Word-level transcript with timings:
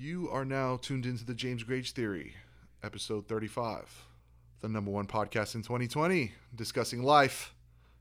You 0.00 0.30
are 0.30 0.44
now 0.44 0.76
tuned 0.76 1.06
into 1.06 1.24
the 1.24 1.34
James 1.34 1.64
Grage 1.64 1.90
Theory, 1.90 2.36
episode 2.84 3.26
35, 3.26 4.04
the 4.60 4.68
number 4.68 4.92
one 4.92 5.08
podcast 5.08 5.56
in 5.56 5.62
2020, 5.62 6.30
discussing 6.54 7.02
life, 7.02 7.52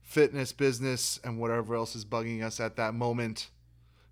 fitness, 0.04 0.52
business, 0.52 1.20
and 1.24 1.40
whatever 1.40 1.74
else 1.74 1.96
is 1.96 2.06
bugging 2.06 2.44
us 2.44 2.60
at 2.60 2.76
that 2.76 2.94
moment. 2.94 3.50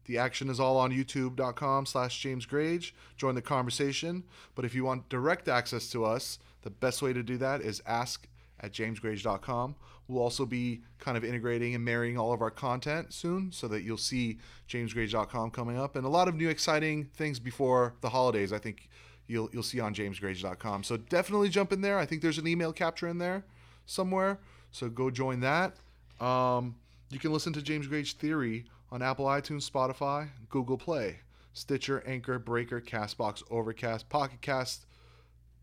The 0.06 0.18
action 0.18 0.50
is 0.50 0.60
all 0.60 0.78
on 0.78 0.92
youtube.com 0.92 1.86
slash 1.86 2.20
James 2.20 2.48
Grage. 2.48 2.96
Join 3.18 3.36
the 3.36 3.44
conversation. 3.44 4.24
But 4.56 4.66
if 4.66 4.74
you 4.74 4.84
want 4.84 5.08
direct 5.08 5.48
access 5.48 5.88
to 5.92 6.06
us, 6.06 6.40
the 6.64 6.72
best 6.72 7.04
way 7.04 7.14
to 7.14 7.22
do 7.22 7.38
that 7.38 7.62
is 7.62 7.84
ask 7.86 8.28
at 8.66 8.74
jamesgrage.com. 8.74 9.76
We'll 10.08 10.22
also 10.22 10.46
be 10.46 10.82
kind 11.00 11.18
of 11.18 11.24
integrating 11.24 11.74
and 11.76 11.84
marrying 11.84 12.18
all 12.18 12.34
of 12.34 12.42
our 12.42 12.52
content 12.52 13.14
soon 13.14 13.52
so 13.52 13.68
that 13.70 13.84
you'll 13.84 13.98
see 13.98 14.40
jamesgrage.com 14.70 15.52
coming 15.52 15.78
up 15.78 15.96
and 15.96 16.06
a 16.06 16.10
lot 16.10 16.28
of 16.28 16.36
new 16.36 16.50
exciting 16.50 17.06
things 17.16 17.40
before 17.40 17.94
the 18.02 18.10
holidays. 18.10 18.52
I 18.52 18.60
think 18.60 18.90
you'll 19.28 19.50
you'll 19.52 19.64
see 19.64 19.80
on 19.80 19.94
jamesgrage.com. 19.94 20.84
So 20.84 20.98
definitely 20.98 21.50
jump 21.50 21.72
in 21.72 21.82
there. 21.82 21.98
I 21.98 22.06
think 22.06 22.22
there's 22.22 22.38
an 22.38 22.48
email 22.48 22.74
capture 22.74 23.08
in 23.08 23.18
there 23.18 23.46
somewhere. 23.86 24.40
So 24.72 24.90
go 24.90 25.10
join 25.10 25.40
that. 25.42 25.74
Um, 26.20 26.76
you 27.10 27.20
can 27.20 27.32
listen 27.32 27.54
to 27.54 27.62
James 27.62 27.88
Grage 27.88 28.14
Theory 28.14 28.66
on 28.92 29.02
Apple 29.02 29.26
iTunes, 29.26 29.70
Spotify, 29.70 30.30
Google 30.50 30.78
Play, 30.78 31.20
Stitcher, 31.54 32.04
Anchor, 32.06 32.38
Breaker, 32.40 32.82
Castbox, 32.82 33.44
Overcast, 33.50 34.10
Pocket 34.10 34.42
Cast, 34.42 34.86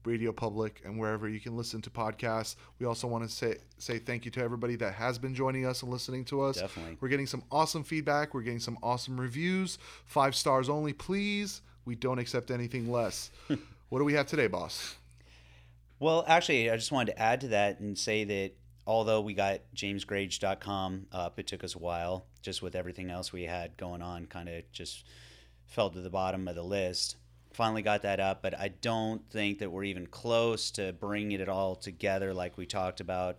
Radio 0.05 0.33
Public, 0.33 0.81
and 0.85 0.99
wherever 0.99 1.29
you 1.29 1.41
can 1.41 1.57
listen 1.57 1.81
to 1.83 1.91
podcasts. 1.91 2.57
We 2.79 2.87
also 2.87 3.07
want 3.07 3.25
to 3.25 3.31
say 3.35 3.57
say 3.79 3.99
thank 3.99 4.25
you 4.25 4.31
to 4.33 4.43
everybody 4.43 4.77
that 4.77 4.95
has 4.95 5.19
been 5.19 5.35
joining 5.35 5.67
us 5.67 5.83
and 5.83 5.91
listening 5.91 6.25
to 6.27 6.43
us. 6.43 6.61
Definitely. 6.61 6.99
We're 7.01 7.09
getting 7.09 7.27
some 7.27 7.43
awesome 7.51 7.85
feedback. 7.85 8.35
We're 8.35 8.43
getting 8.43 8.61
some 8.61 8.79
awesome 8.83 9.21
reviews. 9.21 9.79
Five 10.07 10.35
stars 10.35 10.69
only, 10.69 10.93
please. 10.93 11.63
We 11.85 11.95
don't 11.95 12.19
accept 12.19 12.51
anything 12.51 12.91
less. 12.91 13.31
what 13.89 13.99
do 13.99 14.05
we 14.05 14.15
have 14.15 14.27
today, 14.27 14.47
boss? 14.47 14.97
Well, 15.99 16.25
actually, 16.27 16.71
I 16.71 16.77
just 16.77 16.91
wanted 16.91 17.13
to 17.13 17.23
add 17.23 17.41
to 17.43 17.49
that 17.49 17.79
and 17.81 17.97
say 17.97 18.25
that 18.25 18.53
although 18.87 19.21
we 19.21 19.35
got 19.35 19.61
jamesgrage.com 19.75 21.07
up, 21.13 21.39
it 21.39 21.47
took 21.47 21.63
us 21.65 21.75
a 21.75 21.79
while 21.79 22.27
just 22.43 22.63
with 22.63 22.75
everything 22.75 23.11
else 23.11 23.33
we 23.33 23.45
had 23.45 23.77
going 23.77 24.03
on, 24.03 24.27
kind 24.27 24.49
of 24.49 24.65
just 24.73 25.05
fell 25.67 25.91
to 25.91 26.01
the 26.01 26.11
bottom 26.11 26.49
of 26.49 26.55
the 26.55 26.63
list. 26.63 27.17
Finally 27.55 27.83
got 27.83 28.03
that 28.03 28.21
up, 28.21 28.43
but 28.43 28.59
I 28.59 28.69
don't 28.69 29.23
think 29.31 29.59
that 29.61 29.71
we're 29.71 29.85
even 29.85 30.07
close 30.07 30.71
to 30.73 30.93
bringing 30.93 31.41
it 31.41 31.49
all 31.49 31.75
together 31.77 32.33
like 32.35 32.57
we 32.57 32.67
talked 32.67 33.01
about 33.01 33.39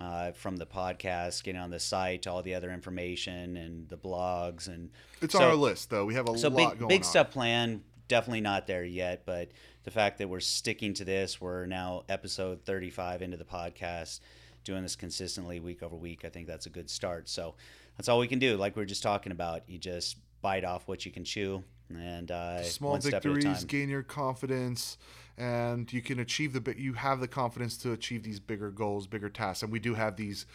uh, 0.00 0.32
from 0.32 0.56
the 0.56 0.66
podcast, 0.66 1.44
getting 1.44 1.60
on 1.60 1.70
the 1.70 1.78
site, 1.78 2.26
all 2.26 2.42
the 2.42 2.54
other 2.54 2.70
information 2.72 3.56
and 3.56 3.88
the 3.88 3.96
blogs 3.96 4.66
and 4.66 4.90
It's 5.22 5.34
on 5.34 5.40
So- 5.42 5.48
our 5.50 5.54
list, 5.54 5.90
though. 5.90 6.04
We 6.04 6.14
have 6.14 6.28
a 6.28 6.36
so 6.36 6.48
lot 6.48 6.56
big 6.72 6.78
going 6.80 6.88
big 6.88 7.00
on. 7.00 7.04
stuff 7.04 7.30
planned 7.30 7.82
definitely 8.06 8.42
not 8.42 8.66
there 8.66 8.84
yet 8.84 9.22
but 9.24 9.48
the 9.84 9.90
fact 9.90 10.18
that 10.18 10.28
we're 10.28 10.38
sticking 10.38 10.92
to 10.92 11.06
this 11.06 11.40
we're 11.40 11.64
now 11.64 12.04
episode 12.10 12.62
35 12.66 13.22
into 13.22 13.38
the 13.38 13.46
podcast 13.46 14.20
doing 14.62 14.82
this 14.82 14.94
consistently 14.94 15.58
week 15.58 15.82
over 15.82 15.96
week 15.96 16.22
i 16.22 16.28
think 16.28 16.46
that's 16.46 16.66
a 16.66 16.68
good 16.70 16.90
start 16.90 17.30
so 17.30 17.54
that's 17.96 18.06
all 18.10 18.18
we 18.18 18.28
can 18.28 18.38
do 18.38 18.58
like 18.58 18.76
we 18.76 18.82
were 18.82 18.86
just 18.86 19.02
talking 19.02 19.32
about 19.32 19.62
you 19.70 19.78
just 19.78 20.18
bite 20.42 20.64
off 20.66 20.86
what 20.86 21.06
you 21.06 21.10
can 21.12 21.24
chew 21.24 21.64
and 21.90 22.30
uh, 22.30 22.62
small 22.62 22.92
one 22.92 23.00
step 23.00 23.14
at 23.14 23.24
a 23.26 23.34
victories 23.34 23.64
gain 23.64 23.88
your 23.88 24.02
confidence 24.02 24.96
and 25.36 25.92
you 25.92 26.00
can 26.00 26.18
achieve 26.18 26.52
the 26.52 26.60
bit 26.60 26.76
you 26.76 26.94
have 26.94 27.20
the 27.20 27.28
confidence 27.28 27.76
to 27.76 27.92
achieve 27.92 28.22
these 28.22 28.40
bigger 28.40 28.70
goals 28.70 29.06
bigger 29.06 29.28
tasks. 29.28 29.62
And 29.62 29.72
we 29.72 29.78
do 29.78 29.94
have 29.94 30.16
these 30.16 30.46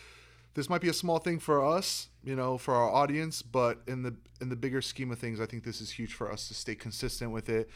this 0.56 0.70
might 0.70 0.82
be 0.82 0.90
a 0.90 0.94
small 0.94 1.20
thing 1.20 1.40
for 1.40 1.66
us 1.66 2.10
you 2.24 2.36
know 2.36 2.58
for 2.58 2.74
our 2.74 2.90
audience 2.90 3.42
but 3.42 3.82
in 3.88 4.04
the 4.04 4.16
in 4.42 4.50
the 4.50 4.56
bigger 4.56 4.82
scheme 4.82 5.12
of 5.12 5.20
things 5.20 5.40
i 5.40 5.46
think 5.46 5.64
this 5.64 5.82
is 5.82 5.92
huge 5.92 6.14
for 6.14 6.32
us 6.32 6.48
to 6.48 6.54
stay 6.54 6.76
consistent 6.76 7.32
with 7.32 7.50
it. 7.50 7.70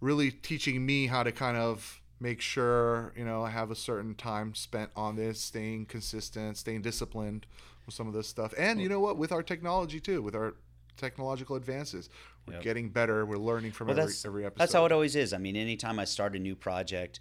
Really 0.00 0.30
teaching 0.30 0.84
me 0.84 1.06
how 1.06 1.22
to 1.22 1.32
kind 1.32 1.56
of 1.56 2.02
make 2.18 2.40
sure 2.40 3.12
you 3.16 3.24
know 3.24 3.42
i 3.42 3.50
have 3.50 3.70
a 3.70 3.74
certain 3.74 4.14
time 4.14 4.54
spent 4.54 4.90
on 4.96 5.16
this 5.16 5.40
staying 5.40 5.86
consistent 5.86 6.56
staying 6.56 6.82
disciplined 6.82 7.46
with 7.86 7.94
some 7.94 8.08
of 8.08 8.12
this 8.12 8.26
stuff. 8.26 8.52
And 8.58 8.80
you 8.80 8.88
know 8.88 9.00
what? 9.00 9.16
With 9.16 9.32
our 9.32 9.42
technology 9.42 10.00
too 10.00 10.20
with 10.20 10.34
our 10.34 10.54
technological 10.96 11.56
advances 11.56 12.08
we're 12.46 12.54
Yep. 12.54 12.62
getting 12.62 12.88
better 12.88 13.26
we're 13.26 13.36
learning 13.36 13.72
from 13.72 13.88
Well, 13.88 13.98
every, 13.98 14.14
every 14.24 14.46
episode 14.46 14.58
that's 14.60 14.72
how 14.72 14.86
it 14.86 14.92
always 14.92 15.16
is. 15.16 15.32
I 15.32 15.38
mean, 15.38 15.56
anytime 15.56 15.98
I 15.98 16.04
start 16.04 16.36
a 16.36 16.38
new 16.38 16.54
project, 16.54 17.20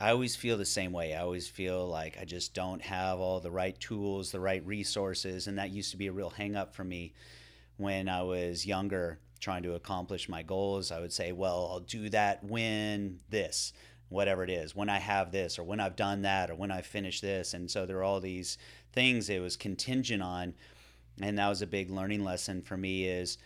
I 0.00 0.10
always 0.10 0.34
feel 0.34 0.56
the 0.56 0.64
same 0.64 0.92
way. 0.92 1.14
I 1.14 1.20
always 1.22 1.46
feel 1.48 1.86
like 1.86 2.16
I 2.20 2.24
just 2.24 2.54
don't 2.54 2.82
have 2.82 3.20
all 3.20 3.38
the 3.40 3.50
right 3.52 3.78
tools, 3.78 4.32
the 4.32 4.40
right 4.40 4.64
resources, 4.66 5.46
and 5.46 5.58
that 5.58 5.70
used 5.70 5.90
to 5.92 5.96
be 5.96 6.08
a 6.08 6.12
real 6.12 6.30
hang 6.30 6.56
up 6.56 6.74
for 6.74 6.82
me 6.84 7.12
when 7.76 8.08
I 8.08 8.22
was 8.22 8.66
younger 8.66 9.18
trying 9.40 9.62
to 9.64 9.74
accomplish 9.74 10.28
my 10.28 10.42
goals. 10.42 10.90
I 10.92 11.00
would 11.00 11.12
say, 11.12 11.32
well, 11.32 11.68
I'll 11.70 11.80
do 11.80 12.08
that 12.10 12.42
when 12.44 13.20
this, 13.30 13.72
whatever 14.08 14.42
it 14.44 14.50
is, 14.50 14.74
when 14.74 14.88
I 14.88 14.98
have 14.98 15.32
this, 15.32 15.58
or 15.58 15.62
when 15.64 15.80
I've 15.80 15.96
done 15.96 16.22
that, 16.22 16.50
or 16.50 16.54
when 16.54 16.70
I 16.70 16.82
finish 16.82 17.20
this. 17.20 17.54
And 17.54 17.70
so 17.70 17.86
there 17.86 17.98
are 17.98 18.04
all 18.04 18.20
these 18.20 18.58
things 18.92 19.28
it 19.28 19.40
was 19.40 19.56
contingent 19.56 20.22
on. 20.22 20.54
And 21.20 21.38
that 21.38 21.48
was 21.48 21.62
a 21.62 21.66
big 21.66 21.90
learning 21.90 22.24
lesson 22.24 22.62
for 22.62 22.76
me 22.76 23.06
is 23.06 23.38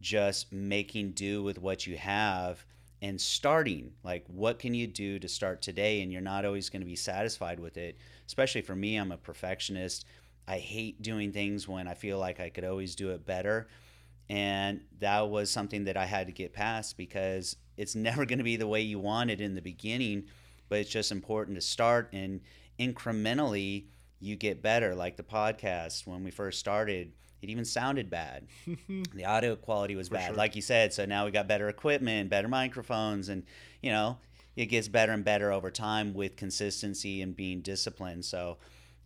just 0.00 0.52
making 0.52 1.12
do 1.12 1.42
with 1.42 1.58
what 1.58 1.86
you 1.86 1.96
have 1.96 2.64
and 3.00 3.20
starting. 3.20 3.92
Like 4.02 4.24
what 4.26 4.58
can 4.58 4.74
you 4.74 4.86
do 4.86 5.18
to 5.18 5.28
start 5.28 5.62
today? 5.62 6.02
And 6.02 6.12
you're 6.12 6.20
not 6.20 6.44
always 6.44 6.68
going 6.68 6.82
to 6.82 6.86
be 6.86 6.96
satisfied 6.96 7.60
with 7.60 7.76
it. 7.76 7.98
Especially 8.26 8.62
for 8.62 8.74
me 8.74 8.96
i'm 8.96 9.12
a 9.12 9.16
perfectionist. 9.16 10.04
I 10.48 10.58
hate 10.58 11.02
doing 11.02 11.32
things 11.32 11.68
when 11.68 11.86
i 11.86 11.94
feel 11.94 12.18
like 12.18 12.40
i 12.40 12.48
could 12.48 12.64
always 12.64 12.94
do 12.94 13.10
it 13.10 13.24
better. 13.24 13.68
And 14.28 14.82
that 15.00 15.28
was 15.28 15.50
something 15.50 15.84
that 15.84 15.96
i 15.96 16.04
had 16.04 16.26
to 16.26 16.32
get 16.32 16.52
past 16.52 16.96
because 16.96 17.56
it's 17.76 17.94
never 17.96 18.24
going 18.26 18.38
to 18.38 18.44
be 18.44 18.56
the 18.56 18.66
way 18.66 18.80
you 18.80 18.98
want 18.98 19.30
it 19.30 19.40
in 19.40 19.54
the 19.54 19.62
beginning 19.62 20.24
but 20.72 20.78
it's 20.78 20.88
just 20.88 21.12
important 21.12 21.54
to 21.54 21.60
start 21.60 22.08
and 22.14 22.40
incrementally 22.80 23.84
you 24.22 24.36
get 24.36 24.62
better 24.62 24.94
like 24.94 25.16
the 25.16 25.22
podcast 25.22 26.06
when 26.06 26.22
we 26.24 26.30
first 26.30 26.58
started 26.58 27.12
it 27.42 27.50
even 27.50 27.64
sounded 27.64 28.08
bad 28.08 28.46
the 29.14 29.24
audio 29.24 29.56
quality 29.56 29.96
was 29.96 30.08
For 30.08 30.14
bad 30.14 30.26
sure. 30.28 30.36
like 30.36 30.54
you 30.56 30.62
said 30.62 30.92
so 30.94 31.04
now 31.04 31.24
we 31.24 31.30
got 31.32 31.48
better 31.48 31.68
equipment 31.68 32.30
better 32.30 32.48
microphones 32.48 33.28
and 33.28 33.42
you 33.82 33.90
know 33.90 34.18
it 34.54 34.66
gets 34.66 34.86
better 34.88 35.12
and 35.12 35.24
better 35.24 35.50
over 35.50 35.70
time 35.70 36.14
with 36.14 36.36
consistency 36.36 37.20
and 37.20 37.34
being 37.34 37.60
disciplined 37.62 38.24
so 38.24 38.58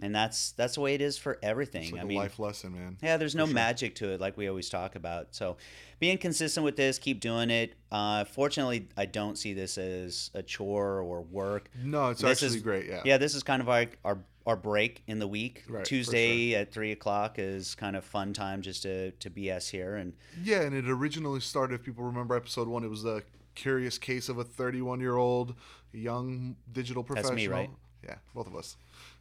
and 0.02 0.14
that's 0.14 0.50
that's 0.52 0.74
the 0.74 0.80
way 0.82 0.92
it 0.94 1.00
is 1.00 1.16
for 1.16 1.38
everything 1.42 1.84
it's 1.84 1.92
like 1.92 2.00
i 2.02 2.04
a 2.04 2.06
mean 2.06 2.18
life 2.18 2.38
lesson 2.38 2.74
man 2.74 2.98
yeah, 3.02 3.16
there's 3.16 3.34
no 3.34 3.46
sure. 3.46 3.54
magic 3.54 3.94
to 3.94 4.10
it, 4.10 4.20
like 4.20 4.36
we 4.36 4.46
always 4.48 4.68
talk 4.68 4.94
about. 4.94 5.34
So, 5.34 5.56
being 6.00 6.18
consistent 6.18 6.64
with 6.64 6.76
this, 6.76 6.98
keep 6.98 7.20
doing 7.20 7.48
it. 7.50 7.74
Uh, 7.90 8.24
fortunately, 8.24 8.88
I 8.96 9.06
don't 9.06 9.36
see 9.38 9.54
this 9.54 9.78
as 9.78 10.30
a 10.34 10.42
chore 10.42 11.00
or 11.00 11.22
work. 11.22 11.70
no 11.82 12.10
it's 12.10 12.20
This 12.20 12.42
actually 12.42 12.56
is- 12.58 12.62
great 12.62 12.86
yeah 12.86 13.00
Yeah, 13.06 13.16
this 13.16 13.34
is 13.34 13.42
kind 13.42 13.62
of 13.62 13.70
our 13.70 13.86
our, 14.04 14.18
our 14.46 14.56
break 14.56 15.02
in 15.06 15.18
the 15.18 15.26
week. 15.26 15.64
Right, 15.68 15.84
Tuesday 15.84 16.54
at 16.54 16.72
three 16.72 16.92
o'clock 16.92 17.38
is 17.38 17.74
kind 17.74 17.96
of 17.96 18.04
fun 18.04 18.32
time 18.32 18.62
just 18.62 18.82
to 18.82 19.10
to 19.10 19.30
BS 19.30 19.70
here, 19.70 19.96
and 19.96 20.14
Yeah, 20.42 20.62
and 20.62 20.74
it 20.74 20.88
originally 20.88 21.40
started. 21.40 21.74
If 21.74 21.82
people 21.82 22.04
remember 22.04 22.36
episode 22.36 22.68
one, 22.68 22.84
it 22.84 22.90
was 22.90 23.02
the 23.02 23.22
curious 23.54 23.98
case 23.98 24.28
of 24.28 24.38
a 24.38 24.44
31 24.44 25.00
year 25.00 25.16
old 25.16 25.54
young 25.92 26.56
digital 26.72 27.02
professional. 27.02 27.32
That's 27.32 27.42
me, 27.42 27.48
right? 27.48 27.70
Yeah, 28.04 28.16
both 28.34 28.46
of 28.46 28.54
us. 28.54 28.76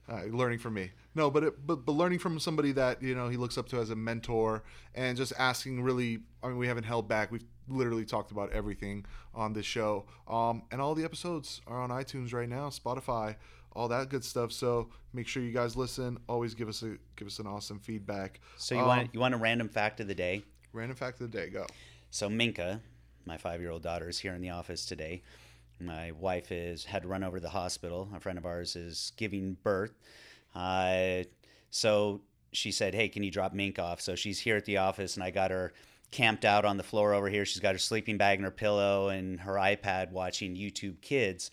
Uh, 0.07 0.25
learning 0.25 0.59
from 0.59 0.75
me. 0.75 0.91
No, 1.15 1.31
but, 1.31 1.43
it, 1.43 1.65
but 1.65 1.77
but 1.77 1.93
learning 1.93 2.19
from 2.19 2.39
somebody 2.39 2.71
that 2.73 3.01
you 3.01 3.15
know 3.15 3.27
he 3.27 3.37
looks 3.37 3.57
up 3.57 3.67
to 3.69 3.79
as 3.79 3.89
a 3.89 3.95
mentor, 3.95 4.63
and 4.93 5.17
just 5.17 5.33
asking 5.39 5.81
really. 5.81 6.19
I 6.43 6.49
mean, 6.49 6.57
we 6.57 6.67
haven't 6.67 6.83
held 6.83 7.07
back. 7.07 7.31
We've 7.31 7.43
literally 7.67 8.05
talked 8.05 8.31
about 8.31 8.51
everything 8.51 9.05
on 9.33 9.53
this 9.53 9.65
show. 9.65 10.05
Um, 10.27 10.63
and 10.71 10.81
all 10.81 10.95
the 10.95 11.03
episodes 11.03 11.61
are 11.67 11.81
on 11.81 11.89
iTunes 11.89 12.33
right 12.33 12.47
now, 12.47 12.69
Spotify, 12.69 13.35
all 13.75 13.87
that 13.89 14.09
good 14.09 14.23
stuff. 14.23 14.51
So 14.51 14.89
make 15.13 15.27
sure 15.27 15.43
you 15.43 15.51
guys 15.51 15.75
listen. 15.75 16.17
Always 16.29 16.53
give 16.53 16.69
us 16.69 16.81
a 16.83 16.97
give 17.15 17.27
us 17.27 17.39
an 17.39 17.47
awesome 17.47 17.79
feedback. 17.79 18.39
so 18.57 18.75
you 18.75 18.81
Um, 18.81 18.87
want 18.87 19.09
you 19.13 19.19
want 19.19 19.33
a 19.33 19.37
random 19.37 19.69
fact 19.69 19.99
of 19.99 20.07
the 20.07 20.15
day. 20.15 20.43
random 20.73 20.95
fact 20.95 21.19
of 21.21 21.31
the 21.31 21.37
day. 21.37 21.49
Go. 21.49 21.65
So 22.11 22.29
Minka, 22.29 22.81
my 23.25 23.37
five-year-old 23.37 23.83
daughter, 23.83 24.07
is 24.09 24.19
here 24.19 24.33
in 24.33 24.41
the 24.41 24.49
office 24.51 24.85
today. 24.85 25.21
My 25.79 26.11
wife 26.13 26.51
is 26.51 26.85
had 26.85 27.01
to 27.03 27.07
run 27.09 27.23
over 27.23 27.37
to 27.37 27.41
the 27.41 27.49
hospital. 27.49 28.07
A 28.15 28.19
friend 28.19 28.37
of 28.37 28.45
ours 28.45 28.75
is 28.77 29.11
giving 29.17 29.57
birth, 29.63 29.93
uh, 30.53 31.23
so 31.69 32.21
she 32.53 32.71
said, 32.71 32.93
"Hey, 32.95 33.09
can 33.09 33.23
you 33.23 33.31
drop 33.31 33.53
Mink 33.53 33.77
off?" 33.79 33.99
So 33.99 34.15
she's 34.15 34.39
here 34.39 34.55
at 34.55 34.63
the 34.65 34.77
office, 34.77 35.15
and 35.15 35.23
I 35.23 35.31
got 35.31 35.51
her 35.51 35.73
camped 36.11 36.45
out 36.45 36.63
on 36.63 36.77
the 36.77 36.83
floor 36.83 37.13
over 37.13 37.27
here. 37.27 37.45
She's 37.45 37.59
got 37.61 37.73
her 37.73 37.79
sleeping 37.79 38.17
bag 38.17 38.37
and 38.37 38.45
her 38.45 38.51
pillow 38.51 39.09
and 39.09 39.41
her 39.41 39.55
iPad, 39.55 40.11
watching 40.11 40.55
YouTube 40.55 41.01
Kids. 41.01 41.51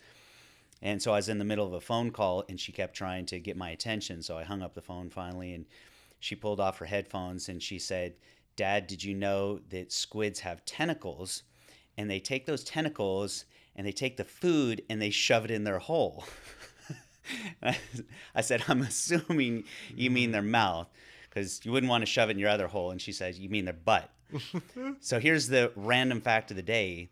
And 0.83 1.01
so 1.01 1.13
I 1.13 1.17
was 1.17 1.29
in 1.29 1.39
the 1.39 1.45
middle 1.45 1.67
of 1.67 1.73
a 1.73 1.81
phone 1.81 2.11
call, 2.11 2.45
and 2.49 2.59
she 2.59 2.73
kept 2.73 2.95
trying 2.95 3.25
to 3.27 3.39
get 3.39 3.57
my 3.57 3.71
attention. 3.71 4.21
So 4.21 4.37
I 4.37 4.43
hung 4.43 4.63
up 4.63 4.75
the 4.75 4.83
phone 4.83 5.11
finally, 5.11 5.55
and 5.55 5.65
she 6.23 6.37
pulled 6.37 6.61
off 6.61 6.79
her 6.79 6.87
headphones 6.87 7.49
and 7.49 7.61
she 7.61 7.81
said, 7.81 8.15
Dad, 8.55 8.87
did 8.87 9.03
you 9.03 9.13
know 9.13 9.59
that 9.71 9.91
squids 9.91 10.41
have 10.41 10.65
tentacles? 10.65 11.43
And 11.99 12.09
they 12.09 12.21
take 12.21 12.47
those 12.47 12.63
tentacles 12.63 13.45
and 13.75 13.85
they 13.85 13.91
take 13.91 14.17
the 14.17 14.25
food 14.25 14.83
and 14.89 15.03
they 15.03 15.11
shove 15.11 15.45
it 15.45 15.51
in 15.51 15.65
their 15.65 15.81
hole. 15.81 16.25
I 18.35 18.41
said, 18.41 18.63
I'm 18.69 18.83
assuming 18.83 19.65
you 19.97 20.11
mean 20.11 20.31
their 20.31 20.43
mouth 20.43 20.89
because 21.29 21.65
you 21.65 21.73
wouldn't 21.73 21.91
want 21.91 22.03
to 22.03 22.07
shove 22.07 22.29
it 22.29 22.35
in 22.35 22.39
your 22.39 22.51
other 22.51 22.69
hole. 22.69 22.93
And 22.93 23.01
she 23.01 23.13
says, 23.13 23.41
You 23.41 23.49
mean 23.49 23.65
their 23.65 23.75
butt. 23.75 24.09
so 25.01 25.19
here's 25.19 25.49
the 25.49 25.73
random 25.75 26.21
fact 26.21 26.53
of 26.53 26.57
the 26.57 26.63
day 26.63 27.11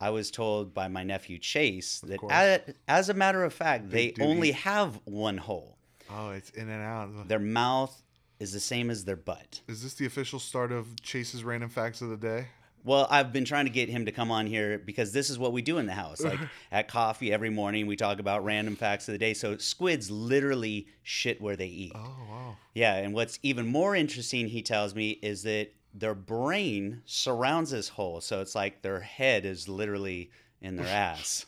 I 0.00 0.10
was 0.10 0.30
told 0.30 0.72
by 0.72 0.88
my 0.88 1.02
nephew 1.02 1.38
Chase 1.38 2.00
that 2.00 2.20
as, 2.30 2.60
as 2.88 3.08
a 3.08 3.14
matter 3.14 3.44
of 3.44 3.52
fact, 3.52 3.90
they 3.90 4.14
only 4.20 4.52
have 4.52 4.98
one 5.04 5.36
hole. 5.36 5.76
Oh, 6.08 6.30
it's 6.30 6.50
in 6.50 6.68
and 6.68 6.82
out. 6.82 7.28
Their 7.28 7.38
mouth 7.38 8.02
is 8.38 8.52
the 8.52 8.60
same 8.60 8.90
as 8.90 9.04
their 9.04 9.16
butt. 9.16 9.60
Is 9.68 9.82
this 9.82 9.94
the 9.94 10.06
official 10.06 10.38
start 10.38 10.72
of 10.72 11.00
Chase's 11.02 11.44
random 11.44 11.68
facts 11.68 12.00
of 12.00 12.08
the 12.08 12.16
day? 12.16 12.46
Well, 12.82 13.06
I've 13.10 13.30
been 13.30 13.44
trying 13.44 13.66
to 13.66 13.70
get 13.70 13.90
him 13.90 14.06
to 14.06 14.12
come 14.12 14.30
on 14.30 14.46
here 14.46 14.78
because 14.78 15.12
this 15.12 15.28
is 15.28 15.38
what 15.38 15.52
we 15.52 15.60
do 15.60 15.76
in 15.76 15.84
the 15.84 15.92
house. 15.92 16.22
Like 16.22 16.38
at 16.72 16.88
coffee 16.88 17.30
every 17.30 17.50
morning, 17.50 17.86
we 17.86 17.94
talk 17.94 18.18
about 18.18 18.42
random 18.42 18.74
facts 18.74 19.06
of 19.06 19.12
the 19.12 19.18
day. 19.18 19.34
So 19.34 19.58
squids 19.58 20.10
literally 20.10 20.86
shit 21.02 21.42
where 21.42 21.56
they 21.56 21.66
eat. 21.66 21.92
Oh 21.94 22.16
wow. 22.28 22.56
Yeah, 22.74 22.94
and 22.96 23.12
what's 23.12 23.38
even 23.42 23.66
more 23.66 23.94
interesting, 23.94 24.48
he 24.48 24.62
tells 24.62 24.94
me, 24.94 25.10
is 25.10 25.42
that 25.42 25.72
their 25.94 26.14
brain 26.14 27.02
surrounds 27.04 27.70
this 27.70 27.88
hole. 27.88 28.20
So 28.20 28.40
it's 28.40 28.54
like 28.54 28.82
their 28.82 29.00
head 29.00 29.44
is 29.44 29.68
literally 29.68 30.30
in 30.60 30.76
their 30.76 30.86
ass. 30.86 31.46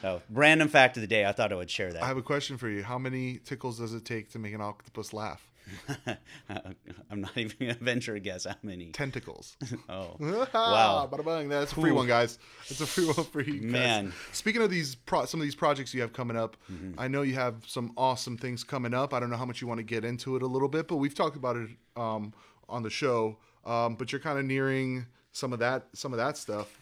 So, 0.00 0.22
random 0.30 0.68
fact 0.68 0.96
of 0.96 1.00
the 1.00 1.06
day. 1.06 1.26
I 1.26 1.32
thought 1.32 1.52
I 1.52 1.56
would 1.56 1.70
share 1.70 1.92
that. 1.92 2.02
I 2.02 2.06
have 2.06 2.16
a 2.16 2.22
question 2.22 2.56
for 2.56 2.68
you. 2.68 2.82
How 2.82 2.98
many 2.98 3.38
tickles 3.38 3.78
does 3.78 3.92
it 3.92 4.04
take 4.04 4.30
to 4.32 4.38
make 4.38 4.54
an 4.54 4.60
octopus 4.60 5.12
laugh? 5.12 5.50
I'm 7.10 7.20
not 7.20 7.36
even 7.36 7.56
going 7.58 7.74
to 7.74 7.84
venture 7.84 8.14
a 8.14 8.20
guess 8.20 8.44
how 8.44 8.56
many. 8.62 8.90
Tentacles. 8.90 9.56
Oh, 9.88 10.16
wow. 10.20 11.08
Bada 11.10 11.24
bang. 11.24 11.48
That's 11.48 11.72
a 11.72 11.74
free 11.74 11.90
one, 11.90 12.06
guys. 12.06 12.38
That's 12.68 12.80
a 12.80 12.86
free 12.86 13.06
one 13.06 13.24
for 13.24 13.40
you 13.40 13.60
guys. 13.60 13.70
Man. 13.70 14.06
Mm-hmm. 14.08 14.32
Speaking 14.32 14.62
of 14.62 14.70
these, 14.70 14.94
pro- 14.94 15.24
some 15.24 15.40
of 15.40 15.44
these 15.44 15.54
projects 15.54 15.92
you 15.92 16.00
have 16.00 16.12
coming 16.12 16.36
up, 16.36 16.56
I 16.96 17.08
know 17.08 17.22
you 17.22 17.34
have 17.34 17.64
some 17.66 17.92
awesome 17.96 18.36
things 18.36 18.62
coming 18.62 18.94
up. 18.94 19.12
I 19.12 19.20
don't 19.20 19.30
know 19.30 19.36
how 19.36 19.44
much 19.44 19.60
you 19.60 19.66
want 19.66 19.78
to 19.78 19.84
get 19.84 20.04
into 20.04 20.36
it 20.36 20.42
a 20.42 20.46
little 20.46 20.68
bit, 20.68 20.86
but 20.86 20.96
we've 20.96 21.14
talked 21.14 21.36
about 21.36 21.56
it 21.56 21.70
um, 21.96 22.32
on 22.68 22.82
the 22.82 22.90
show. 22.90 23.36
Um, 23.64 23.94
but 23.94 24.12
you're 24.12 24.20
kind 24.20 24.38
of 24.38 24.44
nearing 24.44 25.06
some 25.32 25.52
of 25.52 25.58
that, 25.58 25.86
some 25.92 26.12
of 26.12 26.18
that 26.18 26.36
stuff. 26.36 26.78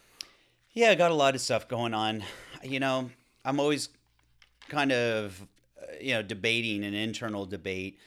Yeah, 0.73 0.91
I 0.91 0.95
got 0.95 1.11
a 1.11 1.15
lot 1.15 1.35
of 1.35 1.41
stuff 1.41 1.69
going 1.69 1.95
on. 1.95 2.23
You 2.63 2.81
know, 2.81 3.11
I'm 3.45 3.59
always 3.61 3.89
kind 4.69 4.93
of, 4.93 5.41
uh, 5.81 5.87
you 6.01 6.15
know, 6.15 6.23
debating 6.23 6.85
an 6.85 6.95
internal 6.95 7.47
debate. 7.47 7.99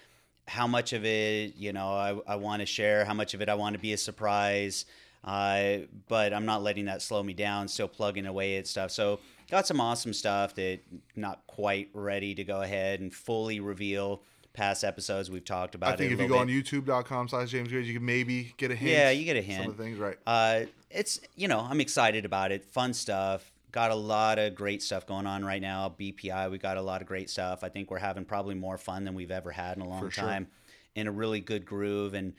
How 0.47 0.67
much 0.67 0.93
of 0.93 1.05
it, 1.05 1.55
you 1.55 1.73
know, 1.73 1.87
I, 1.87 2.33
I 2.33 2.35
want 2.35 2.61
to 2.61 2.65
share, 2.65 3.05
how 3.05 3.13
much 3.13 3.33
of 3.33 3.41
it 3.41 3.49
I 3.49 3.55
want 3.55 3.73
to 3.73 3.79
be 3.79 3.93
a 3.93 3.97
surprise. 3.97 4.85
Uh, 5.23 5.79
but 6.07 6.33
I'm 6.33 6.45
not 6.45 6.63
letting 6.63 6.85
that 6.85 7.01
slow 7.01 7.21
me 7.21 7.33
down, 7.33 7.67
still 7.67 7.87
plugging 7.87 8.25
away 8.25 8.57
at 8.57 8.67
stuff. 8.67 8.91
So, 8.91 9.19
got 9.51 9.67
some 9.67 9.79
awesome 9.79 10.13
stuff 10.13 10.55
that 10.55 10.79
not 11.15 11.45
quite 11.45 11.89
ready 11.93 12.33
to 12.33 12.43
go 12.43 12.61
ahead 12.61 13.01
and 13.01 13.13
fully 13.13 13.59
reveal. 13.59 14.23
Past 14.53 14.83
episodes 14.83 15.31
we've 15.31 15.45
talked 15.45 15.75
about. 15.75 15.93
I 15.93 15.95
think 15.95 16.11
if 16.11 16.19
you 16.19 16.27
go 16.27 16.33
little 16.33 16.39
on 16.39 16.47
bit. 16.47 16.65
youtube.com 16.65 17.29
slash 17.29 17.49
James 17.49 17.69
Grage, 17.69 17.85
you 17.85 17.93
can 17.93 18.05
maybe 18.05 18.53
get 18.57 18.69
a 18.69 18.75
hint. 18.75 18.91
Yeah, 18.91 19.09
you 19.09 19.23
get 19.23 19.37
a 19.37 19.41
hint. 19.41 19.63
Some 19.63 19.71
of 19.71 19.77
the 19.77 19.83
things, 19.83 19.97
right. 19.97 20.17
Uh, 20.27 20.61
it's 20.89 21.21
you 21.35 21.47
know 21.47 21.59
I'm 21.59 21.79
excited 21.79 22.25
about 22.25 22.51
it. 22.51 22.65
Fun 22.65 22.93
stuff. 22.93 23.51
Got 23.71 23.91
a 23.91 23.95
lot 23.95 24.37
of 24.37 24.53
great 24.53 24.83
stuff 24.83 25.05
going 25.07 25.25
on 25.25 25.45
right 25.45 25.61
now. 25.61 25.93
BPI, 25.97 26.51
we 26.51 26.57
got 26.57 26.75
a 26.75 26.81
lot 26.81 27.01
of 27.01 27.07
great 27.07 27.29
stuff. 27.29 27.63
I 27.63 27.69
think 27.69 27.89
we're 27.89 27.99
having 27.99 28.25
probably 28.25 28.55
more 28.55 28.77
fun 28.77 29.05
than 29.05 29.13
we've 29.15 29.31
ever 29.31 29.51
had 29.51 29.77
in 29.77 29.83
a 29.83 29.87
long 29.87 30.01
For 30.01 30.11
sure. 30.11 30.25
time, 30.25 30.47
in 30.95 31.07
a 31.07 31.11
really 31.11 31.39
good 31.39 31.65
groove, 31.65 32.13
and 32.13 32.33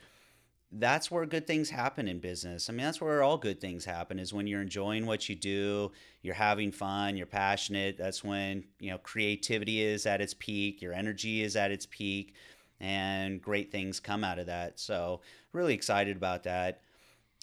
that's 0.72 1.10
where 1.10 1.26
good 1.26 1.46
things 1.46 1.68
happen 1.70 2.08
in 2.08 2.18
business. 2.18 2.70
I 2.70 2.72
mean, 2.72 2.84
that's 2.84 3.00
where 3.00 3.22
all 3.22 3.36
good 3.36 3.60
things 3.60 3.84
happen 3.84 4.18
is 4.18 4.32
when 4.32 4.46
you're 4.46 4.62
enjoying 4.62 5.04
what 5.04 5.28
you 5.28 5.34
do, 5.34 5.92
you're 6.22 6.34
having 6.34 6.72
fun, 6.72 7.16
you're 7.16 7.26
passionate. 7.26 7.98
That's 7.98 8.24
when, 8.24 8.64
you 8.80 8.90
know, 8.90 8.98
creativity 8.98 9.82
is 9.82 10.06
at 10.06 10.22
its 10.22 10.34
peak, 10.34 10.80
your 10.80 10.94
energy 10.94 11.42
is 11.42 11.56
at 11.56 11.70
its 11.70 11.86
peak, 11.86 12.34
and 12.80 13.40
great 13.40 13.70
things 13.70 14.00
come 14.00 14.24
out 14.24 14.38
of 14.38 14.46
that. 14.46 14.80
So, 14.80 15.20
really 15.52 15.74
excited 15.74 16.16
about 16.16 16.44
that. 16.44 16.80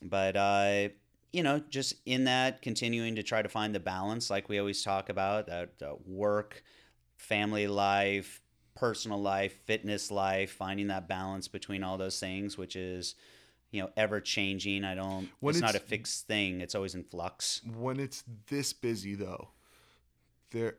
But 0.04 0.36
uh 0.36 0.90
you 1.32 1.44
know, 1.44 1.62
just 1.70 1.94
in 2.06 2.24
that, 2.24 2.62
continuing 2.62 3.16
to 3.16 3.24
try 3.24 3.42
to 3.42 3.50
find 3.50 3.74
the 3.76 3.80
balance, 3.80 4.30
like 4.30 4.50
we 4.50 4.58
always 4.58 4.84
talk 4.84 5.10
about, 5.10 5.46
that 5.46 5.70
uh, 5.82 5.94
work, 6.08 6.64
family 7.18 7.68
life, 7.68 8.42
personal 8.80 9.22
life, 9.22 9.54
fitness 9.66 10.10
life, 10.10 10.52
finding 10.52 10.88
that 10.88 11.08
balance 11.08 11.48
between 11.48 11.84
all 11.84 11.98
those 11.98 12.20
things, 12.20 12.58
which 12.58 12.76
is, 12.76 13.16
you 13.72 13.82
know, 13.82 13.90
ever 13.98 14.22
changing. 14.22 14.84
I 14.84 14.96
don't. 14.96 15.30
When 15.42 15.54
it's, 15.54 15.62
not 15.62 15.76
a 15.76 15.80
fixed 15.80 16.28
thing. 16.28 16.62
It's 16.62 16.76
always 16.76 16.96
in 16.96 17.04
flux. 17.04 17.62
when 17.78 18.00
it's 18.00 18.24
this 18.48 18.74
busy 18.74 19.16
though 19.16 19.50
there 20.52 20.76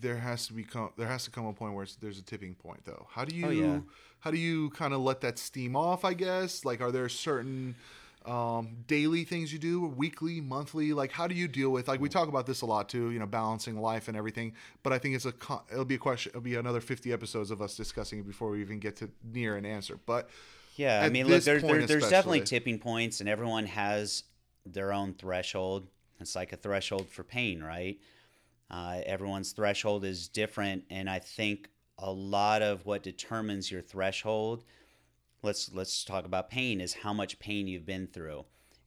there 0.00 0.16
has 0.18 0.46
to 0.46 0.52
become 0.52 0.90
there 0.96 1.08
has 1.08 1.24
to 1.24 1.30
come 1.30 1.46
a 1.46 1.52
point 1.52 1.74
where 1.74 1.82
it's, 1.82 1.96
there's 1.96 2.18
a 2.18 2.22
tipping 2.22 2.54
point 2.54 2.84
though 2.84 3.06
how 3.10 3.24
do 3.24 3.34
you 3.34 3.46
Oh, 3.46 3.50
yeah. 3.50 3.80
how 4.20 4.30
do 4.30 4.36
you 4.36 4.70
kind 4.70 4.92
of 4.92 5.00
let 5.00 5.22
that 5.22 5.38
steam 5.38 5.74
off 5.74 6.04
i 6.04 6.12
guess 6.14 6.64
like 6.64 6.80
are 6.80 6.92
there 6.92 7.08
certain 7.08 7.74
um, 8.28 8.76
daily 8.86 9.24
things 9.24 9.52
you 9.52 9.58
do 9.58 9.86
weekly 9.86 10.40
monthly 10.40 10.92
like 10.92 11.10
how 11.10 11.26
do 11.26 11.34
you 11.34 11.48
deal 11.48 11.70
with 11.70 11.88
like 11.88 12.00
we 12.00 12.08
talk 12.08 12.28
about 12.28 12.46
this 12.46 12.60
a 12.60 12.66
lot 12.66 12.88
too 12.88 13.10
you 13.10 13.18
know 13.18 13.26
balancing 13.26 13.80
life 13.80 14.08
and 14.08 14.16
everything 14.16 14.52
but 14.82 14.92
i 14.92 14.98
think 14.98 15.14
it's 15.14 15.24
a 15.24 15.32
it'll 15.72 15.84
be 15.84 15.94
a 15.94 15.98
question 15.98 16.30
it'll 16.30 16.42
be 16.42 16.56
another 16.56 16.80
50 16.80 17.12
episodes 17.12 17.50
of 17.50 17.62
us 17.62 17.74
discussing 17.74 18.18
it 18.18 18.26
before 18.26 18.50
we 18.50 18.60
even 18.60 18.78
get 18.78 18.96
to 18.96 19.10
near 19.24 19.56
an 19.56 19.64
answer 19.64 19.98
but 20.04 20.28
Yeah, 20.76 21.02
I 21.02 21.08
mean, 21.08 21.26
look, 21.26 21.42
there, 21.42 21.60
there, 21.60 21.86
there's 21.86 22.08
definitely 22.08 22.42
tipping 22.42 22.78
points, 22.78 23.18
and 23.20 23.28
everyone 23.28 23.66
has 23.66 24.22
their 24.64 24.92
own 24.92 25.12
threshold. 25.14 25.88
It's 26.20 26.36
like 26.36 26.52
a 26.52 26.56
threshold 26.56 27.08
for 27.08 27.24
pain, 27.24 27.60
right? 27.60 27.98
Uh, 28.70 29.00
everyone's 29.04 29.50
threshold 29.50 30.04
is 30.04 30.28
different, 30.28 30.84
and 30.88 31.10
I 31.10 31.18
think 31.18 31.68
a 31.98 32.10
lot 32.12 32.62
of 32.62 32.86
what 32.86 33.02
determines 33.02 33.72
your 33.72 33.82
threshold. 33.82 34.62
Let's 35.42 35.72
let's 35.72 36.04
talk 36.04 36.24
about 36.24 36.50
pain. 36.50 36.80
Is 36.80 36.94
how 36.94 37.12
much 37.12 37.38
pain 37.38 37.66
you've 37.66 37.86
been 37.86 38.06
through. 38.06 38.44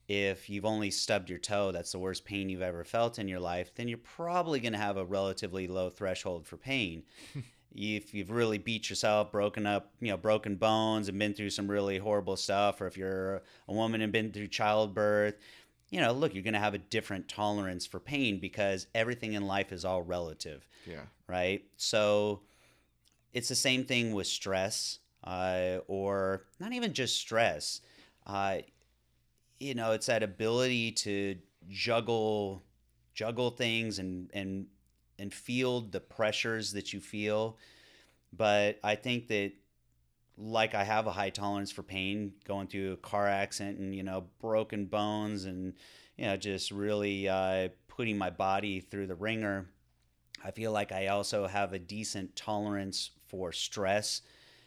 If 0.08 0.50
you've 0.50 0.66
only 0.66 0.90
stubbed 0.90 1.30
your 1.30 1.38
toe, 1.38 1.72
that's 1.72 1.92
the 1.92 1.98
worst 1.98 2.24
pain 2.24 2.48
you've 2.48 2.60
ever 2.60 2.84
felt 2.84 3.18
in 3.18 3.28
your 3.28 3.40
life. 3.40 3.74
Then 3.74 3.88
you're 3.88 3.98
probably 3.98 4.60
going 4.60 4.72
to 4.72 4.78
have 4.78 4.96
a 4.96 5.04
relatively 5.04 5.68
low 5.68 5.90
threshold 5.90 6.46
for 6.46 6.56
pain 6.56 7.04
if 7.74 8.12
you've 8.12 8.30
really 8.30 8.58
beat 8.58 8.90
yourself, 8.90 9.32
broken 9.32 9.64
up, 9.66 9.92
you 10.00 10.08
know, 10.08 10.16
broken 10.16 10.56
bones 10.56 11.08
and 11.08 11.18
been 11.18 11.32
through 11.34 11.50
some 11.50 11.70
really 11.70 11.98
horrible 11.98 12.36
stuff, 12.36 12.80
or 12.80 12.86
if 12.86 12.96
you're 12.96 13.42
a 13.68 13.72
woman 13.72 14.02
and 14.02 14.12
been 14.12 14.32
through 14.32 14.48
childbirth, 14.48 15.36
you 15.90 16.00
know, 16.00 16.12
look, 16.12 16.34
you're 16.34 16.42
going 16.42 16.54
to 16.54 16.60
have 16.60 16.74
a 16.74 16.78
different 16.78 17.28
tolerance 17.28 17.86
for 17.86 18.00
pain 18.00 18.38
because 18.38 18.86
everything 18.94 19.34
in 19.34 19.46
life 19.46 19.72
is 19.72 19.84
all 19.84 20.02
relative, 20.02 20.68
yeah 20.84 21.02
right? 21.32 21.64
So 21.76 22.42
it's 23.32 23.48
the 23.48 23.54
same 23.54 23.84
thing 23.84 24.12
with 24.12 24.26
stress, 24.26 24.98
uh, 25.24 25.78
or 25.86 26.44
not 26.58 26.72
even 26.72 26.92
just 26.92 27.16
stress. 27.16 27.80
Uh, 28.26 28.58
you 29.60 29.74
know, 29.74 29.92
it's 29.92 30.06
that 30.06 30.22
ability 30.22 30.92
to 30.92 31.36
juggle, 31.68 32.62
juggle 33.14 33.50
things 33.50 33.98
and 33.98 34.30
and 34.34 34.66
and 35.18 35.32
feel 35.32 35.82
the 35.82 36.00
pressures 36.00 36.72
that 36.72 36.92
you 36.92 37.00
feel. 37.00 37.58
But 38.32 38.78
I 38.82 38.94
think 38.94 39.28
that 39.28 39.52
like 40.36 40.74
I 40.74 40.84
have 40.84 41.06
a 41.06 41.12
high 41.12 41.30
tolerance 41.30 41.70
for 41.70 41.82
pain 41.82 42.32
going 42.44 42.66
through 42.66 42.92
a 42.92 42.96
car 42.96 43.28
accident 43.28 43.78
and 43.78 43.94
you 43.94 44.02
know 44.02 44.24
broken 44.40 44.86
bones 44.86 45.44
and 45.44 45.74
you 46.16 46.24
know 46.24 46.36
just 46.36 46.70
really 46.70 47.28
uh, 47.28 47.68
putting 47.88 48.18
my 48.18 48.30
body 48.30 48.80
through 48.80 49.06
the 49.06 49.14
ringer. 49.14 49.68
I 50.44 50.50
feel 50.50 50.72
like 50.72 50.90
I 50.90 51.08
also 51.08 51.46
have 51.46 51.72
a 51.72 51.78
decent 51.78 52.34
tolerance 52.34 53.10
for 53.28 53.52
stress 53.52 54.22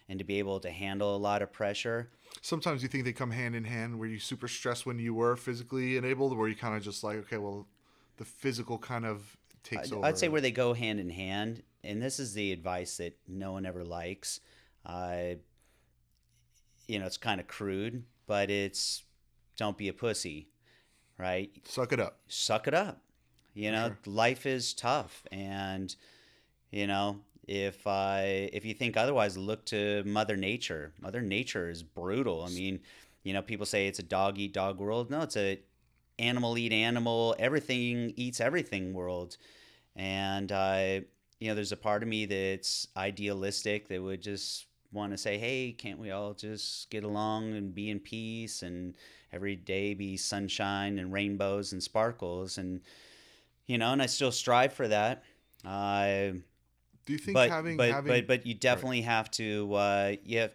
and 0.08 0.20
to 0.20 0.26
be 0.26 0.40
able 0.40 0.60
to 0.60 0.70
handle 0.70 1.16
a 1.16 1.18
lot 1.18 1.42
of 1.42 1.52
pressure. 1.52 2.10
sometimes 2.42 2.84
you 2.84 2.90
think 2.90 3.06
they 3.06 3.14
come 3.14 3.32
hand 3.32 3.56
in 3.56 3.64
hand 3.64 3.98
where 3.98 4.08
you 4.08 4.20
super 4.20 4.48
stressed 4.48 4.86
when 4.86 5.00
you 5.00 5.14
were 5.14 5.36
physically 5.36 5.98
enabled 5.98 6.38
where 6.38 6.48
you 6.48 6.56
kind 6.56 6.76
of 6.76 6.84
just 6.84 7.04
like 7.04 7.18
okay 7.18 7.38
well 7.38 7.66
the 8.18 8.26
physical 8.26 8.78
kind 8.78 9.06
of 9.06 9.38
takes 9.66 9.92
over 9.92 10.06
I'd 10.06 10.18
say 10.18 10.30
where 10.30 10.42
they 10.42 10.52
go 10.52 10.74
hand 10.74 11.00
in 11.00 11.10
hand, 11.10 11.64
and 11.84 12.02
this 12.02 12.20
is 12.20 12.34
the 12.34 12.52
advice 12.52 12.98
that 12.98 13.18
no 13.28 13.52
one 13.52 13.66
ever 13.66 13.84
likes. 13.84 14.40
Uh, 14.86 15.36
you 16.88 17.00
know, 17.00 17.06
it's 17.06 17.18
kind 17.18 17.42
of 17.42 17.48
crude, 17.48 18.04
but 18.28 18.50
it's 18.50 19.04
don't 19.58 19.78
be 19.78 19.88
a 19.88 19.94
pussy, 19.94 20.48
right? 21.18 21.50
suck 21.66 21.92
it 21.92 22.00
up 22.00 22.20
Suck 22.28 22.68
it 22.68 22.74
up. 22.74 23.02
You 23.54 23.72
know, 23.72 23.88
sure. 23.88 23.98
life 24.06 24.46
is 24.46 24.74
tough, 24.74 25.24
and 25.32 25.94
you 26.72 26.88
know 26.88 27.22
if 27.48 27.86
I 27.88 28.50
if 28.54 28.66
you 28.66 28.74
think 28.74 28.98
otherwise, 28.98 29.38
look 29.38 29.66
to 29.68 30.04
Mother 30.06 30.36
Nature. 30.36 30.94
Mother 31.02 31.22
Nature 31.22 31.70
is 31.70 31.84
brutal. 31.84 32.44
I 32.44 32.50
mean, 32.50 32.80
you 33.24 33.34
know, 33.34 33.42
people 33.42 33.66
say 33.66 33.88
it's 33.88 34.00
a 34.00 34.04
dog 34.04 34.38
eat 34.38 34.54
dog 34.54 34.80
world. 34.80 35.10
No, 35.10 35.22
it's 35.22 35.38
a 35.38 35.60
animal 36.20 36.58
eat 36.58 36.72
animal, 36.72 37.36
everything 37.40 38.14
eats 38.16 38.40
everything 38.40 38.94
world. 38.94 39.38
And 39.96 40.52
uh, 40.52 41.02
you 41.40 41.50
know, 41.50 41.56
there's 41.56 41.72
a 41.72 41.78
part 41.78 42.04
of 42.04 42.10
me 42.10 42.26
that's 42.26 42.88
idealistic 42.96 43.88
that 43.90 44.02
would 44.02 44.22
just 44.22 44.66
want 44.92 45.12
to 45.12 45.18
say, 45.18 45.38
"Hey, 45.38 45.72
can't 45.72 46.00
we 46.00 46.12
all 46.12 46.34
just 46.34 46.90
get 46.90 47.04
along 47.04 47.54
and 47.54 47.76
be 47.76 47.90
in 47.90 48.00
peace 48.00 48.64
and 48.64 48.96
every 49.32 49.56
day 49.56 49.94
be 49.94 50.18
sunshine 50.18 51.00
and 51.00 51.14
rainbows 51.14 51.74
and 51.74 51.84
sparkles?" 51.84 52.58
And 52.58 52.82
you 53.68 53.78
know, 53.78 53.92
and 53.92 54.02
I 54.02 54.06
still 54.06 54.32
strive 54.32 54.74
for 54.74 54.88
that. 54.88 55.24
Uh, 55.66 56.34
do 57.06 57.14
you 57.14 57.20
think 57.20 57.34
but 57.34 57.50
having 57.50 57.78
but, 57.78 57.90
having 57.90 58.12
but 58.12 58.28
but 58.28 58.46
you 58.46 58.54
definitely 58.54 59.02
have 59.02 59.30
to 59.32 59.74
uh 59.74 60.14
yeah 60.24 60.48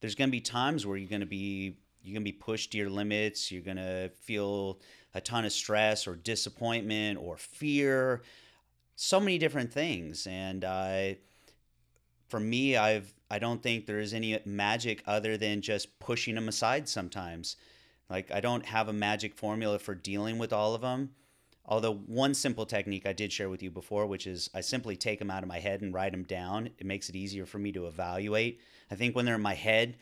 there's 0.00 0.14
gonna 0.14 0.30
be 0.30 0.40
times 0.40 0.86
where 0.86 0.96
you're 0.96 1.10
gonna 1.10 1.26
be 1.26 1.76
you're 2.02 2.14
gonna 2.14 2.24
be 2.24 2.32
pushed 2.32 2.72
to 2.72 2.78
your 2.78 2.90
limits 2.90 3.50
you're 3.50 3.62
gonna 3.62 4.08
feel 4.20 4.80
a 5.14 5.20
ton 5.20 5.44
of 5.44 5.52
stress 5.52 6.06
or 6.06 6.16
disappointment 6.16 7.18
or 7.18 7.36
fear, 7.36 8.22
so 8.96 9.20
many 9.20 9.38
different 9.38 9.72
things. 9.72 10.26
And 10.26 10.64
uh, 10.64 11.14
for 12.28 12.40
me, 12.40 12.76
I've 12.76 13.12
I 13.30 13.38
don't 13.38 13.62
think 13.62 13.86
there 13.86 14.00
is 14.00 14.12
any 14.12 14.38
magic 14.44 15.02
other 15.06 15.36
than 15.36 15.62
just 15.62 15.98
pushing 15.98 16.34
them 16.34 16.48
aside 16.48 16.88
sometimes. 16.88 17.56
Like 18.10 18.30
I 18.30 18.40
don't 18.40 18.64
have 18.66 18.88
a 18.88 18.92
magic 18.92 19.34
formula 19.34 19.78
for 19.78 19.94
dealing 19.94 20.38
with 20.38 20.52
all 20.52 20.74
of 20.74 20.82
them. 20.82 21.10
Although 21.64 21.94
one 21.94 22.34
simple 22.34 22.66
technique 22.66 23.06
I 23.06 23.12
did 23.12 23.32
share 23.32 23.48
with 23.48 23.62
you 23.62 23.70
before, 23.70 24.06
which 24.06 24.26
is 24.26 24.50
I 24.52 24.60
simply 24.60 24.96
take 24.96 25.18
them 25.20 25.30
out 25.30 25.42
of 25.42 25.48
my 25.48 25.60
head 25.60 25.80
and 25.80 25.94
write 25.94 26.12
them 26.12 26.24
down. 26.24 26.70
It 26.78 26.86
makes 26.86 27.08
it 27.08 27.14
easier 27.16 27.46
for 27.46 27.58
me 27.58 27.70
to 27.72 27.86
evaluate. 27.86 28.60
I 28.90 28.96
think 28.96 29.14
when 29.14 29.24
they're 29.24 29.36
in 29.36 29.42
my 29.42 29.54
head, 29.54 29.96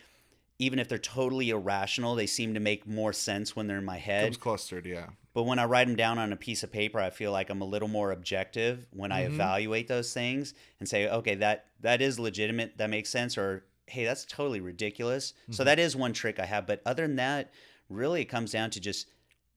even 0.59 0.79
if 0.79 0.89
they're 0.89 0.99
totally 0.99 1.51
irrational, 1.51 2.15
they 2.15 2.27
seem 2.27 2.55
to 2.55 2.61
make 2.61 2.87
more 2.87 3.13
sense 3.13 3.55
when 3.55 3.67
they're 3.67 3.79
in 3.79 3.85
my 3.85 3.99
head. 3.99 4.25
Comes 4.25 4.37
clustered, 4.37 4.87
yeah. 4.87 5.07
But 5.33 5.45
when 5.45 5.59
I 5.59 5.65
write 5.67 5.87
them 5.87 5.97
down 5.97 6.19
on 6.19 6.33
a 6.33 6.37
piece 6.37 6.63
of 6.63 6.73
paper, 6.73 6.99
I 6.99 7.11
feel 7.11 7.31
like 7.31 7.51
I'm 7.51 7.61
a 7.61 7.67
little 7.67 7.89
more 7.89 8.11
objective 8.11 8.87
when 8.91 9.13
I 9.13 9.23
Mhm. 9.23 9.27
evaluate 9.27 9.87
those 9.87 10.13
things 10.13 10.55
and 10.81 10.89
say, 10.89 11.09
okay, 11.09 11.35
that 11.37 11.67
that 11.81 12.03
is 12.03 12.19
legitimate, 12.19 12.79
that 12.79 12.91
makes 12.91 13.11
sense, 13.11 13.39
or 13.39 13.65
hey, 13.87 14.05
that's 14.05 14.25
totally 14.25 14.61
ridiculous. 14.61 15.35
So 15.51 15.63
Mhm. 15.63 15.67
that 15.67 15.79
is 15.79 15.95
one 15.95 16.13
trick 16.13 16.39
I 16.41 16.47
have. 16.47 16.67
But 16.67 16.81
other 16.87 17.07
than 17.07 17.17
that, 17.17 17.53
really, 17.89 18.23
it 18.23 18.27
comes 18.27 18.53
down 18.53 18.71
to 18.71 18.81
just 18.81 19.09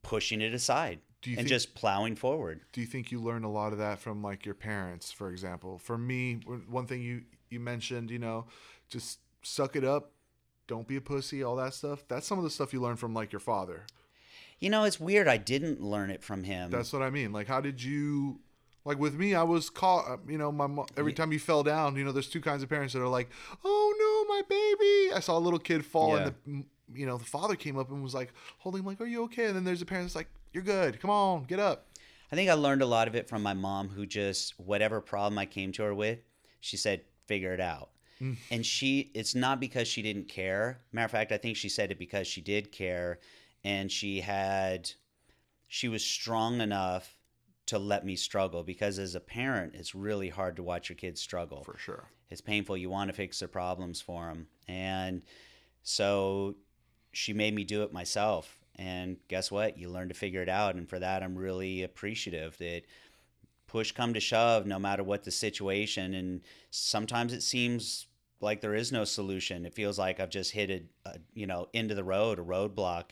pushing 0.03 0.41
it 0.41 0.53
aside 0.53 0.99
and 1.31 1.37
think 1.39 1.47
just 1.49 1.73
plowing 1.75 2.15
forward. 2.15 2.61
do 2.71 2.81
you 2.81 2.87
think 2.87 3.11
you 3.11 3.21
learned 3.21 3.45
a 3.45 3.49
lot 3.49 3.71
of 3.73 3.79
that 3.79 3.99
from 3.99 4.21
like 4.21 4.45
your 4.45 4.55
parents, 4.55 5.11
for 5.11 5.29
example? 5.29 5.79
For 5.79 5.97
me, 5.97 6.35
one 6.69 6.85
thing 6.87 7.01
you 7.01 7.23
you 7.49 7.59
mentioned, 7.59 8.09
you 8.11 8.19
know, 8.19 8.45
just 8.89 9.19
suck 9.41 9.75
it 9.75 9.83
up, 9.83 10.11
don't 10.67 10.87
be 10.87 10.95
a 10.95 11.01
pussy, 11.01 11.43
all 11.43 11.55
that 11.57 11.73
stuff. 11.73 12.03
That's 12.07 12.25
some 12.27 12.37
of 12.37 12.43
the 12.43 12.49
stuff 12.49 12.73
you 12.73 12.81
learned 12.81 12.99
from 12.99 13.13
like 13.13 13.31
your 13.31 13.39
father. 13.39 13.85
You 14.59 14.69
know, 14.69 14.85
it's 14.85 14.99
weird. 14.99 15.27
I 15.27 15.37
didn't 15.37 15.81
learn 15.81 16.09
it 16.09 16.23
from 16.23 16.43
him. 16.43 16.71
That's 16.71 16.93
what 16.93 17.01
I 17.01 17.09
mean. 17.09 17.31
Like, 17.33 17.47
how 17.47 17.59
did 17.61 17.83
you? 17.83 18.39
Like 18.85 18.97
with 18.99 19.13
me, 19.15 19.33
I 19.33 19.43
was 19.43 19.69
caught. 19.69 20.07
Uh, 20.09 20.17
you 20.27 20.37
know, 20.37 20.51
my 20.51 20.67
mo- 20.67 20.87
every 20.97 21.13
time 21.13 21.31
you 21.31 21.39
fell 21.39 21.63
down, 21.63 21.95
you 21.95 22.03
know, 22.03 22.11
there's 22.11 22.29
two 22.29 22.41
kinds 22.41 22.63
of 22.63 22.69
parents 22.69 22.93
that 22.93 23.01
are 23.01 23.07
like, 23.07 23.29
"Oh 23.63 24.25
no, 24.27 24.33
my 24.35 24.41
baby!" 24.49 25.13
I 25.15 25.19
saw 25.21 25.37
a 25.37 25.39
little 25.39 25.59
kid 25.59 25.85
fall, 25.85 26.17
Yeah. 26.17 26.27
and 26.47 26.65
the 26.93 26.99
you 26.99 27.05
know 27.05 27.17
the 27.17 27.23
father 27.25 27.55
came 27.55 27.77
up 27.77 27.89
and 27.91 28.03
was 28.03 28.13
like 28.13 28.33
holding 28.59 28.79
him, 28.81 28.85
like, 28.85 28.99
"Are 28.99 29.05
you 29.05 29.23
okay?" 29.23 29.45
And 29.45 29.55
then 29.55 29.63
there's 29.63 29.81
a 29.81 29.85
parent 29.85 30.05
that's 30.07 30.15
like, 30.15 30.27
"You're 30.53 30.63
good. 30.63 30.99
Come 30.99 31.09
on, 31.09 31.43
get 31.45 31.59
up." 31.59 31.87
I 32.31 32.35
think 32.35 32.49
I 32.49 32.53
learned 32.53 32.81
a 32.81 32.87
lot 32.87 33.07
of 33.07 33.15
it 33.15 33.27
from 33.29 33.43
my 33.43 33.53
mom, 33.53 33.89
who 33.89 34.05
just 34.05 34.59
whatever 34.59 35.01
problem 35.01 35.37
I 35.37 35.45
came 35.45 35.71
to 35.73 35.83
her 35.83 35.93
with, 35.93 36.19
she 36.61 36.77
said, 36.77 37.01
"Figure 37.27 37.53
it 37.53 37.59
out." 37.59 37.89
Mm. 38.21 38.37
And 38.51 38.65
she, 38.65 39.11
it's 39.13 39.35
not 39.35 39.59
because 39.59 39.87
she 39.87 40.01
didn't 40.01 40.29
care. 40.29 40.81
Matter 40.91 41.05
of 41.05 41.11
fact, 41.11 41.31
I 41.31 41.37
think 41.37 41.57
she 41.57 41.69
said 41.69 41.91
it 41.91 41.99
because 41.99 42.27
she 42.27 42.41
did 42.41 42.71
care, 42.71 43.19
and 43.63 43.91
she 43.91 44.21
had, 44.21 44.91
she 45.67 45.87
was 45.87 46.03
strong 46.03 46.61
enough 46.61 47.17
to 47.67 47.79
let 47.79 48.05
me 48.05 48.15
struggle. 48.15 48.63
Because 48.63 48.99
as 48.99 49.15
a 49.15 49.19
parent, 49.19 49.73
it's 49.75 49.95
really 49.95 50.29
hard 50.29 50.55
to 50.57 50.63
watch 50.63 50.89
your 50.89 50.95
kids 50.95 51.21
struggle 51.21 51.63
For 51.63 51.77
sure. 51.77 52.09
it's 52.29 52.41
painful. 52.41 52.77
You 52.77 52.89
want 52.89 53.09
to 53.09 53.13
fix 53.13 53.39
their 53.39 53.47
problems 53.47 54.01
for 54.01 54.27
them. 54.27 54.47
And 54.67 55.21
so 55.81 56.55
she 57.11 57.33
made 57.33 57.53
me 57.53 57.63
do 57.63 57.83
it 57.83 57.91
myself. 57.93 58.57
And 58.75 59.17
guess 59.27 59.51
what? 59.51 59.77
You 59.77 59.89
learn 59.89 60.07
to 60.09 60.13
figure 60.13 60.41
it 60.41 60.49
out. 60.49 60.75
And 60.75 60.89
for 60.89 60.99
that, 60.99 61.21
I'm 61.21 61.37
really 61.37 61.83
appreciative 61.83 62.57
that 62.57 62.83
push 63.67 63.91
come 63.91 64.13
to 64.13 64.19
shove, 64.19 64.65
no 64.65 64.79
matter 64.79 65.03
what 65.03 65.23
the 65.23 65.31
situation. 65.31 66.13
And 66.13 66.41
sometimes 66.71 67.33
it 67.33 67.41
seems 67.41 68.07
like 68.39 68.61
there 68.61 68.75
is 68.75 68.91
no 68.91 69.03
solution. 69.03 69.65
It 69.65 69.73
feels 69.73 69.97
like 69.97 70.19
I've 70.19 70.29
just 70.29 70.51
hit 70.51 70.69
a, 70.69 71.09
a 71.09 71.15
you 71.33 71.47
know, 71.47 71.69
into 71.73 71.95
the 71.95 72.03
road, 72.03 72.39
a 72.39 72.43
roadblock. 72.43 73.05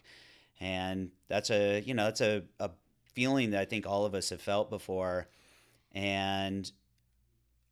And 0.59 1.11
that's 1.27 1.49
a, 1.49 1.81
you 1.81 1.93
know, 1.93 2.07
it's 2.07 2.21
a, 2.21 2.43
a 2.59 2.71
feeling 3.13 3.51
that 3.51 3.61
I 3.61 3.65
think 3.65 3.87
all 3.87 4.05
of 4.05 4.15
us 4.15 4.29
have 4.29 4.41
felt 4.41 4.69
before. 4.69 5.27
And 5.93 6.71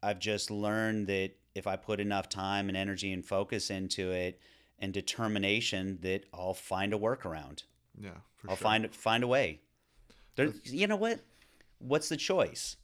I've 0.02 0.20
just 0.20 0.50
learned 0.50 1.08
that 1.08 1.32
if 1.56 1.68
I 1.68 1.76
put 1.76 2.00
enough 2.00 2.30
time 2.30 2.70
and 2.70 2.78
energy 2.78 3.12
and 3.12 3.26
focus 3.26 3.70
into 3.70 4.12
it 4.12 4.40
and 4.80 4.94
determination 4.94 6.00
that 6.02 6.26
I'll 6.34 6.54
find 6.54 6.94
a 6.94 6.98
workaround. 6.98 7.64
Yeah. 8.00 8.12
For 8.38 8.50
I'll 8.50 8.56
sure. 8.56 8.64
find 8.64 8.96
find 8.96 9.24
a 9.24 9.28
way. 9.28 9.60
There, 10.36 10.54
you 10.64 10.88
know 10.88 10.96
what? 10.96 11.20
What's 11.80 12.10
the 12.10 12.18
choice? 12.18 12.78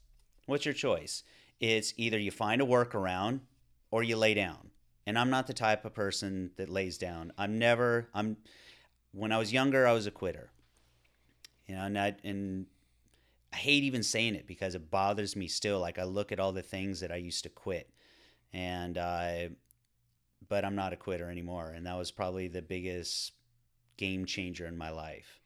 What's 0.46 0.64
your 0.64 0.74
choice? 0.74 1.22
It's 1.60 1.94
either 1.96 2.18
you 2.18 2.30
find 2.30 2.60
a 2.60 2.66
workaround 2.66 3.40
or 3.90 4.02
you 4.02 4.16
lay 4.16 4.34
down. 4.34 4.70
And 5.06 5.18
I'm 5.18 5.30
not 5.30 5.46
the 5.46 5.54
type 5.54 5.84
of 5.84 5.94
person 5.94 6.50
that 6.56 6.68
lays 6.68 6.98
down. 6.98 7.32
I'm 7.38 7.58
never. 7.58 8.08
I'm. 8.12 8.36
When 9.12 9.32
I 9.32 9.38
was 9.38 9.52
younger, 9.52 9.86
I 9.86 9.92
was 9.92 10.06
a 10.06 10.10
quitter. 10.10 10.50
You 11.66 11.76
know, 11.76 11.82
and 11.82 11.98
I, 11.98 12.14
and 12.22 12.66
I 13.52 13.56
hate 13.56 13.84
even 13.84 14.02
saying 14.02 14.34
it 14.34 14.46
because 14.46 14.74
it 14.74 14.90
bothers 14.90 15.34
me 15.34 15.48
still. 15.48 15.80
Like 15.80 15.98
I 15.98 16.04
look 16.04 16.32
at 16.32 16.40
all 16.40 16.52
the 16.52 16.62
things 16.62 17.00
that 17.00 17.10
I 17.10 17.16
used 17.16 17.44
to 17.44 17.48
quit, 17.48 17.88
and 18.52 18.98
I, 18.98 19.50
but 20.48 20.64
I'm 20.64 20.74
not 20.74 20.92
a 20.92 20.96
quitter 20.96 21.30
anymore. 21.30 21.70
And 21.70 21.86
that 21.86 21.96
was 21.96 22.10
probably 22.10 22.48
the 22.48 22.62
biggest 22.62 23.32
game 23.96 24.24
changer 24.26 24.66
in 24.66 24.76
my 24.76 24.90
life. 24.90 25.40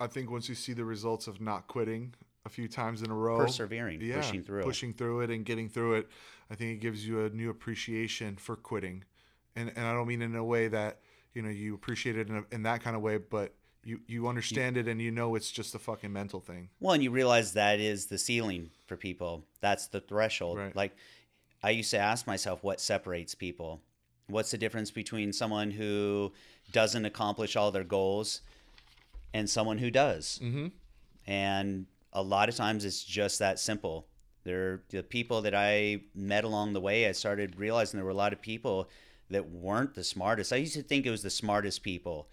I 0.00 0.06
think 0.06 0.30
once 0.30 0.48
you 0.48 0.54
see 0.54 0.72
the 0.72 0.84
results 0.84 1.26
of 1.26 1.40
not 1.40 1.66
quitting 1.66 2.14
a 2.44 2.48
few 2.48 2.68
times 2.68 3.02
in 3.02 3.10
a 3.10 3.14
row, 3.14 3.38
Persevering, 3.38 4.00
yeah, 4.00 4.16
pushing 4.16 4.42
through. 4.42 4.62
pushing 4.62 4.94
through 4.94 5.20
it 5.22 5.30
and 5.30 5.44
getting 5.44 5.68
through 5.68 5.94
it, 5.94 6.08
I 6.50 6.54
think 6.54 6.72
it 6.72 6.80
gives 6.80 7.06
you 7.06 7.24
a 7.24 7.30
new 7.30 7.50
appreciation 7.50 8.36
for 8.36 8.56
quitting, 8.56 9.04
and 9.56 9.72
and 9.74 9.86
I 9.86 9.92
don't 9.92 10.06
mean 10.06 10.22
in 10.22 10.34
a 10.36 10.44
way 10.44 10.68
that 10.68 11.00
you 11.34 11.42
know 11.42 11.50
you 11.50 11.74
appreciate 11.74 12.16
it 12.16 12.28
in, 12.28 12.36
a, 12.36 12.44
in 12.54 12.62
that 12.62 12.82
kind 12.82 12.96
of 12.96 13.02
way, 13.02 13.18
but 13.18 13.54
you 13.84 14.00
you 14.06 14.28
understand 14.28 14.76
it 14.76 14.86
and 14.88 15.00
you 15.00 15.10
know 15.10 15.34
it's 15.34 15.50
just 15.50 15.74
a 15.74 15.78
fucking 15.78 16.12
mental 16.12 16.40
thing. 16.40 16.68
Well, 16.80 16.94
and 16.94 17.02
you 17.02 17.10
realize 17.10 17.54
that 17.54 17.80
is 17.80 18.06
the 18.06 18.18
ceiling 18.18 18.70
for 18.86 18.96
people. 18.96 19.44
That's 19.60 19.88
the 19.88 20.00
threshold. 20.00 20.58
Right. 20.58 20.76
Like 20.76 20.96
I 21.62 21.70
used 21.70 21.90
to 21.90 21.98
ask 21.98 22.26
myself 22.26 22.62
what 22.62 22.80
separates 22.80 23.34
people. 23.34 23.80
What's 24.28 24.50
the 24.50 24.58
difference 24.58 24.90
between 24.90 25.32
someone 25.32 25.70
who 25.70 26.32
doesn't 26.72 27.04
accomplish 27.04 27.56
all 27.56 27.70
their 27.70 27.84
goals 27.84 28.40
and 29.34 29.48
someone 29.48 29.78
who 29.78 29.90
does? 29.90 30.38
Mm-hmm. 30.42 30.68
And 31.26 31.86
a 32.12 32.22
lot 32.22 32.48
of 32.48 32.56
times 32.56 32.84
it's 32.84 33.04
just 33.04 33.38
that 33.38 33.58
simple. 33.58 34.06
There, 34.44 34.82
the 34.88 35.02
people 35.02 35.42
that 35.42 35.54
I 35.54 36.00
met 36.14 36.44
along 36.44 36.72
the 36.72 36.80
way, 36.80 37.06
I 37.06 37.12
started 37.12 37.58
realizing 37.58 37.98
there 37.98 38.04
were 38.04 38.10
a 38.10 38.14
lot 38.14 38.32
of 38.32 38.40
people 38.40 38.88
that 39.30 39.50
weren't 39.50 39.94
the 39.94 40.04
smartest. 40.04 40.52
I 40.52 40.56
used 40.56 40.74
to 40.74 40.82
think 40.82 41.04
it 41.04 41.10
was 41.10 41.22
the 41.22 41.30
smartest 41.30 41.82
people 41.82 42.28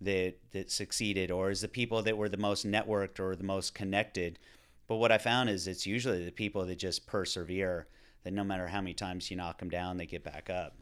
that 0.00 0.34
that 0.52 0.70
succeeded, 0.70 1.30
or 1.30 1.50
is 1.50 1.62
the 1.62 1.68
people 1.68 2.02
that 2.02 2.18
were 2.18 2.28
the 2.28 2.36
most 2.36 2.66
networked 2.66 3.18
or 3.18 3.34
the 3.34 3.44
most 3.44 3.74
connected. 3.74 4.38
But 4.86 4.96
what 4.96 5.12
I 5.12 5.18
found 5.18 5.48
is 5.48 5.66
it's 5.66 5.86
usually 5.86 6.24
the 6.24 6.30
people 6.30 6.66
that 6.66 6.78
just 6.78 7.06
persevere. 7.06 7.86
That 8.24 8.32
no 8.32 8.44
matter 8.44 8.66
how 8.66 8.80
many 8.80 8.94
times 8.94 9.30
you 9.30 9.36
knock 9.36 9.58
them 9.58 9.68
down, 9.70 9.96
they 9.96 10.06
get 10.06 10.24
back 10.24 10.50
up. 10.50 10.76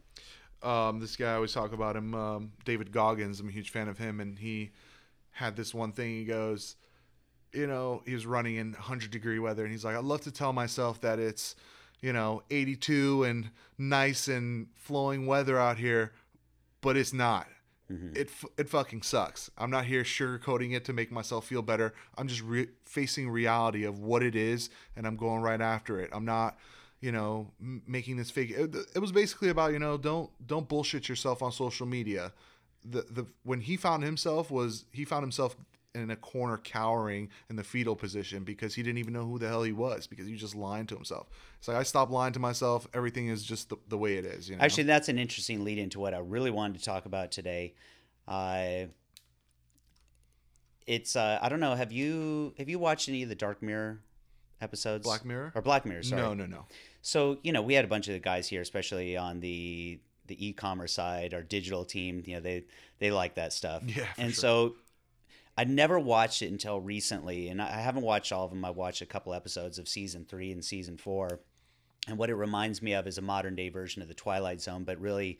Um, 0.63 0.99
this 0.99 1.15
guy 1.15 1.31
I 1.31 1.35
always 1.35 1.53
talk 1.53 1.73
about 1.73 1.95
him, 1.95 2.13
um, 2.15 2.51
David 2.65 2.91
Goggins. 2.91 3.39
I'm 3.39 3.49
a 3.49 3.51
huge 3.51 3.69
fan 3.69 3.87
of 3.87 3.97
him, 3.97 4.19
and 4.19 4.39
he 4.39 4.71
had 5.31 5.55
this 5.55 5.73
one 5.73 5.91
thing. 5.91 6.11
He 6.11 6.25
goes, 6.25 6.75
you 7.53 7.67
know, 7.67 8.01
he 8.05 8.13
was 8.13 8.25
running 8.25 8.55
in 8.55 8.71
100 8.73 9.11
degree 9.11 9.39
weather, 9.39 9.63
and 9.63 9.71
he's 9.71 9.85
like, 9.85 9.95
I 9.95 9.99
love 9.99 10.21
to 10.21 10.31
tell 10.31 10.53
myself 10.53 11.01
that 11.01 11.19
it's, 11.19 11.55
you 12.01 12.13
know, 12.13 12.43
82 12.49 13.23
and 13.23 13.49
nice 13.77 14.27
and 14.27 14.67
flowing 14.75 15.25
weather 15.25 15.59
out 15.59 15.77
here, 15.77 16.11
but 16.81 16.97
it's 16.97 17.13
not. 17.13 17.47
Mhm. 17.91 18.15
It 18.15 18.29
it 18.57 18.69
fucking 18.69 19.01
sucks. 19.01 19.51
I'm 19.57 19.69
not 19.69 19.85
here 19.85 20.03
sugarcoating 20.03 20.73
it 20.73 20.85
to 20.85 20.93
make 20.93 21.11
myself 21.11 21.45
feel 21.45 21.61
better. 21.61 21.93
I'm 22.17 22.27
just 22.27 22.41
re- 22.41 22.69
facing 22.85 23.29
reality 23.29 23.83
of 23.83 23.99
what 23.99 24.23
it 24.23 24.35
is, 24.35 24.69
and 24.95 25.05
I'm 25.05 25.17
going 25.17 25.41
right 25.41 25.59
after 25.61 25.99
it. 25.99 26.09
I'm 26.13 26.23
not 26.25 26.57
you 27.03 27.11
know 27.11 27.51
m- 27.59 27.83
making 27.85 28.15
this 28.15 28.31
fake 28.31 28.49
it, 28.51 28.73
it 28.95 28.99
was 28.99 29.11
basically 29.11 29.49
about 29.49 29.73
you 29.73 29.79
know 29.79 29.97
don't 29.97 30.29
don't 30.47 30.69
bullshit 30.69 31.09
yourself 31.09 31.41
on 31.43 31.51
social 31.51 31.85
media 31.85 32.31
the 32.85 33.01
the 33.11 33.25
when 33.43 33.59
he 33.59 33.75
found 33.75 34.03
himself 34.03 34.49
was 34.49 34.85
he 34.93 35.03
found 35.03 35.21
himself 35.21 35.57
in 35.93 36.09
a 36.09 36.15
corner 36.15 36.57
cowering 36.57 37.29
in 37.49 37.57
the 37.57 37.63
fetal 37.63 37.95
position 37.95 38.43
because 38.45 38.73
he 38.73 38.81
didn't 38.81 38.97
even 38.99 39.13
know 39.13 39.25
who 39.25 39.37
the 39.37 39.47
hell 39.47 39.63
he 39.63 39.73
was 39.73 40.07
because 40.07 40.25
he 40.25 40.31
was 40.31 40.41
just 40.41 40.55
lying 40.55 40.87
to 40.87 40.95
himself 40.95 41.27
it's 41.59 41.67
like 41.67 41.75
i 41.75 41.83
stopped 41.83 42.09
lying 42.09 42.31
to 42.31 42.39
myself 42.39 42.87
everything 42.93 43.27
is 43.27 43.43
just 43.43 43.67
the, 43.69 43.75
the 43.89 43.97
way 43.97 44.15
it 44.15 44.23
is 44.25 44.49
you 44.49 44.55
know 44.55 44.63
Actually, 44.63 44.85
that's 44.85 45.09
an 45.09 45.19
interesting 45.19 45.65
lead 45.65 45.77
into 45.77 45.99
what 45.99 46.13
I 46.13 46.19
really 46.19 46.51
wanted 46.51 46.79
to 46.79 46.85
talk 46.85 47.05
about 47.05 47.31
today. 47.31 47.73
Uh, 48.27 48.85
it's 50.87 51.15
uh, 51.15 51.39
I 51.41 51.49
don't 51.49 51.59
know. 51.59 51.75
Have 51.75 51.91
you 51.91 52.53
have 52.57 52.69
you 52.69 52.79
watched 52.79 53.09
any 53.09 53.23
of 53.23 53.29
the 53.29 53.35
Dark 53.35 53.61
Mirror 53.61 53.99
episodes? 54.61 55.03
black 55.03 55.25
mirror 55.25 55.51
or 55.55 55.61
Black 55.61 55.85
Mirror? 55.85 56.03
Sorry. 56.03 56.21
no 56.21 56.33
no 56.33 56.45
no 56.45 56.65
So 57.03 57.37
you 57.43 57.51
know, 57.51 57.61
we 57.61 57.75
had 57.75 57.85
a 57.85 57.89
bunch 57.89 58.07
of 58.07 58.13
the 58.13 58.19
guys 58.19 58.47
here, 58.47 58.61
especially 58.61 59.15
on 59.17 59.41
the 59.41 59.99
the 60.25 60.47
e-commerce 60.47 60.93
side, 60.93 61.33
our 61.33 61.43
digital 61.43 61.83
team. 61.85 62.23
You 62.25 62.35
know, 62.35 62.39
they 62.41 62.63
they 62.99 63.11
like 63.11 63.35
that 63.35 63.53
stuff. 63.53 63.83
Yeah, 63.85 64.07
and 64.17 64.33
sure. 64.33 64.41
so 64.41 64.75
I 65.57 65.65
never 65.65 65.99
watched 65.99 66.41
it 66.41 66.47
until 66.51 66.79
recently, 66.79 67.49
and 67.49 67.61
I 67.61 67.81
haven't 67.81 68.03
watched 68.03 68.31
all 68.31 68.45
of 68.45 68.51
them. 68.51 68.65
I 68.65 68.71
watched 68.71 69.01
a 69.01 69.05
couple 69.05 69.33
episodes 69.33 69.77
of 69.77 69.87
season 69.87 70.25
three 70.25 70.51
and 70.51 70.63
season 70.63 70.97
four, 70.97 71.41
and 72.07 72.17
what 72.17 72.29
it 72.29 72.35
reminds 72.35 72.81
me 72.81 72.93
of 72.93 73.05
is 73.05 73.17
a 73.17 73.21
modern 73.21 73.55
day 73.55 73.69
version 73.69 74.01
of 74.01 74.07
the 74.07 74.13
Twilight 74.13 74.61
Zone, 74.61 74.85
but 74.85 74.99
really, 74.99 75.39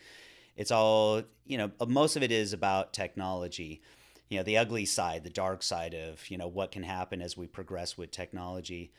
it's 0.58 0.70
all 0.72 1.24
you 1.48 1.58
know. 1.58 1.72
Uh, 1.79 1.86
most 1.86 2.17
of 2.17 2.24
it 2.24 2.32
is 2.32 2.51
about 2.51 2.91
technology. 2.93 3.82
you 4.29 4.38
know 4.38 4.43
the 4.43 4.58
ugly 4.58 4.86
side, 4.86 5.24
the 5.24 5.29
dark 5.29 5.63
side 5.63 5.93
of 5.93 6.29
you 6.29 6.38
know 6.38 6.48
what 6.48 6.72
can 6.74 6.84
happen 6.84 7.22
as 7.22 7.38
we 7.38 7.48
progress 7.48 7.98
with 7.98 8.12
technology. 8.12 8.91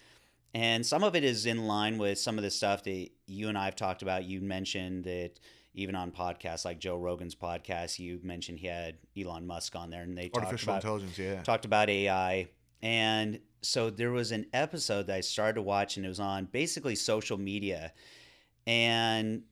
And 0.54 0.86
some 0.86 1.02
of 1.02 1.16
it 1.16 1.24
is 1.24 1.46
in 1.46 1.66
line 1.66 1.98
with 1.98 2.18
some 2.18 2.38
of 2.38 2.44
the 2.44 2.50
stuff 2.50 2.84
that 2.84 3.08
you 3.26 3.48
and 3.48 3.58
I 3.58 3.64
have 3.64 3.74
talked 3.74 4.02
about. 4.02 4.24
You 4.24 4.40
mentioned 4.40 5.04
that 5.04 5.40
even 5.74 5.96
on 5.96 6.12
podcasts 6.12 6.64
like 6.64 6.78
Joe 6.78 6.96
Rogan's 6.96 7.34
podcast, 7.34 7.98
you 7.98 8.20
mentioned 8.22 8.60
he 8.60 8.68
had 8.68 8.96
Elon 9.18 9.46
Musk 9.46 9.74
on 9.74 9.90
there, 9.90 10.02
and 10.02 10.16
they 10.16 10.30
artificial 10.32 10.74
talked 10.74 10.84
about, 10.84 10.94
intelligence. 11.00 11.18
Yeah, 11.18 11.42
talked 11.42 11.64
about 11.64 11.90
AI. 11.90 12.48
And 12.82 13.40
so 13.62 13.90
there 13.90 14.12
was 14.12 14.30
an 14.30 14.46
episode 14.52 15.08
that 15.08 15.16
I 15.16 15.20
started 15.22 15.54
to 15.54 15.62
watch, 15.62 15.96
and 15.96 16.06
it 16.06 16.08
was 16.08 16.20
on 16.20 16.44
basically 16.44 16.94
social 16.94 17.36
media, 17.36 17.92
and 18.66 19.42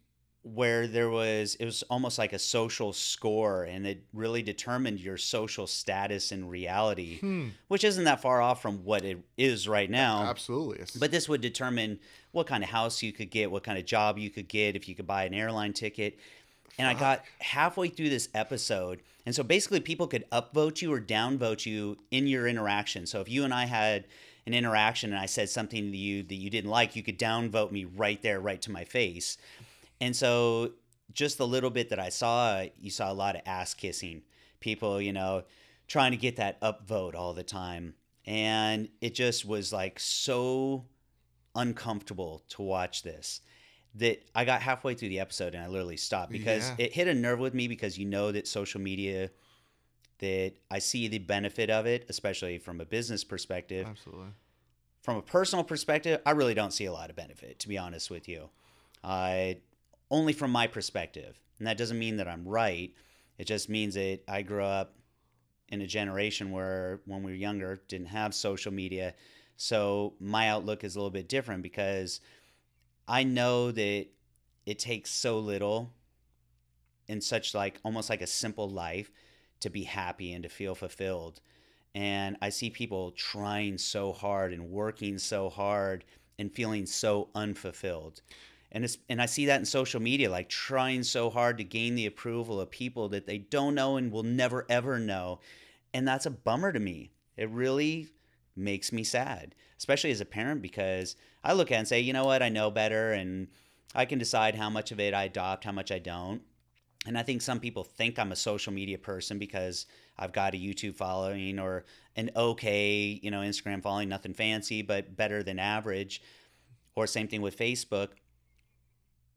where 0.45 0.89
there 0.89 1.09
was 1.09 1.55
it 1.57 1.65
was 1.65 1.85
almost 1.89 2.19
like 2.19 2.33
a 2.33 2.39
social 2.39 2.93
score 2.93 3.63
and 3.63 3.87
it 3.87 4.03
really 4.13 4.43
determined 4.43 4.99
your 4.99 5.17
social 5.17 5.69
status 5.69 6.33
in 6.33 6.49
reality 6.49 7.19
Hmm. 7.21 7.49
which 7.69 7.85
isn't 7.85 8.03
that 8.05 8.21
far 8.21 8.43
off 8.43 8.61
from 8.61 8.85
what 8.85 9.05
it 9.05 9.19
is 9.37 9.69
right 9.69 9.89
now. 9.89 10.25
absolutely. 10.25 10.77
It's- 10.83 10.97
but 10.97 11.13
this 11.13 11.29
would 11.29 11.41
determine 11.43 12.01
what 12.33 12.49
kind 12.49 12.65
of 12.65 12.71
house 12.71 13.03
you 13.05 13.13
could 13.13 13.31
get 13.31 13.53
what 13.53 13.63
kind 13.63 13.79
of 13.79 13.87
job 13.87 14.19
you 14.19 14.31
could 14.31 14.49
get 14.49 14.75
if 14.75 14.89
you 14.89 14.97
could 14.97 15.07
buy 15.07 15.25
an 15.25 15.35
airline 15.35 15.73
ticket. 15.75 16.19
And 16.79 16.89
i 16.89 16.95
got 16.95 17.23
halfway 17.39 17.89
through 17.89 18.09
this 18.09 18.29
episode 18.35 19.01
and 19.25 19.33
so 19.37 19.45
basically 19.45 19.79
people 19.79 20.09
could 20.09 20.29
upvote 20.31 20.83
you 20.83 20.93
or 20.93 21.01
downvote 21.01 21.65
you 21.67 21.99
in 22.11 22.27
your 22.27 22.49
interaction. 22.49 23.07
So 23.07 23.21
if 23.21 23.29
you 23.29 23.45
and 23.45 23.55
i 23.55 23.67
had 23.67 24.07
an 24.45 24.55
interaction 24.55 25.13
and 25.13 25.21
i 25.21 25.27
said 25.27 25.49
something 25.49 25.93
to 25.93 25.97
you 25.97 26.25
that 26.25 26.35
you 26.35 26.51
didn't 26.51 26.71
like 26.71 26.97
you 26.97 27.03
could 27.05 27.17
downvote 27.19 27.71
me 27.71 27.85
right 27.85 28.21
there 28.23 28.41
right 28.41 28.61
to 28.63 28.73
my 28.73 28.85
face 28.85 29.39
and 30.03 30.15
so, 30.17 30.73
just 31.13 31.39
the 31.39 31.47
little 31.47 31.71
bit 31.71 31.91
that 31.91 31.99
I 32.01 32.09
saw, 32.09 32.65
you 32.79 32.91
saw 32.91 33.11
a 33.11 33.15
lot 33.15 33.37
of 33.37 33.43
ass 33.47 33.73
kissing. 33.75 34.23
People, 34.61 35.01
you 35.01 35.13
know, 35.13 35.45
trying 35.87 36.11
to 36.11 36.17
get 36.17 36.37
that 36.37 36.61
upvote 36.61 37.15
all 37.15 37.33
the 37.35 37.43
time. 37.43 37.95
And 38.27 38.89
it 39.01 39.15
just 39.15 39.45
was 39.45 39.73
like 39.73 39.99
so 40.01 40.87
uncomfortable 41.55 42.43
to 42.49 42.63
watch 42.63 43.03
this 43.03 43.41
that 43.95 44.25
I 44.35 44.45
got 44.45 44.63
halfway 44.63 44.95
through 44.95 45.11
the 45.11 45.21
episode 45.21 45.55
and 45.55 45.63
I 45.63 45.67
literally 45.69 45.99
stopped 45.99 46.33
because 46.33 46.71
Yeah. 46.71 46.87
it 46.87 46.93
hit 46.95 47.09
a 47.09 47.15
nerve 47.15 47.39
with 47.39 47.53
me 47.53 47.69
because 47.69 47.99
you 47.99 48.07
know 48.07 48.33
that 48.33 48.49
social 48.49 48.81
media 48.81 49.31
that 50.19 50.55
I 50.71 50.79
see 50.79 51.09
the 51.09 51.19
benefit 51.19 51.69
of 51.69 51.85
it, 51.85 52.07
especially 52.09 52.59
from 52.59 52.81
a 52.81 52.87
business 52.87 53.23
perspective 53.23 53.87
absolutely. 53.87 54.29
from 55.03 55.17
a 55.17 55.23
personal 55.23 55.65
perspective, 55.65 56.23
I 56.25 56.31
really 56.31 56.55
don't 56.55 56.73
see 56.73 56.87
a 56.87 56.93
lot 56.93 57.11
of 57.11 57.17
benefit, 57.17 57.59
to 57.59 57.69
be 57.69 57.77
honest 57.77 58.09
with 58.11 58.29
you. 58.29 58.49
I 59.05 59.59
only 60.13 60.33
from 60.33 60.53
my 60.53 60.69
perspective, 60.69 61.41
and 61.59 61.67
that 61.67 61.77
doesn't 61.77 61.99
mean 61.99 62.19
that 62.19 62.29
I'm 62.29 62.47
right. 62.47 62.95
It 63.39 63.47
just 63.47 63.69
means 63.69 63.95
that 63.95 64.21
I 64.29 64.43
grew 64.43 64.63
up 64.63 64.95
in 65.69 65.81
a 65.81 65.87
generation 65.87 66.53
where, 66.53 67.01
when 67.07 67.25
we 67.25 67.33
were 67.33 67.37
younger, 67.37 67.83
didn't 67.89 68.07
have 68.07 68.33
social 68.33 68.73
media, 68.73 69.15
so 69.57 70.15
my 70.21 70.49
outlook 70.49 70.85
is 70.85 70.95
a 70.95 70.99
little 70.99 71.11
bit 71.11 71.29
different 71.29 71.65
because 71.65 72.21
I 73.09 73.25
know 73.25 73.73
that 73.73 74.07
it 74.67 74.79
takes 74.79 75.11
so 75.11 75.41
little 75.41 75.93
in 77.09 77.21
such 77.21 77.55
like 77.55 77.81
almost 77.85 78.09
like 78.09 78.23
a 78.23 78.27
simple 78.29 78.69
life 78.69 79.11
to 79.61 79.71
be 79.71 79.83
happy 79.83 80.33
and 80.33 80.45
to 80.45 80.49
feel 80.49 80.77
fulfilled 80.77 81.41
and 81.95 82.37
I 82.41 82.49
see 82.49 82.71
people 82.71 83.13
trying 83.13 83.79
so 83.79 84.13
hard 84.13 84.53
and 84.53 84.71
working 84.71 85.19
so 85.19 85.51
hard 85.51 86.05
and 86.39 86.53
feeling 86.53 86.87
so 86.87 87.29
unfulfilled. 87.35 88.23
And 88.73 88.85
it's 88.85 88.99
and 89.09 89.21
I 89.21 89.27
see 89.27 89.47
that 89.47 89.61
in 89.61 89.67
social 89.67 90.01
media, 90.01 90.31
like 90.31 90.49
trying 90.49 91.03
so 91.03 91.29
hard 91.29 91.59
to 91.59 91.65
gain 91.65 91.95
the 91.95 92.07
approval 92.07 92.61
of 92.61 92.71
people 92.71 93.11
that 93.11 93.27
they 93.27 93.39
don't 93.39 93.75
know 93.75 93.97
and 93.97 94.11
will 94.11 94.23
never 94.23 94.67
ever 94.69 94.99
know. 94.99 95.41
And 95.93 96.09
that's 96.09 96.27
a 96.27 96.31
bummer 96.31 96.73
to 96.73 96.81
me. 96.81 97.13
It 97.37 97.51
really 97.51 98.09
makes 98.57 98.91
me 98.91 99.05
sad, 99.05 99.55
especially 99.79 100.11
as 100.11 100.23
a 100.23 100.27
parent, 100.27 100.63
because 100.63 101.17
I 101.45 101.53
look 101.53 101.71
at 101.71 101.75
it 101.75 101.79
and 101.79 101.89
say, 101.89 102.01
you 102.01 102.15
know 102.15 102.25
what, 102.25 102.43
I 102.43 102.49
know 102.49 102.71
better 102.71 103.13
and 103.13 103.49
I 103.95 104.07
can 104.07 104.19
decide 104.19 104.55
how 104.55 104.71
much 104.71 104.91
of 104.91 105.01
it 105.01 105.13
I 105.13 105.25
adopt, 105.25 105.65
how 105.65 105.73
much 105.73 105.93
I 105.93 105.99
don't. 105.99 106.43
And 107.07 107.19
I 107.19 107.23
think 107.23 107.43
some 107.43 107.61
people 107.61 107.85
think 107.85 108.19
I'm 108.19 108.33
a 108.33 108.37
social 108.37 108.73
media 108.73 108.97
person 108.97 109.39
because 109.39 109.87
I've 110.17 110.33
got 110.33 110.55
a 110.55 110.59
YouTube 110.59 110.95
following 110.95 111.59
or 111.59 111.85
an 112.17 112.31
okay, 112.37 113.21
you 113.23 113.31
know, 113.31 113.41
Instagram 113.41 113.83
following, 113.83 114.09
nothing 114.09 114.35
fancy, 114.35 114.83
but 114.83 115.17
better 115.17 115.43
than 115.43 115.59
average. 115.59 116.23
Or 116.95 117.07
same 117.07 117.27
thing 117.27 117.43
with 117.43 117.59
Facebook. 117.59 118.11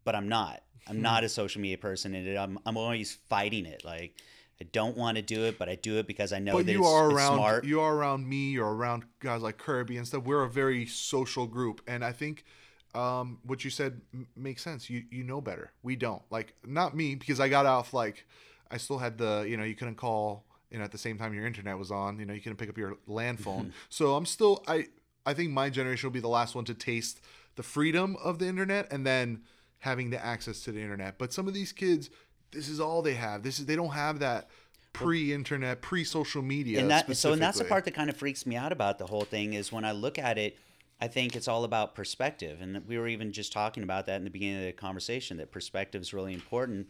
But 0.05 0.15
I'm 0.15 0.29
not. 0.29 0.61
I'm 0.87 1.01
not 1.01 1.23
a 1.23 1.29
social 1.29 1.61
media 1.61 1.77
person, 1.77 2.15
and 2.15 2.37
I'm 2.37 2.59
I'm 2.65 2.77
always 2.77 3.17
fighting 3.27 3.65
it. 3.65 3.83
Like 3.83 4.15
I 4.61 4.65
don't 4.71 4.95
want 4.95 5.17
to 5.17 5.21
do 5.21 5.43
it, 5.45 5.59
but 5.59 5.67
I 5.67 5.75
do 5.75 5.97
it 5.97 6.07
because 6.07 6.31
I 6.31 6.39
know 6.39 6.53
but 6.53 6.65
that 6.65 6.71
you 6.71 6.79
it's, 6.79 6.87
are 6.87 7.07
it's 7.07 7.15
around 7.15 7.37
smart. 7.37 7.65
you 7.65 7.81
are 7.81 7.95
around 7.95 8.27
me 8.27 8.51
you're 8.51 8.73
around 8.73 9.03
guys 9.19 9.41
like 9.41 9.57
kirby 9.57 9.97
and 9.97 10.07
stuff 10.07 10.23
we're 10.23 10.43
a 10.43 10.49
very 10.49 10.85
social 10.85 11.45
group 11.45 11.81
and 11.87 12.05
i 12.05 12.11
think 12.11 12.45
um, 12.93 13.39
what 13.43 13.65
you 13.65 13.69
said 13.69 13.99
m- 14.13 14.27
makes 14.37 14.61
sense 14.61 14.89
you 14.89 15.03
you 15.11 15.23
know 15.23 15.41
better 15.41 15.71
we 15.83 15.97
don't 15.97 16.21
like 16.29 16.53
not 16.65 16.95
me 16.95 17.15
because 17.15 17.41
i 17.41 17.49
got 17.49 17.65
off 17.65 17.93
like 17.93 18.25
i 18.71 18.77
still 18.77 18.97
had 18.97 19.17
the 19.17 19.45
you 19.47 19.57
know 19.57 19.65
you 19.65 19.75
couldn't 19.75 19.95
call 19.95 20.45
you 20.71 20.77
know 20.77 20.85
at 20.85 20.93
the 20.93 20.97
same 20.97 21.17
time 21.17 21.33
your 21.33 21.45
internet 21.45 21.77
was 21.77 21.91
on 21.91 22.17
you 22.19 22.25
know 22.25 22.33
you 22.33 22.39
couldn't 22.39 22.57
pick 22.57 22.69
up 22.69 22.77
your 22.77 22.95
land 23.07 23.37
phone 23.41 23.73
so 23.89 24.15
i'm 24.15 24.25
still 24.25 24.63
i 24.67 24.85
i 25.25 25.33
think 25.33 25.51
my 25.51 25.69
generation 25.69 26.07
will 26.07 26.13
be 26.13 26.21
the 26.21 26.29
last 26.29 26.55
one 26.55 26.63
to 26.63 26.73
taste 26.73 27.19
the 27.57 27.63
freedom 27.63 28.15
of 28.23 28.39
the 28.39 28.47
internet 28.47 28.87
and 28.91 29.05
then 29.05 29.41
having 29.85 30.09
the 30.09 30.25
access 30.25 30.61
to 30.61 30.71
the 30.71 30.81
internet 30.81 31.17
but 31.17 31.31
some 31.31 31.47
of 31.47 31.53
these 31.53 31.71
kids 31.71 32.09
this 32.51 32.67
is 32.67 32.79
all 32.79 33.01
they 33.01 33.13
have 33.13 33.43
this 33.43 33.59
is 33.59 33.65
they 33.65 33.75
don't 33.75 33.93
have 33.93 34.19
that 34.19 34.49
pre-internet, 34.95 35.81
pre-social 35.81 36.41
media. 36.41 36.79
and 36.79 36.89
that 36.89 37.15
so 37.17 37.33
and 37.33 37.41
that's 37.41 37.57
the 37.57 37.65
part 37.65 37.85
that 37.85 37.93
kind 37.93 38.09
of 38.09 38.15
freaks 38.15 38.45
me 38.45 38.55
out 38.55 38.71
about 38.71 38.97
the 38.97 39.05
whole 39.05 39.25
thing 39.25 39.53
is 39.53 39.71
when 39.71 39.83
I 39.83 39.91
look 39.91 40.17
at 40.17 40.37
it, 40.37 40.57
I 41.01 41.07
think 41.07 41.35
it's 41.35 41.47
all 41.47 41.65
about 41.65 41.95
perspective, 41.95 42.61
and 42.61 42.87
we 42.87 42.97
were 42.97 43.07
even 43.07 43.33
just 43.33 43.51
talking 43.51 43.83
about 43.83 44.05
that 44.05 44.15
in 44.15 44.23
the 44.23 44.29
beginning 44.29 44.57
of 44.57 44.63
the 44.63 44.71
conversation 44.71 45.37
that 45.37 45.51
perspective 45.51 46.01
is 46.01 46.13
really 46.13 46.33
important. 46.33 46.87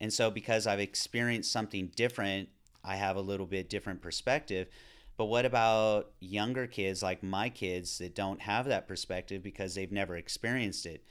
And 0.00 0.12
so 0.12 0.30
because 0.30 0.66
I've 0.66 0.80
experienced 0.80 1.52
something 1.52 1.92
different, 1.94 2.48
I 2.82 2.96
have 2.96 3.16
a 3.16 3.20
little 3.20 3.46
bit 3.46 3.70
different 3.70 4.02
perspective. 4.02 4.68
But 5.16 5.26
what 5.26 5.46
about 5.46 6.10
younger 6.18 6.66
kids 6.66 7.00
like 7.00 7.22
my 7.22 7.48
kids 7.48 7.98
that 7.98 8.16
don't 8.16 8.40
have 8.40 8.66
that 8.66 8.88
perspective 8.88 9.44
because 9.44 9.76
they've 9.76 9.92
never 9.92 10.16
experienced 10.16 10.86
it? 10.86 11.04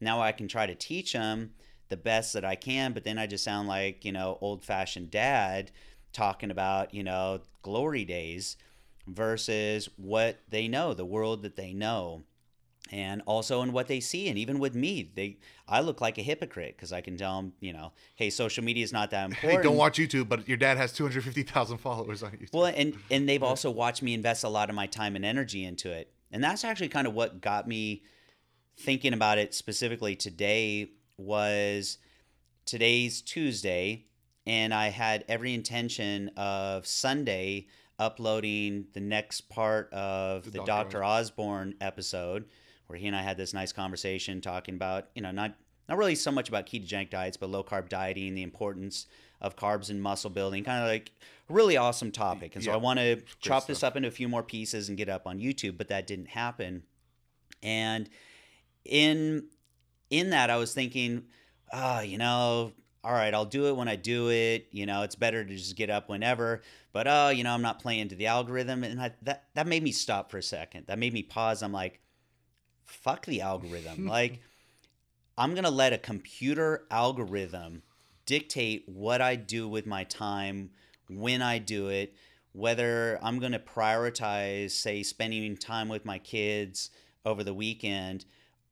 Now 0.00 0.20
I 0.20 0.32
can 0.32 0.48
try 0.48 0.66
to 0.66 0.74
teach 0.74 1.12
them 1.12 1.52
the 1.88 1.96
best 1.96 2.32
that 2.34 2.44
I 2.44 2.54
can, 2.54 2.92
but 2.92 3.04
then 3.04 3.18
I 3.18 3.26
just 3.26 3.44
sound 3.44 3.68
like, 3.68 4.04
you 4.04 4.12
know, 4.12 4.38
old 4.40 4.62
fashioned 4.62 5.10
dad 5.10 5.70
talking 6.12 6.50
about, 6.50 6.94
you 6.94 7.02
know, 7.02 7.40
glory 7.62 8.04
days 8.04 8.56
versus 9.06 9.88
what 9.96 10.40
they 10.48 10.68
know, 10.68 10.94
the 10.94 11.04
world 11.04 11.42
that 11.42 11.56
they 11.56 11.72
know. 11.72 12.22
And 12.90 13.22
also 13.26 13.60
in 13.60 13.72
what 13.72 13.86
they 13.86 14.00
see, 14.00 14.28
and 14.28 14.38
even 14.38 14.58
with 14.58 14.74
me, 14.74 15.10
they 15.14 15.36
I 15.66 15.80
look 15.82 16.00
like 16.00 16.16
a 16.16 16.22
hypocrite 16.22 16.74
because 16.74 16.90
I 16.90 17.02
can 17.02 17.18
tell 17.18 17.36
them, 17.36 17.52
you 17.60 17.74
know, 17.74 17.92
hey, 18.14 18.30
social 18.30 18.64
media 18.64 18.82
is 18.82 18.94
not 18.94 19.10
that 19.10 19.26
important. 19.26 19.52
Hey, 19.58 19.62
don't 19.62 19.76
watch 19.76 19.98
YouTube, 19.98 20.26
but 20.26 20.48
your 20.48 20.56
dad 20.56 20.78
has 20.78 20.94
250,000 20.94 21.76
followers 21.78 22.22
on 22.22 22.30
YouTube. 22.30 22.54
Well, 22.54 22.72
and 22.74 22.96
and 23.10 23.28
they've 23.28 23.42
also 23.50 23.70
watched 23.70 24.02
me 24.02 24.14
invest 24.14 24.42
a 24.42 24.48
lot 24.48 24.70
of 24.70 24.74
my 24.74 24.86
time 24.86 25.16
and 25.16 25.24
energy 25.24 25.66
into 25.66 25.90
it, 25.90 26.10
and 26.32 26.42
that's 26.42 26.64
actually 26.64 26.88
kind 26.88 27.06
of 27.06 27.12
what 27.12 27.42
got 27.42 27.68
me 27.68 28.04
thinking 28.78 29.12
about 29.12 29.38
it 29.38 29.54
specifically 29.54 30.16
today. 30.16 30.90
Was 31.16 31.98
today's 32.64 33.22
Tuesday, 33.22 34.06
and 34.46 34.72
I 34.72 34.88
had 34.88 35.24
every 35.28 35.52
intention 35.52 36.30
of 36.36 36.86
Sunday 36.86 37.66
uploading 37.98 38.86
the 38.92 39.00
next 39.00 39.48
part 39.48 39.92
of 39.92 40.44
The 40.44 40.50
the, 40.50 40.58
Dr. 40.58 40.66
Dr. 40.66 41.04
Osborne 41.04 41.74
episode, 41.80 42.44
where 42.86 42.98
he 42.98 43.08
and 43.08 43.16
I 43.16 43.22
had 43.22 43.36
this 43.36 43.52
nice 43.52 43.72
conversation 43.72 44.40
talking 44.40 44.76
about, 44.76 45.08
you 45.14 45.22
know, 45.22 45.32
not 45.32 45.56
not 45.88 45.98
really 45.98 46.14
so 46.14 46.30
much 46.30 46.48
about 46.48 46.66
ketogenic 46.66 47.10
diets, 47.10 47.36
but 47.36 47.48
low 47.48 47.64
carb 47.64 47.88
dieting, 47.88 48.34
the 48.34 48.42
importance 48.42 49.06
of 49.40 49.56
carbs 49.56 49.90
and 49.90 50.02
muscle 50.02 50.30
building, 50.30 50.62
kind 50.62 50.82
of 50.82 50.88
like 50.88 51.10
really 51.48 51.76
awesome 51.76 52.12
topic. 52.12 52.54
And 52.54 52.62
so 52.62 52.72
I 52.72 52.76
want 52.76 52.98
to 52.98 53.22
chop 53.40 53.66
this 53.66 53.82
up 53.82 53.96
into 53.96 54.08
a 54.08 54.12
few 54.12 54.28
more 54.28 54.42
pieces 54.42 54.88
and 54.88 54.98
get 54.98 55.08
up 55.08 55.26
on 55.26 55.38
YouTube, 55.38 55.78
but 55.78 55.88
that 55.88 56.06
didn't 56.06 56.28
happen. 56.28 56.82
And 57.62 58.10
in 58.88 59.48
in 60.10 60.30
that, 60.30 60.50
I 60.50 60.56
was 60.56 60.72
thinking, 60.72 61.24
ah, 61.72 62.00
you 62.00 62.18
know, 62.18 62.72
all 63.04 63.12
right, 63.12 63.32
I'll 63.32 63.44
do 63.44 63.66
it 63.68 63.76
when 63.76 63.88
I 63.88 63.96
do 63.96 64.30
it. 64.30 64.68
You 64.70 64.86
know, 64.86 65.02
it's 65.02 65.14
better 65.14 65.44
to 65.44 65.54
just 65.54 65.76
get 65.76 65.90
up 65.90 66.08
whenever. 66.08 66.62
But 66.92 67.06
oh, 67.08 67.28
you 67.28 67.44
know, 67.44 67.52
I'm 67.52 67.62
not 67.62 67.80
playing 67.80 68.08
to 68.08 68.14
the 68.14 68.26
algorithm, 68.26 68.84
and 68.84 69.00
I, 69.00 69.12
that 69.22 69.44
that 69.54 69.66
made 69.66 69.82
me 69.82 69.92
stop 69.92 70.30
for 70.30 70.38
a 70.38 70.42
second. 70.42 70.86
That 70.86 70.98
made 70.98 71.12
me 71.12 71.22
pause. 71.22 71.62
I'm 71.62 71.72
like, 71.72 72.00
fuck 72.84 73.26
the 73.26 73.40
algorithm. 73.40 74.06
like, 74.08 74.40
I'm 75.36 75.54
gonna 75.54 75.70
let 75.70 75.92
a 75.92 75.98
computer 75.98 76.86
algorithm 76.90 77.82
dictate 78.26 78.84
what 78.88 79.20
I 79.20 79.36
do 79.36 79.68
with 79.68 79.86
my 79.86 80.04
time, 80.04 80.70
when 81.08 81.40
I 81.40 81.58
do 81.58 81.88
it, 81.88 82.14
whether 82.52 83.18
I'm 83.22 83.38
gonna 83.38 83.58
prioritize, 83.58 84.72
say, 84.72 85.02
spending 85.02 85.56
time 85.56 85.88
with 85.88 86.04
my 86.04 86.18
kids 86.18 86.90
over 87.24 87.44
the 87.44 87.54
weekend 87.54 88.24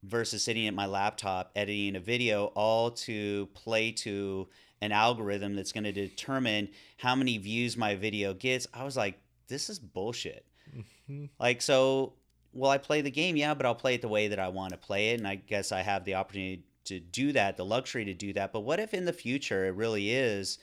versus 0.07 0.45
sitting 0.45 0.67
at 0.67 0.75
my 0.75 0.87
laptop 0.87 1.51
editing 1.57 1.97
a 1.97 2.01
video 2.01 2.47
all 2.55 2.91
to 2.91 3.47
play 3.55 3.91
to 3.91 4.49
an 4.81 4.93
algorithm 4.93 5.55
that's 5.55 5.73
going 5.73 5.85
to 5.85 5.93
determine 5.93 6.69
how 6.99 7.15
many 7.15 7.39
views 7.39 7.77
my 7.77 7.95
video 7.95 8.35
gets. 8.35 8.67
I 8.75 8.85
was 8.85 8.97
like, 8.97 9.19
this 9.49 9.71
is 9.71 9.79
bullshit. 9.79 10.45
Mm-hmm. 10.75 11.27
Like, 11.39 11.63
so, 11.63 12.15
will 12.53 12.71
I 12.71 12.79
play 12.79 13.01
the 13.01 13.11
game? 13.11 13.37
Yeah, 13.37 13.55
but 13.55 13.67
I'll 13.67 13.75
play 13.75 13.95
it 13.95 14.03
the 14.03 14.09
way 14.09 14.29
that 14.29 14.39
I 14.39 14.49
want 14.49 14.73
to 14.73 14.79
play 14.79 15.11
it. 15.11 15.19
And 15.19 15.29
I 15.29 15.37
guess 15.37 15.73
I 15.73 15.81
have 15.81 16.05
the 16.05 16.15
opportunity 16.15 16.65
to 16.87 17.01
do 17.01 17.33
that, 17.33 17.57
the 17.57 17.65
luxury 17.65 18.05
to 18.05 18.15
do 18.15 18.33
that. 18.35 18.53
But 18.53 18.61
what 18.61 18.81
if 18.81 18.95
in 18.95 19.05
the 19.05 19.13
future 19.13 19.67
it 19.67 19.75
really 19.75 20.11
is 20.11 20.59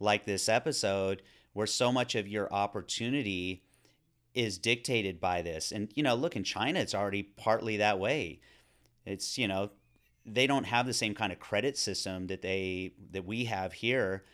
like 0.00 0.24
this 0.24 0.48
episode 0.48 1.22
where 1.52 1.66
so 1.66 1.90
much 1.90 2.14
of 2.14 2.28
your 2.28 2.52
opportunity 2.52 3.62
is 4.34 4.58
dictated 4.58 5.20
by 5.20 5.42
this? 5.42 5.72
And, 5.72 5.90
you 5.94 6.02
know, 6.02 6.14
look, 6.14 6.36
in 6.36 6.44
China, 6.44 6.80
it's 6.80 6.94
already 6.94 7.22
partly 7.22 7.78
that 7.78 7.98
way. 7.98 8.40
It's, 9.08 9.38
you 9.38 9.48
know, 9.48 9.70
they 10.26 10.46
don't 10.46 10.64
have 10.64 10.86
the 10.86 10.92
same 10.92 11.14
kind 11.14 11.32
of 11.32 11.40
credit 11.40 11.78
system 11.78 12.26
that 12.26 12.42
they 12.42 12.92
that 13.12 13.24
we 13.24 13.44
have 13.46 13.72
here 13.72 14.24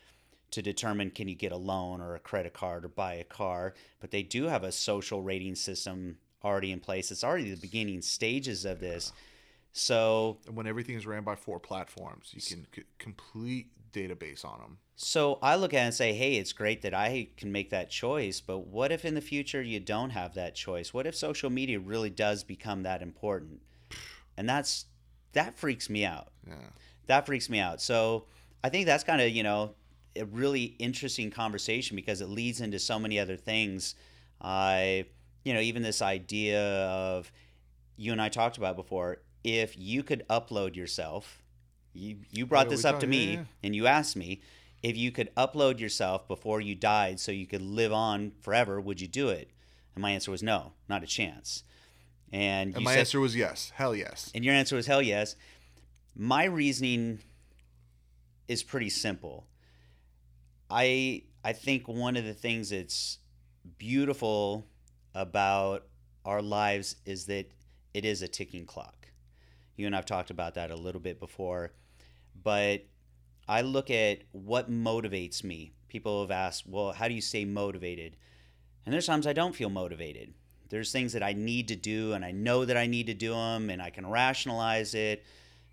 to 0.50 0.62
determine 0.62 1.10
can 1.10 1.28
you 1.28 1.34
get 1.34 1.52
a 1.52 1.56
loan 1.56 2.00
or 2.00 2.14
a 2.14 2.18
credit 2.20 2.52
card 2.52 2.84
or 2.84 2.88
buy 2.88 3.14
a 3.14 3.24
car 3.24 3.74
but 4.00 4.10
they 4.10 4.22
do 4.22 4.44
have 4.44 4.62
a 4.64 4.72
social 4.72 5.22
rating 5.22 5.54
system 5.54 6.18
already 6.44 6.72
in 6.72 6.80
place. 6.80 7.10
It's 7.10 7.24
already 7.24 7.50
the 7.50 7.60
beginning 7.60 8.02
stages 8.02 8.64
of 8.64 8.80
this. 8.80 9.12
So 9.72 10.38
And 10.46 10.56
when 10.56 10.66
everything 10.66 10.94
is 10.96 11.06
ran 11.06 11.24
by 11.24 11.34
four 11.36 11.58
platforms, 11.58 12.32
you 12.34 12.40
can 12.40 12.66
c- 12.74 12.82
complete 12.98 13.68
database 13.92 14.44
on 14.44 14.58
them. 14.58 14.78
so 14.96 15.38
i 15.40 15.54
look 15.54 15.72
at 15.72 15.78
it 15.78 15.86
and 15.86 15.94
say 15.94 16.12
hey 16.12 16.34
it's 16.34 16.52
great 16.52 16.82
that 16.82 16.92
i 16.92 17.28
can 17.36 17.52
make 17.52 17.70
that 17.70 17.88
choice 17.90 18.40
but 18.40 18.66
what 18.66 18.90
if 18.90 19.04
in 19.04 19.14
the 19.14 19.20
future 19.20 19.62
you 19.62 19.78
don't 19.78 20.10
have 20.10 20.34
that 20.34 20.56
choice? 20.56 20.92
What 20.92 21.06
if 21.06 21.14
social 21.14 21.48
media 21.48 21.78
really 21.78 22.10
does 22.10 22.42
become 22.42 22.82
that 22.82 23.02
important 23.02 23.60
and 24.36 24.48
that's 24.48 24.86
that 25.32 25.56
freaks 25.58 25.88
me 25.90 26.04
out 26.04 26.28
Yeah. 26.46 26.54
that 27.06 27.26
freaks 27.26 27.48
me 27.50 27.58
out. 27.58 27.80
So 27.80 28.24
I 28.62 28.68
think 28.68 28.86
that's 28.86 29.04
kind 29.04 29.20
of 29.20 29.30
you 29.30 29.42
know 29.42 29.74
a 30.16 30.24
really 30.26 30.76
interesting 30.78 31.30
conversation 31.30 31.96
because 31.96 32.20
it 32.20 32.28
leads 32.28 32.60
into 32.60 32.78
so 32.78 32.98
many 32.98 33.18
other 33.18 33.36
things. 33.36 33.94
I 34.40 35.06
you 35.44 35.52
know 35.54 35.60
even 35.60 35.82
this 35.82 36.00
idea 36.02 36.60
of 36.86 37.30
you 37.96 38.12
and 38.12 38.20
I 38.22 38.28
talked 38.28 38.56
about 38.56 38.76
before. 38.76 39.18
If 39.42 39.76
you 39.78 40.02
could 40.02 40.26
upload 40.28 40.74
yourself, 40.76 41.42
you 41.92 42.16
you 42.30 42.46
brought 42.46 42.66
Yeah, 42.66 42.70
this 42.76 42.84
up 42.84 43.00
to 43.00 43.06
me 43.06 43.34
yeah. 43.34 43.44
and 43.62 43.76
you 43.76 43.86
asked 43.86 44.16
me 44.16 44.40
if 44.82 44.96
you 44.96 45.10
could 45.12 45.34
upload 45.34 45.78
yourself 45.80 46.26
before 46.28 46.60
you 46.60 46.74
died 46.74 47.18
so 47.20 47.32
you 47.32 47.46
could 47.46 47.62
live 47.62 47.92
on 47.92 48.32
forever, 48.40 48.80
would 48.80 49.00
you 49.00 49.08
do 49.08 49.28
it? 49.30 49.50
And 49.94 50.02
my 50.02 50.10
answer 50.10 50.30
was 50.30 50.42
no, 50.42 50.72
not 50.88 51.02
a 51.02 51.06
chance. 51.06 51.62
And, 52.34 52.74
And 52.74 52.82
my 52.84 52.94
said, 52.94 52.98
answer 53.00 53.20
was 53.20 53.36
yes. 53.36 53.70
Hell 53.76 53.94
yes. 53.94 54.32
and 54.34 54.44
your 54.44 54.54
answer 54.54 54.74
was 54.74 54.86
hell 54.88 55.00
yes. 55.00 55.36
My 56.16 56.44
reasoning 56.44 57.20
is 58.48 58.64
pretty 58.64 58.90
simple. 58.90 59.46
I 60.68 61.22
I 61.44 61.52
think 61.52 61.86
one 61.86 62.16
of 62.16 62.24
the 62.24 62.34
things 62.34 62.70
that's 62.70 63.18
beautiful 63.78 64.66
about 65.14 65.86
our 66.24 66.42
lives 66.42 66.96
is 67.06 67.26
that 67.26 67.52
it 67.92 68.04
is 68.04 68.20
a 68.20 68.26
ticking 68.28 68.66
clock. 68.66 69.08
You 69.76 69.86
and 69.86 69.94
I've 69.94 70.06
talked 70.06 70.30
about 70.30 70.54
that 70.54 70.72
a 70.72 70.76
little 70.76 71.00
bit 71.00 71.20
before, 71.20 71.72
but 72.42 72.84
I 73.46 73.60
look 73.60 73.90
at 73.90 74.22
what 74.32 74.68
motivates 74.70 75.44
me. 75.44 75.72
People 75.86 76.22
have 76.22 76.32
asked, 76.32 76.66
"Well, 76.66 76.92
how 76.92 77.06
do 77.06 77.14
you 77.14 77.20
stay 77.20 77.44
motivated?" 77.44 78.16
And 78.84 78.92
there's 78.92 79.06
times 79.06 79.26
I 79.26 79.32
don't 79.32 79.54
feel 79.54 79.70
motivated. 79.70 80.34
There's 80.68 80.92
things 80.92 81.12
that 81.12 81.22
I 81.22 81.32
need 81.32 81.68
to 81.68 81.76
do, 81.76 82.12
and 82.12 82.24
I 82.24 82.32
know 82.32 82.64
that 82.64 82.76
I 82.76 82.86
need 82.86 83.06
to 83.06 83.14
do 83.14 83.32
them, 83.32 83.70
and 83.70 83.80
I 83.80 83.90
can 83.90 84.06
rationalize 84.06 84.94
it, 84.94 85.24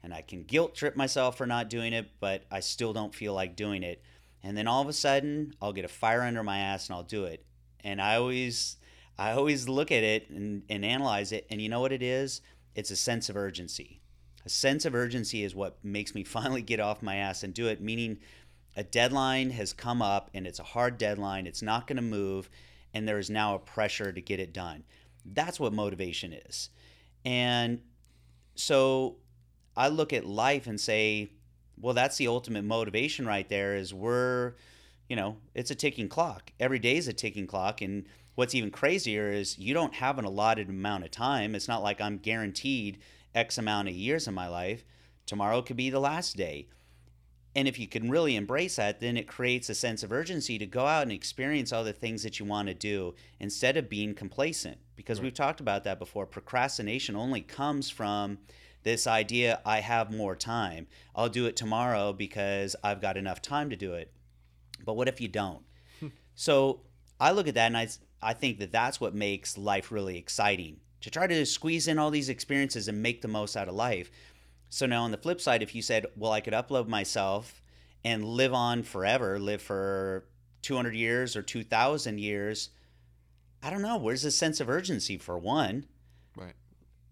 and 0.04 0.14
I 0.14 0.22
can 0.22 0.44
guilt 0.44 0.76
trip 0.76 0.96
myself 0.96 1.38
for 1.38 1.46
not 1.46 1.70
doing 1.70 1.94
it, 1.94 2.10
but 2.20 2.44
I 2.52 2.60
still 2.60 2.94
don't 2.94 3.14
feel 3.14 3.34
like 3.34 3.56
doing 3.56 3.84
it. 3.84 4.02
And 4.44 4.58
then 4.58 4.68
all 4.68 4.82
of 4.82 4.88
a 4.88 4.94
sudden, 4.94 5.54
I'll 5.62 5.74
get 5.74 5.86
a 5.86 5.90
fire 5.90 6.24
under 6.24 6.44
my 6.44 6.60
ass 6.60 6.88
and 6.88 6.96
I'll 6.96 7.04
do 7.04 7.26
it. 7.26 7.46
And 7.84 8.02
I 8.02 8.16
always, 8.16 8.78
I 9.18 9.32
always 9.32 9.70
look 9.70 9.92
at 9.92 10.04
it 10.04 10.30
and, 10.30 10.64
and 10.70 10.84
analyze 10.84 11.32
it, 11.32 11.46
and 11.50 11.62
you 11.62 11.70
know 11.70 11.82
what 11.82 11.92
it 11.92 12.04
is? 12.04 12.42
It's 12.76 12.92
a 12.92 12.96
sense 12.96 13.30
of 13.30 13.38
urgency. 13.38 14.02
A 14.46 14.50
sense 14.50 14.86
of 14.86 14.96
urgency 14.96 15.44
is 15.44 15.54
what 15.54 15.84
makes 15.84 16.16
me 16.16 16.24
finally 16.26 16.62
get 16.62 16.80
off 16.80 17.02
my 17.02 17.18
ass 17.18 17.44
and 17.44 17.54
do 17.54 17.68
it, 17.68 17.82
meaning 17.82 18.20
a 18.76 18.84
deadline 18.84 19.52
has 19.52 19.74
come 19.74 20.02
up 20.02 20.30
and 20.34 20.48
it's 20.48 20.60
a 20.60 20.64
hard 20.64 20.98
deadline, 20.98 21.46
it's 21.46 21.62
not 21.62 21.88
going 21.88 21.98
to 21.98 22.02
move, 22.02 22.50
and 22.94 23.08
there 23.08 23.20
is 23.20 23.30
now 23.30 23.56
a 23.56 23.60
pressure 23.60 24.12
to 24.12 24.22
get 24.22 24.40
it 24.40 24.54
done. 24.54 24.84
That's 25.26 25.60
what 25.60 25.74
motivation 25.74 26.34
is. 26.34 26.70
And 27.24 27.82
so 28.56 29.18
I 29.76 29.88
look 29.88 30.14
at 30.14 30.26
life 30.26 30.68
and 30.68 30.80
say, 30.80 31.32
well, 31.80 31.94
that's 31.94 32.18
the 32.18 32.28
ultimate 32.28 32.64
motivation 32.64 33.26
right 33.26 33.48
there 33.48 33.76
is 33.76 33.94
we're, 33.94 34.54
you 35.10 35.16
know, 35.16 35.38
it's 35.56 35.72
a 35.72 35.76
ticking 35.76 36.10
clock. 36.10 36.52
Every 36.60 36.80
day 36.80 36.98
is 36.98 37.08
a 37.08 37.14
ticking 37.14 37.48
clock. 37.48 37.82
And 37.82 38.06
what's 38.36 38.56
even 38.56 38.72
crazier 38.72 39.32
is 39.32 39.58
you 39.58 39.74
don't 39.74 39.96
have 39.96 40.20
an 40.20 40.26
allotted 40.26 40.70
amount 40.70 41.06
of 41.06 41.12
time. 41.12 41.56
It's 41.56 41.68
not 41.68 41.84
like 41.84 42.02
I'm 42.02 42.18
guaranteed 42.18 43.00
X 43.34 43.58
amount 43.58 43.88
of 43.88 43.96
years 43.96 44.28
in 44.28 44.34
my 44.34 44.48
life. 44.48 44.84
Tomorrow 45.26 45.62
could 45.62 45.78
be 45.78 45.90
the 45.90 46.00
last 46.00 46.36
day. 46.36 46.68
And 47.56 47.68
if 47.68 47.78
you 47.78 47.88
can 47.88 48.10
really 48.10 48.36
embrace 48.36 48.78
that, 48.78 49.02
then 49.02 49.18
it 49.18 49.28
creates 49.28 49.70
a 49.70 49.76
sense 49.76 50.04
of 50.04 50.12
urgency 50.12 50.58
to 50.58 50.66
go 50.66 50.86
out 50.86 51.04
and 51.04 51.12
experience 51.12 51.74
all 51.74 51.84
the 51.84 51.92
things 51.92 52.24
that 52.24 52.40
you 52.40 52.46
want 52.46 52.70
to 52.70 52.74
do 52.74 53.14
instead 53.40 53.76
of 53.76 53.90
being 53.90 54.14
complacent. 54.14 54.78
Because 54.96 55.20
we've 55.20 55.34
talked 55.34 55.60
about 55.60 55.84
that 55.84 56.00
before. 56.00 56.26
Procrastination 56.26 57.16
only 57.16 57.42
comes 57.42 57.90
from 57.90 58.38
this 58.84 59.06
idea 59.06 59.60
I 59.66 59.82
have 59.82 60.16
more 60.16 60.36
time. 60.36 60.88
I'll 61.16 61.30
do 61.30 61.46
it 61.46 61.56
tomorrow 61.56 62.14
because 62.14 62.76
I've 62.84 63.02
got 63.02 63.18
enough 63.18 63.42
time 63.42 63.70
to 63.70 63.76
do 63.76 63.94
it. 63.94 64.12
But 64.86 64.96
what 64.96 65.08
if 65.08 65.20
you 65.20 65.28
don't? 65.28 65.64
Hmm. 66.00 66.08
so 66.36 66.82
I 67.20 67.32
look 67.32 67.48
at 67.48 67.56
that 67.56 67.68
and 67.68 67.78
I, 67.78 67.90
I 68.22 68.34
think 68.34 68.60
that 68.60 68.72
that's 68.72 69.00
what 69.00 69.14
makes 69.14 69.58
life 69.58 69.92
really 69.92 70.18
exciting 70.18 70.78
to 71.02 71.10
try 71.10 71.28
to 71.28 71.46
squeeze 71.46 71.88
in 71.88 72.00
all 72.00 72.12
these 72.12 72.30
experiences 72.30 72.88
and 72.88 73.02
make 73.02 73.22
the 73.22 73.28
most 73.28 73.58
out 73.58 73.68
of 73.68 73.76
life. 73.76 74.12
So 74.72 74.86
now 74.86 75.04
on 75.04 75.12
the 75.12 75.18
flip 75.18 75.42
side, 75.42 75.62
if 75.62 75.76
you 75.76 75.82
said, 75.82 76.06
well, 76.16 76.32
I 76.32 76.40
could 76.40 76.54
upload 76.54 76.88
myself 76.88 77.62
and 78.06 78.24
live 78.24 78.54
on 78.54 78.84
forever, 78.84 79.38
live 79.38 79.62
for 79.62 80.24
200 80.62 80.96
years 80.96 81.36
or 81.36 81.42
2,000 81.42 82.18
years, 82.18 82.70
I 83.62 83.70
don't 83.70 83.82
know. 83.82 83.98
Where's 83.98 84.24
the 84.24 84.32
sense 84.32 84.62
of 84.62 84.70
urgency 84.70 85.18
for 85.18 85.38
one? 85.38 85.86
Right. 86.38 86.54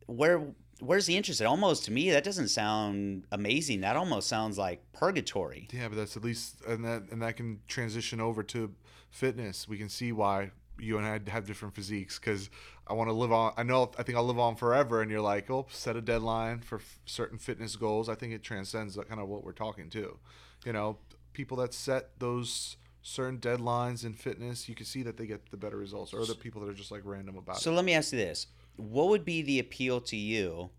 Where 0.07 0.41
where's 0.79 1.05
the 1.05 1.17
interest? 1.17 1.41
It 1.41 1.43
almost 1.43 1.83
to 1.85 1.91
me 1.91 2.09
that 2.11 2.23
doesn't 2.23 2.47
sound 2.47 3.25
amazing. 3.29 3.81
That 3.81 3.97
almost 3.97 4.29
sounds 4.29 4.57
like 4.57 4.81
purgatory. 4.93 5.67
Yeah, 5.73 5.89
but 5.89 5.97
that's 5.97 6.15
at 6.15 6.23
least, 6.23 6.61
and 6.65 6.83
that 6.85 7.03
and 7.11 7.21
that 7.21 7.35
can 7.35 7.59
transition 7.67 8.21
over 8.21 8.41
to 8.43 8.73
fitness. 9.11 9.67
We 9.67 9.77
can 9.77 9.89
see 9.89 10.13
why 10.13 10.51
you 10.79 10.97
and 10.97 11.05
I 11.05 11.19
have 11.31 11.45
different 11.45 11.75
physiques 11.75 12.19
because 12.19 12.49
I 12.87 12.93
want 12.93 13.09
to 13.09 13.13
live 13.13 13.31
on. 13.31 13.53
I 13.57 13.63
know. 13.63 13.91
I 13.97 14.03
think 14.03 14.17
I'll 14.17 14.25
live 14.25 14.39
on 14.39 14.55
forever, 14.55 15.01
and 15.01 15.11
you're 15.11 15.21
like, 15.21 15.49
oh, 15.49 15.67
set 15.71 15.95
a 15.95 16.01
deadline 16.01 16.59
for 16.59 16.77
f- 16.77 16.99
certain 17.05 17.37
fitness 17.37 17.75
goals. 17.75 18.09
I 18.09 18.15
think 18.15 18.33
it 18.33 18.43
transcends 18.43 18.95
that 18.95 19.07
kind 19.07 19.21
of 19.21 19.27
what 19.27 19.43
we're 19.43 19.51
talking 19.51 19.89
to. 19.91 20.17
You 20.65 20.73
know, 20.73 20.97
people 21.33 21.57
that 21.57 21.73
set 21.73 22.19
those 22.19 22.77
certain 23.01 23.39
deadlines 23.39 24.05
in 24.05 24.13
fitness, 24.13 24.67
you 24.67 24.75
can 24.75 24.85
see 24.85 25.03
that 25.03 25.17
they 25.17 25.25
get 25.25 25.51
the 25.51 25.57
better 25.57 25.77
results, 25.77 26.13
or 26.13 26.25
the 26.25 26.35
people 26.35 26.61
that 26.61 26.69
are 26.69 26.73
just 26.73 26.91
like 26.91 27.01
random 27.03 27.37
about 27.37 27.57
So 27.57 27.59
it. 27.59 27.63
So 27.63 27.73
let 27.73 27.85
me 27.85 27.93
ask 27.93 28.11
you 28.11 28.19
this: 28.19 28.47
What 28.77 29.09
would 29.09 29.25
be 29.25 29.41
the 29.41 29.59
appeal 29.59 30.01
to 30.01 30.15
you? 30.17 30.69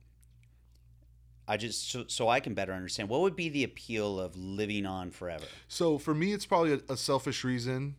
I 1.50 1.56
just 1.56 1.90
so, 1.90 2.04
so 2.06 2.28
I 2.28 2.38
can 2.38 2.54
better 2.54 2.72
understand. 2.72 3.08
What 3.08 3.22
would 3.22 3.34
be 3.34 3.48
the 3.48 3.64
appeal 3.64 4.20
of 4.20 4.36
living 4.36 4.86
on 4.86 5.10
forever? 5.10 5.44
So 5.66 5.98
for 5.98 6.14
me, 6.14 6.32
it's 6.32 6.46
probably 6.46 6.74
a, 6.74 6.92
a 6.92 6.96
selfish 6.96 7.42
reason, 7.42 7.96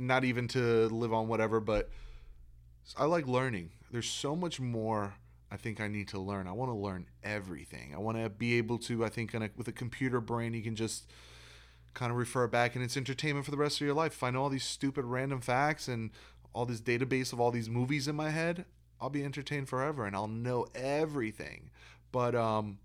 not 0.00 0.24
even 0.24 0.48
to 0.48 0.88
live 0.88 1.12
on 1.12 1.28
whatever, 1.28 1.60
but 1.60 1.90
I 2.96 3.04
like 3.04 3.26
learning. 3.26 3.70
There's 3.90 4.08
so 4.08 4.34
much 4.34 4.60
more 4.60 5.14
I 5.50 5.56
think 5.56 5.80
I 5.80 5.88
need 5.88 6.08
to 6.08 6.18
learn. 6.18 6.46
I 6.46 6.52
want 6.52 6.70
to 6.70 6.76
learn 6.76 7.06
everything. 7.24 7.92
I 7.94 7.98
want 7.98 8.16
to 8.18 8.28
be 8.28 8.56
able 8.58 8.78
to. 8.78 9.04
I 9.04 9.08
think 9.08 9.34
in 9.34 9.42
a, 9.42 9.50
with 9.56 9.66
a 9.66 9.72
computer 9.72 10.20
brain, 10.20 10.54
you 10.54 10.62
can 10.62 10.76
just 10.76 11.10
kind 11.92 12.12
of 12.12 12.18
refer 12.18 12.46
back, 12.46 12.76
and 12.76 12.84
it's 12.84 12.96
entertainment 12.96 13.44
for 13.44 13.50
the 13.50 13.56
rest 13.56 13.80
of 13.80 13.84
your 13.84 13.94
life. 13.94 14.22
Know 14.22 14.42
all 14.42 14.48
these 14.48 14.64
stupid 14.64 15.04
random 15.04 15.40
facts 15.40 15.88
and 15.88 16.10
all 16.52 16.66
this 16.66 16.80
database 16.80 17.32
of 17.32 17.40
all 17.40 17.50
these 17.50 17.68
movies 17.68 18.06
in 18.06 18.14
my 18.14 18.30
head, 18.30 18.64
I'll 19.00 19.10
be 19.10 19.24
entertained 19.24 19.68
forever, 19.68 20.06
and 20.06 20.14
I'll 20.14 20.28
know 20.28 20.66
everything. 20.74 21.70
But 22.12 22.34
um, 22.34 22.78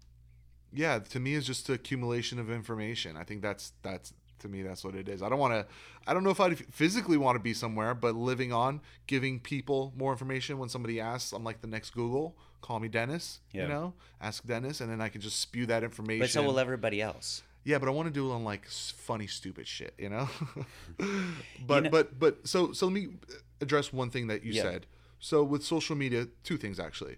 yeah, 0.73 0.99
to 0.99 1.19
me, 1.19 1.35
it's 1.35 1.45
just 1.45 1.67
the 1.67 1.73
accumulation 1.73 2.39
of 2.39 2.49
information. 2.49 3.15
I 3.15 3.23
think 3.23 3.41
that's 3.41 3.73
that's 3.83 4.13
to 4.39 4.47
me 4.47 4.61
that's 4.61 4.83
what 4.83 4.95
it 4.95 5.07
is. 5.09 5.21
I 5.21 5.29
don't 5.29 5.39
want 5.39 5.53
to. 5.53 5.65
I 6.07 6.13
don't 6.13 6.23
know 6.23 6.29
if 6.29 6.39
I 6.39 6.53
physically 6.55 7.17
want 7.17 7.35
to 7.35 7.39
be 7.39 7.53
somewhere, 7.53 7.93
but 7.93 8.15
living 8.15 8.51
on, 8.53 8.81
giving 9.07 9.39
people 9.39 9.93
more 9.97 10.11
information 10.11 10.57
when 10.57 10.69
somebody 10.69 10.99
asks, 10.99 11.31
I'm 11.31 11.43
like 11.43 11.61
the 11.61 11.67
next 11.67 11.91
Google. 11.91 12.35
Call 12.61 12.79
me 12.79 12.87
Deniz. 12.89 13.39
Yeah. 13.51 13.63
You 13.63 13.67
know, 13.69 13.93
ask 14.19 14.43
Deniz, 14.45 14.81
and 14.81 14.89
then 14.91 14.99
I 15.01 15.09
can 15.09 15.21
just 15.21 15.39
spew 15.39 15.65
that 15.67 15.83
information. 15.83 16.21
But 16.21 16.29
so 16.31 16.43
will 16.43 16.59
everybody 16.59 17.01
else. 17.01 17.43
Yeah, 17.63 17.79
but 17.79 17.87
I 17.87 17.91
want 17.91 18.07
to 18.07 18.13
do 18.13 18.29
it 18.29 18.33
on 18.33 18.43
like 18.43 18.65
funny, 18.67 19.25
stupid 19.27 19.67
shit, 19.67 19.93
you 19.97 20.09
know. 20.09 20.29
but 21.67 21.83
know- 21.85 21.89
but 21.89 22.19
but 22.19 22.47
so 22.47 22.71
so 22.73 22.85
let 22.87 22.93
me 22.93 23.07
address 23.61 23.91
one 23.93 24.09
thing 24.09 24.27
that 24.27 24.43
you 24.43 24.53
Yeah. 24.53 24.63
said. 24.63 24.85
So 25.19 25.43
with 25.43 25.63
social 25.63 25.95
media, 25.95 26.27
two 26.43 26.57
things 26.57 26.79
actually. 26.79 27.17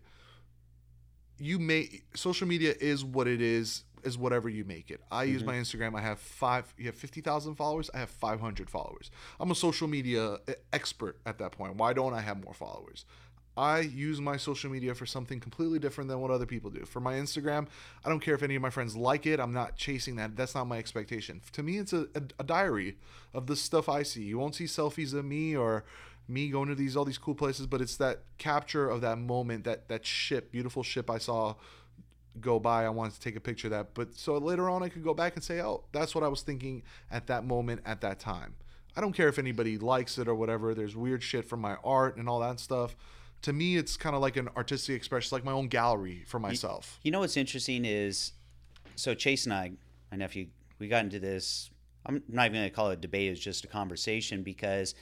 You 1.40 1.60
may 1.60 2.02
social 2.16 2.48
media 2.48 2.74
is 2.80 3.04
what 3.06 3.28
it 3.28 3.42
is 3.42 3.84
is 4.04 4.18
whatever 4.18 4.50
you 4.50 4.64
make 4.66 4.92
it. 4.92 5.02
I 5.12 5.24
use 5.24 5.42
mm-hmm. 5.42 5.52
my 5.52 5.56
Instagram. 5.58 5.98
I 5.98 6.02
have 6.02 6.20
five. 6.20 6.74
You 6.78 6.86
have 6.88 6.96
fifty 6.96 7.22
thousand 7.22 7.56
followers. 7.56 7.90
I 7.94 8.00
have 8.00 8.10
five 8.10 8.40
hundred 8.40 8.70
followers. 8.70 9.12
I'm 9.40 9.52
a 9.52 9.56
social 9.56 9.88
media 9.88 10.38
e- 10.50 10.54
expert 10.74 11.18
at 11.26 11.38
that 11.40 11.52
point. 11.52 11.76
Why 11.76 11.94
don't 11.94 12.14
I 12.14 12.22
have 12.22 12.44
more 12.44 12.54
followers? 12.54 13.06
I 13.58 13.80
use 13.80 14.22
my 14.22 14.38
social 14.38 14.70
media 14.70 14.94
for 14.94 15.08
something 15.08 15.40
completely 15.40 15.80
different 15.80 16.10
than 16.10 16.20
what 16.22 16.30
other 16.30 16.46
people 16.46 16.70
do. 16.70 16.86
For 16.86 17.00
my 17.00 17.16
Instagram, 17.16 17.68
I 18.06 18.10
don't 18.10 18.20
care 18.20 18.36
if 18.36 18.44
any 18.44 18.56
of 18.56 18.62
my 18.62 18.70
friends 18.70 18.96
like 18.96 19.26
it. 19.26 19.40
I'm 19.40 19.54
not 19.54 19.76
chasing 19.76 20.16
that. 20.18 20.36
That's 20.36 20.54
not 20.54 20.68
my 20.68 20.78
expectation. 20.78 21.42
To 21.54 21.64
me, 21.64 21.80
it's 21.80 21.92
a, 21.92 22.08
a, 22.14 22.22
a 22.40 22.44
diary 22.44 22.98
of 23.34 23.48
the 23.48 23.56
stuff 23.56 23.90
I 23.90 24.04
see. 24.04 24.22
You 24.22 24.38
won't 24.38 24.54
see 24.54 24.66
selfies 24.66 25.16
of 25.16 25.26
me 25.26 25.56
or 25.56 25.86
me 26.28 26.50
going 26.50 26.70
to 26.70 26.76
these 26.76 26.96
all 26.96 27.06
these 27.06 27.18
cool 27.18 27.34
places, 27.34 27.66
but 27.66 27.82
it's 27.82 27.98
that 27.98 28.24
capture 28.38 28.88
of 28.88 29.02
that 29.02 29.18
moment, 29.18 29.64
that 29.64 29.88
that 29.90 30.06
ship, 30.06 30.52
beautiful 30.52 30.84
ship 30.84 31.10
I 31.10 31.18
saw 31.18 31.56
go 32.42 32.60
by. 32.60 32.86
I 32.86 32.90
wanted 32.90 33.14
to 33.14 33.20
take 33.20 33.36
a 33.36 33.40
picture 33.40 33.68
of 33.68 33.72
that. 33.72 33.94
But 33.94 34.16
so 34.16 34.38
later 34.38 34.70
on, 34.70 34.84
I 34.84 34.90
could 34.90 35.04
go 35.04 35.14
back 35.14 35.36
and 35.36 35.44
say, 35.44 35.62
oh, 35.62 35.84
that's 35.92 36.16
what 36.16 36.24
I 36.24 36.28
was 36.28 36.42
thinking 36.42 36.84
at 37.12 37.28
that 37.28 37.46
moment, 37.46 37.82
at 37.86 38.02
that 38.02 38.20
time. 38.20 38.56
I 38.96 39.02
don't 39.02 39.14
care 39.14 39.28
if 39.28 39.38
anybody 39.38 39.78
likes 39.78 40.18
it 40.18 40.28
or 40.28 40.36
whatever. 40.36 40.74
There's 40.74 40.96
weird 40.96 41.22
shit 41.22 41.46
from 41.46 41.62
my 41.62 41.78
art 41.84 42.18
and 42.18 42.28
all 42.28 42.40
that 42.40 42.60
stuff. 42.60 42.96
To 43.44 43.54
me, 43.54 43.78
it's 43.78 43.96
kind 43.96 44.16
of 44.16 44.22
like 44.22 44.38
an 44.38 44.50
artistic 44.58 44.96
expression, 44.96 45.28
it's 45.28 45.32
like 45.32 45.44
my 45.44 45.52
own 45.52 45.68
gallery 45.68 46.24
for 46.26 46.40
myself. 46.40 47.00
You 47.04 47.12
know 47.12 47.20
what's 47.20 47.38
interesting 47.38 47.86
is, 47.86 48.34
so 48.96 49.14
Chase 49.14 49.46
and 49.46 49.54
I, 49.54 49.74
my 50.12 50.18
nephew, 50.18 50.48
we 50.80 50.88
got 50.88 51.04
into 51.04 51.20
this. 51.20 51.70
I'm 52.08 52.24
not 52.28 52.48
even 52.48 52.54
going 52.54 52.70
to 52.70 52.76
call 52.76 52.90
it 52.90 52.94
a 52.94 52.98
debate. 52.98 53.32
It's 53.32 53.40
just 53.40 53.64
a 53.64 53.68
conversation 53.68 54.42
because 54.42 54.96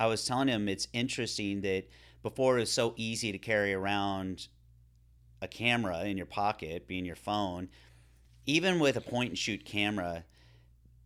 I 0.00 0.06
was 0.06 0.24
telling 0.24 0.48
him 0.48 0.68
it's 0.68 0.88
interesting 0.92 1.60
that 1.60 1.84
before 2.22 2.56
it 2.56 2.60
was 2.60 2.72
so 2.72 2.94
easy 2.96 3.30
to 3.30 3.38
carry 3.38 3.72
around 3.72 4.48
a 5.40 5.48
camera 5.48 6.04
in 6.04 6.16
your 6.16 6.26
pocket, 6.26 6.86
being 6.86 7.04
your 7.04 7.16
phone, 7.16 7.68
even 8.46 8.78
with 8.80 8.96
a 8.96 9.00
point 9.00 9.30
and 9.30 9.38
shoot 9.38 9.64
camera, 9.64 10.24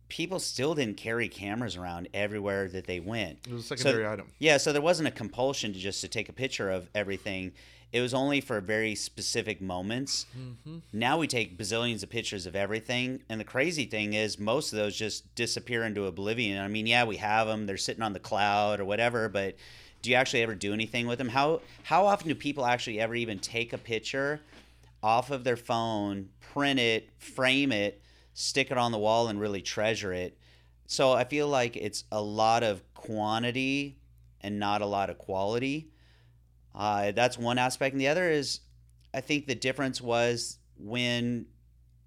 people 0.09 0.39
still 0.39 0.75
didn't 0.75 0.97
carry 0.97 1.27
cameras 1.27 1.75
around 1.75 2.07
everywhere 2.13 2.67
that 2.67 2.85
they 2.85 2.99
went. 2.99 3.39
It 3.47 3.53
was 3.53 3.65
a 3.65 3.77
secondary 3.77 4.03
So- 4.05 4.11
item. 4.13 4.31
Yeah, 4.39 4.57
so 4.57 4.71
there 4.71 4.81
wasn't 4.81 5.07
a 5.07 5.11
compulsion 5.11 5.73
to 5.73 5.79
just 5.79 6.01
to 6.01 6.07
take 6.07 6.29
a 6.29 6.33
picture 6.33 6.69
of 6.69 6.89
everything. 6.93 7.51
It 7.91 8.01
was 8.01 8.13
only 8.13 8.41
for 8.41 8.59
very 8.59 8.95
specific 8.95 9.61
moments. 9.61 10.25
Mm-hmm. 10.35 10.77
Now 10.93 11.19
we 11.19 11.27
take 11.27 11.59
bazillions 11.59 12.01
of 12.01 12.09
pictures 12.09 12.47
of 12.47 12.55
everything, 12.55 13.21
and 13.29 13.39
the 13.39 13.43
crazy 13.45 13.85
thing 13.85 14.13
is 14.13 14.39
most 14.39 14.73
of 14.73 14.79
those 14.79 14.95
just 14.95 15.35
disappear 15.35 15.83
into 15.83 16.05
oblivion. 16.05 16.59
I 16.59 16.67
mean, 16.67 16.87
yeah, 16.87 17.03
we 17.03 17.17
have 17.17 17.45
them; 17.45 17.67
they're 17.67 17.77
sitting 17.77 18.01
on 18.01 18.13
the 18.13 18.19
cloud 18.19 18.79
or 18.79 18.85
whatever, 18.85 19.29
but 19.29 19.57
do 20.03 20.09
you 20.09 20.17
actually 20.17 20.43
ever 20.43 20.53
do 20.53 20.73
anything 20.73 21.07
with 21.07 21.17
them? 21.17 21.29
How 21.29 21.61
how 21.83 22.05
often 22.05 22.27
do 22.27 22.35
people 22.35 22.65
actually 22.65 22.99
ever 22.99 23.15
even 23.15 23.39
take 23.39 23.73
a 23.73 23.77
picture 23.77 24.41
off 25.01 25.31
of 25.31 25.43
their 25.43 25.57
phone, 25.57 26.29
print 26.39 26.79
it, 26.79 27.09
frame 27.17 27.71
it, 27.71 28.01
stick 28.33 28.69
it 28.69 28.77
on 28.77 28.91
the 28.91 28.99
wall, 28.99 29.29
and 29.29 29.39
really 29.39 29.61
treasure 29.61 30.13
it? 30.13 30.37
So 30.85 31.13
I 31.13 31.23
feel 31.23 31.47
like 31.47 31.77
it's 31.77 32.03
a 32.11 32.21
lot 32.21 32.63
of 32.63 32.83
quantity 32.93 33.97
and 34.41 34.59
not 34.59 34.81
a 34.81 34.85
lot 34.85 35.09
of 35.09 35.17
quality. 35.17 35.89
Uh, 36.75 37.11
that's 37.11 37.37
one 37.37 37.57
aspect, 37.57 37.93
and 37.93 38.01
the 38.01 38.09
other 38.09 38.29
is, 38.29 38.59
I 39.13 39.21
think 39.21 39.47
the 39.47 39.55
difference 39.55 40.01
was 40.01 40.57
when 40.77 41.45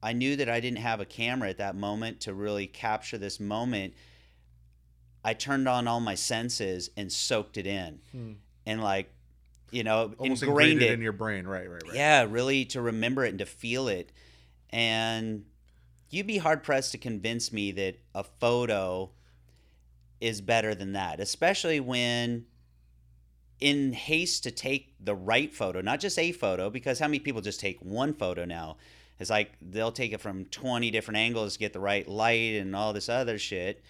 I 0.02 0.12
knew 0.12 0.36
that 0.36 0.50
I 0.50 0.60
didn't 0.60 0.80
have 0.80 1.00
a 1.00 1.06
camera 1.06 1.48
at 1.48 1.58
that 1.58 1.76
moment 1.76 2.20
to 2.22 2.34
really 2.34 2.66
capture 2.66 3.16
this 3.16 3.40
moment. 3.40 3.94
I 5.26 5.34
turned 5.34 5.66
on 5.68 5.88
all 5.88 5.98
my 6.00 6.14
senses 6.14 6.88
and 6.96 7.12
soaked 7.12 7.56
it 7.58 7.66
in, 7.66 7.98
Hmm. 8.12 8.32
and 8.64 8.80
like, 8.82 9.10
you 9.72 9.82
know, 9.82 10.14
Almost 10.18 10.44
ingrained 10.44 10.70
ingrained 10.74 10.82
it 10.82 10.94
in 10.94 11.02
your 11.02 11.12
brain. 11.12 11.46
Right, 11.46 11.68
right, 11.68 11.82
right. 11.82 11.94
yeah, 11.94 12.24
really 12.28 12.64
to 12.66 12.80
remember 12.80 13.24
it 13.24 13.30
and 13.30 13.38
to 13.40 13.46
feel 13.46 13.88
it. 13.88 14.12
And 14.70 15.44
you'd 16.10 16.28
be 16.28 16.38
hard 16.38 16.62
pressed 16.62 16.92
to 16.92 16.98
convince 16.98 17.52
me 17.52 17.72
that 17.72 17.98
a 18.14 18.22
photo 18.22 19.10
is 20.20 20.40
better 20.40 20.74
than 20.74 20.92
that, 20.92 21.18
especially 21.18 21.80
when 21.80 22.46
in 23.58 23.92
haste 23.94 24.44
to 24.44 24.50
take 24.52 24.94
the 25.00 25.14
right 25.14 25.52
photo, 25.52 25.80
not 25.80 25.98
just 25.98 26.18
a 26.18 26.30
photo, 26.30 26.70
because 26.70 26.98
how 27.00 27.06
many 27.08 27.18
people 27.18 27.40
just 27.40 27.58
take 27.58 27.78
one 27.80 28.12
photo 28.14 28.44
now? 28.44 28.76
It's 29.18 29.30
like 29.30 29.52
they'll 29.60 29.92
take 29.92 30.12
it 30.12 30.20
from 30.20 30.44
20 30.44 30.90
different 30.90 31.16
angles 31.18 31.56
get 31.56 31.72
the 31.72 31.80
right 31.80 32.06
light 32.06 32.54
and 32.54 32.76
all 32.76 32.92
this 32.92 33.08
other 33.08 33.38
shit 33.38 33.82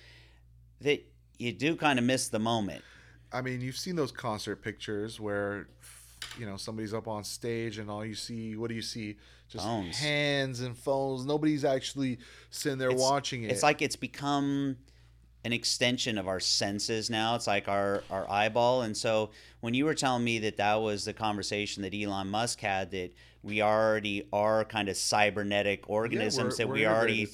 that 0.80 1.04
you 1.38 1.52
do 1.52 1.76
kind 1.76 1.98
of 1.98 2.04
miss 2.04 2.28
the 2.28 2.38
moment. 2.38 2.82
I 3.32 3.42
mean, 3.42 3.60
you've 3.60 3.76
seen 3.76 3.96
those 3.96 4.12
concert 4.12 4.62
pictures 4.62 5.20
where, 5.20 5.68
you 6.38 6.46
know, 6.46 6.56
somebody's 6.56 6.94
up 6.94 7.08
on 7.08 7.24
stage 7.24 7.78
and 7.78 7.90
all 7.90 8.04
you 8.04 8.14
see, 8.14 8.56
what 8.56 8.68
do 8.68 8.74
you 8.74 8.82
see? 8.82 9.16
Just 9.48 9.64
Phones. 9.64 9.96
hands 9.98 10.60
and 10.60 10.76
phones. 10.76 11.24
Nobody's 11.24 11.64
actually 11.64 12.18
sitting 12.50 12.78
there 12.78 12.88
It's- 12.90 13.00
watching 13.00 13.44
it. 13.44 13.50
It's 13.52 13.62
like 13.62 13.80
it's 13.82 13.94
become 13.96 14.76
an 15.44 15.52
extension 15.52 16.18
of 16.18 16.26
our 16.26 16.40
senses 16.40 17.08
now. 17.10 17.36
It's 17.36 17.46
like 17.46 17.68
our 17.68 18.02
our 18.10 18.28
eyeball. 18.28 18.82
And 18.82 18.96
so 18.96 19.30
when 19.60 19.72
you 19.74 19.84
were 19.84 19.94
telling 19.94 20.24
me 20.24 20.40
that 20.40 20.56
that 20.56 20.74
was 20.76 21.04
the 21.04 21.12
conversation 21.12 21.82
that 21.84 21.94
Elon 21.94 22.28
Musk 22.28 22.58
had, 22.60 22.90
that 22.90 23.12
we 23.44 23.62
already 23.62 24.26
are 24.32 24.64
kind 24.64 24.88
of 24.88 24.96
cybernetic 24.96 25.88
organisms, 25.88 26.56
that 26.56 26.66
we're 26.66 26.74
we 26.74 26.86
already. 26.86 27.28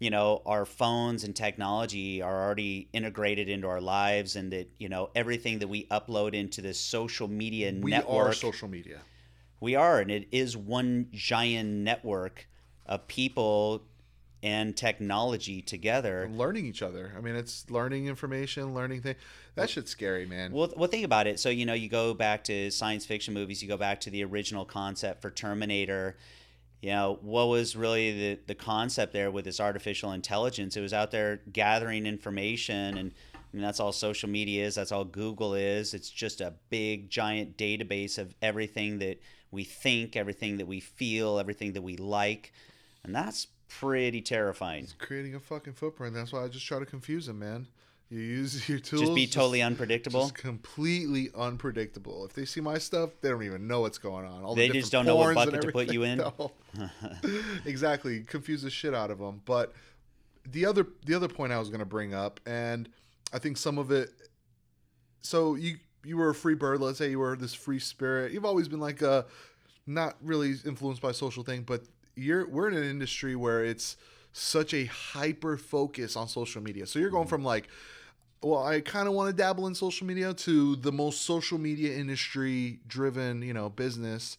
You 0.00 0.08
know, 0.08 0.40
our 0.46 0.64
phones 0.64 1.24
and 1.24 1.36
technology 1.36 2.22
are 2.22 2.44
already 2.44 2.88
integrated 2.94 3.50
into 3.50 3.68
our 3.68 3.82
lives, 3.82 4.34
and 4.34 4.50
that 4.52 4.68
you 4.78 4.88
know 4.88 5.10
everything 5.14 5.60
that 5.60 5.68
we 5.68 5.84
upload 5.86 6.34
into 6.34 6.62
this 6.62 6.80
social 6.80 7.28
media 7.28 7.72
we 7.80 7.90
network 7.92 8.30
are 8.30 8.32
social 8.32 8.66
media. 8.66 8.98
we 9.60 9.76
are, 9.76 10.00
and 10.00 10.10
it 10.10 10.26
is 10.32 10.56
one 10.56 11.08
giant 11.12 11.68
network 11.68 12.48
of 12.86 13.06
people 13.06 13.82
and 14.42 14.74
technology 14.74 15.60
together. 15.60 16.22
And 16.22 16.38
learning 16.38 16.64
each 16.64 16.80
other. 16.80 17.12
I 17.14 17.20
mean, 17.20 17.36
it's 17.36 17.68
learning 17.70 18.06
information, 18.06 18.72
learning 18.72 19.02
things. 19.02 19.18
That 19.54 19.68
shit's 19.68 19.90
scary, 19.90 20.24
man. 20.24 20.50
Well, 20.52 20.72
well, 20.78 20.88
think 20.88 21.04
about 21.04 21.26
it. 21.26 21.38
So 21.38 21.50
you 21.50 21.66
know, 21.66 21.74
you 21.74 21.90
go 21.90 22.14
back 22.14 22.44
to 22.44 22.70
science 22.70 23.04
fiction 23.04 23.34
movies. 23.34 23.62
You 23.62 23.68
go 23.68 23.76
back 23.76 24.00
to 24.00 24.10
the 24.10 24.24
original 24.24 24.64
concept 24.64 25.20
for 25.20 25.30
Terminator. 25.30 26.16
You 26.80 26.90
know, 26.90 27.18
what 27.20 27.48
was 27.48 27.76
really 27.76 28.12
the 28.12 28.40
the 28.46 28.54
concept 28.54 29.12
there 29.12 29.30
with 29.30 29.44
this 29.44 29.60
artificial 29.60 30.12
intelligence? 30.12 30.76
It 30.76 30.80
was 30.80 30.94
out 30.94 31.10
there 31.10 31.40
gathering 31.52 32.06
information, 32.06 32.96
and 32.96 33.12
I 33.34 33.38
mean, 33.52 33.62
that's 33.62 33.80
all 33.80 33.92
social 33.92 34.28
media 34.28 34.66
is. 34.66 34.76
That's 34.76 34.92
all 34.92 35.04
Google 35.04 35.54
is. 35.54 35.92
It's 35.92 36.08
just 36.08 36.40
a 36.40 36.54
big 36.70 37.10
giant 37.10 37.56
database 37.58 38.16
of 38.16 38.34
everything 38.40 38.98
that 39.00 39.20
we 39.50 39.64
think, 39.64 40.16
everything 40.16 40.56
that 40.58 40.66
we 40.66 40.80
feel, 40.80 41.38
everything 41.38 41.74
that 41.74 41.82
we 41.82 41.96
like, 41.96 42.52
and 43.04 43.14
that's 43.14 43.48
pretty 43.68 44.22
terrifying. 44.22 44.84
It's 44.84 44.94
creating 44.94 45.34
a 45.34 45.40
fucking 45.40 45.74
footprint. 45.74 46.14
That's 46.14 46.32
why 46.32 46.44
I 46.44 46.48
just 46.48 46.66
try 46.66 46.78
to 46.78 46.86
confuse 46.86 47.26
them, 47.26 47.40
man. 47.40 47.66
You 48.10 48.18
use 48.18 48.68
your 48.68 48.80
tools. 48.80 49.02
Just 49.02 49.14
be 49.14 49.28
totally 49.28 49.62
unpredictable. 49.62 50.22
Just 50.22 50.34
completely 50.34 51.30
unpredictable. 51.36 52.24
If 52.24 52.32
they 52.32 52.44
see 52.44 52.60
my 52.60 52.76
stuff, 52.76 53.10
they 53.20 53.28
don't 53.28 53.44
even 53.44 53.68
know 53.68 53.82
what's 53.82 53.98
going 53.98 54.26
on. 54.26 54.42
All 54.42 54.56
They 54.56 54.66
the 54.66 54.74
just 54.74 54.90
don't 54.90 55.06
know 55.06 55.14
what 55.14 55.32
bucket 55.36 55.60
to 55.62 55.72
put 55.72 55.92
you 55.92 56.02
in? 56.02 56.18
No. 56.38 56.52
exactly. 57.64 58.20
Confuse 58.20 58.62
the 58.62 58.70
shit 58.70 58.94
out 58.94 59.10
of 59.10 59.18
them. 59.18 59.42
But 59.44 59.72
the 60.44 60.66
other 60.66 60.86
the 61.06 61.14
other 61.14 61.28
point 61.28 61.52
I 61.52 61.58
was 61.58 61.68
going 61.68 61.80
to 61.80 61.86
bring 61.86 62.12
up, 62.12 62.40
and 62.46 62.88
I 63.32 63.38
think 63.38 63.56
some 63.56 63.78
of 63.78 63.92
it. 63.92 64.10
So 65.22 65.54
you 65.54 65.76
you 66.04 66.16
were 66.16 66.30
a 66.30 66.34
free 66.34 66.54
bird. 66.54 66.80
Let's 66.80 66.98
say 66.98 67.10
you 67.10 67.20
were 67.20 67.36
this 67.36 67.54
free 67.54 67.78
spirit. 67.78 68.32
You've 68.32 68.44
always 68.44 68.66
been 68.66 68.80
like 68.80 69.02
a 69.02 69.26
not 69.86 70.16
really 70.22 70.54
influenced 70.64 71.02
by 71.02 71.12
social 71.12 71.44
thing, 71.44 71.62
but 71.62 71.82
you're 72.16 72.48
we're 72.48 72.68
in 72.68 72.76
an 72.76 72.84
industry 72.84 73.36
where 73.36 73.64
it's 73.64 73.96
such 74.32 74.74
a 74.74 74.84
hyper 74.86 75.56
focus 75.56 76.16
on 76.16 76.28
social 76.28 76.62
media. 76.62 76.86
So 76.86 76.98
you're 76.98 77.10
going 77.10 77.24
mm-hmm. 77.24 77.30
from 77.30 77.44
like 77.44 77.68
well, 78.42 78.64
I 78.64 78.80
kind 78.80 79.06
of 79.06 79.14
want 79.14 79.30
to 79.30 79.36
dabble 79.36 79.66
in 79.66 79.74
social 79.74 80.06
media 80.06 80.32
to 80.32 80.76
the 80.76 80.92
most 80.92 81.22
social 81.22 81.58
media 81.58 81.96
industry 81.96 82.80
driven, 82.86 83.42
you 83.42 83.52
know, 83.52 83.68
business 83.68 84.38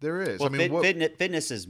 there 0.00 0.20
is. 0.20 0.40
Well, 0.40 0.48
I 0.48 0.52
mean, 0.52 0.60
fit, 0.60 0.72
what, 0.72 0.82
fitness, 0.82 1.10
fitness 1.16 1.50
is 1.50 1.68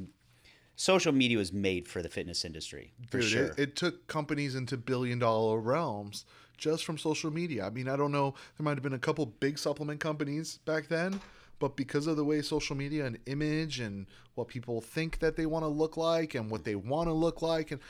social 0.76 1.12
media 1.12 1.38
was 1.38 1.52
made 1.52 1.88
for 1.88 2.02
the 2.02 2.08
fitness 2.08 2.44
industry 2.44 2.92
for 3.10 3.20
dude, 3.20 3.30
sure. 3.30 3.44
it, 3.46 3.58
it 3.58 3.76
took 3.76 4.06
companies 4.06 4.54
into 4.54 4.76
billion 4.76 5.18
dollar 5.18 5.58
realms 5.58 6.24
just 6.56 6.84
from 6.84 6.96
social 6.96 7.30
media. 7.30 7.66
I 7.66 7.70
mean, 7.70 7.88
I 7.88 7.96
don't 7.96 8.12
know, 8.12 8.34
there 8.56 8.64
might 8.64 8.76
have 8.76 8.82
been 8.82 8.94
a 8.94 8.98
couple 8.98 9.26
big 9.26 9.58
supplement 9.58 10.00
companies 10.00 10.58
back 10.64 10.88
then, 10.88 11.20
but 11.58 11.76
because 11.76 12.06
of 12.06 12.16
the 12.16 12.24
way 12.24 12.42
social 12.42 12.76
media 12.76 13.04
and 13.04 13.18
image 13.26 13.80
and 13.80 14.06
what 14.34 14.48
people 14.48 14.80
think 14.80 15.18
that 15.18 15.36
they 15.36 15.46
want 15.46 15.64
to 15.64 15.68
look 15.68 15.96
like 15.96 16.34
and 16.34 16.50
what 16.50 16.64
they 16.64 16.74
want 16.74 17.08
to 17.08 17.12
look 17.12 17.42
like 17.42 17.70
and 17.70 17.80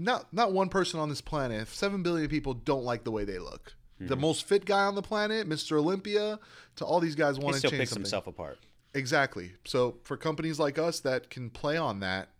not 0.00 0.32
not 0.32 0.52
one 0.52 0.68
person 0.68 0.98
on 0.98 1.08
this 1.08 1.20
planet, 1.20 1.68
7 1.68 2.02
billion 2.02 2.28
people 2.28 2.54
don't 2.54 2.84
like 2.84 3.04
the 3.04 3.10
way 3.10 3.24
they 3.24 3.38
look. 3.38 3.74
The 3.98 4.14
hmm. 4.14 4.20
most 4.22 4.46
fit 4.46 4.64
guy 4.64 4.84
on 4.84 4.94
the 4.94 5.02
planet, 5.02 5.46
Mr. 5.46 5.72
Olympia, 5.72 6.38
to 6.76 6.84
all 6.86 7.00
these 7.00 7.14
guys 7.14 7.36
he 7.36 7.44
want 7.44 7.56
to 7.56 7.62
change 7.62 7.74
picks 7.74 7.90
something. 7.90 8.02
himself 8.02 8.26
apart. 8.26 8.58
Exactly. 8.94 9.52
So 9.66 9.98
for 10.04 10.16
companies 10.16 10.58
like 10.58 10.78
us 10.78 11.00
that 11.00 11.28
can 11.28 11.50
play 11.50 11.76
on 11.76 12.00
that 12.00 12.30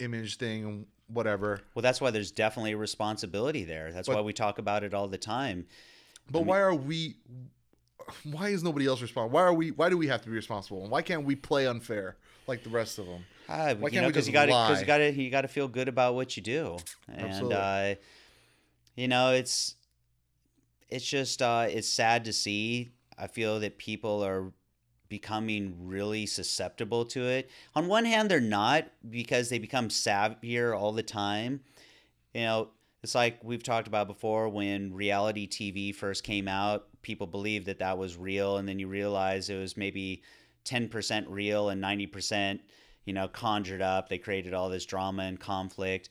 image 0.00 0.36
thing 0.36 0.64
and 0.64 0.86
whatever, 1.08 1.60
Well, 1.74 1.82
that's 1.82 2.00
why 2.00 2.10
there's 2.10 2.30
definitely 2.30 2.72
a 2.72 2.76
responsibility 2.76 3.64
there. 3.64 3.90
That's 3.90 4.06
But- 4.06 4.16
why 4.16 4.22
we 4.22 4.34
talk 4.34 4.58
about 4.58 4.84
it 4.84 4.92
all 4.92 5.08
the 5.08 5.18
time. 5.18 5.66
but 6.30 6.44
why 6.44 6.60
are 6.60 6.74
we 6.74 7.16
why 8.24 8.48
is 8.48 8.62
nobody 8.62 8.86
else 8.86 9.00
responding? 9.00 9.32
Why 9.32 9.42
are 9.42 9.54
we? 9.54 9.70
Why 9.70 9.88
do 9.88 9.96
we 9.96 10.08
have 10.08 10.22
to 10.22 10.28
be 10.28 10.34
responsible? 10.34 10.82
And 10.82 10.90
why 10.90 11.02
can't 11.02 11.24
we 11.24 11.36
play 11.36 11.66
unfair 11.66 12.16
like 12.46 12.64
the 12.64 12.70
rest 12.70 12.98
of 12.98 13.06
them? 13.06 13.24
Ah, 13.54 13.74
Why 13.74 13.88
you 13.88 13.90
can't 13.90 14.02
know, 14.02 14.08
because 14.08 14.26
you 14.26 14.32
got 14.32 14.46
to, 14.46 14.52
because 14.52 14.80
you 14.80 14.86
got 14.86 14.98
to, 14.98 15.12
you 15.12 15.30
got 15.30 15.42
to 15.42 15.48
feel 15.48 15.68
good 15.68 15.88
about 15.88 16.14
what 16.14 16.36
you 16.36 16.42
do, 16.42 16.78
and 17.08 17.52
uh, 17.52 17.94
you 18.96 19.08
know, 19.08 19.32
it's, 19.32 19.74
it's 20.88 21.04
just, 21.04 21.42
uh, 21.42 21.66
it's 21.68 21.88
sad 21.88 22.24
to 22.24 22.32
see. 22.32 22.92
I 23.18 23.26
feel 23.26 23.60
that 23.60 23.76
people 23.78 24.24
are 24.24 24.52
becoming 25.08 25.74
really 25.80 26.24
susceptible 26.24 27.04
to 27.04 27.20
it. 27.26 27.50
On 27.74 27.86
one 27.86 28.06
hand, 28.06 28.30
they're 28.30 28.40
not 28.40 28.86
because 29.10 29.50
they 29.50 29.58
become 29.58 29.88
savvier 29.88 30.74
all 30.74 30.92
the 30.92 31.02
time. 31.02 31.60
You 32.32 32.42
know, 32.42 32.68
it's 33.02 33.14
like 33.14 33.38
we've 33.44 33.62
talked 33.62 33.86
about 33.86 34.06
before 34.06 34.48
when 34.48 34.94
reality 34.94 35.46
TV 35.46 35.94
first 35.94 36.24
came 36.24 36.48
out, 36.48 36.86
people 37.02 37.26
believed 37.26 37.66
that 37.66 37.80
that 37.80 37.98
was 37.98 38.16
real, 38.16 38.56
and 38.56 38.66
then 38.66 38.78
you 38.78 38.88
realize 38.88 39.50
it 39.50 39.58
was 39.58 39.76
maybe 39.76 40.22
10% 40.64 41.26
real 41.28 41.68
and 41.68 41.82
90%, 41.82 42.60
you 43.04 43.12
know, 43.12 43.28
conjured 43.28 43.82
up. 43.82 44.08
They 44.08 44.18
created 44.18 44.54
all 44.54 44.68
this 44.68 44.86
drama 44.86 45.24
and 45.24 45.38
conflict. 45.38 46.10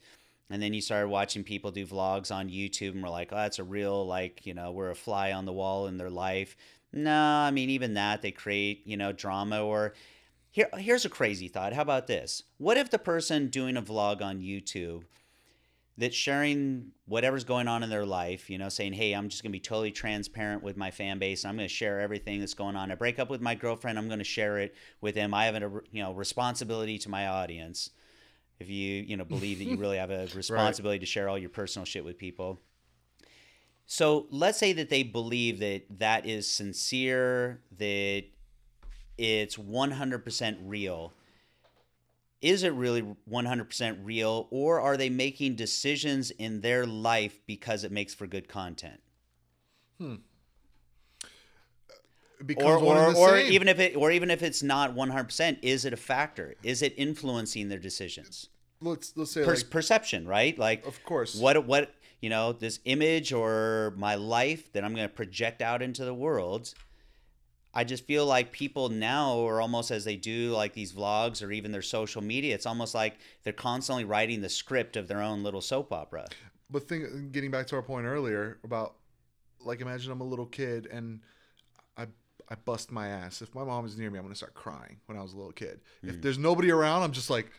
And 0.50 0.62
then 0.62 0.74
you 0.74 0.80
started 0.80 1.08
watching 1.08 1.44
people 1.44 1.70
do 1.70 1.86
vlogs 1.86 2.34
on 2.34 2.50
YouTube 2.50 2.92
and 2.92 3.02
we're 3.02 3.08
like, 3.08 3.32
oh, 3.32 3.36
that's 3.36 3.58
a 3.58 3.64
real, 3.64 4.06
like, 4.06 4.44
you 4.44 4.52
know, 4.52 4.72
we're 4.72 4.90
a 4.90 4.94
fly 4.94 5.32
on 5.32 5.46
the 5.46 5.52
wall 5.52 5.86
in 5.86 5.96
their 5.96 6.10
life. 6.10 6.56
No, 6.92 7.16
I 7.16 7.50
mean, 7.50 7.70
even 7.70 7.94
that, 7.94 8.20
they 8.20 8.32
create, 8.32 8.86
you 8.86 8.96
know, 8.96 9.12
drama 9.12 9.64
or. 9.64 9.94
Here, 10.50 10.68
here's 10.76 11.06
a 11.06 11.08
crazy 11.08 11.48
thought. 11.48 11.72
How 11.72 11.80
about 11.80 12.06
this? 12.06 12.42
What 12.58 12.76
if 12.76 12.90
the 12.90 12.98
person 12.98 13.48
doing 13.48 13.78
a 13.78 13.82
vlog 13.82 14.20
on 14.20 14.40
YouTube 14.40 15.04
that's 15.98 16.16
sharing 16.16 16.92
whatever's 17.06 17.44
going 17.44 17.68
on 17.68 17.82
in 17.82 17.90
their 17.90 18.06
life, 18.06 18.48
you 18.48 18.58
know, 18.58 18.68
saying, 18.68 18.94
"Hey, 18.94 19.12
I'm 19.12 19.28
just 19.28 19.42
going 19.42 19.50
to 19.50 19.56
be 19.56 19.60
totally 19.60 19.90
transparent 19.90 20.62
with 20.62 20.76
my 20.76 20.90
fan 20.90 21.18
base. 21.18 21.44
I'm 21.44 21.56
going 21.56 21.68
to 21.68 21.74
share 21.74 22.00
everything 22.00 22.40
that's 22.40 22.54
going 22.54 22.76
on. 22.76 22.90
I 22.90 22.94
break 22.94 23.18
up 23.18 23.28
with 23.28 23.40
my 23.40 23.54
girlfriend, 23.54 23.98
I'm 23.98 24.08
going 24.08 24.18
to 24.18 24.24
share 24.24 24.58
it 24.58 24.74
with 25.00 25.14
them. 25.14 25.34
I 25.34 25.46
have 25.46 25.54
a, 25.56 25.70
you 25.90 26.02
know, 26.02 26.12
responsibility 26.12 26.98
to 26.98 27.08
my 27.08 27.26
audience. 27.26 27.90
If 28.58 28.70
you, 28.70 29.02
you 29.02 29.16
know, 29.16 29.24
believe 29.24 29.58
that 29.58 29.64
you 29.64 29.76
really 29.76 29.98
have 29.98 30.10
a 30.10 30.28
responsibility 30.34 31.00
to 31.00 31.06
share 31.06 31.28
all 31.28 31.38
your 31.38 31.50
personal 31.50 31.84
shit 31.84 32.04
with 32.04 32.16
people. 32.16 32.60
So, 33.84 34.26
let's 34.30 34.58
say 34.58 34.72
that 34.74 34.88
they 34.88 35.02
believe 35.02 35.58
that 35.58 35.82
that 35.98 36.24
is 36.24 36.48
sincere, 36.48 37.60
that 37.76 38.24
it's 39.18 39.56
100% 39.56 40.56
real 40.62 41.12
is 42.42 42.64
it 42.64 42.74
really 42.74 43.02
100% 43.30 43.98
real 44.02 44.48
or 44.50 44.80
are 44.80 44.96
they 44.96 45.08
making 45.08 45.54
decisions 45.54 46.30
in 46.32 46.60
their 46.60 46.84
life 46.84 47.40
because 47.46 47.84
it 47.84 47.92
makes 47.92 48.12
for 48.12 48.26
good 48.26 48.48
content? 48.48 49.00
Hmm. 49.98 50.14
Uh, 51.24 51.94
it 52.40 52.46
becomes 52.46 52.82
or 52.82 52.96
or, 52.96 53.14
or 53.14 53.38
same. 53.38 53.52
even 53.52 53.68
if 53.68 53.78
it 53.78 53.96
or 53.96 54.10
even 54.10 54.30
if 54.30 54.42
it's 54.42 54.62
not 54.62 54.94
100% 54.94 55.58
is 55.62 55.84
it 55.84 55.92
a 55.92 55.96
factor? 55.96 56.56
Is 56.62 56.82
it 56.82 56.92
influencing 56.96 57.68
their 57.68 57.78
decisions? 57.78 58.48
Let's 58.80 59.16
let's 59.16 59.30
say 59.30 59.44
per- 59.44 59.54
like, 59.54 59.70
perception 59.70 60.26
right? 60.26 60.58
Like 60.58 60.84
of 60.84 61.02
course. 61.04 61.36
what 61.36 61.64
what 61.66 61.94
you 62.20 62.30
know 62.30 62.52
this 62.52 62.80
image 62.84 63.32
or 63.32 63.92
my 63.96 64.14
life 64.14 64.72
that 64.72 64.84
i'm 64.84 64.94
going 64.94 65.08
to 65.08 65.12
project 65.12 65.60
out 65.60 65.82
into 65.82 66.04
the 66.04 66.14
world 66.14 66.72
i 67.74 67.84
just 67.84 68.04
feel 68.06 68.26
like 68.26 68.52
people 68.52 68.88
now 68.88 69.34
or 69.34 69.60
almost 69.60 69.90
as 69.90 70.04
they 70.04 70.16
do 70.16 70.50
like 70.50 70.72
these 70.74 70.92
vlogs 70.92 71.42
or 71.44 71.50
even 71.52 71.72
their 71.72 71.82
social 71.82 72.22
media 72.22 72.54
it's 72.54 72.66
almost 72.66 72.94
like 72.94 73.18
they're 73.44 73.52
constantly 73.52 74.04
writing 74.04 74.40
the 74.40 74.48
script 74.48 74.96
of 74.96 75.08
their 75.08 75.20
own 75.22 75.42
little 75.42 75.60
soap 75.60 75.92
opera 75.92 76.26
But 76.70 76.88
think, 76.88 77.32
getting 77.32 77.50
back 77.50 77.66
to 77.68 77.76
our 77.76 77.82
point 77.82 78.06
earlier 78.06 78.58
about, 78.64 78.94
like, 79.60 79.80
imagine 79.82 80.10
I'm 80.10 80.22
a 80.22 80.24
little 80.24 80.46
kid 80.46 80.86
and 80.86 81.20
I 81.98 82.06
I 82.48 82.54
bust 82.64 82.90
my 82.90 83.08
ass. 83.08 83.42
If 83.42 83.54
my 83.54 83.62
mom 83.64 83.84
is 83.84 83.96
near 83.98 84.10
me, 84.10 84.18
I'm 84.18 84.24
gonna 84.24 84.34
start 84.34 84.54
crying. 84.54 84.96
When 85.06 85.18
I 85.18 85.22
was 85.22 85.34
a 85.34 85.36
little 85.36 85.52
kid, 85.52 85.80
Hmm. 86.00 86.08
if 86.10 86.22
there's 86.22 86.38
nobody 86.38 86.70
around, 86.70 87.02
I'm 87.02 87.12
just 87.12 87.28
like, 87.28 87.50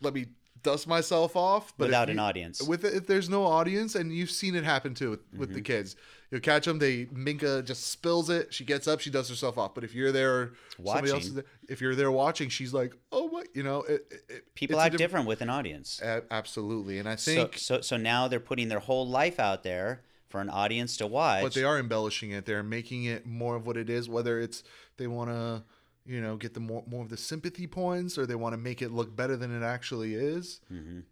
let 0.00 0.14
me 0.14 0.26
dust 0.64 0.88
myself 0.88 1.36
off. 1.36 1.72
But 1.78 1.86
without 1.86 2.10
an 2.10 2.18
audience 2.18 2.60
with 2.60 2.84
if 2.84 3.06
there's 3.06 3.28
no 3.30 3.44
audience, 3.44 3.94
and 3.94 4.12
you've 4.12 4.30
seen 4.32 4.56
it 4.56 4.64
happen 4.64 4.94
too 4.94 5.10
with, 5.10 5.20
with 5.36 5.48
Mm-hmm. 5.50 5.54
the 5.54 5.60
kids, 5.62 5.96
you'll 6.32 6.40
catch 6.40 6.64
them. 6.64 6.80
They 6.80 7.06
Minka 7.12 7.62
just 7.62 7.86
spills 7.92 8.28
it. 8.30 8.52
She 8.52 8.64
gets 8.64 8.88
up, 8.88 8.98
she 9.00 9.10
dusts 9.10 9.30
herself 9.30 9.56
off. 9.58 9.74
But 9.74 9.84
if 9.84 9.94
you're 9.94 10.10
there, 10.10 10.52
somebody 10.76 11.10
else 11.10 11.12
Watching. 11.12 11.28
is 11.28 11.34
there, 11.34 11.44
if 11.68 11.80
you're 11.80 11.94
there 11.94 12.10
watching, 12.10 12.48
she's 12.48 12.74
like, 12.74 12.92
oh 13.12 13.28
my, 13.28 13.44
you 13.54 13.62
know, 13.62 13.82
it, 13.82 14.06
it- 14.28 14.54
people 14.56 14.80
act 14.80 14.92
diff- 14.92 14.98
different 14.98 15.26
with 15.28 15.40
an 15.42 15.50
audience 15.50 16.00
absolutely, 16.30 16.98
and 16.98 17.08
I 17.08 17.16
so, 17.16 17.32
think 17.34 17.58
so 17.58 17.80
so 17.80 17.96
now 17.96 18.26
they're 18.28 18.40
putting 18.40 18.68
their 18.68 18.80
whole 18.80 19.06
life 19.06 19.38
out 19.38 19.62
there 19.62 20.02
for 20.28 20.40
an 20.40 20.48
audience 20.50 20.96
to 20.96 21.06
watch 21.06 21.42
but 21.44 21.54
they 21.54 21.62
are 21.62 21.78
embellishing 21.78 22.32
it. 22.32 22.44
They're 22.44 22.64
making 22.64 23.04
it 23.04 23.24
more 23.24 23.54
of 23.54 23.66
what 23.68 23.76
it 23.76 23.88
is. 23.88 24.08
Whether 24.08 24.40
it's 24.40 24.64
they 24.96 25.06
want 25.06 25.30
to, 25.30 25.62
you 26.06 26.20
know, 26.20 26.36
get 26.36 26.54
the 26.54 26.60
more 26.60 26.84
more 26.86 27.02
of 27.02 27.08
the 27.08 27.16
sympathy 27.16 27.66
points, 27.66 28.18
or 28.18 28.26
they 28.26 28.34
want 28.34 28.52
to 28.52 28.58
make 28.58 28.82
it 28.82 28.90
look 28.90 29.14
better 29.14 29.36
than 29.36 29.54
it 29.54 29.64
actually 29.64 30.14
is. 30.14 30.60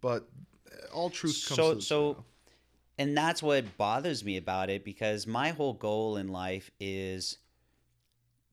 But 0.01 0.29
uh, 0.71 0.95
all 0.95 1.11
truth 1.11 1.45
comes. 1.49 1.59
Mm-hmm. 1.59 1.61
so 1.61 1.69
to 1.71 1.75
the 1.77 1.83
so 1.83 2.25
and 2.99 3.17
that's 3.17 3.43
what 3.43 3.77
bothers 3.79 4.25
me 4.25 4.37
about 4.37 4.71
it 4.71 4.85
because 4.85 5.27
my 5.27 5.51
whole 5.51 5.73
goal 5.73 6.17
in 6.17 6.29
life 6.29 6.71
is 6.79 7.39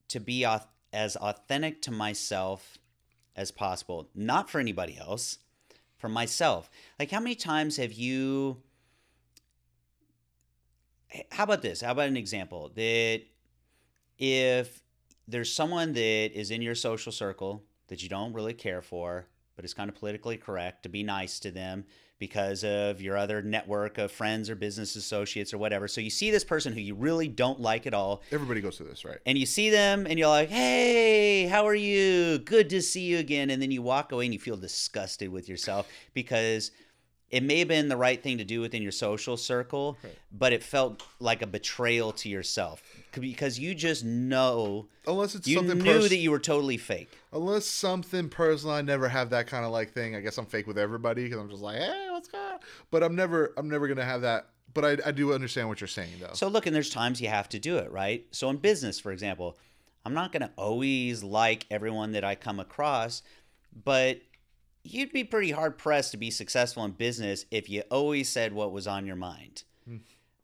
to 0.07 0.19
be 0.19 0.41
auth- 0.41 0.67
as 0.93 1.15
authentic 1.17 1.81
to 1.83 1.91
myself 1.91 2.77
as 3.35 3.51
possible 3.51 4.09
not 4.15 4.49
for 4.49 4.59
anybody 4.59 4.97
else 4.97 5.39
for 5.97 6.09
myself 6.09 6.69
like 6.97 7.11
how 7.11 7.19
many 7.19 7.35
times 7.35 7.77
have 7.77 7.93
you 7.93 8.57
how 11.31 11.43
about 11.43 11.61
this 11.61 11.81
how 11.81 11.91
about 11.91 12.07
an 12.07 12.17
example 12.17 12.71
that 12.75 13.21
if 14.17 14.81
there's 15.29 15.53
someone 15.53 15.93
that 15.93 16.31
is 16.33 16.51
in 16.51 16.61
your 16.61 16.75
social 16.75 17.11
circle 17.11 17.63
that 17.87 18.01
you 18.03 18.09
don't 18.09 18.33
really 18.33 18.53
care 18.53 18.81
for 18.81 19.27
but 19.55 19.65
it's 19.65 19.73
kind 19.73 19.89
of 19.89 19.95
politically 19.95 20.37
correct 20.37 20.83
to 20.83 20.89
be 20.89 21.03
nice 21.03 21.37
to 21.37 21.51
them 21.51 21.83
because 22.17 22.63
of 22.63 23.01
your 23.01 23.17
other 23.17 23.41
network 23.41 23.97
of 23.97 24.09
friends 24.09 24.49
or 24.49 24.55
business 24.55 24.95
associates 24.95 25.53
or 25.53 25.57
whatever. 25.57 25.85
So 25.89 25.99
you 25.99 26.09
see 26.09 26.31
this 26.31 26.45
person 26.45 26.71
who 26.71 26.79
you 26.79 26.95
really 26.95 27.27
don't 27.27 27.59
like 27.59 27.85
at 27.85 27.93
all, 27.93 28.23
everybody 28.31 28.61
goes 28.61 28.77
through 28.77 28.87
this, 28.87 29.03
right? 29.03 29.17
and 29.25 29.37
you 29.37 29.45
see 29.45 29.69
them 29.69 30.07
and 30.07 30.17
you're 30.17 30.29
like, 30.29 30.47
hey, 30.47 31.45
how 31.47 31.67
are 31.67 31.75
you? 31.75 32.39
Good 32.39 32.69
to 32.69 32.81
see 32.81 33.01
you 33.01 33.17
again. 33.17 33.49
And 33.49 33.61
then 33.61 33.69
you 33.69 33.81
walk 33.81 34.13
away 34.13 34.23
and 34.25 34.33
you 34.33 34.39
feel 34.39 34.55
disgusted 34.55 35.27
with 35.29 35.49
yourself 35.49 35.89
because 36.13 36.71
it 37.29 37.43
may 37.43 37.59
have 37.59 37.67
been 37.67 37.89
the 37.89 37.97
right 37.97 38.23
thing 38.23 38.37
to 38.37 38.45
do 38.45 38.61
within 38.61 38.81
your 38.81 38.93
social 38.93 39.35
circle, 39.35 39.97
Right. 40.01 40.17
but 40.31 40.53
it 40.53 40.63
felt 40.63 41.03
like 41.19 41.41
a 41.41 41.47
betrayal 41.47 42.13
to 42.13 42.29
yourself 42.29 42.81
because 43.13 43.59
you 43.59 43.73
just 43.73 44.03
know 44.03 44.87
Unless 45.07 45.35
it's 45.35 45.47
you 45.47 45.57
something 45.57 45.77
knew 45.77 45.93
pers- 45.93 46.09
that 46.09 46.17
you 46.17 46.31
were 46.31 46.39
totally 46.39 46.77
fake. 46.77 47.11
unless 47.33 47.65
something 47.65 48.29
personal. 48.29 48.75
I 48.75 48.81
never 48.81 49.07
have 49.07 49.29
that 49.31 49.47
kind 49.47 49.65
of 49.65 49.71
like 49.71 49.91
thing. 49.91 50.15
I 50.15 50.21
guess 50.21 50.37
I'm 50.37 50.45
fake 50.45 50.67
with 50.67 50.77
everybody 50.77 51.23
because 51.23 51.39
I'm 51.39 51.49
just 51.49 51.61
like, 51.61 51.77
hey, 51.77 52.07
what's 52.11 52.27
going 52.27 52.43
on? 52.43 52.59
But 52.91 53.03
I'm 53.03 53.15
never, 53.15 53.53
I'm 53.57 53.69
never 53.69 53.87
gonna 53.87 54.05
have 54.05 54.21
that. 54.21 54.47
But 54.73 54.85
I, 54.85 55.09
I 55.09 55.11
do 55.11 55.33
understand 55.33 55.67
what 55.67 55.81
you're 55.81 55.87
saying 55.87 56.13
though. 56.21 56.33
So 56.33 56.47
look, 56.47 56.65
and 56.67 56.75
there's 56.75 56.89
times 56.89 57.19
you 57.21 57.27
have 57.29 57.49
to 57.49 57.59
do 57.59 57.77
it, 57.77 57.91
right? 57.91 58.25
So 58.31 58.49
in 58.49 58.57
business, 58.57 58.99
for 58.99 59.11
example, 59.11 59.57
I'm 60.05 60.13
not 60.13 60.31
going 60.31 60.41
to 60.41 60.51
always 60.55 61.23
like 61.23 61.65
everyone 61.69 62.13
that 62.13 62.23
I 62.23 62.35
come 62.35 62.59
across, 62.59 63.21
but 63.83 64.21
you'd 64.83 65.11
be 65.11 65.23
pretty 65.23 65.51
hard 65.51 65.77
pressed 65.77 66.11
to 66.11 66.17
be 66.17 66.31
successful 66.31 66.83
in 66.85 66.91
business 66.91 67.45
if 67.51 67.69
you 67.69 67.81
always 67.91 68.29
said 68.29 68.53
what 68.53 68.71
was 68.71 68.87
on 68.87 69.05
your 69.05 69.15
mind, 69.15 69.63
hmm. 69.85 69.97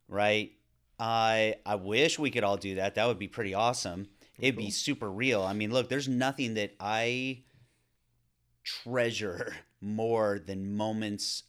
right? 0.08 0.52
I 1.00 1.56
I 1.66 1.76
wish 1.76 2.18
we 2.20 2.32
could 2.32 2.44
all 2.44 2.58
do 2.58 2.76
that. 2.76 2.96
That 2.96 3.08
would 3.08 3.20
be 3.20 3.28
pretty 3.28 3.54
awesome. 3.54 4.08
It'd 4.40 4.58
be 4.58 4.70
super 4.72 5.10
real. 5.10 5.42
I 5.42 5.54
mean, 5.54 5.72
look, 5.72 5.88
there's 5.90 6.10
nothing 6.10 6.56
that 6.56 6.74
I 6.80 7.44
treasure 8.64 9.54
more 9.82 10.40
than 10.40 10.76
moments 10.76 11.44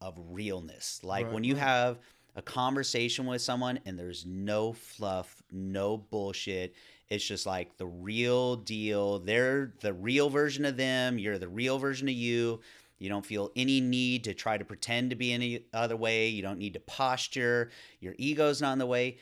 of 0.00 0.18
realness. 0.30 1.00
Like 1.02 1.26
Right, 1.26 1.34
when 1.34 1.44
you 1.44 1.54
right. 1.54 1.62
have 1.62 1.98
a 2.36 2.42
conversation 2.42 3.26
with 3.26 3.42
someone 3.42 3.80
and 3.84 3.98
there's 3.98 4.24
no 4.24 4.72
fluff, 4.72 5.42
no 5.50 5.96
bullshit. 5.98 6.74
It's 7.08 7.24
just 7.24 7.44
like 7.44 7.76
the 7.76 7.86
real 7.86 8.56
deal. 8.56 9.18
They're 9.18 9.74
the 9.80 9.92
real 9.92 10.30
version 10.30 10.64
of 10.64 10.76
them. 10.76 11.18
You're 11.18 11.38
the 11.38 11.48
real 11.48 11.78
version 11.78 12.08
of 12.08 12.14
you. 12.14 12.60
You 13.00 13.08
don't 13.08 13.26
feel 13.26 13.50
any 13.56 13.80
need 13.80 14.22
to 14.24 14.34
try 14.34 14.56
to 14.56 14.64
pretend 14.64 15.10
to 15.10 15.16
be 15.16 15.32
any 15.32 15.64
other 15.72 15.96
way. 15.96 16.28
You 16.28 16.42
don't 16.42 16.58
need 16.58 16.74
to 16.74 16.80
posture. 16.80 17.70
Your 17.98 18.14
ego's 18.18 18.62
not 18.62 18.74
in 18.74 18.78
the 18.78 18.86
way. 18.86 19.18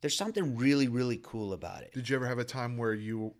There's 0.00 0.16
something 0.16 0.56
really, 0.56 0.88
really 0.88 1.20
cool 1.22 1.52
about 1.52 1.82
it. 1.82 1.92
Did 1.92 2.08
you 2.08 2.16
ever 2.16 2.26
have 2.26 2.38
a 2.38 2.44
time 2.44 2.78
where 2.78 2.94
you, 2.94 3.34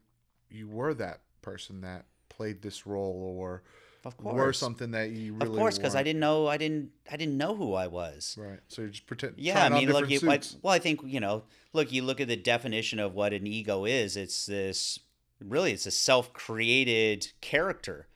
you 0.51 0.69
were 0.69 0.93
that 0.95 1.21
person 1.41 1.81
that 1.81 2.05
played 2.29 2.61
this 2.61 2.87
role, 2.87 3.37
or 3.39 3.63
Of 4.05 4.15
were 4.23 4.53
something 4.53 4.91
that 4.93 5.11
you 5.11 5.35
really? 5.35 5.51
of 5.51 5.57
course, 5.57 5.77
because 5.79 5.95
I 5.95 6.03
didn't 6.03 6.21
know 6.21 6.47
I 6.47 6.57
didn't 6.57 6.91
I 7.11 7.17
didn't 7.17 7.37
know 7.37 7.55
who 7.55 7.75
I 7.75 7.87
was. 7.87 8.37
Right. 8.39 8.61
So 8.69 8.83
you're 8.83 8.91
just 8.91 9.07
pretend. 9.07 9.35
Yeah, 9.37 9.65
I 9.65 9.69
mean, 9.69 9.91
look, 9.91 10.09
you, 10.11 10.21
like, 10.21 10.45
well, 10.63 10.75
I 10.75 10.79
think 10.79 11.01
you 11.05 11.21
know, 11.21 11.45
look, 11.73 11.93
you 11.93 12.03
look 12.03 12.21
at 12.21 12.29
the 12.29 12.37
definition 12.37 12.99
of 12.99 13.15
what 13.15 13.33
an 13.33 13.47
ego 13.47 13.85
is. 13.85 14.17
It's 14.17 14.47
this 14.47 14.99
really, 15.41 15.73
it's 15.73 15.87
a 15.87 15.91
self-created 15.91 17.33
character, 17.41 18.09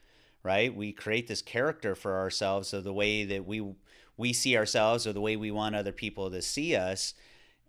right? 0.42 0.74
We 0.74 0.92
create 0.92 1.26
this 1.26 1.42
character 1.42 1.94
for 1.94 2.18
ourselves 2.18 2.72
of 2.72 2.84
the 2.84 2.92
way 2.92 3.24
that 3.24 3.46
we 3.46 3.74
we 4.16 4.32
see 4.32 4.56
ourselves 4.56 5.06
or 5.06 5.12
the 5.12 5.20
way 5.20 5.36
we 5.36 5.50
want 5.50 5.74
other 5.74 5.92
people 5.92 6.30
to 6.30 6.42
see 6.42 6.76
us. 6.76 7.14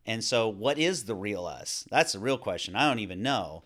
And 0.05 0.23
so, 0.23 0.49
what 0.49 0.77
is 0.77 1.05
the 1.05 1.15
real 1.15 1.45
us? 1.45 1.85
That's 1.89 2.13
the 2.13 2.19
real 2.19 2.37
question. 2.37 2.75
I 2.75 2.87
don't 2.87 2.99
even 2.99 3.21
know, 3.21 3.63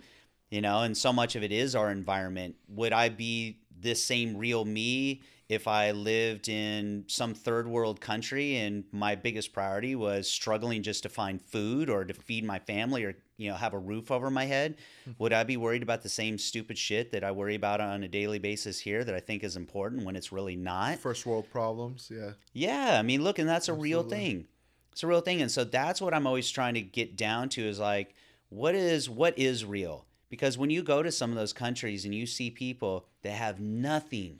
you 0.49 0.61
know. 0.61 0.81
And 0.81 0.95
so 0.95 1.11
much 1.11 1.35
of 1.35 1.43
it 1.43 1.51
is 1.51 1.75
our 1.75 1.91
environment. 1.91 2.55
Would 2.69 2.93
I 2.93 3.09
be 3.09 3.59
this 3.79 4.03
same 4.03 4.37
real 4.37 4.63
me 4.65 5.21
if 5.49 5.67
I 5.67 5.91
lived 5.91 6.49
in 6.49 7.05
some 7.07 7.33
third 7.33 7.67
world 7.67 8.01
country 8.01 8.57
and 8.57 8.83
my 8.91 9.15
biggest 9.15 9.53
priority 9.53 9.95
was 9.95 10.29
struggling 10.29 10.83
just 10.83 11.03
to 11.03 11.09
find 11.09 11.41
food 11.41 11.89
or 11.89 12.03
to 12.03 12.13
feed 12.13 12.43
my 12.43 12.59
family 12.59 13.03
or 13.03 13.15
you 13.37 13.49
know 13.49 13.55
have 13.55 13.73
a 13.73 13.79
roof 13.79 14.11
over 14.11 14.29
my 14.29 14.45
head 14.45 14.77
mm-hmm. 15.01 15.11
would 15.17 15.33
I 15.33 15.43
be 15.43 15.57
worried 15.57 15.83
about 15.83 16.03
the 16.03 16.09
same 16.09 16.37
stupid 16.37 16.77
shit 16.77 17.11
that 17.11 17.23
I 17.23 17.31
worry 17.31 17.55
about 17.55 17.81
on 17.81 18.03
a 18.03 18.07
daily 18.07 18.39
basis 18.39 18.79
here 18.79 19.03
that 19.03 19.15
I 19.15 19.19
think 19.19 19.43
is 19.43 19.55
important 19.55 20.03
when 20.03 20.15
it's 20.15 20.31
really 20.31 20.55
not 20.55 20.99
First 20.99 21.25
world 21.25 21.49
problems, 21.51 22.11
yeah. 22.13 22.31
yeah 22.53 22.97
I 22.99 23.03
mean 23.03 23.23
look 23.23 23.39
and 23.39 23.47
that's 23.47 23.69
a 23.69 23.73
real 23.73 24.03
thing 24.03 24.47
it's 24.91 25.03
a 25.03 25.07
real 25.07 25.21
thing 25.21 25.41
and 25.41 25.51
so 25.51 25.63
that's 25.63 26.01
what 26.01 26.13
I'm 26.13 26.27
always 26.27 26.49
trying 26.49 26.73
to 26.75 26.81
get 26.81 27.15
down 27.15 27.49
to 27.49 27.61
is 27.61 27.79
like 27.79 28.15
what 28.49 28.75
is 28.75 29.09
what 29.09 29.37
is 29.37 29.63
real 29.65 30.05
because 30.29 30.57
when 30.57 30.69
you 30.69 30.83
go 30.83 31.03
to 31.03 31.11
some 31.11 31.29
of 31.29 31.37
those 31.37 31.53
countries 31.53 32.05
and 32.05 32.13
you 32.13 32.25
see 32.25 32.49
people 32.49 33.05
that 33.21 33.31
have 33.31 33.59
nothing 33.59 34.39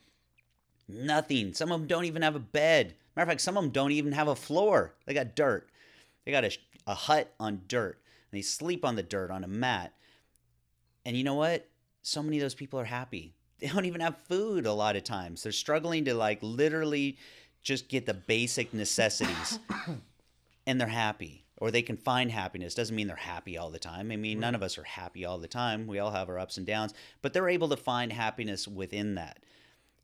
Nothing. 0.88 1.54
Some 1.54 1.72
of 1.72 1.82
them 1.82 1.88
don't 1.88 2.06
even 2.06 2.22
have 2.22 2.36
a 2.36 2.39
bed. 2.39 2.95
Matter 3.16 3.24
of 3.24 3.30
fact, 3.30 3.41
some 3.41 3.58
of 3.58 3.64
them 3.64 3.72
don't 3.72 3.91
even 3.91 4.14
have 4.14 4.28
a 4.28 4.36
floor. 4.36 4.93
They 5.06 5.14
got 5.14 5.36
dirt. 5.36 5.70
They 6.24 6.32
got 6.32 6.45
a, 6.45 6.52
a 6.86 6.93
hut 6.93 7.34
on 7.39 7.62
dirt. 7.68 8.00
And 8.32 8.38
they 8.38 8.41
sleep 8.41 8.86
on 8.86 8.95
the 8.95 9.03
dirt 9.03 9.32
on 9.32 9.43
a 9.43 9.47
mat. 9.47 9.93
And 11.05 11.15
you 11.15 11.23
know 11.23 11.36
what? 11.36 11.67
So 12.01 12.21
many 12.21 12.38
of 12.38 12.41
those 12.41 12.55
people 12.55 12.80
are 12.80 12.86
happy. 12.86 13.34
They 13.59 13.69
don't 13.69 13.86
even 13.86 14.01
have 14.01 14.19
food 14.19 14.67
a 14.67 14.71
lot 14.71 14.95
of 14.95 15.03
times. 15.03 15.41
They're 15.41 15.51
struggling 15.51 16.05
to 16.05 16.13
like 16.13 16.38
literally 16.43 17.17
just 17.63 17.89
get 17.89 18.05
the 18.05 18.13
basic 18.13 18.71
necessities. 18.71 19.57
and 20.67 20.80
they're 20.80 20.88
happy. 20.88 21.43
Or 21.57 21.71
they 21.71 21.82
can 21.82 21.97
find 21.97 22.32
happiness. 22.32 22.75
Doesn't 22.75 22.95
mean 22.95 23.07
they're 23.07 23.15
happy 23.15 23.57
all 23.57 23.71
the 23.71 23.80
time. 23.80 24.11
I 24.11 24.15
mean, 24.15 24.39
none 24.39 24.53
of 24.53 24.61
us 24.61 24.78
are 24.78 24.84
happy 24.84 25.25
all 25.25 25.39
the 25.39 25.47
time. 25.47 25.88
We 25.88 25.97
all 25.97 26.11
have 26.11 26.30
our 26.30 26.38
ups 26.38 26.57
and 26.57 26.67
downs. 26.67 26.93
But 27.23 27.34
they're 27.34 27.49
able 27.49 27.69
to 27.69 27.78
find 27.78 28.13
happiness 28.13 28.67
within 28.67 29.15
that. 29.15 29.39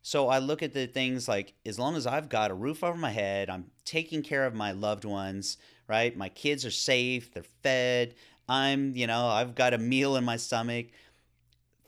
So 0.06 0.28
I 0.28 0.38
look 0.38 0.62
at 0.62 0.74
the 0.74 0.86
things 0.86 1.28
like 1.28 1.54
as 1.64 1.78
long 1.78 1.96
as 1.96 2.06
I've 2.06 2.28
got 2.28 2.50
a 2.50 2.54
roof 2.54 2.84
over 2.84 2.98
my 2.98 3.10
head, 3.10 3.48
I'm 3.48 3.70
taking 3.86 4.22
care 4.22 4.44
of 4.44 4.54
my 4.54 4.70
loved 4.72 5.06
ones, 5.06 5.56
right? 5.88 6.16
My 6.16 6.28
kids 6.28 6.64
are 6.64 6.70
safe, 6.70 7.32
they're 7.32 7.42
fed, 7.62 8.14
I'm, 8.48 8.94
you 8.94 9.06
know, 9.06 9.26
I've 9.26 9.54
got 9.54 9.74
a 9.74 9.78
meal 9.78 10.16
in 10.16 10.24
my 10.24 10.36
stomach. 10.36 10.86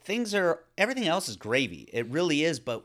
Things 0.05 0.35
are 0.35 0.61
everything 0.79 1.07
else 1.07 1.29
is 1.29 1.37
gravy. 1.37 1.89
It 1.93 2.07
really 2.07 2.45
is, 2.45 2.61
but 2.61 2.85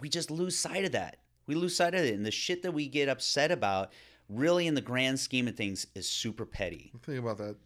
we 0.00 0.08
just 0.08 0.30
lose 0.30 0.56
sight 0.56 0.84
of 0.84 0.92
that. 0.92 1.18
We 1.46 1.54
lose 1.54 1.74
sight 1.74 1.94
of 1.94 2.00
it. 2.04 2.14
And 2.14 2.24
the 2.24 2.30
shit 2.30 2.62
that 2.62 2.72
we 2.72 2.88
get 2.88 3.08
upset 3.08 3.50
about, 3.50 3.92
really 4.28 4.66
in 4.66 4.74
the 4.74 4.80
grand 4.80 5.18
scheme 5.18 5.48
of 5.48 5.56
things, 5.56 5.86
is 5.94 6.08
super 6.08 6.44
petty. 6.44 6.92
Think 7.02 7.18
about 7.18 7.38
that. 7.38 7.56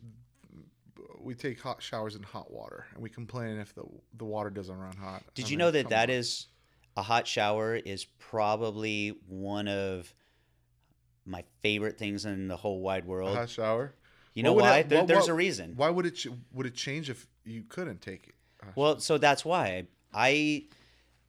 We 1.20 1.34
take 1.34 1.60
hot 1.60 1.82
showers 1.82 2.16
in 2.16 2.22
hot 2.22 2.50
water, 2.50 2.86
and 2.94 3.02
we 3.02 3.08
complain 3.08 3.58
if 3.58 3.74
the 3.74 3.84
the 4.16 4.24
water 4.24 4.50
doesn't 4.50 4.76
run 4.76 4.96
hot. 4.96 5.22
Did 5.34 5.44
I 5.44 5.48
you 5.48 5.52
mean, 5.52 5.58
know 5.58 5.70
that 5.70 5.88
that 5.90 6.10
on. 6.10 6.16
is 6.16 6.46
a 6.96 7.02
hot 7.02 7.26
shower 7.26 7.76
is 7.76 8.04
probably 8.04 9.16
one 9.28 9.68
of 9.68 10.12
my 11.24 11.44
favorite 11.60 11.98
things 11.98 12.24
in 12.24 12.48
the 12.48 12.56
whole 12.56 12.80
wide 12.80 13.04
a 13.04 13.06
world. 13.06 13.36
hot 13.36 13.48
shower? 13.50 13.94
You 14.34 14.42
know 14.42 14.52
why? 14.54 14.78
it- 14.78 14.88
There, 14.88 14.98
what- 15.00 15.08
there's 15.08 15.28
a 15.28 15.34
reason. 15.34 15.74
Why 15.76 15.90
would 15.90 16.06
it 16.06 16.24
would 16.52 16.66
it 16.66 16.74
change 16.74 17.10
if 17.10 17.26
you 17.44 17.62
couldn't 17.68 18.00
take 18.00 18.28
it? 18.28 18.34
Well, 18.76 18.98
so 19.00 19.18
that's 19.18 19.44
why 19.44 19.86
I 20.14 20.64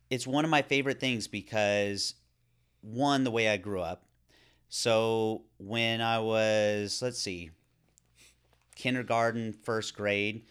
it's 0.09 0.27
one 0.27 0.45
of 0.45 0.51
my 0.51 0.61
favorite 0.61 0.99
things 0.99 1.27
because 1.27 2.13
one 2.81 3.23
the 3.23 3.31
way 3.31 3.49
I 3.49 3.57
grew 3.57 3.81
up. 3.81 4.05
So 4.69 5.43
when 5.57 6.01
I 6.01 6.19
was 6.19 7.01
let's 7.01 7.19
see 7.19 7.51
kindergarten, 8.75 9.53
first 9.53 9.95
grade, 9.95 10.45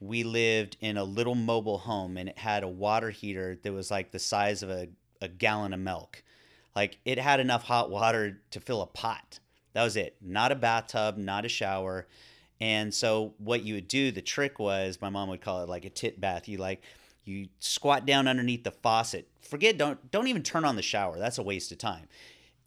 we 0.00 0.22
lived 0.24 0.76
in 0.80 0.96
a 0.96 1.04
little 1.04 1.34
mobile 1.34 1.78
home 1.78 2.16
and 2.16 2.28
it 2.28 2.38
had 2.38 2.62
a 2.62 2.68
water 2.68 3.10
heater 3.10 3.58
that 3.62 3.72
was 3.72 3.90
like 3.90 4.10
the 4.12 4.18
size 4.18 4.62
of 4.62 4.70
a, 4.70 4.88
a 5.20 5.28
gallon 5.28 5.72
of 5.74 5.80
milk. 5.80 6.22
Like 6.74 6.98
it 7.04 7.18
had 7.18 7.40
enough 7.40 7.64
hot 7.64 7.90
water 7.90 8.40
to 8.50 8.60
fill 8.60 8.82
a 8.82 8.86
pot. 8.86 9.38
That 9.72 9.84
was 9.84 9.96
it. 9.96 10.16
Not 10.20 10.52
a 10.52 10.56
bathtub, 10.56 11.16
not 11.16 11.44
a 11.44 11.48
shower. 11.48 12.06
And 12.60 12.92
so 12.92 13.34
what 13.38 13.62
you 13.62 13.74
would 13.74 13.88
do, 13.88 14.10
the 14.10 14.20
trick 14.20 14.58
was 14.58 14.98
my 15.00 15.08
mom 15.08 15.28
would 15.30 15.40
call 15.40 15.62
it 15.62 15.68
like 15.68 15.84
a 15.84 15.90
tit 15.90 16.20
bath. 16.20 16.48
You 16.48 16.58
like 16.58 16.82
you 17.24 17.48
squat 17.58 18.06
down 18.06 18.28
underneath 18.28 18.64
the 18.64 18.70
faucet. 18.70 19.28
Forget 19.40 19.78
don't 19.78 20.10
don't 20.10 20.28
even 20.28 20.42
turn 20.42 20.64
on 20.64 20.76
the 20.76 20.82
shower. 20.82 21.18
That's 21.18 21.38
a 21.38 21.42
waste 21.42 21.72
of 21.72 21.78
time. 21.78 22.08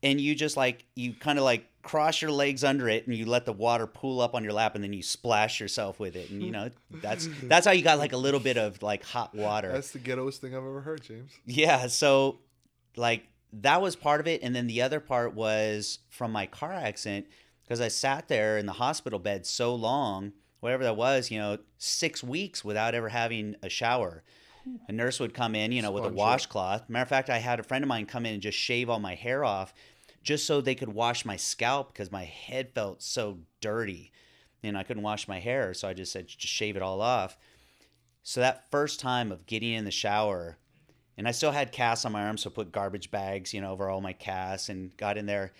And 0.01 0.19
you 0.19 0.35
just 0.35 0.57
like 0.57 0.85
you 0.95 1.13
kind 1.13 1.37
of 1.37 1.45
like 1.45 1.65
cross 1.83 2.21
your 2.21 2.31
legs 2.31 2.63
under 2.63 2.89
it 2.89 3.05
and 3.07 3.15
you 3.15 3.25
let 3.25 3.45
the 3.45 3.53
water 3.53 3.85
pool 3.85 4.21
up 4.21 4.35
on 4.35 4.43
your 4.43 4.53
lap 4.53 4.73
and 4.75 4.83
then 4.83 4.93
you 4.93 5.03
splash 5.03 5.59
yourself 5.59 5.99
with 5.99 6.15
it. 6.15 6.29
And 6.29 6.41
you 6.41 6.51
know, 6.51 6.71
that's 6.89 7.29
that's 7.43 7.65
how 7.65 7.73
you 7.73 7.83
got 7.83 7.99
like 7.99 8.13
a 8.13 8.17
little 8.17 8.39
bit 8.39 8.57
of 8.57 8.81
like 8.81 9.03
hot 9.03 9.35
water. 9.35 9.71
That's 9.71 9.91
the 9.91 9.99
ghettoest 9.99 10.37
thing 10.37 10.55
I've 10.55 10.63
ever 10.63 10.81
heard, 10.81 11.03
James. 11.03 11.31
Yeah, 11.45 11.87
so 11.87 12.39
like 12.95 13.27
that 13.61 13.81
was 13.81 13.95
part 13.95 14.19
of 14.19 14.27
it 14.27 14.41
and 14.43 14.55
then 14.55 14.67
the 14.67 14.81
other 14.81 14.99
part 14.99 15.33
was 15.33 15.99
from 16.09 16.31
my 16.31 16.45
car 16.45 16.73
accident 16.73 17.27
because 17.63 17.79
I 17.79 17.87
sat 17.87 18.27
there 18.27 18.57
in 18.57 18.65
the 18.65 18.73
hospital 18.73 19.19
bed 19.19 19.45
so 19.45 19.73
long, 19.75 20.33
whatever 20.59 20.83
that 20.83 20.97
was, 20.97 21.31
you 21.31 21.37
know, 21.39 21.59
6 21.77 22.23
weeks 22.23 22.65
without 22.65 22.95
ever 22.95 23.09
having 23.09 23.55
a 23.61 23.69
shower. 23.69 24.23
A 24.87 24.91
nurse 24.93 25.19
would 25.19 25.33
come 25.33 25.55
in, 25.55 25.73
you 25.73 25.81
know, 25.81 25.91
with 25.91 26.05
a 26.05 26.09
washcloth. 26.09 26.89
Matter 26.89 27.03
of 27.03 27.09
fact, 27.09 27.29
I 27.29 27.39
had 27.39 27.59
a 27.59 27.63
friend 27.63 27.83
of 27.83 27.89
mine 27.89 28.05
come 28.05 28.25
in 28.25 28.33
and 28.33 28.41
just 28.41 28.57
shave 28.57 28.89
all 28.89 28.99
my 28.99 29.13
hair 29.13 29.43
off 29.43 29.73
just 30.23 30.47
so 30.47 30.61
they 30.61 30.73
could 30.73 30.93
wash 30.93 31.25
my 31.25 31.35
scalp 31.35 31.91
because 31.91 32.11
my 32.11 32.23
head 32.23 32.71
felt 32.73 33.03
so 33.03 33.39
dirty. 33.59 34.11
And 34.63 34.77
I 34.77 34.83
couldn't 34.83 35.03
wash 35.03 35.27
my 35.27 35.39
hair, 35.39 35.73
so 35.73 35.89
I 35.89 35.93
just 35.93 36.13
said 36.13 36.27
just 36.27 36.53
shave 36.53 36.77
it 36.77 36.81
all 36.81 37.01
off. 37.01 37.37
So 38.23 38.39
that 38.39 38.71
first 38.71 39.01
time 39.01 39.33
of 39.33 39.45
getting 39.45 39.73
in 39.73 39.83
the 39.83 39.91
shower, 39.91 40.57
and 41.17 41.27
I 41.27 41.31
still 41.31 41.51
had 41.51 41.71
casts 41.71 42.05
on 42.05 42.11
my 42.11 42.23
arms, 42.25 42.41
so 42.41 42.49
put 42.49 42.71
garbage 42.71 43.11
bags, 43.11 43.53
you 43.53 43.61
know, 43.61 43.71
over 43.71 43.89
all 43.89 44.01
my 44.01 44.13
casts 44.13 44.69
and 44.69 44.95
got 44.97 45.17
in 45.17 45.25
there. 45.25 45.51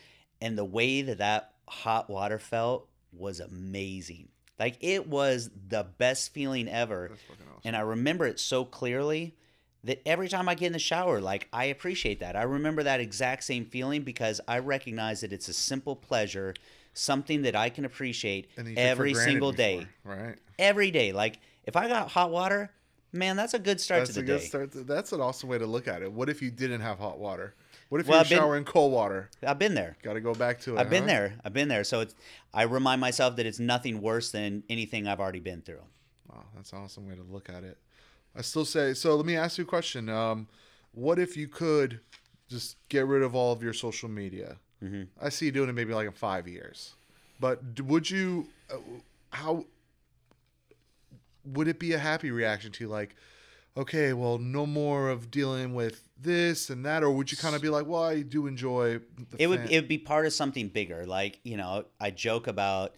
And 0.42 0.58
the 0.58 0.66
way 0.66 1.02
that 1.04 1.20
that 1.20 1.54
hot 1.68 2.10
water 2.10 2.40
felt 2.40 2.88
was 3.12 3.40
amazing. 3.40 4.30
Like 4.60 4.78
it 4.82 5.08
was 5.08 5.50
the 5.70 5.86
best 5.98 6.34
feeling 6.34 6.68
ever. 6.68 7.10
That's 7.10 7.22
fucking 7.24 7.46
awesome. 7.50 7.62
And 7.66 7.76
I 7.76 7.82
remember 7.82 8.26
it 8.26 8.40
so 8.40 8.66
clearly 8.66 9.36
that 9.84 10.02
every 10.08 10.30
time 10.30 10.48
I 10.48 10.56
get 10.56 10.68
in 10.68 10.74
the 10.74 10.80
shower, 10.80 11.20
like 11.20 11.48
I 11.52 11.66
appreciate 11.66 12.20
that. 12.22 12.36
I 12.36 12.44
remember 12.44 12.84
that 12.84 13.00
exact 13.00 13.44
same 13.44 13.66
feeling 13.66 14.04
because 14.04 14.40
I 14.48 14.60
recognize 14.60 15.22
that 15.22 15.34
it's 15.34 15.50
a 15.50 15.54
simple 15.54 15.96
pleasure, 15.96 16.54
something 16.94 17.42
that 17.44 17.56
I 17.56 17.70
can 17.70 17.84
appreciate 17.84 18.50
And 18.58 18.68
you 18.68 18.76
took 18.76 18.84
for 18.84 18.88
every 18.90 19.14
single 19.14 19.52
day. 19.52 19.88
before, 20.04 20.16
right? 20.16 20.36
Every 20.58 20.92
day. 20.92 21.12
Like 21.12 21.40
if 21.66 21.76
I 21.76 21.88
got 21.88 22.10
hot 22.10 22.32
water, 22.32 22.72
man, 23.14 23.36
that's 23.38 23.54
a 23.54 23.60
good 23.60 23.80
start 23.80 24.02
That's 24.02 24.14
to 24.16 24.20
a 24.20 24.24
the 24.24 24.28
good 24.28 24.40
day. 24.40 24.46
start. 24.46 24.72
to- 24.74 24.84
that's 24.84 25.12
an 25.14 25.22
awesome 25.22 25.48
way 25.50 25.58
to 25.58 25.66
look 25.66 25.88
at 25.88 26.02
it. 26.02 26.12
What 26.12 26.30
if 26.30 26.42
you 26.42 26.52
didn't 26.52 26.82
have 26.82 26.98
hot 27.00 27.20
water? 27.20 27.54
What 27.90 28.02
if 28.02 28.08
Well, 28.08 28.18
you're 28.18 28.22
I've 28.22 28.30
been- 28.30 28.38
showering 28.40 28.64
cold 28.66 28.92
water? 28.92 29.30
I've 29.46 29.60
been 29.60 29.76
there. 29.76 29.98
Got 30.02 30.14
to 30.14 30.22
go 30.22 30.34
back 30.34 30.60
to 30.62 30.76
it. 30.76 30.80
I've 30.80 30.90
been 30.90 31.04
huh? 31.04 31.08
there. 31.08 31.36
I've 31.46 31.54
been 31.54 31.68
there. 31.68 31.84
So 31.84 32.02
it's 32.02 32.16
I 32.54 32.64
remind 32.64 33.00
myself 33.02 33.36
that 33.38 33.46
it's 33.46 33.60
nothing 33.60 34.02
worse 34.02 34.32
than 34.32 34.64
anything 34.70 35.08
I've 35.08 35.20
already 35.20 35.40
been 35.40 35.62
through. 35.62 35.84
Wow, 36.30 36.44
that's 36.56 36.74
an 36.74 36.80
awesome 36.80 37.08
way 37.08 37.16
to 37.16 37.22
look 37.24 37.50
at 37.50 37.64
it. 37.64 37.78
I 38.36 38.42
still 38.42 38.66
say 38.66 38.96
so. 38.96 39.16
Let 39.16 39.26
me 39.28 39.36
ask 39.36 39.58
you 39.60 39.64
a 39.64 39.68
question. 39.68 40.10
Um, 40.10 40.48
what 40.94 41.20
if 41.20 41.38
you 41.38 41.48
could 41.48 42.00
just 42.50 42.78
get 42.90 43.06
rid 43.06 43.22
of 43.22 43.36
all 43.36 43.52
of 43.54 43.62
your 43.62 43.74
social 43.74 44.10
media? 44.10 44.58
Mhm. 44.84 45.08
I 45.22 45.30
see 45.30 45.46
you 45.46 45.52
doing 45.52 45.70
it 45.70 45.74
maybe 45.74 45.94
like 45.94 46.08
in 46.08 46.14
five 46.14 46.48
years, 46.48 46.96
but 47.40 47.80
would 47.82 48.10
you? 48.10 48.48
Uh, 48.72 48.78
how 49.32 49.66
would 51.46 51.68
it 51.68 51.80
be 51.80 51.94
a 51.94 52.00
happy 52.00 52.32
reaction 52.32 52.72
to 52.74 52.88
like? 52.88 53.16
Okay, 53.76 54.14
well, 54.14 54.38
no 54.38 54.68
more 54.68 55.10
of 55.10 55.32
dealing 55.32 55.74
with 55.74 56.08
this 56.16 56.70
and 56.70 56.86
that, 56.86 57.04
or 57.04 57.10
would 57.10 57.32
you 57.32 57.38
kind 57.38 57.56
of 57.56 57.62
be 57.62 57.70
like, 57.70 57.88
"Well, 57.88 58.04
I 58.04 58.22
do 58.22 58.46
enjoy." 58.46 59.00
The 59.32 59.38
it 59.40 59.48
would 59.48 59.62
it 59.70 59.76
would 59.76 59.88
be 59.88 59.98
part 59.98 60.26
of 60.26 60.34
something 60.34 60.68
bigger. 60.68 61.06
Like 61.06 61.40
you 61.44 61.58
know, 61.58 61.86
I 62.00 62.12
joke 62.12 62.48
about 62.48 62.96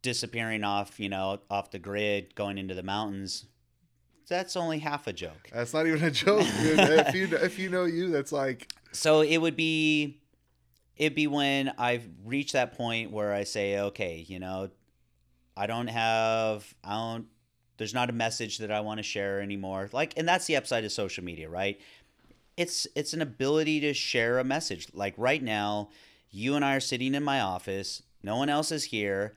disappearing 0.00 0.64
off 0.64 0.98
you 0.98 1.08
know 1.08 1.40
off 1.50 1.70
the 1.70 1.78
grid, 1.78 2.34
going 2.34 2.58
into 2.58 2.74
the 2.74 2.82
mountains. 2.82 3.44
That's 4.28 4.56
only 4.56 4.78
half 4.78 5.06
a 5.06 5.12
joke. 5.12 5.48
That's 5.52 5.72
not 5.72 5.86
even 5.86 6.04
a 6.04 6.10
joke. 6.10 6.42
if 6.44 7.14
you 7.14 7.28
if 7.36 7.58
you 7.58 7.70
know 7.70 7.84
you, 7.84 8.10
that's 8.10 8.32
like 8.32 8.72
So 8.92 9.20
it 9.20 9.38
would 9.38 9.56
be 9.56 10.20
it'd 10.96 11.14
be 11.14 11.26
when 11.26 11.72
I've 11.78 12.06
reached 12.24 12.52
that 12.52 12.76
point 12.76 13.10
where 13.10 13.32
I 13.32 13.44
say, 13.44 13.78
okay, 13.78 14.24
you 14.26 14.38
know, 14.38 14.70
I 15.58 15.66
don't 15.66 15.88
have 15.88 16.72
I 16.84 16.94
don't 16.94 17.26
there's 17.76 17.94
not 17.94 18.10
a 18.10 18.12
message 18.12 18.58
that 18.58 18.70
I 18.70 18.80
want 18.80 18.98
to 18.98 19.02
share 19.02 19.40
anymore. 19.40 19.90
Like 19.92 20.14
and 20.16 20.26
that's 20.26 20.46
the 20.46 20.56
upside 20.56 20.84
of 20.84 20.92
social 20.92 21.24
media, 21.24 21.48
right? 21.48 21.80
It's 22.56 22.86
it's 22.94 23.12
an 23.12 23.20
ability 23.20 23.80
to 23.80 23.92
share 23.92 24.38
a 24.38 24.44
message. 24.44 24.86
Like 24.94 25.14
right 25.16 25.42
now, 25.42 25.90
you 26.30 26.54
and 26.54 26.64
I 26.64 26.76
are 26.76 26.80
sitting 26.80 27.14
in 27.14 27.24
my 27.24 27.40
office, 27.40 28.02
no 28.22 28.36
one 28.36 28.48
else 28.48 28.70
is 28.70 28.84
here 28.84 29.34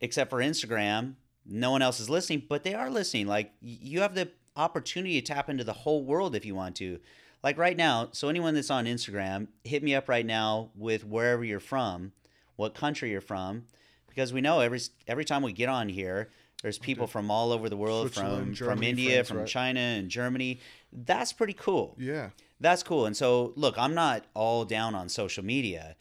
except 0.00 0.30
for 0.30 0.38
Instagram. 0.38 1.14
No 1.46 1.70
one 1.70 1.82
else 1.82 2.00
is 2.00 2.10
listening, 2.10 2.42
but 2.48 2.64
they 2.64 2.74
are 2.74 2.90
listening. 2.90 3.28
Like 3.28 3.52
you 3.60 4.00
have 4.00 4.16
the 4.16 4.30
opportunity 4.56 5.20
to 5.20 5.34
tap 5.34 5.48
into 5.48 5.64
the 5.64 5.72
whole 5.72 6.04
world 6.04 6.34
if 6.34 6.44
you 6.44 6.56
want 6.56 6.74
to. 6.76 6.98
Like 7.44 7.56
right 7.56 7.76
now, 7.76 8.08
so 8.10 8.28
anyone 8.28 8.54
that's 8.54 8.70
on 8.70 8.86
Instagram, 8.86 9.46
hit 9.62 9.84
me 9.84 9.94
up 9.94 10.08
right 10.08 10.26
now 10.26 10.70
with 10.74 11.04
wherever 11.06 11.44
you're 11.44 11.60
from, 11.60 12.12
what 12.56 12.74
country 12.74 13.10
you're 13.10 13.20
from, 13.20 13.66
because 14.08 14.32
we 14.32 14.40
know 14.40 14.60
every 14.60 14.80
every 15.06 15.24
time 15.24 15.42
we 15.42 15.52
get 15.52 15.68
on 15.68 15.88
here, 15.88 16.30
there's 16.62 16.78
people 16.78 17.06
from 17.06 17.30
all 17.30 17.52
over 17.52 17.68
the 17.68 17.76
world, 17.76 18.12
from 18.12 18.24
Switzerland, 18.24 18.58
from 18.58 18.82
India, 18.82 19.10
France, 19.16 19.28
from 19.28 19.38
right? 19.38 19.46
China 19.46 19.80
and 19.80 20.10
Germany. 20.10 20.60
That's 20.92 21.32
pretty 21.32 21.52
cool. 21.52 21.96
Yeah. 21.98 22.30
That's 22.60 22.82
cool. 22.82 23.06
And 23.06 23.16
so, 23.16 23.52
look, 23.54 23.78
I'm 23.78 23.94
not 23.94 24.24
all 24.34 24.64
down 24.64 24.94
on 24.94 25.08
social 25.08 25.44
media. 25.44 25.94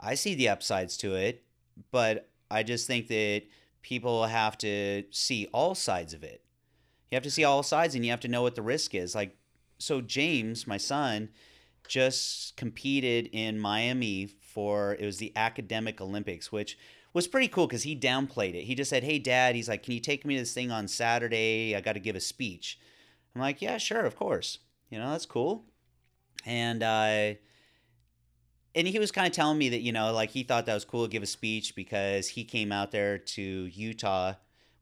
I 0.00 0.14
see 0.14 0.34
the 0.34 0.48
upsides 0.48 0.96
to 0.98 1.14
it, 1.14 1.44
but 1.90 2.28
I 2.50 2.62
just 2.62 2.86
think 2.86 3.08
that 3.08 3.42
people 3.82 4.26
have 4.26 4.56
to 4.58 5.04
see 5.10 5.48
all 5.52 5.74
sides 5.74 6.14
of 6.14 6.22
it. 6.22 6.42
You 7.10 7.16
have 7.16 7.24
to 7.24 7.30
see 7.30 7.44
all 7.44 7.62
sides 7.62 7.94
and 7.94 8.04
you 8.04 8.10
have 8.10 8.20
to 8.20 8.28
know 8.28 8.42
what 8.42 8.54
the 8.54 8.62
risk 8.62 8.94
is. 8.94 9.14
Like, 9.14 9.36
so 9.78 10.00
James, 10.00 10.66
my 10.66 10.76
son, 10.76 11.28
just 11.86 12.56
competed 12.56 13.28
in 13.32 13.58
Miami 13.58 14.26
for 14.26 14.94
it 14.98 15.04
was 15.04 15.18
the 15.18 15.32
academic 15.36 16.00
Olympics, 16.00 16.50
which 16.52 16.78
was 17.12 17.26
pretty 17.26 17.48
cool 17.48 17.66
because 17.66 17.82
he 17.82 17.98
downplayed 17.98 18.54
it. 18.54 18.64
He 18.64 18.74
just 18.74 18.90
said, 18.90 19.04
Hey, 19.04 19.18
dad, 19.18 19.54
he's 19.54 19.68
like, 19.68 19.82
Can 19.82 19.94
you 19.94 20.00
take 20.00 20.24
me 20.24 20.34
to 20.34 20.40
this 20.42 20.54
thing 20.54 20.70
on 20.70 20.88
Saturday? 20.88 21.74
I 21.76 21.80
got 21.80 21.94
to 21.94 22.00
give 22.00 22.16
a 22.16 22.20
speech. 22.20 22.78
I'm 23.34 23.40
like, 23.40 23.62
Yeah, 23.62 23.78
sure, 23.78 24.04
of 24.04 24.16
course. 24.16 24.58
You 24.90 24.98
know, 24.98 25.10
that's 25.10 25.26
cool 25.26 25.64
and 26.46 26.82
uh, 26.82 27.34
and 28.74 28.86
he 28.86 28.98
was 28.98 29.12
kind 29.12 29.26
of 29.26 29.32
telling 29.32 29.58
me 29.58 29.68
that 29.70 29.80
you 29.80 29.92
know 29.92 30.12
like 30.12 30.30
he 30.30 30.42
thought 30.42 30.66
that 30.66 30.74
was 30.74 30.84
cool 30.84 31.04
to 31.04 31.10
give 31.10 31.22
a 31.22 31.26
speech 31.26 31.74
because 31.74 32.28
he 32.28 32.44
came 32.44 32.72
out 32.72 32.90
there 32.90 33.18
to 33.18 33.42
Utah 33.42 34.34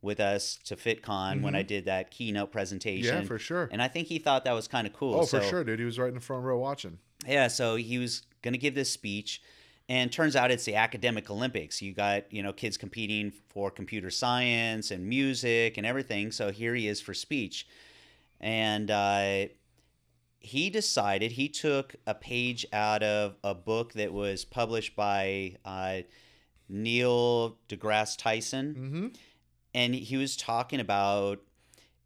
with 0.03 0.21
us 0.21 0.59
to 0.65 0.77
FitCon 0.77 1.43
when 1.43 1.57
I 1.57 1.63
did 1.63 1.87
that 1.87 2.11
keynote 2.11 2.53
presentation. 2.53 3.11
Mm-hmm. 3.13 3.23
Yeah, 3.23 3.27
for 3.27 3.39
sure. 3.39 3.69
And 3.73 3.83
I 3.83 3.89
think 3.89 4.07
he 4.07 4.19
thought 4.19 4.45
that 4.45 4.53
was 4.53 4.69
kind 4.69 4.87
of 4.87 4.93
cool. 4.93 5.15
Oh, 5.15 5.27
for 5.27 5.43
sure, 5.43 5.65
dude. 5.65 5.81
He 5.81 5.85
was 5.85 5.99
right 5.99 6.09
in 6.09 6.15
the 6.15 6.21
front 6.21 6.45
row 6.45 6.59
watching. 6.59 6.99
yeah, 7.27 7.49
so 7.49 7.75
he 7.75 7.99
was 7.99 8.23
going 8.43 8.53
to 8.53 8.59
give 8.59 8.75
this 8.77 8.91
speech, 8.91 9.43
and 9.89 10.11
turns 10.11 10.35
out 10.35 10.51
it's 10.51 10.65
the 10.65 10.75
academic 10.75 11.31
Olympics. 11.31 11.81
You 11.81 11.93
got 11.93 12.33
you 12.33 12.43
know 12.43 12.53
kids 12.53 12.77
competing 12.77 13.33
for 13.49 13.71
computer 13.71 14.11
science 14.11 14.91
and 14.91 15.07
music 15.07 15.77
and 15.77 15.87
everything. 15.87 16.33
So 16.33 16.51
here 16.51 16.75
he 16.75 16.89
is 16.89 17.01
for 17.01 17.15
speech, 17.15 17.67
and 18.41 18.91
uh, 18.91 19.47
he 20.39 20.71
decided 20.71 21.33
he 21.33 21.49
took 21.49 21.97
a 22.07 22.15
page 22.15 22.67
out 22.73 23.03
of 23.03 23.37
a 23.43 23.55
book 23.55 23.93
that 23.95 24.13
was 24.13 24.45
published 24.45 24.95
by 24.97 25.57
uh, 25.65 25.99
Neil 26.69 27.57
deGrasse 27.69 28.17
Tyson, 28.17 28.75
Mm-hmm. 28.75 29.07
and 29.75 29.95
he 29.95 30.17
was 30.17 30.37
talking 30.37 30.81
about 30.81 31.41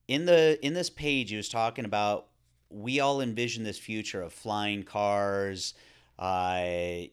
in 0.08 0.26
the 0.26 0.58
in 0.64 0.74
this 0.74 0.90
page 0.90 1.30
he 1.30 1.36
was 1.36 1.48
talking 1.48 1.84
about 1.84 2.26
we 2.68 3.00
all 3.00 3.20
envision 3.20 3.64
this 3.64 3.78
future 3.78 4.22
of 4.22 4.32
flying 4.32 4.82
cars 4.82 5.74
uh, 6.20 6.62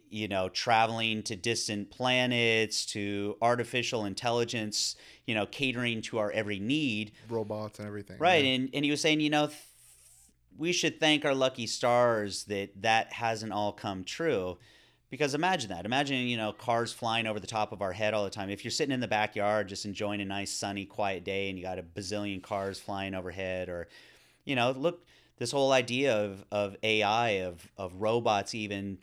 you 0.10 0.28
know 0.28 0.50
traveling 0.50 1.24
to 1.24 1.36
distant 1.36 1.90
planets 1.90 2.86
to 2.86 3.38
artificial 3.42 4.04
intelligence 4.06 4.96
you 5.26 5.34
know 5.34 5.46
catering 5.46 6.02
to 6.02 6.18
our 6.18 6.30
every 6.32 6.60
need 6.60 7.14
Robots 7.30 7.80
and 7.80 7.88
everything. 7.88 8.18
right 8.20 8.44
Yeah. 8.44 8.52
and, 8.52 8.70
and 8.74 8.86
he 8.86 8.92
was 8.92 9.00
saying 9.00 9.22
you 9.22 9.30
know 9.30 9.48
th- 9.48 9.58
we 10.58 10.74
should 10.74 11.00
thank 11.00 11.24
our 11.24 11.34
lucky 11.34 11.68
stars 11.68 12.44
that 12.46 12.82
that 12.82 13.14
hasn't 13.14 13.54
all 13.54 13.72
come 13.72 14.04
true 14.04 14.58
because 15.10 15.34
imagine 15.34 15.70
that 15.70 15.86
imagine 15.86 16.18
you 16.28 16.36
know 16.36 16.52
cars 16.52 16.92
flying 16.92 17.28
over 17.28 17.40
the 17.40 17.48
top 17.48 17.72
of 17.72 17.82
our 17.82 17.94
head 17.94 18.14
all 18.14 18.26
the 18.26 18.30
time 18.30 18.50
if 18.50 18.66
you're 18.66 18.72
sitting 18.72 18.94
in 18.94 19.00
the 19.00 19.08
backyard 19.08 19.70
just 19.70 19.86
enjoying 19.86 20.20
a 20.20 20.26
nice 20.26 20.52
sunny 20.52 20.84
quiet 20.84 21.24
day 21.24 21.48
and 21.48 21.58
you 21.58 21.64
got 21.64 21.80
a 21.80 21.84
bazillion 21.84 22.44
cars 22.44 22.78
flying 22.78 23.16
overhead 23.16 23.70
or 23.70 23.88
you 24.44 24.54
know 24.56 24.72
look 24.72 25.06
this 25.38 25.52
whole 25.52 25.72
idea 25.72 26.16
of, 26.16 26.44
of 26.52 26.76
ai 26.84 27.30
of, 27.42 27.70
of 27.78 27.94
robots 27.96 28.54
even 28.56 28.98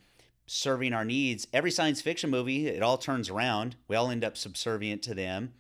serving 0.47 0.93
our 0.93 1.05
needs 1.05 1.47
every 1.53 1.71
science 1.71 2.03
fiction 2.03 2.31
movie 2.31 2.67
it 2.67 2.83
all 2.83 2.99
turns 2.99 3.31
around 3.31 3.77
we 3.89 3.97
all 3.97 4.11
end 4.11 4.25
up 4.25 4.37
subservient 4.37 5.03
to 5.03 5.15
them 5.15 5.53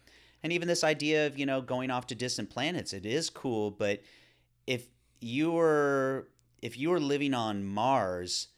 and 0.42 0.52
even 0.52 0.68
this 0.68 0.84
idea 0.84 1.26
of 1.26 1.38
you 1.38 1.46
know 1.46 1.60
going 1.60 1.90
off 1.90 2.06
to 2.06 2.14
distant 2.14 2.50
planets 2.50 2.92
it 2.92 3.06
is 3.06 3.30
cool 3.30 3.70
but 3.70 4.02
if 4.66 4.86
you 5.20 5.50
were 5.52 6.28
if 6.60 6.76
you 6.78 6.90
were 6.90 7.00
living 7.00 7.32
on 7.32 7.64
mars 7.64 8.48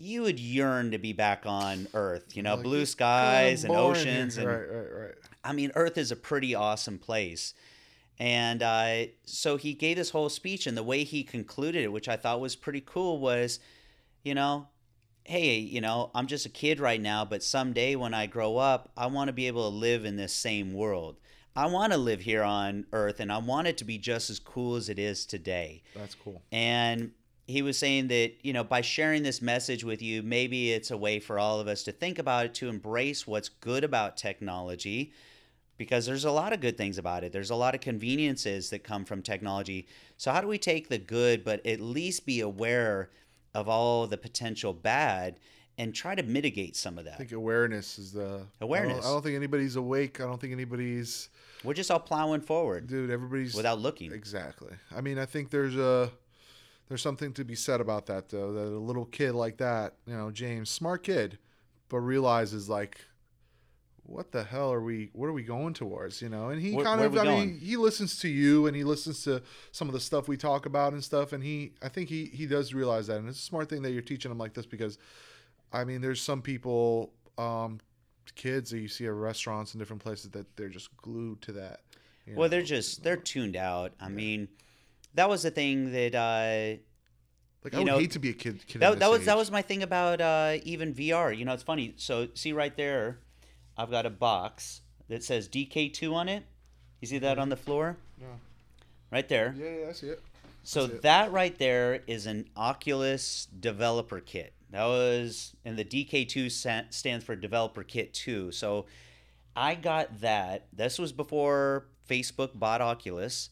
you 0.00 0.22
would 0.22 0.38
yearn 0.38 0.90
to 0.90 0.98
be 0.98 1.12
back 1.14 1.44
on 1.46 1.88
earth 1.94 2.36
you 2.36 2.42
know 2.42 2.54
Like, 2.54 2.64
blue 2.64 2.84
skies 2.86 3.64
and 3.64 3.74
oceans 3.74 4.36
and 4.36 4.46
right, 4.46 4.68
right, 4.70 4.92
right. 4.92 5.14
I 5.44 5.52
mean, 5.54 5.72
Earth 5.74 5.96
is 5.96 6.10
a 6.12 6.16
pretty 6.16 6.54
awesome 6.54 6.98
place. 6.98 7.54
And 8.20 8.62
uh, 8.62 9.06
so 9.24 9.56
he 9.56 9.74
gave 9.74 9.96
this 9.96 10.10
whole 10.10 10.28
speech, 10.28 10.66
and 10.66 10.76
the 10.76 10.82
way 10.82 11.04
he 11.04 11.22
concluded 11.22 11.84
it, 11.84 11.92
which 11.92 12.08
I 12.08 12.16
thought 12.16 12.40
was 12.40 12.56
pretty 12.56 12.82
cool, 12.84 13.20
was, 13.20 13.60
you 14.24 14.34
know, 14.34 14.66
hey, 15.24 15.58
you 15.58 15.80
know, 15.80 16.10
I'm 16.14 16.26
just 16.26 16.46
a 16.46 16.48
kid 16.50 16.80
right 16.80 17.00
now, 17.00 17.24
but 17.24 17.42
someday 17.42 17.94
when 17.94 18.14
I 18.14 18.26
grow 18.26 18.56
up, 18.56 18.90
I 18.96 19.06
want 19.06 19.28
to 19.28 19.32
be 19.32 19.46
able 19.46 19.70
to 19.70 19.76
live 19.76 20.04
in 20.04 20.16
this 20.16 20.32
same 20.32 20.72
world. 20.72 21.20
I 21.54 21.66
want 21.66 21.92
to 21.92 21.98
live 21.98 22.20
here 22.20 22.42
on 22.42 22.86
Earth, 22.92 23.20
and 23.20 23.30
I 23.30 23.38
want 23.38 23.66
it 23.66 23.78
to 23.78 23.84
be 23.84 23.98
just 23.98 24.30
as 24.30 24.38
cool 24.38 24.76
as 24.76 24.88
it 24.88 24.98
is 24.98 25.26
today. 25.26 25.82
That's 25.94 26.14
cool. 26.14 26.42
And 26.50 27.12
he 27.46 27.62
was 27.62 27.78
saying 27.78 28.08
that, 28.08 28.34
you 28.42 28.52
know, 28.52 28.64
by 28.64 28.80
sharing 28.80 29.22
this 29.22 29.42
message 29.42 29.82
with 29.82 30.00
you, 30.02 30.22
maybe 30.22 30.72
it's 30.72 30.90
a 30.90 30.96
way 30.96 31.18
for 31.18 31.38
all 31.38 31.60
of 31.60 31.68
us 31.68 31.82
to 31.84 31.92
think 31.92 32.18
about 32.18 32.46
it, 32.46 32.54
to 32.54 32.68
embrace 32.68 33.26
what's 33.26 33.48
good 33.48 33.84
about 33.84 34.16
technology, 34.16 35.12
because 35.78 36.04
there's 36.04 36.24
a 36.24 36.30
lot 36.30 36.52
of 36.52 36.60
good 36.60 36.76
things 36.76 36.98
about 36.98 37.24
it. 37.24 37.32
There's 37.32 37.50
a 37.50 37.54
lot 37.54 37.74
of 37.74 37.80
conveniences 37.80 38.68
that 38.70 38.80
come 38.84 39.04
from 39.04 39.22
technology. 39.22 39.86
So, 40.18 40.32
how 40.32 40.40
do 40.42 40.48
we 40.48 40.58
take 40.58 40.88
the 40.88 40.98
good, 40.98 41.44
but 41.44 41.64
at 41.64 41.80
least 41.80 42.26
be 42.26 42.40
aware 42.40 43.10
of 43.54 43.68
all 43.68 44.06
the 44.06 44.18
potential 44.18 44.72
bad 44.74 45.38
and 45.78 45.94
try 45.94 46.14
to 46.16 46.22
mitigate 46.24 46.76
some 46.76 46.98
of 46.98 47.04
that? 47.04 47.14
I 47.14 47.18
think 47.18 47.32
awareness 47.32 47.98
is 47.98 48.12
the 48.12 48.20
I 48.20 48.26
don't- 48.26 48.48
Awareness. 48.60 49.06
I 49.06 49.10
don't, 49.10 49.22
think 49.22 49.36
anybody's 49.36 49.76
awake. 49.76 50.20
I 50.20 50.24
don't 50.24 50.40
think 50.40 50.52
anybody's 50.52 51.30
We're 51.64 51.74
just 51.74 51.90
all 51.90 52.00
plowing 52.00 52.40
forward 52.42 52.88
dude. 52.88 53.10
Everybody's 53.10 53.54
without 53.54 53.78
looking. 53.78 54.12
Exactly. 54.12 54.72
I 54.94 55.00
mean, 55.00 55.18
I 55.18 55.24
think 55.24 55.50
there's 55.50 55.76
a 55.76 56.10
there's 56.88 57.02
something 57.02 57.32
to 57.34 57.44
be 57.44 57.54
said 57.54 57.80
about 57.80 58.06
that 58.06 58.28
though. 58.30 58.52
That 58.52 58.64
a 58.74 58.78
little 58.78 59.04
kid 59.04 59.32
like 59.34 59.58
that, 59.58 59.94
you 60.06 60.16
know, 60.16 60.30
James, 60.32 60.70
smart 60.70 61.04
kid, 61.04 61.38
but 61.88 61.98
realizes 61.98 62.68
like, 62.68 62.98
what 64.08 64.32
the 64.32 64.42
hell 64.42 64.72
are 64.72 64.80
we? 64.80 65.10
What 65.12 65.26
are 65.26 65.32
we 65.32 65.42
going 65.42 65.74
towards? 65.74 66.22
You 66.22 66.30
know, 66.30 66.48
and 66.48 66.60
he 66.60 66.74
kind 66.82 67.02
of 67.02 67.12
i 67.12 67.24
going? 67.24 67.50
mean, 67.50 67.58
he 67.58 67.76
listens 67.76 68.18
to 68.20 68.28
you 68.28 68.66
and 68.66 68.74
he 68.74 68.82
listens 68.82 69.22
to 69.24 69.42
some 69.70 69.86
of 69.86 69.92
the 69.92 70.00
stuff 70.00 70.28
we 70.28 70.36
talk 70.36 70.64
about 70.64 70.94
and 70.94 71.04
stuff, 71.04 71.32
and 71.32 71.44
he, 71.44 71.74
I 71.82 71.88
think 71.88 72.08
he 72.08 72.24
he 72.26 72.46
does 72.46 72.72
realize 72.72 73.08
that, 73.08 73.18
and 73.18 73.28
it's 73.28 73.38
a 73.38 73.42
smart 73.42 73.68
thing 73.68 73.82
that 73.82 73.92
you're 73.92 74.02
teaching 74.02 74.30
him 74.30 74.38
like 74.38 74.54
this 74.54 74.64
because, 74.64 74.98
I 75.72 75.84
mean, 75.84 76.00
there's 76.00 76.22
some 76.22 76.40
people, 76.40 77.12
um, 77.36 77.80
kids 78.34 78.70
that 78.70 78.78
you 78.78 78.88
see 78.88 79.04
at 79.04 79.12
restaurants 79.12 79.74
and 79.74 79.78
different 79.78 80.02
places 80.02 80.30
that 80.30 80.56
they're 80.56 80.68
just 80.70 80.96
glued 80.96 81.42
to 81.42 81.52
that. 81.52 81.80
Well, 82.26 82.36
know. 82.36 82.48
they're 82.48 82.62
just 82.62 83.02
they're 83.02 83.16
tuned 83.16 83.56
out. 83.56 83.92
I 84.00 84.08
mean, 84.08 84.48
that 85.14 85.28
was 85.28 85.42
the 85.42 85.50
thing 85.50 85.92
that 85.92 86.14
uh, 86.14 86.78
like 87.62 87.74
I 87.74 87.78
you 87.78 87.84
would 87.84 87.90
know, 87.90 87.98
hate 87.98 88.12
to 88.12 88.18
be 88.18 88.30
a 88.30 88.34
kid. 88.34 88.66
kid 88.66 88.80
that, 88.80 88.98
that 89.00 89.10
was 89.10 89.26
that 89.26 89.36
was 89.36 89.50
my 89.50 89.60
thing 89.60 89.82
about 89.82 90.22
uh, 90.22 90.56
even 90.62 90.94
VR. 90.94 91.36
You 91.36 91.44
know, 91.44 91.52
it's 91.52 91.62
funny. 91.62 91.92
So 91.96 92.28
see 92.34 92.54
right 92.54 92.74
there, 92.74 93.18
I've 93.78 93.90
got 93.90 94.04
a 94.04 94.10
box 94.10 94.82
that 95.08 95.22
says 95.22 95.48
DK2 95.48 96.12
on 96.12 96.28
it. 96.28 96.44
You 97.00 97.06
see 97.08 97.18
that 97.18 97.38
on 97.38 97.48
the 97.48 97.56
floor? 97.56 97.96
Yeah. 98.20 98.26
Right 99.10 99.28
there. 99.28 99.54
Yeah, 99.56 99.84
yeah, 99.84 99.88
I 99.88 99.92
see 99.92 100.08
it. 100.08 100.20
So 100.64 100.82
That's 100.82 100.94
it. 100.94 101.02
that 101.02 101.32
right 101.32 101.56
there 101.56 102.02
is 102.06 102.26
an 102.26 102.48
Oculus 102.56 103.46
developer 103.58 104.20
kit. 104.20 104.52
That 104.70 104.84
was, 104.84 105.54
and 105.64 105.78
the 105.78 105.84
DK2 105.84 106.90
stands 106.92 107.24
for 107.24 107.34
Developer 107.34 107.82
Kit 107.82 108.12
2. 108.12 108.52
So 108.52 108.84
I 109.56 109.74
got 109.74 110.20
that. 110.20 110.66
This 110.74 110.98
was 110.98 111.12
before 111.12 111.86
Facebook 112.08 112.50
bought 112.54 112.82
Oculus. 112.82 113.48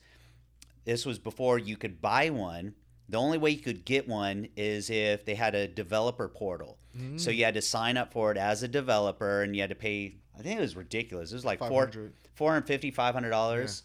This 0.84 1.06
was 1.06 1.18
before 1.18 1.58
you 1.58 1.76
could 1.78 2.02
buy 2.02 2.28
one. 2.28 2.74
The 3.08 3.18
only 3.18 3.38
way 3.38 3.50
you 3.50 3.60
could 3.60 3.84
get 3.84 4.08
one 4.08 4.48
is 4.56 4.90
if 4.90 5.24
they 5.24 5.34
had 5.34 5.54
a 5.54 5.68
developer 5.68 6.28
portal. 6.28 6.78
Mm. 6.96 7.20
So 7.20 7.30
you 7.30 7.44
had 7.44 7.54
to 7.54 7.62
sign 7.62 7.96
up 7.96 8.12
for 8.12 8.32
it 8.32 8.36
as 8.36 8.62
a 8.62 8.68
developer 8.68 9.42
and 9.42 9.54
you 9.54 9.62
had 9.62 9.70
to 9.70 9.76
pay, 9.76 10.16
I 10.36 10.42
think 10.42 10.58
it 10.58 10.62
was 10.62 10.76
ridiculous. 10.76 11.30
It 11.30 11.36
was 11.36 11.44
like 11.44 11.60
four, 11.60 11.86
500. 11.86 12.12
450 12.34 12.92
$500 12.92 13.82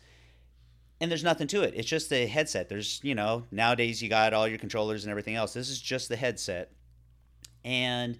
and 1.01 1.09
there's 1.09 1.23
nothing 1.23 1.47
to 1.47 1.63
it 1.63 1.73
it's 1.75 1.89
just 1.89 2.09
the 2.09 2.27
headset 2.27 2.69
there's 2.69 3.01
you 3.03 3.15
know 3.15 3.43
nowadays 3.51 4.01
you 4.01 4.07
got 4.07 4.33
all 4.33 4.47
your 4.47 4.59
controllers 4.59 5.03
and 5.03 5.11
everything 5.11 5.35
else 5.35 5.53
this 5.53 5.69
is 5.69 5.81
just 5.81 6.07
the 6.07 6.15
headset 6.15 6.71
and 7.65 8.19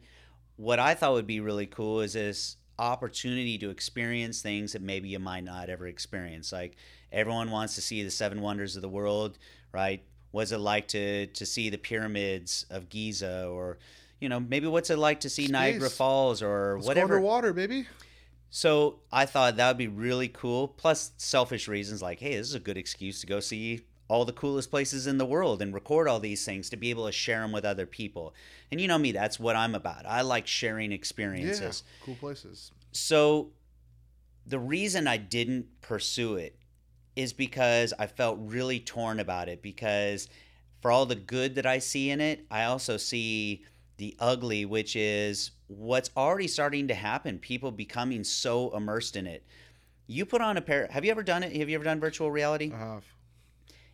what 0.58 0.80
i 0.80 0.94
thought 0.94 1.14
would 1.14 1.28
be 1.28 1.40
really 1.40 1.68
cool 1.68 2.02
is 2.02 2.14
this 2.14 2.58
opportunity 2.80 3.58
to 3.58 3.70
experience 3.70 4.42
things 4.42 4.74
that 4.74 4.82
maybe 4.82 5.08
you 5.08 5.20
might 5.20 5.44
not 5.44 5.70
ever 5.70 5.88
experience 5.88 6.52
like 6.52 6.76
everyone 7.12 7.52
wants 7.52 7.76
to 7.76 7.82
see 7.82 8.04
the 8.04 8.12
seven 8.12 8.42
wonders 8.42 8.76
of 8.76 8.82
the 8.82 8.90
world 8.90 9.38
right 9.72 10.04
what's 10.32 10.52
it 10.52 10.58
like 10.60 10.88
to 10.90 11.28
to 11.28 11.46
see 11.46 11.70
the 11.70 11.78
pyramids 11.78 12.66
of 12.70 12.90
giza 12.90 13.48
or 13.48 13.78
you 14.20 14.30
know 14.30 14.40
maybe 14.40 14.68
what's 14.68 14.90
it 14.90 14.98
like 14.98 15.20
to 15.22 15.30
see 15.30 15.48
niagara 15.48 15.90
falls 15.90 16.42
or 16.42 16.76
Let's 16.76 16.88
whatever 16.88 17.16
underwater, 17.16 17.54
baby. 17.54 17.88
so 18.50 19.00
I 19.12 19.26
thought 19.26 19.58
that 19.58 19.68
would 19.70 19.78
be 19.78 19.88
really 19.88 20.28
cool. 20.28 20.68
Plus, 20.68 21.12
selfish 21.18 21.68
reasons 21.68 22.02
like, 22.02 22.20
hey, 22.20 22.36
this 22.36 22.48
is 22.48 22.56
a 22.56 22.60
good 22.60 22.78
excuse 22.78 23.22
to 23.22 23.28
go 23.28 23.40
see 23.40 23.82
all 24.08 24.26
the 24.26 24.34
coolest 24.34 24.70
places 24.70 25.08
in 25.08 25.18
the 25.18 25.26
world 25.26 25.62
and 25.62 25.74
record 25.74 26.06
all 26.10 26.20
these 26.20 26.44
things 26.44 26.70
to 26.70 26.76
be 26.76 26.90
able 26.90 27.06
to 27.06 27.14
share 27.14 27.40
them 27.40 27.54
with 27.54 27.64
other 27.64 27.86
people. 27.86 28.34
And 28.70 28.82
you 28.82 28.88
know 28.90 28.98
me, 28.98 29.14
that's 29.14 29.40
what 29.40 29.56
I'm 29.56 29.74
about. 29.74 30.06
I 30.06 30.22
like 30.22 30.48
sharing 30.48 30.92
experiences 30.92 31.62
Yeah, 31.62 31.68
experiences. 31.68 31.84
cool 32.04 32.16
places. 32.16 32.72
So 32.92 33.52
the 34.46 34.60
reason 34.60 35.08
I 35.08 35.16
didn't 35.16 35.68
pursue 35.82 36.36
it 36.36 36.58
is 37.22 37.34
because 37.34 37.94
I 37.98 38.08
felt 38.08 38.38
really 38.42 38.80
torn 38.80 39.20
about 39.20 39.50
it 39.50 39.62
because 39.62 40.28
for 40.82 40.92
all 40.92 41.06
the 41.06 41.16
good 41.16 41.56
that 41.56 41.66
I 41.66 41.80
see 41.80 42.10
in 42.10 42.22
it, 42.22 42.46
I 42.50 42.66
also 42.66 42.98
see 42.98 43.64
the 43.98 44.16
ugly, 44.20 44.66
which 44.66 44.96
is 44.96 45.52
what's 45.68 46.10
already 46.18 46.48
starting 46.48 46.88
to 46.88 46.96
happen. 46.96 47.38
People 47.38 47.72
becoming 47.72 48.24
so 48.24 48.76
immersed 48.76 49.16
in 49.16 49.28
it. 49.28 49.46
You 50.08 50.26
put 50.26 50.42
on 50.42 50.58
a 50.58 50.62
pair. 50.62 50.88
Have 50.92 51.06
you 51.06 51.12
ever 51.12 51.24
done 51.24 51.44
it? 51.44 51.56
Have 51.56 51.70
you 51.70 51.76
ever 51.76 51.84
done 51.84 52.00
virtual 52.00 52.32
reality? 52.32 52.72
I 52.74 52.78
have. 52.78 53.06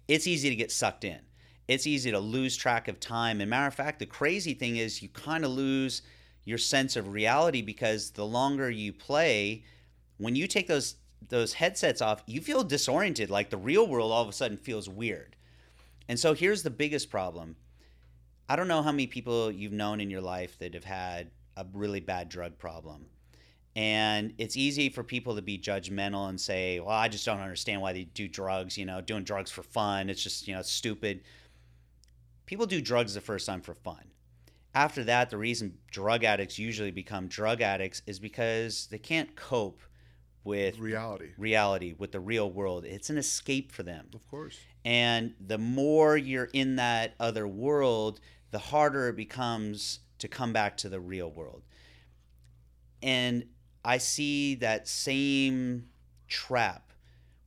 It's 0.07 0.25
easy 0.25 0.49
to 0.49 0.55
get 0.55 0.71
sucked 0.71 1.03
in. 1.03 1.19
It's 1.67 1.85
easy 1.85 2.11
to 2.11 2.19
lose 2.19 2.55
track 2.55 2.87
of 2.87 2.99
time. 2.99 3.41
And 3.41 3.49
matter 3.49 3.67
of 3.67 3.73
fact, 3.73 3.99
the 3.99 4.05
crazy 4.05 4.53
thing 4.53 4.77
is 4.77 5.01
you 5.01 5.09
kind 5.09 5.43
of 5.43 5.51
lose 5.51 6.01
your 6.45 6.57
sense 6.57 6.95
of 6.95 7.09
reality 7.09 7.61
because 7.61 8.11
the 8.11 8.25
longer 8.25 8.69
you 8.69 8.93
play, 8.93 9.65
when 10.17 10.33
you 10.33 10.47
take 10.47 10.67
those 10.67 10.95
those 11.29 11.53
headsets 11.53 12.01
off, 12.01 12.23
you 12.25 12.41
feel 12.41 12.63
disoriented. 12.63 13.29
Like 13.29 13.49
the 13.49 13.57
real 13.57 13.87
world 13.87 14.11
all 14.11 14.21
of 14.21 14.29
a 14.29 14.33
sudden 14.33 14.57
feels 14.57 14.89
weird. 14.89 15.35
And 16.07 16.19
so 16.19 16.33
here's 16.33 16.63
the 16.63 16.69
biggest 16.69 17.09
problem. 17.09 17.55
I 18.49 18.55
don't 18.55 18.67
know 18.67 18.81
how 18.81 18.91
many 18.91 19.07
people 19.07 19.51
you've 19.51 19.73
known 19.73 19.99
in 19.99 20.09
your 20.09 20.21
life 20.21 20.57
that 20.59 20.73
have 20.73 20.85
had 20.85 21.31
a 21.57 21.65
really 21.73 21.99
bad 21.99 22.29
drug 22.29 22.57
problem. 22.57 23.07
And 23.75 24.33
it's 24.37 24.57
easy 24.57 24.89
for 24.89 25.03
people 25.03 25.35
to 25.35 25.41
be 25.41 25.59
judgmental 25.59 26.29
and 26.29 26.39
say, 26.39 26.79
well, 26.79 26.95
I 26.95 27.09
just 27.09 27.25
don't 27.25 27.41
understand 27.41 27.81
why 27.81 27.93
they 27.93 28.05
do 28.05 28.27
drugs, 28.27 28.77
you 28.77 28.85
know, 28.85 29.01
doing 29.01 29.23
drugs 29.23 29.51
for 29.51 29.63
fun. 29.63 30.09
It's 30.09 30.23
just, 30.23 30.47
you 30.47 30.55
know, 30.55 30.61
stupid. 30.63 31.21
People 32.45 32.65
do 32.65 32.81
drugs 32.81 33.13
the 33.13 33.21
first 33.21 33.45
time 33.45 33.61
for 33.61 33.75
fun. 33.75 34.03
After 34.73 35.03
that, 35.03 35.29
the 35.29 35.37
reason 35.37 35.77
drug 35.91 36.23
addicts 36.23 36.57
usually 36.57 36.91
become 36.91 37.27
drug 37.27 37.61
addicts 37.61 38.01
is 38.07 38.19
because 38.19 38.87
they 38.89 38.97
can't 38.97 39.35
cope 39.35 39.81
with 40.47 40.79
Reality. 40.79 41.31
reality, 41.37 41.93
with 41.97 42.13
the 42.13 42.19
real 42.21 42.49
world. 42.49 42.85
It's 42.85 43.09
an 43.09 43.17
escape 43.17 43.71
for 43.71 43.83
them. 43.83 44.07
Of 44.15 44.25
course. 44.29 44.57
And 44.85 45.33
the 45.45 45.57
more 45.57 46.15
you're 46.15 46.49
in 46.53 46.77
that 46.77 47.15
other 47.19 47.45
world, 47.45 48.21
the 48.51 48.59
harder 48.59 49.09
it 49.09 49.17
becomes 49.17 49.99
to 50.19 50.29
come 50.29 50.53
back 50.53 50.77
to 50.77 50.89
the 50.89 51.01
real 51.01 51.29
world. 51.29 51.63
And 53.03 53.45
I 53.83 53.97
see 53.97 54.55
that 54.55 54.87
same 54.87 55.89
trap 56.29 56.93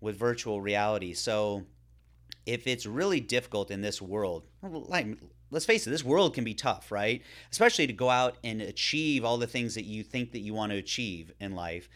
with 0.01 0.17
virtual 0.17 0.61
reality. 0.61 1.15
So 1.15 1.65
if 2.45 2.67
it's 2.67 2.85
really 2.85 3.21
difficult 3.21 3.71
in 3.71 3.81
this 3.81 4.03
world, 4.03 4.47
like 4.63 5.07
let's 5.51 5.65
face 5.65 5.87
it, 5.87 5.91
this 5.91 6.05
world 6.05 6.35
can 6.35 6.45
be 6.45 6.55
tough, 6.55 6.93
right? 6.93 7.23
Especially 7.51 7.87
to 7.87 7.93
go 7.95 8.11
out 8.11 8.37
and 8.45 8.61
achieve 8.61 9.25
all 9.25 9.39
the 9.39 9.47
things 9.47 9.75
that 9.75 9.85
you 9.85 10.03
think 10.03 10.33
that 10.33 10.41
you 10.41 10.53
want 10.53 10.73
to 10.73 10.79
achieve 10.79 11.33
in 11.41 11.55
life. 11.55 11.89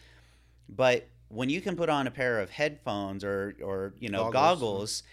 But 0.67 1.07
when 1.29 1.49
you 1.49 1.61
can 1.61 1.75
put 1.75 1.89
on 1.89 2.07
a 2.07 2.11
pair 2.11 2.39
of 2.39 2.49
headphones 2.49 3.23
or 3.23 3.55
or 3.61 3.93
you 3.99 4.09
know 4.09 4.31
Goggles. 4.31 4.33
goggles 4.33 5.03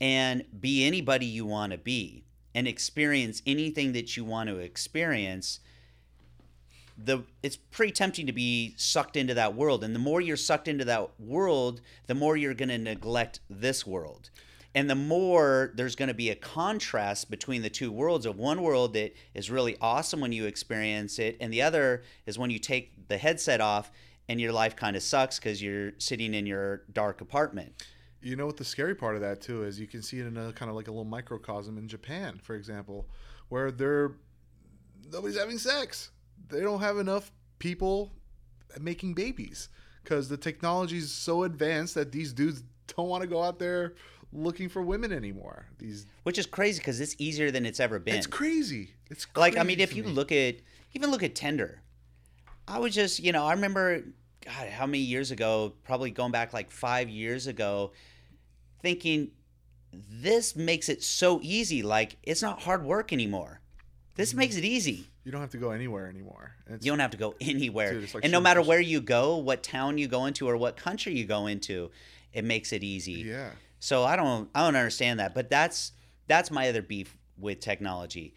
and 0.00 0.44
be 0.60 0.86
anybody 0.86 1.26
you 1.26 1.44
want 1.44 1.72
to 1.72 1.78
be 1.78 2.24
and 2.54 2.68
experience 2.68 3.42
anything 3.46 3.92
that 3.92 4.16
you 4.16 4.24
want 4.24 4.48
to 4.48 4.58
experience 4.58 5.60
the 6.96 7.22
it's 7.42 7.56
pretty 7.56 7.92
tempting 7.92 8.26
to 8.26 8.32
be 8.32 8.74
sucked 8.76 9.16
into 9.16 9.34
that 9.34 9.54
world 9.54 9.84
and 9.84 9.94
the 9.94 10.00
more 10.00 10.20
you're 10.20 10.36
sucked 10.36 10.68
into 10.68 10.84
that 10.84 11.08
world 11.20 11.80
the 12.06 12.14
more 12.14 12.36
you're 12.36 12.54
going 12.54 12.68
to 12.68 12.78
neglect 12.78 13.40
this 13.48 13.86
world 13.86 14.30
and 14.74 14.90
the 14.90 14.94
more 14.94 15.72
there's 15.74 15.96
going 15.96 16.08
to 16.08 16.14
be 16.14 16.30
a 16.30 16.34
contrast 16.34 17.30
between 17.30 17.62
the 17.62 17.70
two 17.70 17.90
worlds 17.90 18.26
of 18.26 18.36
one 18.36 18.62
world 18.62 18.94
that 18.94 19.14
is 19.34 19.50
really 19.50 19.76
awesome 19.80 20.20
when 20.20 20.32
you 20.32 20.44
experience 20.46 21.18
it 21.18 21.36
and 21.40 21.52
the 21.52 21.62
other 21.62 22.02
is 22.26 22.38
when 22.38 22.50
you 22.50 22.58
take 22.58 23.08
the 23.08 23.18
headset 23.18 23.60
off 23.60 23.90
and 24.28 24.40
your 24.40 24.52
life 24.52 24.76
kind 24.76 24.94
of 24.96 25.02
sucks 25.02 25.38
because 25.38 25.62
you're 25.62 25.92
sitting 25.98 26.34
in 26.34 26.46
your 26.46 26.82
dark 26.92 27.20
apartment 27.20 27.72
You 28.20 28.36
know 28.36 28.46
what 28.46 28.56
the 28.56 28.64
scary 28.64 28.94
part 28.94 29.14
of 29.14 29.20
that 29.22 29.40
too 29.40 29.64
is 29.64 29.78
you 29.78 29.86
can 29.86 30.02
see 30.02 30.18
it 30.20 30.26
in 30.26 30.36
a 30.36 30.52
kind 30.52 30.68
of 30.68 30.76
like 30.76 30.88
a 30.88 30.90
little 30.90 31.04
microcosm 31.04 31.78
in 31.78 31.86
Japan, 31.88 32.38
for 32.42 32.54
example, 32.56 33.06
where 33.48 33.70
they're 33.70 34.12
nobody's 35.12 35.38
having 35.38 35.58
sex. 35.58 36.10
They 36.48 36.60
don't 36.60 36.80
have 36.80 36.98
enough 36.98 37.30
people 37.58 38.12
making 38.80 39.14
babies 39.14 39.68
because 40.02 40.28
the 40.28 40.36
technology 40.36 40.98
is 40.98 41.12
so 41.12 41.44
advanced 41.44 41.94
that 41.94 42.12
these 42.12 42.32
dudes 42.32 42.62
don't 42.96 43.08
want 43.08 43.22
to 43.22 43.28
go 43.28 43.42
out 43.42 43.58
there 43.58 43.94
looking 44.32 44.68
for 44.68 44.82
women 44.82 45.12
anymore. 45.12 45.66
These 45.78 46.06
which 46.24 46.38
is 46.38 46.46
crazy 46.46 46.80
because 46.80 47.00
it's 47.00 47.14
easier 47.18 47.50
than 47.50 47.64
it's 47.64 47.80
ever 47.80 47.98
been 47.98 48.16
it's 48.16 48.26
crazy. 48.26 48.94
It's 49.10 49.26
like 49.36 49.56
i 49.56 49.62
mean 49.62 49.80
if 49.80 49.94
you 49.94 50.02
me. 50.04 50.10
look 50.10 50.32
at 50.32 50.56
even 50.92 51.10
look 51.10 51.22
at 51.22 51.34
tinder 51.34 51.82
i 52.68 52.78
was 52.78 52.94
just 52.94 53.18
you 53.20 53.32
know 53.32 53.44
i 53.44 53.52
remember 53.52 54.02
god 54.44 54.68
how 54.68 54.86
many 54.86 54.98
years 54.98 55.30
ago 55.30 55.72
probably 55.84 56.10
going 56.10 56.32
back 56.32 56.52
like 56.52 56.70
five 56.70 57.08
years 57.08 57.46
ago 57.46 57.92
thinking 58.82 59.30
this 59.92 60.54
makes 60.54 60.88
it 60.88 61.02
so 61.02 61.40
easy 61.42 61.82
like 61.82 62.16
it's 62.22 62.42
not 62.42 62.62
hard 62.62 62.84
work 62.84 63.12
anymore 63.12 63.60
this 64.14 64.30
Mm-hmm. 64.30 64.38
makes 64.38 64.56
it 64.56 64.64
easy 64.64 65.06
you 65.24 65.32
don't 65.32 65.42
have 65.42 65.50
to 65.50 65.58
go 65.58 65.72
anywhere 65.72 66.08
anymore. 66.08 66.54
It's, 66.66 66.86
you 66.86 66.90
don't 66.90 67.00
have 67.00 67.10
to 67.10 67.18
go 67.18 67.34
anywhere 67.40 67.92
Dude, 68.00 68.14
like 68.14 68.24
and 68.24 68.32
no 68.32 68.40
matter 68.40 68.62
where 68.62 68.80
you 68.80 69.00
go 69.00 69.36
what 69.36 69.62
town 69.62 69.98
you 69.98 70.08
go 70.08 70.24
into 70.26 70.48
or 70.48 70.56
what 70.56 70.76
country 70.76 71.14
you 71.14 71.24
go 71.26 71.46
into 71.46 71.90
it 72.32 72.44
makes 72.44 72.72
it 72.72 72.82
easy 72.82 73.22
yeah. 73.26 73.50
so 73.78 74.04
I 74.04 74.16
don't 74.16 74.48
I 74.54 74.64
don't 74.64 74.76
understand 74.76 75.20
that, 75.20 75.34
but 75.34 75.48
that's 75.50 75.92
that's 76.26 76.50
my 76.50 76.68
other 76.68 76.82
beef 76.82 77.16
with 77.38 77.60
technology. 77.60 78.34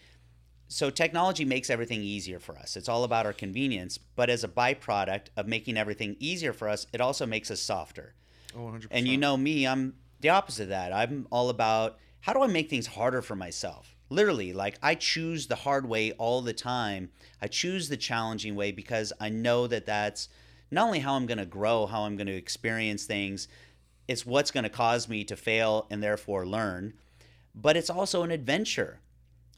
So 0.72 0.90
technology 0.90 1.44
makes 1.44 1.70
everything 1.70 2.02
easier 2.02 2.40
for 2.40 2.58
us. 2.58 2.78
It's 2.78 2.88
all 2.88 3.04
about 3.04 3.26
our 3.26 3.34
convenience, 3.34 3.98
but 3.98 4.30
as 4.30 4.46
a 4.46 4.48
byproduct 4.48 5.26
of 5.36 5.46
making 5.46 5.76
everything 5.76 6.16
easier 6.18 6.54
for 6.54 6.70
us, 6.70 6.88
it 6.94 7.02
also 7.02 7.26
makes 7.26 7.52
us 7.52 7.60
softer. 7.60 8.14
Oh, 8.56 8.60
100%. 8.60 8.88
And 8.90 9.06
you 9.06 9.18
know 9.18 9.36
me, 9.36 9.68
I'm 9.68 9.96
the 10.22 10.30
opposite 10.30 10.64
of 10.64 10.70
that. 10.70 10.94
I'm 10.94 11.28
all 11.30 11.50
about 11.50 11.98
how 12.22 12.32
do 12.32 12.42
I 12.42 12.48
make 12.48 12.70
things 12.70 12.88
harder 12.88 13.22
for 13.22 13.36
myself? 13.36 13.98
Literally, 14.10 14.54
like 14.54 14.80
I 14.82 14.96
choose 14.96 15.48
the 15.48 15.58
hard 15.58 15.90
way 15.90 16.14
all 16.14 16.42
the 16.42 16.54
time. 16.54 17.10
I 17.42 17.48
choose 17.48 17.90
the 17.90 17.98
challenging 17.98 18.56
way 18.56 18.72
because 18.72 19.12
I 19.20 19.28
know 19.28 19.68
that 19.68 19.86
that's 19.86 20.30
not 20.72 20.86
only 20.86 21.00
how 21.00 21.16
I'm 21.16 21.26
going 21.26 21.38
to 21.38 21.46
grow, 21.46 21.86
how 21.86 22.04
I'm 22.04 22.16
going 22.16 22.28
to 22.28 22.34
experience 22.34 23.04
things, 23.04 23.50
it's 24.08 24.26
what's 24.26 24.52
going 24.52 24.64
to 24.64 24.70
cause 24.70 25.10
me 25.10 25.26
to 25.26 25.36
fail 25.36 25.88
and 25.90 26.02
therefore 26.02 26.46
learn, 26.48 26.94
but 27.54 27.76
it's 27.76 27.90
also 27.90 28.24
an 28.24 28.32
adventure. 28.32 29.02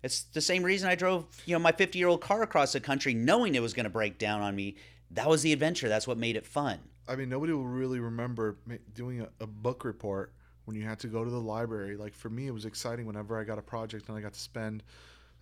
It's 0.04 0.24
the 0.24 0.41
same 0.41 0.64
reason 0.64 0.89
I 0.89 0.95
drove, 0.95 1.26
you 1.45 1.54
know, 1.54 1.60
my 1.60 1.72
50-year-old 1.72 2.22
car 2.22 2.43
across 2.43 2.74
the 2.74 2.80
country 2.82 3.14
knowing 3.14 3.56
it 3.56 3.62
was 3.62 3.74
going 3.74 3.86
to 3.86 3.89
break 3.89 4.18
down 4.18 4.41
on 4.41 4.54
me. 4.56 4.76
That 5.12 5.30
was 5.30 5.41
the 5.41 5.54
adventure. 5.54 5.88
That's 5.88 6.06
what 6.08 6.18
made 6.18 6.36
it 6.36 6.45
fun. 6.45 6.80
I 7.08 7.16
mean, 7.16 7.30
nobody 7.30 7.54
will 7.54 7.66
really 7.66 7.99
remember 7.99 8.58
doing 8.93 9.22
a, 9.22 9.30
a 9.39 9.47
book 9.47 9.86
report 9.86 10.34
when 10.66 10.76
you 10.76 10.84
had 10.84 10.99
to 10.99 11.08
go 11.08 11.24
to 11.24 11.30
the 11.30 11.39
library. 11.39 11.95
Like 11.95 12.14
for 12.14 12.30
me, 12.30 12.47
it 12.47 12.54
was 12.54 12.66
exciting 12.66 13.06
whenever 13.06 13.39
I 13.39 13.43
got 13.45 13.58
a 13.58 13.62
project 13.62 14.10
and 14.10 14.18
I 14.18 14.22
got 14.22 14.34
to 14.34 14.39
spend 14.39 14.84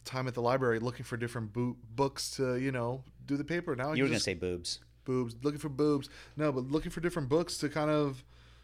time 0.05 0.27
at 0.27 0.33
the 0.33 0.41
library 0.41 0.79
looking 0.79 1.05
for 1.05 1.17
different 1.17 1.53
bo- 1.53 1.75
books 1.95 2.31
to, 2.31 2.55
you 2.57 2.71
know, 2.71 3.03
do 3.25 3.37
the 3.37 3.43
paper. 3.43 3.75
Now 3.75 3.91
I 3.91 3.95
You 3.95 4.03
were 4.03 4.09
going 4.09 4.17
to 4.19 4.23
say 4.23 4.33
boobs. 4.33 4.79
boobs, 5.05 5.35
looking 5.43 5.59
for 5.59 5.69
boobs. 5.69 6.09
No, 6.37 6.51
but 6.51 6.65
looking 6.71 6.91
for 6.91 7.01
different 7.01 7.29
books 7.29 7.57
to 7.59 7.69
kind 7.69 7.89
of 7.91 8.23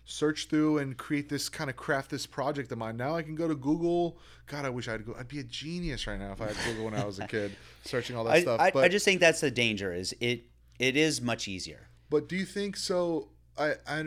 search 0.10 0.47
through 0.47 0.78
and 0.78 0.95
create 0.97 1.28
this 1.28 1.49
kind 1.49 1.70
of 1.70 1.76
craft 1.76 2.10
this 2.10 2.26
project 2.26 2.72
of 2.72 2.78
mine. 2.78 2.95
Now 2.95 3.16
I 3.16 3.22
can 3.22 3.36
go 3.36 3.47
to 3.47 3.55
Google. 3.55 4.18
God, 4.47 4.64
I 4.64 4.70
wish 4.70 4.88
I'd 4.88 5.05
go. 5.05 5.14
I'd 5.20 5.28
be 5.28 5.39
a 5.39 5.43
genius 5.43 6.08
right 6.08 6.18
now 6.18 6.32
if 6.32 6.41
I 6.41 6.47
had 6.47 6.55
Google 6.66 6.86
when 6.86 6.93
I 6.93 7.05
was 7.05 7.20
a 7.20 7.28
kid, 7.28 7.55
searching 7.84 8.16
all 8.16 8.24
that 8.24 8.34
I, 8.34 8.41
stuff. 8.41 8.60
I, 8.60 8.72
but 8.72 8.86
I 8.86 8.88
just 8.88 9.03
think 9.03 9.20
that's 9.20 9.41
the 9.41 9.51
danger 9.51 9.93
is 9.93 10.16
it 10.22 10.45
it 10.80 10.95
is 10.95 11.22
much 11.22 11.47
easier. 11.47 11.89
But 12.10 12.30
do 12.30 12.38
you 12.38 12.45
think 12.45 12.78
so? 12.78 13.30
I, 13.58 13.74
I, 13.88 13.99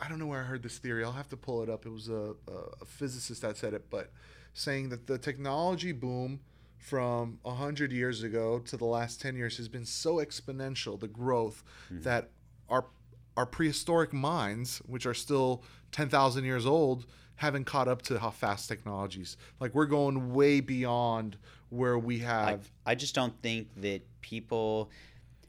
I 0.00 0.08
don't 0.08 0.18
know 0.18 0.26
where 0.26 0.40
I 0.40 0.44
heard 0.44 0.62
this 0.62 0.78
theory. 0.78 1.04
I'll 1.04 1.12
have 1.12 1.28
to 1.28 1.36
pull 1.36 1.62
it 1.62 1.68
up. 1.68 1.84
It 1.84 1.90
was 1.90 2.08
a, 2.08 2.34
a 2.48 2.84
physicist 2.86 3.42
that 3.42 3.58
said 3.58 3.74
it, 3.74 3.90
but 3.90 4.10
saying 4.54 4.88
that 4.88 5.06
the 5.06 5.18
technology 5.18 5.92
boom 5.92 6.40
from 6.78 7.38
100 7.42 7.92
years 7.92 8.22
ago 8.22 8.60
to 8.60 8.76
the 8.78 8.86
last 8.86 9.20
10 9.20 9.36
years 9.36 9.58
has 9.58 9.68
been 9.68 9.84
so 9.84 10.16
exponential, 10.16 10.98
the 10.98 11.08
growth, 11.08 11.62
mm-hmm. 11.86 12.02
that 12.02 12.30
our, 12.70 12.86
our 13.36 13.46
prehistoric 13.46 14.12
minds, 14.12 14.78
which 14.86 15.06
are 15.06 15.14
still 15.14 15.62
10,000 15.92 16.44
years 16.44 16.66
old, 16.66 17.06
haven't 17.36 17.64
caught 17.64 17.88
up 17.88 18.02
to 18.02 18.18
how 18.18 18.30
fast 18.30 18.68
technologies. 18.68 19.36
Like 19.60 19.74
we're 19.74 19.86
going 19.86 20.32
way 20.32 20.60
beyond 20.60 21.36
where 21.70 21.98
we 21.98 22.24
I, 22.24 22.50
have. 22.50 22.70
I 22.86 22.94
just 22.94 23.14
don't 23.14 23.34
think 23.42 23.68
that 23.80 24.02
people 24.20 24.90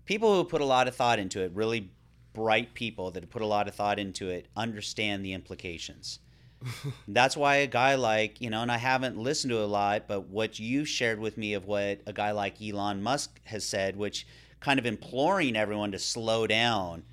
people 0.05 0.35
who 0.35 0.43
put 0.43 0.61
a 0.61 0.65
lot 0.65 0.87
of 0.87 0.95
thought 0.95 1.19
into 1.19 1.41
it, 1.41 1.51
really 1.53 1.91
bright 2.33 2.73
people 2.73 3.11
that 3.11 3.29
put 3.29 3.41
a 3.41 3.45
lot 3.45 3.67
of 3.67 3.75
thought 3.75 3.97
into 3.97 4.29
it, 4.29 4.47
understand 4.55 5.25
the 5.25 5.33
implications. 5.33 6.19
That's 7.07 7.37
why 7.37 7.57
a 7.57 7.67
guy 7.67 7.95
like, 7.95 8.41
you 8.41 8.49
know, 8.49 8.61
and 8.61 8.71
I 8.71 8.77
haven't 8.77 9.17
listened 9.17 9.51
to 9.51 9.63
a 9.63 9.65
lot, 9.65 10.07
but 10.07 10.27
what 10.27 10.59
you 10.59 10.85
shared 10.85 11.19
with 11.19 11.37
me 11.37 11.53
of 11.53 11.65
what 11.65 12.01
a 12.05 12.13
guy 12.13 12.31
like 12.31 12.61
Elon 12.61 13.01
Musk 13.01 13.39
has 13.45 13.65
said, 13.65 13.95
which 13.95 14.27
kind 14.59 14.79
of 14.79 14.85
imploring 14.85 15.55
everyone 15.55 15.91
to 15.91 15.99
slow 15.99 16.47
down, 16.47 17.03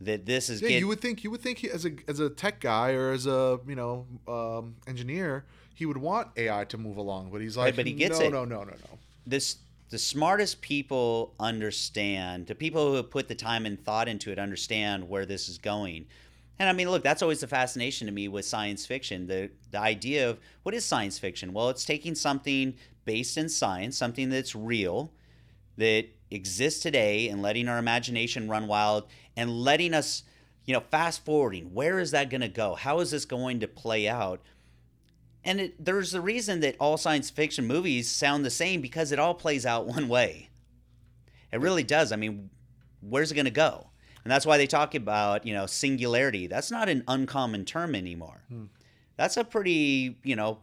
that 0.00 0.26
this 0.26 0.48
is 0.48 0.62
Yeah, 0.62 0.68
get- 0.68 0.78
you 0.80 0.88
would 0.88 1.00
think 1.00 1.24
you 1.24 1.30
would 1.30 1.40
think 1.40 1.58
he, 1.58 1.70
as 1.70 1.84
a 1.84 1.92
as 2.06 2.20
a 2.20 2.30
tech 2.30 2.60
guy 2.60 2.92
or 2.92 3.12
as 3.12 3.26
a 3.26 3.58
you 3.66 3.74
know 3.74 4.06
um, 4.26 4.76
engineer, 4.86 5.44
he 5.74 5.86
would 5.86 5.96
want 5.98 6.28
AI 6.36 6.64
to 6.64 6.78
move 6.78 6.96
along, 6.96 7.30
but 7.30 7.40
he's 7.40 7.56
like, 7.56 7.76
but 7.76 7.86
he 7.86 7.92
gets 7.92 8.18
no, 8.20 8.26
it. 8.26 8.30
no, 8.32 8.44
no, 8.44 8.58
no, 8.64 8.70
no. 8.70 8.98
this 9.26 9.56
the 9.90 9.98
smartest 9.98 10.60
people 10.60 11.34
understand, 11.40 12.46
the 12.46 12.54
people 12.54 12.88
who 12.90 12.94
have 12.96 13.10
put 13.10 13.26
the 13.28 13.34
time 13.34 13.64
and 13.64 13.82
thought 13.82 14.06
into 14.06 14.30
it 14.30 14.38
understand 14.38 15.08
where 15.08 15.24
this 15.24 15.48
is 15.48 15.56
going. 15.56 16.06
And 16.58 16.68
I 16.68 16.72
mean, 16.72 16.90
look, 16.90 17.02
that's 17.02 17.22
always 17.22 17.40
the 17.40 17.46
fascination 17.46 18.06
to 18.06 18.12
me 18.12 18.28
with 18.28 18.44
science 18.44 18.84
fiction. 18.84 19.26
The 19.26 19.50
the 19.70 19.80
idea 19.80 20.28
of 20.30 20.38
what 20.62 20.74
is 20.74 20.84
science 20.84 21.18
fiction? 21.18 21.52
Well, 21.52 21.70
it's 21.70 21.84
taking 21.84 22.14
something 22.14 22.74
based 23.04 23.38
in 23.38 23.48
science, 23.48 23.96
something 23.96 24.28
that's 24.28 24.54
real, 24.54 25.12
that 25.76 26.06
exists 26.30 26.80
today, 26.80 27.28
and 27.28 27.42
letting 27.42 27.68
our 27.68 27.78
imagination 27.78 28.48
run 28.48 28.66
wild 28.66 29.06
and 29.36 29.50
letting 29.50 29.94
us, 29.94 30.24
you 30.64 30.74
know, 30.74 30.82
fast 30.90 31.24
forwarding. 31.24 31.72
Where 31.72 31.98
is 31.98 32.10
that 32.10 32.30
going 32.30 32.40
to 32.40 32.48
go? 32.48 32.74
How 32.74 33.00
is 33.00 33.10
this 33.10 33.24
going 33.24 33.60
to 33.60 33.68
play 33.68 34.08
out? 34.08 34.40
And 35.44 35.60
it, 35.60 35.84
there's 35.84 36.14
a 36.14 36.20
reason 36.20 36.60
that 36.60 36.76
all 36.78 36.96
science 36.96 37.30
fiction 37.30 37.66
movies 37.66 38.10
sound 38.10 38.44
the 38.44 38.50
same 38.50 38.80
because 38.80 39.12
it 39.12 39.18
all 39.18 39.34
plays 39.34 39.64
out 39.64 39.86
one 39.86 40.08
way. 40.08 40.50
It 41.52 41.60
really 41.60 41.84
does. 41.84 42.12
I 42.12 42.16
mean, 42.16 42.50
where's 43.00 43.30
it 43.30 43.36
going 43.36 43.44
to 43.46 43.50
go? 43.50 43.88
And 44.24 44.30
that's 44.30 44.44
why 44.44 44.58
they 44.58 44.66
talk 44.66 44.94
about, 44.94 45.46
you 45.46 45.54
know, 45.54 45.64
singularity. 45.66 46.48
That's 46.48 46.70
not 46.70 46.88
an 46.88 47.04
uncommon 47.08 47.64
term 47.64 47.94
anymore. 47.94 48.42
Hmm. 48.48 48.64
That's 49.16 49.36
a 49.36 49.44
pretty, 49.44 50.18
you 50.22 50.36
know, 50.36 50.58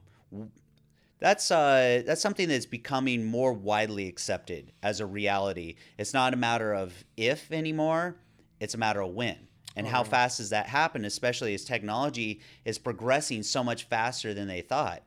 that's 1.25 1.49
uh 1.49 2.03
that's 2.05 2.21
something 2.21 2.47
that's 2.47 2.67
becoming 2.67 3.25
more 3.25 3.51
widely 3.51 4.07
accepted 4.07 4.71
as 4.83 4.99
a 4.99 5.07
reality. 5.07 5.73
It's 5.97 6.13
not 6.13 6.35
a 6.35 6.37
matter 6.37 6.71
of 6.71 7.03
if 7.17 7.51
anymore, 7.51 8.17
it's 8.59 8.75
a 8.75 8.77
matter 8.77 9.01
of 9.01 9.09
when. 9.09 9.47
And 9.75 9.87
oh, 9.87 9.89
how 9.89 10.03
fast 10.03 10.37
does 10.37 10.51
that 10.51 10.67
happen, 10.67 11.03
especially 11.03 11.55
as 11.55 11.65
technology 11.65 12.41
is 12.63 12.77
progressing 12.77 13.41
so 13.41 13.63
much 13.63 13.85
faster 13.85 14.35
than 14.35 14.47
they 14.47 14.61
thought? 14.61 15.01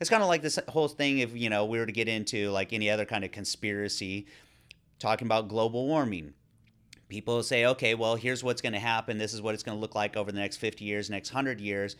It's 0.00 0.08
kind 0.08 0.22
of 0.22 0.30
like 0.30 0.40
this 0.40 0.58
whole 0.68 0.88
thing 0.88 1.18
if, 1.18 1.36
you 1.36 1.50
know, 1.50 1.66
we 1.66 1.78
were 1.78 1.84
to 1.84 1.92
get 1.92 2.08
into 2.08 2.48
like 2.48 2.72
any 2.72 2.88
other 2.88 3.04
kind 3.04 3.22
of 3.22 3.30
conspiracy 3.30 4.28
talking 4.98 5.28
about 5.28 5.48
global 5.48 5.86
warming. 5.86 6.32
People 7.10 7.42
say, 7.42 7.66
okay, 7.66 7.94
well, 7.94 8.16
here's 8.16 8.42
what's 8.42 8.62
going 8.62 8.72
to 8.72 8.78
happen. 8.78 9.18
This 9.18 9.34
is 9.34 9.42
what 9.42 9.52
it's 9.52 9.62
going 9.62 9.76
to 9.76 9.82
look 9.82 9.94
like 9.94 10.16
over 10.16 10.32
the 10.32 10.40
next 10.40 10.56
50 10.56 10.86
years, 10.86 11.10
next 11.10 11.30
100 11.30 11.60
years. 11.60 11.96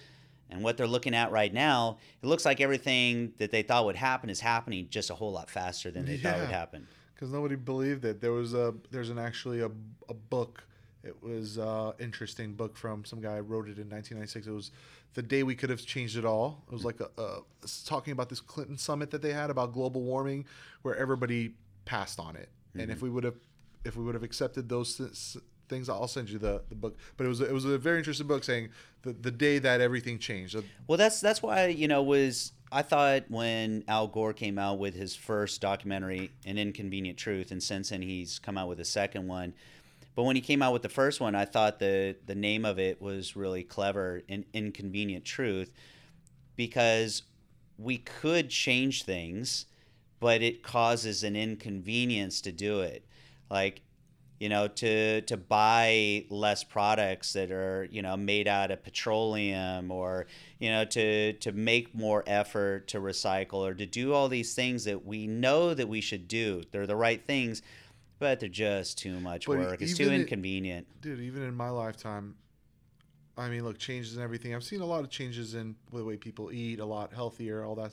And 0.52 0.62
what 0.62 0.76
they're 0.76 0.86
looking 0.86 1.14
at 1.14 1.30
right 1.30 1.52
now, 1.52 1.98
it 2.22 2.26
looks 2.26 2.44
like 2.44 2.60
everything 2.60 3.32
that 3.38 3.50
they 3.50 3.62
thought 3.62 3.84
would 3.86 3.96
happen 3.96 4.30
is 4.30 4.40
happening 4.40 4.86
just 4.90 5.10
a 5.10 5.14
whole 5.14 5.32
lot 5.32 5.50
faster 5.50 5.90
than 5.90 6.04
they 6.04 6.16
yeah, 6.16 6.32
thought 6.32 6.40
would 6.40 6.50
happen. 6.50 6.86
Because 7.14 7.32
nobody 7.32 7.56
believed 7.56 8.04
it. 8.04 8.20
There 8.20 8.32
was 8.32 8.54
a 8.54 8.74
there's 8.90 9.10
an 9.10 9.18
actually 9.18 9.60
a, 9.60 9.70
a 10.08 10.14
book 10.14 10.64
it 11.04 11.20
was 11.20 11.56
an 11.56 11.92
interesting 11.98 12.54
book 12.54 12.76
from 12.76 13.04
some 13.04 13.20
guy 13.20 13.40
wrote 13.40 13.66
it 13.66 13.78
in 13.78 13.90
1996. 13.90 14.46
It 14.46 14.50
was 14.50 14.70
the 15.14 15.22
day 15.22 15.42
we 15.42 15.54
could 15.54 15.70
have 15.70 15.84
changed 15.84 16.16
it 16.16 16.24
all. 16.24 16.62
It 16.68 16.72
was 16.72 16.84
like 16.84 17.00
a, 17.00 17.08
a 17.20 17.40
talking 17.84 18.12
about 18.12 18.28
this 18.28 18.40
Clinton 18.40 18.78
summit 18.78 19.10
that 19.10 19.20
they 19.20 19.32
had 19.32 19.50
about 19.50 19.72
global 19.72 20.02
warming, 20.02 20.46
where 20.82 20.96
everybody 20.96 21.54
passed 21.84 22.20
on 22.20 22.36
it. 22.36 22.48
Mm-hmm. 22.70 22.80
And 22.80 22.90
if 22.90 22.98
mm-hmm. 22.98 23.06
we 23.06 23.10
would 23.10 23.24
have, 23.24 23.34
if 23.84 23.96
we 23.96 24.04
would 24.04 24.14
have 24.14 24.22
accepted 24.22 24.68
those 24.68 25.36
things, 25.68 25.88
I'll 25.88 26.08
send 26.08 26.30
you 26.30 26.38
the, 26.38 26.62
the 26.68 26.74
book. 26.74 26.96
But 27.16 27.24
it 27.24 27.28
was 27.28 27.40
it 27.40 27.52
was 27.52 27.64
a 27.64 27.78
very 27.78 27.98
interesting 27.98 28.26
book 28.26 28.44
saying 28.44 28.70
the 29.02 29.12
the 29.12 29.30
day 29.30 29.58
that 29.58 29.80
everything 29.80 30.18
changed. 30.18 30.56
Well, 30.86 30.98
that's 30.98 31.20
that's 31.20 31.42
why 31.42 31.66
you 31.66 31.88
know 31.88 32.02
was 32.02 32.52
I 32.70 32.82
thought 32.82 33.24
when 33.28 33.84
Al 33.88 34.08
Gore 34.08 34.32
came 34.32 34.58
out 34.58 34.78
with 34.78 34.94
his 34.94 35.14
first 35.14 35.60
documentary, 35.60 36.30
An 36.46 36.58
Inconvenient 36.58 37.18
Truth, 37.18 37.50
and 37.50 37.62
since 37.62 37.90
then 37.90 38.02
he's 38.02 38.38
come 38.38 38.56
out 38.56 38.68
with 38.68 38.80
a 38.80 38.84
second 38.84 39.26
one 39.26 39.54
but 40.14 40.24
when 40.24 40.36
he 40.36 40.42
came 40.42 40.62
out 40.62 40.72
with 40.72 40.82
the 40.82 40.88
first 40.88 41.20
one, 41.20 41.34
I 41.34 41.44
thought 41.44 41.78
the 41.78 42.16
the 42.26 42.34
name 42.34 42.64
of 42.64 42.78
it 42.78 43.00
was 43.00 43.34
really 43.36 43.62
clever, 43.62 44.22
"An 44.28 44.44
Inconvenient 44.52 45.24
Truth," 45.24 45.72
because 46.56 47.22
we 47.78 47.98
could 47.98 48.50
change 48.50 49.04
things, 49.04 49.66
but 50.20 50.42
it 50.42 50.62
causes 50.62 51.24
an 51.24 51.34
inconvenience 51.34 52.40
to 52.42 52.52
do 52.52 52.80
it. 52.80 53.06
Like, 53.50 53.82
you 54.42 54.48
know, 54.48 54.66
to 54.66 55.20
to 55.20 55.36
buy 55.36 56.24
less 56.28 56.64
products 56.64 57.32
that 57.34 57.52
are 57.52 57.86
you 57.92 58.02
know 58.02 58.16
made 58.16 58.48
out 58.48 58.72
of 58.72 58.82
petroleum, 58.82 59.92
or 59.92 60.26
you 60.58 60.68
know, 60.68 60.84
to 60.84 61.34
to 61.34 61.52
make 61.52 61.94
more 61.94 62.24
effort 62.26 62.88
to 62.88 62.98
recycle, 62.98 63.64
or 63.64 63.72
to 63.72 63.86
do 63.86 64.12
all 64.12 64.28
these 64.28 64.52
things 64.52 64.82
that 64.82 65.06
we 65.06 65.28
know 65.28 65.74
that 65.74 65.88
we 65.88 66.00
should 66.00 66.26
do. 66.26 66.64
They're 66.72 66.88
the 66.88 66.96
right 66.96 67.24
things 67.24 67.62
but 68.18 68.38
they're 68.38 68.48
just 68.48 68.98
too 68.98 69.18
much 69.18 69.46
but 69.46 69.58
work. 69.58 69.82
It's 69.82 69.96
too 69.96 70.12
inconvenient. 70.12 70.86
dude, 71.00 71.18
even 71.18 71.42
in 71.42 71.56
my 71.56 71.70
lifetime, 71.70 72.36
I 73.36 73.48
mean, 73.48 73.64
look, 73.64 73.78
changes 73.78 74.14
and 74.14 74.22
everything. 74.22 74.54
I've 74.54 74.62
seen 74.62 74.80
a 74.80 74.86
lot 74.86 75.02
of 75.02 75.10
changes 75.10 75.54
in 75.54 75.74
the 75.92 76.04
way 76.04 76.16
people 76.16 76.52
eat, 76.52 76.78
a 76.78 76.84
lot 76.84 77.12
healthier, 77.12 77.64
all 77.64 77.74
that. 77.76 77.92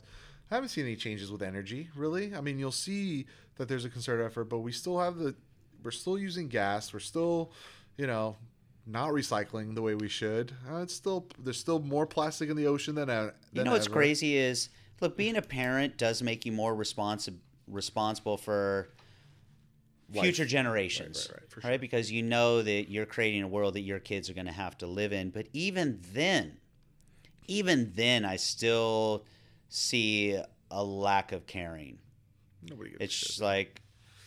I 0.52 0.56
haven't 0.56 0.70
seen 0.70 0.86
any 0.86 0.96
changes 0.96 1.32
with 1.32 1.42
energy, 1.42 1.90
really. 1.96 2.36
I 2.36 2.42
mean, 2.42 2.60
you'll 2.60 2.72
see 2.72 3.26
that 3.56 3.68
there's 3.68 3.86
a 3.86 3.90
concerted 3.90 4.26
effort, 4.26 4.46
but 4.46 4.60
we 4.60 4.72
still 4.72 5.00
have 5.00 5.18
the, 5.18 5.36
we're 5.84 5.92
still 5.92 6.18
using 6.18 6.48
gas. 6.48 6.94
We're 6.94 7.00
still, 7.00 7.52
you 7.98 8.08
know, 8.08 8.36
not 8.86 9.10
recycling 9.10 9.76
the 9.76 9.82
way 9.82 9.96
we 9.96 10.10
should. 10.10 10.52
Uh, 10.70 10.78
it's 10.78 10.94
still 10.94 11.28
there's 11.40 11.60
still 11.60 11.80
more 11.80 12.06
plastic 12.06 12.50
in 12.50 12.58
the 12.58 12.68
ocean 12.68 12.96
than, 12.96 13.10
uh, 13.10 13.32
you 13.54 13.64
know 13.64 13.72
what's 13.72 13.86
ever. 13.86 13.94
crazy 13.94 14.38
is 14.38 14.70
look 15.02 15.16
being 15.16 15.36
a 15.36 15.42
parent 15.42 15.98
does 15.98 16.22
make 16.22 16.46
you 16.46 16.52
more 16.52 16.76
responsible 16.76 17.40
responsible 17.68 18.36
for 18.36 18.90
future 20.12 20.46
generations, 20.46 21.28
right, 21.30 21.36
right, 21.36 21.42
right, 21.42 21.62
sure. 21.62 21.72
right? 21.72 21.82
Because 21.82 22.12
you 22.12 22.24
know 22.24 22.62
that 22.62 22.90
you're 22.90 23.06
creating 23.06 23.44
a 23.44 23.48
world 23.48 23.76
that 23.76 23.82
your 23.82 24.00
kids 24.00 24.30
are 24.30 24.34
going 24.34 24.48
to 24.48 24.52
have 24.52 24.78
to 24.80 24.88
live 24.88 25.14
in. 25.14 25.30
But 25.30 25.48
even 25.54 26.00
then, 26.14 26.58
even 27.48 27.92
then, 27.96 28.26
I 28.26 28.38
still 28.38 29.26
see 29.70 30.42
a 30.72 30.84
lack 30.84 31.32
of 31.32 31.46
caring. 31.46 32.00
Nobody 32.68 32.96
it's 33.00 33.14
shit. 33.14 33.42
like 33.42 33.82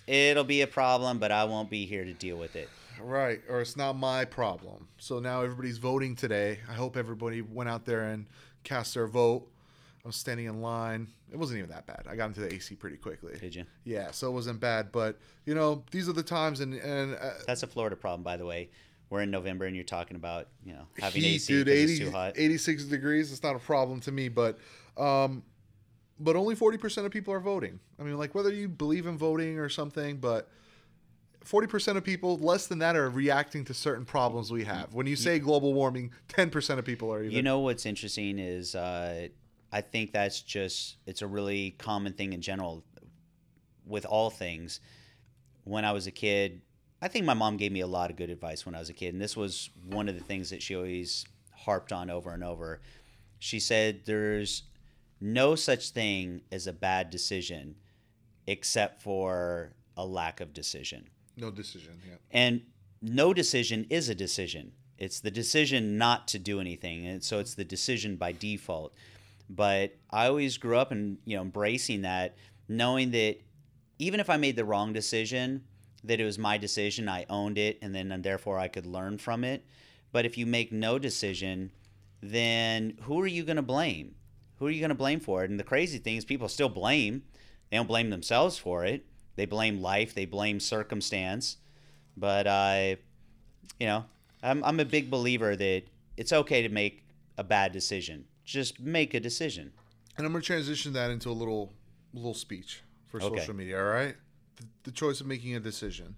it'll 0.07 0.45
be 0.45 0.63
a 0.63 0.67
problem, 0.67 1.19
but 1.19 1.33
I 1.33 1.45
won't 1.45 1.71
be 1.71 1.87
here 1.87 2.05
to 2.05 2.13
deal 2.13 2.37
with 2.37 2.57
it. 2.57 2.69
Right, 3.01 3.41
or 3.49 3.61
it's 3.61 3.77
not 3.77 3.95
my 3.95 4.25
problem. 4.25 4.89
So 4.99 5.19
now 5.19 5.43
everybody's 5.43 5.79
voting 5.79 6.15
today. 6.15 6.59
I 6.69 6.75
hope 6.75 6.97
everybody 6.97 7.43
went 7.43 7.69
out 7.69 7.85
there 7.85 8.05
and 8.05 8.27
cast 8.65 8.95
their 8.95 9.07
vote. 9.07 9.49
I 10.05 10.09
was 10.09 10.17
standing 10.17 10.47
in 10.47 10.61
line. 10.61 11.09
It 11.33 11.39
wasn't 11.39 11.59
even 11.59 11.71
that 11.71 11.87
bad. 11.87 12.07
I 12.09 12.17
got 12.17 12.27
into 12.27 12.41
the 12.41 12.53
AC 12.53 12.75
pretty 12.75 12.97
quickly. 12.97 13.37
Did 13.39 13.55
you? 13.55 13.65
Yeah, 13.85 14.11
so 14.11 14.29
it 14.29 14.33
wasn't 14.33 14.61
bad. 14.61 14.93
But 14.93 15.19
you 15.47 15.55
know, 15.55 15.85
these 15.91 16.09
are 16.09 16.13
the 16.13 16.23
times, 16.23 16.61
and 16.61 16.75
and 16.75 17.15
uh, 17.15 17.31
that's 17.47 17.63
a 17.63 17.67
Florida 17.67 17.97
problem, 17.97 18.23
by 18.23 18.37
the 18.37 18.45
way. 18.45 18.71
We're 19.11 19.23
in 19.23 19.31
November, 19.31 19.67
and 19.67 19.77
you're 19.77 19.85
talking 19.85 20.17
about 20.17 20.49
you 20.65 20.73
know 20.73 20.87
having 20.99 21.23
heat, 21.23 21.35
AC 21.37 21.53
dude. 21.53 21.69
80, 21.69 21.93
it's 21.93 21.99
too 22.01 22.11
hot. 22.11 22.33
86 22.37 22.85
degrees. 22.85 23.31
It's 23.31 23.43
not 23.43 23.55
a 23.55 23.61
problem 23.61 24.01
to 24.01 24.13
me, 24.13 24.29
but 24.29 24.59
um, 24.97 25.43
but 26.19 26.37
only 26.37 26.55
40 26.55 26.79
percent 26.79 27.07
of 27.07 27.13
people 27.13 27.33
are 27.35 27.41
voting. 27.41 27.81
I 27.99 28.03
mean, 28.03 28.19
like 28.19 28.35
whether 28.35 28.53
you 28.53 28.69
believe 28.69 29.07
in 29.07 29.19
voting 29.19 29.59
or 29.59 29.69
something, 29.69 30.17
but. 30.19 30.49
40% 31.45 31.97
of 31.97 32.05
people, 32.05 32.39
less 32.39 32.69
than 32.69 32.79
that, 32.79 32.95
are 32.95 33.11
reacting 33.11 33.65
to 33.65 33.75
certain 33.75 34.05
problems 34.05 34.53
we 34.53 34.63
have. 34.63 34.95
When 34.95 35.09
you 35.09 35.17
say 35.17 35.41
global 35.41 35.75
warming, 35.75 36.13
10% 36.29 36.79
of 36.79 36.85
people 36.85 37.13
are 37.13 37.21
even. 37.21 37.35
You 37.35 37.43
know 37.43 37.59
what's 37.59 37.85
interesting 37.85 38.39
is 38.39 38.77
uh, 38.77 39.27
I 39.73 39.81
think 39.81 40.13
that's 40.13 40.41
just 40.43 40.99
it's 41.07 41.23
a 41.23 41.27
really 41.27 41.75
common 41.79 42.13
thing 42.13 42.35
in 42.35 42.43
general 42.43 42.85
with 43.87 44.05
all 44.05 44.29
things. 44.31 44.81
When 45.65 45.85
I 45.85 45.93
was 45.93 46.07
a 46.07 46.11
kid, 46.11 46.61
I 47.01 47.09
think 47.09 47.25
my 47.25 47.35
mom 47.35 47.57
gave 47.57 47.73
me 47.73 47.81
a 47.81 47.87
lot 47.87 48.11
of 48.11 48.17
good 48.17 48.31
advice 48.31 48.67
when 48.67 48.75
I 48.75 48.79
was 48.79 48.91
a 48.91 48.93
kid, 48.93 49.15
and 49.15 49.21
this 49.21 49.37
was 49.37 49.71
one 49.87 50.09
of 50.09 50.15
the 50.15 50.23
things 50.23 50.51
that 50.51 50.63
she 50.63 50.77
always 50.77 51.25
harped 51.53 51.93
on 51.93 52.11
over 52.11 52.33
and 52.33 52.45
over. 52.45 52.81
She 53.39 53.59
said 53.59 54.03
there's 54.05 54.65
no 55.23 55.55
such 55.55 55.91
thing 55.91 56.43
as 56.51 56.67
a 56.67 56.73
bad 56.73 57.09
decision 57.09 57.77
except 58.47 59.01
for 59.01 59.73
a 59.97 60.05
lack 60.05 60.41
of 60.41 60.53
decision. 60.53 61.09
No 61.37 61.51
decision, 61.51 62.01
yeah. 62.07 62.17
And 62.33 62.63
no 63.01 63.33
decision 63.33 63.87
is 63.89 64.09
a 64.09 64.17
decision. 64.17 64.73
It's 64.99 65.21
the 65.21 65.31
decision 65.31 65.97
not 65.97 66.27
to 66.29 66.39
do 66.39 66.61
anything. 66.61 67.07
And 67.07 67.23
so 67.23 67.39
it's 67.39 67.55
the 67.55 67.65
decision 67.65 68.17
by 68.17 68.33
default. 68.33 68.95
But 69.49 69.97
I 70.11 70.27
always 70.27 70.59
grew 70.59 70.77
up 70.77 70.91
and 70.91 71.19
you 71.25 71.37
know 71.37 71.43
embracing 71.43 72.03
that, 72.03 72.37
knowing 72.69 73.13
that 73.13 73.39
even 73.99 74.19
if 74.19 74.29
I 74.29 74.37
made 74.37 74.57
the 74.57 74.65
wrong 74.65 74.93
decision, 74.93 75.63
that 76.03 76.21
it 76.21 76.25
was 76.25 76.39
my 76.39 76.59
decision, 76.59 77.09
I 77.09 77.27
owned 77.31 77.59
it, 77.59 77.79
and 77.81 77.95
then 77.95 78.11
and 78.11 78.25
therefore 78.25 78.59
I 78.59 78.69
could 78.69 78.87
learn 78.87 79.19
from 79.19 79.45
it. 79.45 79.65
But 80.11 80.27
if 80.27 80.37
you 80.37 80.47
make 80.47 80.73
no 80.73 80.99
decision, 80.99 81.71
then 82.21 82.99
who 83.03 83.21
are 83.21 83.27
you 83.27 83.45
going 83.45 83.57
to 83.57 83.63
blame? 83.63 84.17
Who 84.63 84.69
are 84.69 84.71
you 84.71 84.81
going 84.81 84.91
to 84.91 84.95
blame 84.95 85.21
for 85.21 85.45
it? 85.45 85.51
And 85.51 85.59
the 85.59 85.65
crazy 85.65 85.99
thing 85.99 86.17
is, 86.17 86.25
people 86.25 86.49
still 86.49 86.69
blame. 86.69 87.25
They 87.71 87.77
don't 87.77 87.89
blame 87.89 88.11
themselves 88.11 88.57
for 88.57 88.85
it. 88.85 89.05
They 89.37 89.47
blame 89.47 89.83
life. 89.83 90.15
They 90.15 90.25
blame 90.25 90.61
circumstance. 90.61 91.57
But 92.17 92.47
I, 92.47 92.99
you 93.81 93.87
know, 93.87 94.05
I'm 94.43 94.63
I'm 94.65 94.79
a 94.81 94.85
big 94.85 95.11
believer 95.11 95.57
that 95.57 95.83
it's 96.17 96.33
okay 96.33 96.63
to 96.63 96.69
make 96.69 97.05
a 97.37 97.45
bad 97.45 97.73
decision 97.73 98.27
just 98.45 98.81
make 98.81 99.15
a 99.15 99.21
decision. 99.21 99.73
And 100.17 100.27
I'm 100.27 100.33
going 100.33 100.43
to 100.43 100.47
transition 100.47 100.93
that 100.93 101.11
into 101.11 101.31
a 101.31 101.33
little 101.33 101.73
little 102.13 102.35
speech 102.35 102.83
for 103.09 103.23
okay. 103.23 103.39
social 103.39 103.55
media. 103.55 103.79
All 103.79 103.91
right, 103.91 104.15
the, 104.57 104.65
the 104.85 104.91
choice 104.91 105.21
of 105.21 105.27
making 105.27 105.55
a 105.55 105.61
decision. 105.61 106.17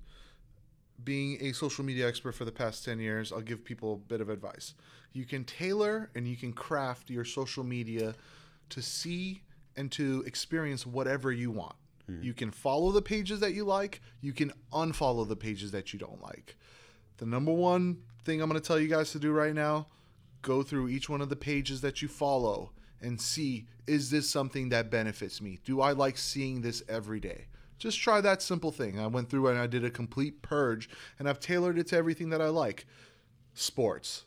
Being 1.02 1.38
a 1.40 1.52
social 1.52 1.84
media 1.84 2.08
expert 2.08 2.32
for 2.32 2.44
the 2.44 2.52
past 2.52 2.84
10 2.84 3.00
years, 3.00 3.32
I'll 3.32 3.40
give 3.40 3.64
people 3.64 3.94
a 3.94 3.96
bit 3.96 4.20
of 4.20 4.30
advice. 4.30 4.74
You 5.14 5.24
can 5.24 5.44
tailor 5.44 6.10
and 6.14 6.28
you 6.28 6.36
can 6.36 6.52
craft 6.52 7.08
your 7.08 7.24
social 7.24 7.64
media 7.64 8.14
to 8.68 8.82
see 8.82 9.42
and 9.76 9.90
to 9.92 10.22
experience 10.26 10.86
whatever 10.86 11.32
you 11.32 11.50
want. 11.50 11.76
Hmm. 12.06 12.22
You 12.22 12.34
can 12.34 12.50
follow 12.50 12.92
the 12.92 13.00
pages 13.00 13.40
that 13.40 13.54
you 13.54 13.64
like, 13.64 14.02
you 14.20 14.32
can 14.32 14.52
unfollow 14.72 15.26
the 15.26 15.36
pages 15.36 15.70
that 15.70 15.92
you 15.92 15.98
don't 15.98 16.20
like. 16.20 16.56
The 17.16 17.26
number 17.26 17.52
one 17.52 18.02
thing 18.24 18.42
I'm 18.42 18.50
going 18.50 18.60
to 18.60 18.66
tell 18.66 18.78
you 18.78 18.88
guys 18.88 19.12
to 19.12 19.18
do 19.18 19.32
right 19.32 19.54
now 19.54 19.86
go 20.42 20.62
through 20.62 20.88
each 20.88 21.08
one 21.08 21.20
of 21.20 21.30
the 21.30 21.36
pages 21.36 21.80
that 21.80 22.02
you 22.02 22.08
follow 22.08 22.72
and 23.00 23.20
see 23.20 23.66
is 23.86 24.10
this 24.10 24.28
something 24.28 24.70
that 24.70 24.90
benefits 24.90 25.40
me? 25.40 25.58
Do 25.64 25.80
I 25.80 25.92
like 25.92 26.18
seeing 26.18 26.60
this 26.60 26.82
every 26.88 27.20
day? 27.20 27.46
Just 27.78 28.00
try 28.00 28.20
that 28.20 28.42
simple 28.42 28.70
thing. 28.70 28.98
I 28.98 29.06
went 29.06 29.28
through 29.28 29.48
and 29.48 29.58
I 29.58 29.66
did 29.66 29.84
a 29.84 29.90
complete 29.90 30.42
purge 30.42 30.88
and 31.18 31.28
I've 31.28 31.40
tailored 31.40 31.78
it 31.78 31.88
to 31.88 31.96
everything 31.96 32.30
that 32.30 32.40
I 32.40 32.48
like 32.48 32.86
sports, 33.52 34.24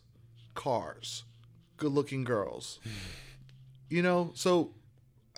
cars, 0.57 1.23
good 1.77 1.93
looking 1.93 2.25
girls. 2.25 2.79
Hmm. 2.83 2.89
you 3.89 4.01
know, 4.01 4.31
so 4.33 4.71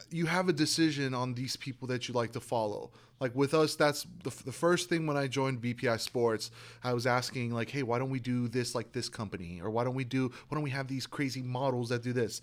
you 0.09 0.25
have 0.25 0.49
a 0.49 0.53
decision 0.53 1.13
on 1.13 1.35
these 1.35 1.55
people 1.55 1.87
that 1.89 2.07
you 2.07 2.15
like 2.15 2.31
to 2.31 2.39
follow. 2.39 2.89
Like 3.19 3.35
with 3.35 3.53
us, 3.53 3.75
that's 3.75 4.07
the, 4.23 4.31
the 4.45 4.51
first 4.51 4.87
thing 4.87 5.05
when 5.05 5.17
I 5.17 5.27
joined 5.27 5.61
BPI 5.61 5.99
Sports. 5.99 6.51
I 6.83 6.93
was 6.93 7.05
asking 7.05 7.51
like, 7.51 7.69
hey, 7.69 7.83
why 7.83 7.99
don't 7.99 8.09
we 8.09 8.21
do 8.21 8.47
this 8.47 8.73
like 8.73 8.93
this 8.93 9.09
company, 9.09 9.59
or 9.61 9.69
why 9.69 9.83
don't 9.83 9.93
we 9.93 10.05
do 10.05 10.29
why 10.47 10.55
don't 10.55 10.63
we 10.63 10.69
have 10.69 10.87
these 10.87 11.05
crazy 11.05 11.41
models 11.41 11.89
that 11.89 12.01
do 12.01 12.13
this? 12.13 12.41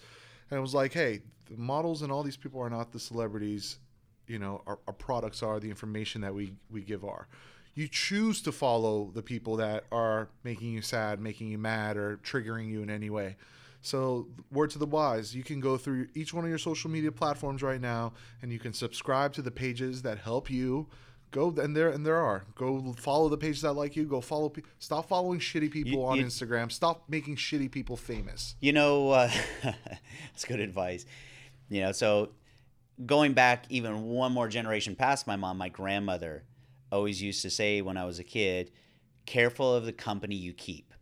And 0.51 0.59
I 0.59 0.61
was 0.61 0.75
like, 0.75 0.93
hey, 0.93 1.23
the 1.51 1.57
models 1.57 2.03
and 2.03 2.13
all 2.13 2.23
these 2.23 2.37
people 2.37 2.61
are 2.61 2.71
not 2.71 2.93
the 2.93 3.01
celebrities. 3.01 3.79
You 4.29 4.39
know, 4.39 4.63
our, 4.67 4.79
our 4.87 4.93
products 4.93 5.43
are 5.43 5.59
the 5.59 5.71
information 5.71 6.21
that 6.21 6.35
we 6.35 6.53
we 6.71 6.83
give 6.83 7.05
are. 7.05 7.27
You 7.77 7.87
choose 7.89 8.41
to 8.43 8.53
follow 8.53 9.11
the 9.15 9.23
people 9.23 9.57
that 9.57 9.85
are 9.93 10.29
making 10.43 10.73
you 10.73 10.81
sad, 10.81 11.21
making 11.21 11.49
you 11.49 11.59
mad, 11.59 11.97
or 11.99 12.17
triggering 12.25 12.69
you 12.71 12.83
in 12.83 12.89
any 12.91 13.11
way. 13.11 13.37
So, 13.83 14.27
word 14.51 14.71
to 14.71 14.79
the 14.79 14.87
wise, 14.87 15.37
you 15.37 15.45
can 15.45 15.61
go 15.61 15.77
through 15.77 16.09
each 16.15 16.33
one 16.35 16.43
of 16.43 16.49
your 16.49 16.59
social 16.59 16.91
media 16.91 17.13
platforms 17.13 17.63
right 17.63 17.81
now 17.81 18.15
and 18.43 18.51
you 18.51 18.59
can 18.59 18.73
subscribe 18.73 19.33
to 19.35 19.43
the 19.43 19.51
pages 19.51 20.03
that 20.03 20.19
help 20.19 20.51
you. 20.51 20.89
Go 21.33 21.51
and 21.59 21.77
there 21.77 21.91
and 21.91 22.05
there 22.07 22.17
are. 22.17 22.45
Go 22.55 22.95
follow 22.99 23.29
the 23.29 23.37
pages 23.37 23.61
that 23.63 23.75
like 23.75 23.95
you. 23.95 24.05
Go 24.05 24.21
follow. 24.23 24.49
Pe- 24.49 24.63
stop 24.79 25.07
following 25.09 25.39
shitty 25.39 25.71
people 25.71 25.93
You- 25.93 26.05
on 26.05 26.17
you- 26.19 26.25
Instagram. 26.25 26.73
Stop 26.73 27.05
making 27.09 27.37
shitty 27.37 27.71
people 27.71 27.97
famous. 27.97 28.57
You 28.61 28.73
know, 28.73 29.11
uh, 29.11 29.31
that's 29.63 30.45
good 30.47 30.61
advice. 30.61 31.05
You 31.69 31.83
know, 31.83 31.93
so 31.93 32.31
going 33.05 33.35
back 33.35 33.67
even 33.69 34.05
one 34.05 34.33
more 34.33 34.49
generation 34.49 34.97
past 34.97 35.27
my 35.27 35.37
mom, 35.37 35.59
my 35.59 35.69
grandmother 35.69 36.45
always 36.91 37.23
used 37.23 37.43
to 37.43 37.51
say 37.51 37.83
when 37.83 37.97
I 37.97 38.05
was 38.05 38.19
a 38.19 38.25
kid, 38.25 38.71
careful 39.27 39.75
of 39.75 39.85
the 39.85 39.93
company 39.93 40.35
you 40.35 40.53
keep. 40.53 40.93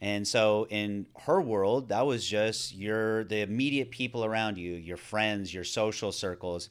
And 0.00 0.26
so 0.26 0.66
in 0.70 1.06
her 1.20 1.40
world, 1.40 1.90
that 1.90 2.06
was 2.06 2.26
just 2.26 2.74
your 2.74 3.24
the 3.24 3.42
immediate 3.42 3.90
people 3.90 4.24
around 4.24 4.56
you, 4.56 4.72
your 4.72 4.96
friends, 4.96 5.52
your 5.52 5.64
social 5.64 6.10
circles. 6.10 6.70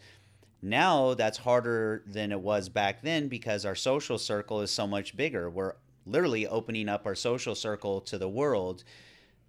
Now 0.61 1.13
that's 1.13 1.37
harder 1.37 2.03
than 2.07 2.31
it 2.31 2.39
was 2.39 2.69
back 2.69 3.01
then 3.01 3.27
because 3.27 3.65
our 3.65 3.75
social 3.75 4.17
circle 4.17 4.61
is 4.61 4.71
so 4.71 4.87
much 4.87 5.15
bigger. 5.15 5.49
We're 5.49 5.75
literally 6.05 6.47
opening 6.47 6.89
up 6.89 7.05
our 7.05 7.15
social 7.15 7.55
circle 7.55 8.01
to 8.01 8.17
the 8.17 8.27
world. 8.27 8.83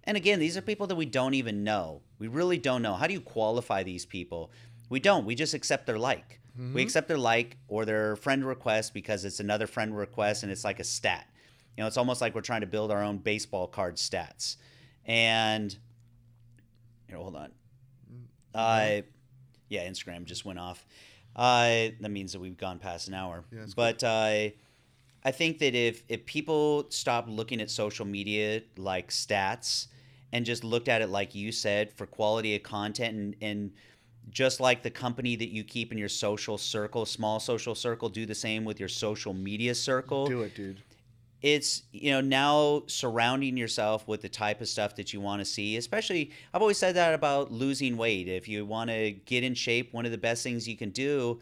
And 0.03 0.15
again, 0.15 0.39
these 0.39 0.57
are 0.57 0.61
people 0.61 0.87
that 0.87 0.95
we 0.95 1.05
don't 1.05 1.33
even 1.33 1.63
know. 1.63 2.01
We 2.19 2.27
really 2.27 2.57
don't 2.57 2.81
know. 2.81 2.93
How 2.93 3.07
do 3.07 3.13
you 3.13 3.21
qualify 3.21 3.83
these 3.83 4.05
people? 4.05 4.51
We 4.89 4.99
don't. 4.99 5.25
We 5.25 5.35
just 5.35 5.53
accept 5.53 5.85
their 5.85 5.99
like. 5.99 6.40
We 6.73 6.81
accept 6.81 7.07
their 7.07 7.17
like 7.17 7.57
or 7.67 7.85
their 7.85 8.15
friend 8.15 8.45
request 8.45 8.93
because 8.93 9.25
it's 9.25 9.39
another 9.39 9.67
friend 9.67 9.95
request 9.95 10.43
and 10.43 10.51
it's 10.51 10.63
like 10.63 10.79
a 10.79 10.83
stat. 10.83 11.27
You 11.77 11.83
know, 11.83 11.87
it's 11.87 11.97
almost 11.97 12.21
like 12.21 12.35
we're 12.35 12.41
trying 12.41 12.61
to 12.61 12.67
build 12.67 12.91
our 12.91 13.01
own 13.01 13.17
baseball 13.17 13.67
card 13.67 13.95
stats. 13.95 14.57
And 15.05 15.75
here, 17.07 17.17
hold 17.17 17.35
on. 17.35 17.51
Uh, 18.53 19.01
yeah, 19.69 19.87
Instagram 19.87 20.25
just 20.25 20.43
went 20.43 20.59
off. 20.59 20.85
Uh, 21.35 21.89
that 22.01 22.11
means 22.11 22.33
that 22.33 22.39
we've 22.39 22.57
gone 22.57 22.77
past 22.79 23.07
an 23.07 23.13
hour. 23.13 23.45
Yeah, 23.51 23.65
but 23.75 24.03
uh, 24.03 24.49
I 25.23 25.31
think 25.31 25.59
that 25.59 25.75
if 25.75 26.03
if 26.09 26.25
people 26.25 26.87
stop 26.89 27.25
looking 27.29 27.61
at 27.61 27.69
social 27.69 28.05
media 28.05 28.61
like 28.77 29.09
stats 29.09 29.87
and 30.33 30.45
just 30.45 30.63
looked 30.63 30.89
at 30.89 31.01
it 31.01 31.09
like 31.09 31.35
you 31.35 31.51
said 31.51 31.93
for 31.93 32.05
quality 32.05 32.55
of 32.55 32.63
content 32.63 33.15
and, 33.17 33.35
and 33.41 33.71
just 34.29 34.59
like 34.59 34.83
the 34.83 34.89
company 34.91 35.35
that 35.35 35.49
you 35.49 35.63
keep 35.63 35.91
in 35.91 35.97
your 35.97 36.09
social 36.09 36.57
circle, 36.57 37.05
small 37.05 37.39
social 37.39 37.75
circle, 37.75 38.07
do 38.09 38.25
the 38.25 38.35
same 38.35 38.63
with 38.63 38.79
your 38.79 38.89
social 38.89 39.33
media 39.33 39.75
circle 39.75 40.27
Do 40.27 40.41
it, 40.43 40.55
dude. 40.55 40.81
it's 41.41 41.83
you 41.91 42.11
know 42.11 42.21
now 42.21 42.83
surrounding 42.87 43.57
yourself 43.57 44.07
with 44.07 44.21
the 44.21 44.29
type 44.29 44.61
of 44.61 44.67
stuff 44.69 44.95
that 44.95 45.11
you 45.11 45.19
want 45.19 45.41
to 45.41 45.45
see 45.45 45.75
especially 45.75 46.29
i've 46.53 46.61
always 46.61 46.77
said 46.77 46.95
that 46.95 47.15
about 47.15 47.51
losing 47.51 47.97
weight 47.97 48.27
if 48.27 48.47
you 48.47 48.63
want 48.63 48.89
to 48.91 49.11
get 49.25 49.43
in 49.43 49.55
shape 49.55 49.91
one 49.91 50.05
of 50.05 50.11
the 50.11 50.17
best 50.19 50.43
things 50.43 50.67
you 50.67 50.77
can 50.77 50.91
do 50.91 51.39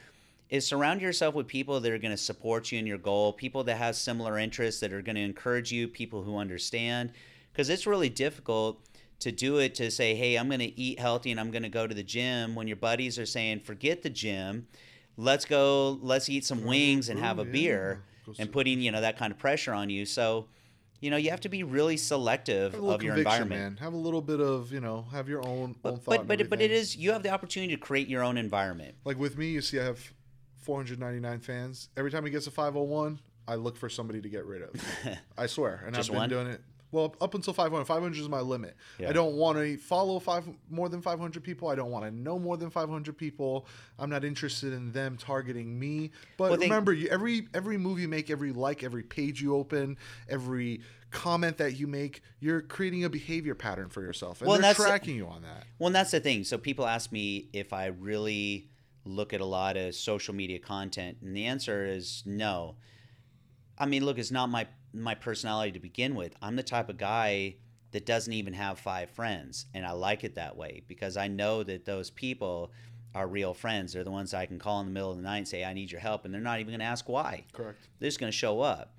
is 0.50 0.66
surround 0.66 1.02
yourself 1.02 1.36
with 1.36 1.46
people 1.48 1.80
that 1.82 1.92
are 1.92 1.98
going 1.98 2.12
to 2.12 2.18
support 2.18 2.72
you 2.72 2.80
in 2.80 2.88
your 2.88 2.98
goal 2.98 3.34
people 3.34 3.62
that 3.64 3.76
have 3.76 3.94
similar 3.96 4.40
interests 4.40 4.80
that 4.80 4.94
are 4.94 5.02
going 5.02 5.18
to 5.18 5.22
encourage 5.22 5.70
you 5.72 5.86
people 5.88 6.24
who 6.24 6.38
understand 6.38 7.12
because 7.52 7.68
it's 7.70 7.86
really 7.86 8.10
difficult 8.10 8.80
to 9.20 9.32
do 9.32 9.58
it 9.58 9.76
to 9.76 9.90
say 9.92 10.16
hey 10.16 10.36
i'm 10.38 10.48
going 10.48 10.60
to 10.60 10.80
eat 10.80 11.00
healthy 11.00 11.32
and 11.32 11.40
i'm 11.40 11.52
going 11.52 11.64
to 11.64 11.70
go 11.70 11.86
to 11.88 11.94
the 11.96 12.04
gym 12.04 12.56
when 12.56 12.68
your 12.68 12.78
buddies 12.78 13.20
are 13.20 13.26
saying 13.26 13.60
forget 13.60 14.02
the 14.02 14.10
gym 14.10 14.68
let's 15.18 15.46
go 15.46 16.00
let's 16.02 16.30
eat 16.30 16.46
some 16.46 16.64
wings 16.64 17.10
and 17.10 17.20
have 17.20 17.40
a 17.40 17.44
yeah. 17.46 17.52
beer 17.52 18.04
and 18.38 18.52
putting 18.52 18.80
you 18.82 18.92
know 18.92 19.02
that 19.02 19.18
kind 19.18 19.32
of 19.32 19.38
pressure 19.38 19.74
on 19.74 19.90
you 19.90 20.06
so 20.06 20.48
you 21.02 21.10
know 21.10 21.18
you 21.18 21.30
have 21.30 21.40
to 21.42 21.50
be 21.50 21.64
really 21.64 21.98
selective 21.98 22.74
Have 22.74 22.82
a 22.82 22.84
little 22.86 22.96
of 22.96 23.04
your 23.04 23.16
environment 23.18 23.62
man. 23.62 23.78
Have 23.78 23.94
a 23.94 23.98
little 23.98 24.22
bit 24.22 24.40
of 24.42 24.72
you 24.74 24.82
know. 24.82 25.06
Have 25.14 25.30
your 25.30 25.40
own 25.48 25.60
own 25.60 25.76
but 25.82 25.96
thought. 25.96 26.06
but 26.06 26.28
but, 26.28 26.42
it- 26.42 26.50
but 26.50 26.62
it 26.62 26.72
is 26.72 26.96
you 26.96 27.12
have 27.14 27.24
the 27.24 27.30
opportunity 27.30 27.74
to 27.74 27.80
create 27.80 28.08
your 28.10 28.22
own 28.22 28.38
environment 28.38 28.96
like 29.06 29.18
with 29.18 29.38
me. 29.38 29.48
You 29.48 29.62
see, 29.62 29.80
I 29.80 29.86
have 29.86 30.14
499 30.58 31.40
fans. 31.40 31.90
Every 31.98 32.12
time 32.12 32.26
he 32.26 32.32
gets 32.32 32.48
a 32.48 32.52
501, 32.52 33.20
I 33.48 33.56
look 33.56 33.78
for 33.78 33.90
somebody 33.90 34.22
to 34.22 34.30
get 34.30 34.46
rid 34.46 34.62
of. 34.62 34.72
I 35.38 35.46
swear, 35.48 35.84
and 35.86 35.96
Just 35.96 36.10
I've 36.10 36.14
been 36.14 36.20
one? 36.20 36.30
doing 36.30 36.48
it. 36.48 36.62
Well, 36.92 37.16
up 37.22 37.36
until 37.36 37.54
500. 37.54 37.86
500 37.86 38.20
is 38.20 38.28
my 38.30 38.40
limit. 38.40 38.76
Yeah. 38.98 39.10
I 39.10 39.14
don't 39.14 39.36
want 39.36 39.58
to 39.60 39.78
follow 39.78 40.20
five 40.20 40.50
more 40.70 40.90
than 40.90 41.02
500 41.02 41.44
people. 41.44 41.68
I 41.68 41.76
don't 41.76 41.92
want 41.92 42.06
to 42.06 42.12
know 42.12 42.40
more 42.40 42.58
than 42.58 42.70
500 42.72 43.16
people. 43.18 43.68
I'm 44.00 44.10
not 44.10 44.26
interested 44.26 44.74
in 44.74 44.92
them 44.92 45.16
targeting 45.18 45.78
me. 45.80 46.12
But 46.38 46.50
Well, 46.50 46.60
they- 46.60 46.66
remember, 46.66 46.94
you, 46.94 47.08
every 47.10 47.48
every 47.54 47.78
move 47.78 48.00
you 48.00 48.08
make, 48.08 48.30
every 48.30 48.52
like, 48.52 48.84
every 48.84 49.04
page 49.04 49.42
you 49.42 49.56
open, 49.56 49.98
every 50.28 50.82
comment 51.12 51.58
that 51.58 51.76
you 51.80 51.88
make, 51.88 52.22
you're 52.40 52.62
creating 52.62 53.04
a 53.04 53.10
behavior 53.10 53.56
pattern 53.56 53.90
for 53.90 54.02
yourself, 54.02 54.42
and 54.42 54.48
Well, 54.48 54.58
they're 54.58 54.74
that's- 54.74 54.88
tracking 54.88 55.16
you 55.16 55.28
on 55.28 55.42
that. 55.44 55.66
Well, 55.80 55.88
and 55.88 55.96
that's 55.96 56.12
the 56.12 56.20
thing. 56.20 56.44
So 56.44 56.58
people 56.58 56.86
ask 56.88 57.12
me 57.12 57.50
if 57.54 57.74
I 57.74 57.88
really 57.88 58.70
look 59.06 59.34
at 59.34 59.42
a 59.42 59.46
lot 59.46 59.76
of 59.78 59.96
social 59.96 60.36
media 60.36 60.60
content, 60.60 61.18
and 61.22 61.36
the 61.36 61.46
answer 61.46 61.86
is 61.86 62.22
no. 62.26 62.76
I 63.78 63.86
mean, 63.86 64.06
look, 64.06 64.18
it's 64.20 64.30
not 64.32 64.50
my 64.50 64.68
my 64.94 65.16
personality 65.16 65.72
to 65.74 65.80
begin 65.80 66.16
with. 66.16 66.36
I'm 66.42 66.56
the 66.56 66.64
type 66.64 66.90
of 66.90 66.98
guy 66.98 67.56
that 67.92 68.06
doesn't 68.06 68.34
even 68.34 68.54
have 68.54 68.80
five 68.80 69.10
friends, 69.10 69.66
and 69.74 69.86
I 69.86 69.92
like 69.92 70.24
it 70.24 70.36
that 70.36 70.56
way 70.56 70.84
because 70.88 71.18
I 71.18 71.28
know 71.28 71.64
that 71.64 71.86
those 71.86 72.10
people 72.10 72.72
are 73.16 73.28
real 73.28 73.54
friends. 73.54 73.94
They're 73.94 74.04
the 74.04 74.12
ones 74.12 74.34
I 74.34 74.46
can 74.46 74.60
call 74.60 74.80
in 74.82 74.86
the 74.86 74.92
middle 74.92 75.12
of 75.12 75.18
the 75.18 75.24
night 75.24 75.38
and 75.38 75.48
say, 75.48 75.64
"I 75.64 75.74
need 75.74 75.92
your 75.92 76.02
help," 76.02 76.26
and 76.26 76.34
they're 76.34 76.42
not 76.42 76.60
even 76.60 76.72
going 76.72 76.80
to 76.80 76.86
ask 76.86 77.10
why 77.10 77.46
Correct. 77.54 77.88
they're 78.00 78.08
just 78.08 78.20
going 78.20 78.32
to 78.32 78.38
show 78.38 78.62
up 78.62 78.94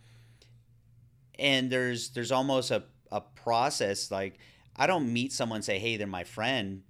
and 1.40 1.70
there's 1.70 2.10
there's 2.10 2.30
almost 2.30 2.70
a, 2.70 2.84
a 3.10 3.20
process 3.20 4.10
like 4.10 4.38
i 4.76 4.86
don't 4.86 5.12
meet 5.12 5.32
someone 5.32 5.56
and 5.56 5.64
say 5.64 5.78
hey 5.78 5.96
they're 5.96 6.06
my 6.06 6.22
friend 6.22 6.82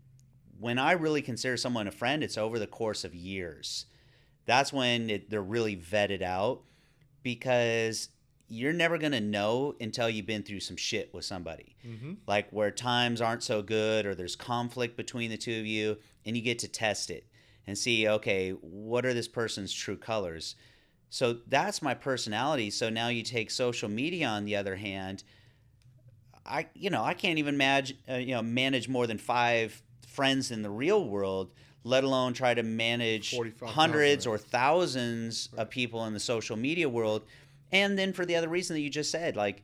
when 0.59 0.79
i 0.79 0.93
really 0.93 1.23
consider 1.23 1.57
someone 1.57 1.87
a 1.87 1.93
friend 1.93 2.23
it's 2.23 2.37
over 2.37 2.59
the 2.59 2.67
course 2.67 3.05
of 3.05 3.15
years 3.15 3.87
that's 4.45 4.73
when 4.73 5.09
it, 5.09 5.31
they're 5.31 5.41
really 5.41 5.77
vetted 5.77 6.21
out 6.21 6.63
because 7.23 8.09
you're 8.53 8.73
never 8.73 8.99
going 8.99 9.13
to 9.13 9.21
know 9.21 9.77
until 9.81 10.11
you've 10.11 10.27
been 10.27 10.43
through 10.43 10.59
some 10.61 10.77
shit 10.77 11.15
with 11.15 11.25
somebody 11.25 11.77
Mm-hmm. 11.87 12.15
like 12.27 12.51
where 12.51 12.71
times 12.71 13.21
aren't 13.21 13.43
so 13.45 13.63
good 13.63 14.05
or 14.05 14.15
there's 14.15 14.37
conflict 14.37 14.97
between 14.97 15.31
the 15.31 15.37
two 15.39 15.59
of 15.61 15.67
you 15.67 15.97
and 16.27 16.37
you 16.37 16.43
get 16.43 16.59
to 16.59 16.69
test 16.69 17.11
it 17.11 17.27
and 17.67 17.79
see 17.79 18.07
okay 18.09 18.51
what 18.51 19.07
are 19.07 19.15
this 19.15 19.29
person's 19.29 19.73
true 19.73 19.97
colors 19.97 20.57
so 21.09 21.39
that's 21.49 21.81
my 21.81 21.95
personality 21.95 22.71
so 22.71 22.91
now 22.91 23.09
you 23.09 23.23
take 23.23 23.51
social 23.51 23.89
media 23.89 24.27
on 24.27 24.45
the 24.45 24.57
other 24.57 24.77
hand 24.77 25.23
i 26.45 26.67
you 26.75 26.91
know 26.91 27.03
i 27.03 27.15
can't 27.15 27.39
even 27.39 27.57
manage 27.57 27.95
uh, 28.11 28.15
you 28.15 28.35
know 28.35 28.43
manage 28.43 28.89
more 28.89 29.07
than 29.07 29.19
five 29.19 29.81
friends 30.07 30.51
in 30.51 30.63
the 30.63 30.71
real 30.71 31.09
world 31.09 31.51
let 31.83 32.05
alone 32.05 32.35
try 32.35 32.53
to 32.53 32.63
manage 32.63 33.31
45,000, 33.35 33.75
hundreds 33.75 34.27
right. 34.27 34.33
or 34.35 34.39
thousands 34.39 35.49
of 35.57 35.71
people 35.71 36.05
in 36.05 36.13
the 36.13 36.21
social 36.21 36.57
media 36.57 36.89
world 36.89 37.23
and 37.73 37.99
then 37.99 38.13
for 38.13 38.25
the 38.27 38.37
other 38.37 38.49
reason 38.49 38.75
that 38.75 38.81
you 38.81 38.91
just 38.91 39.11
said 39.11 39.37
like 39.37 39.63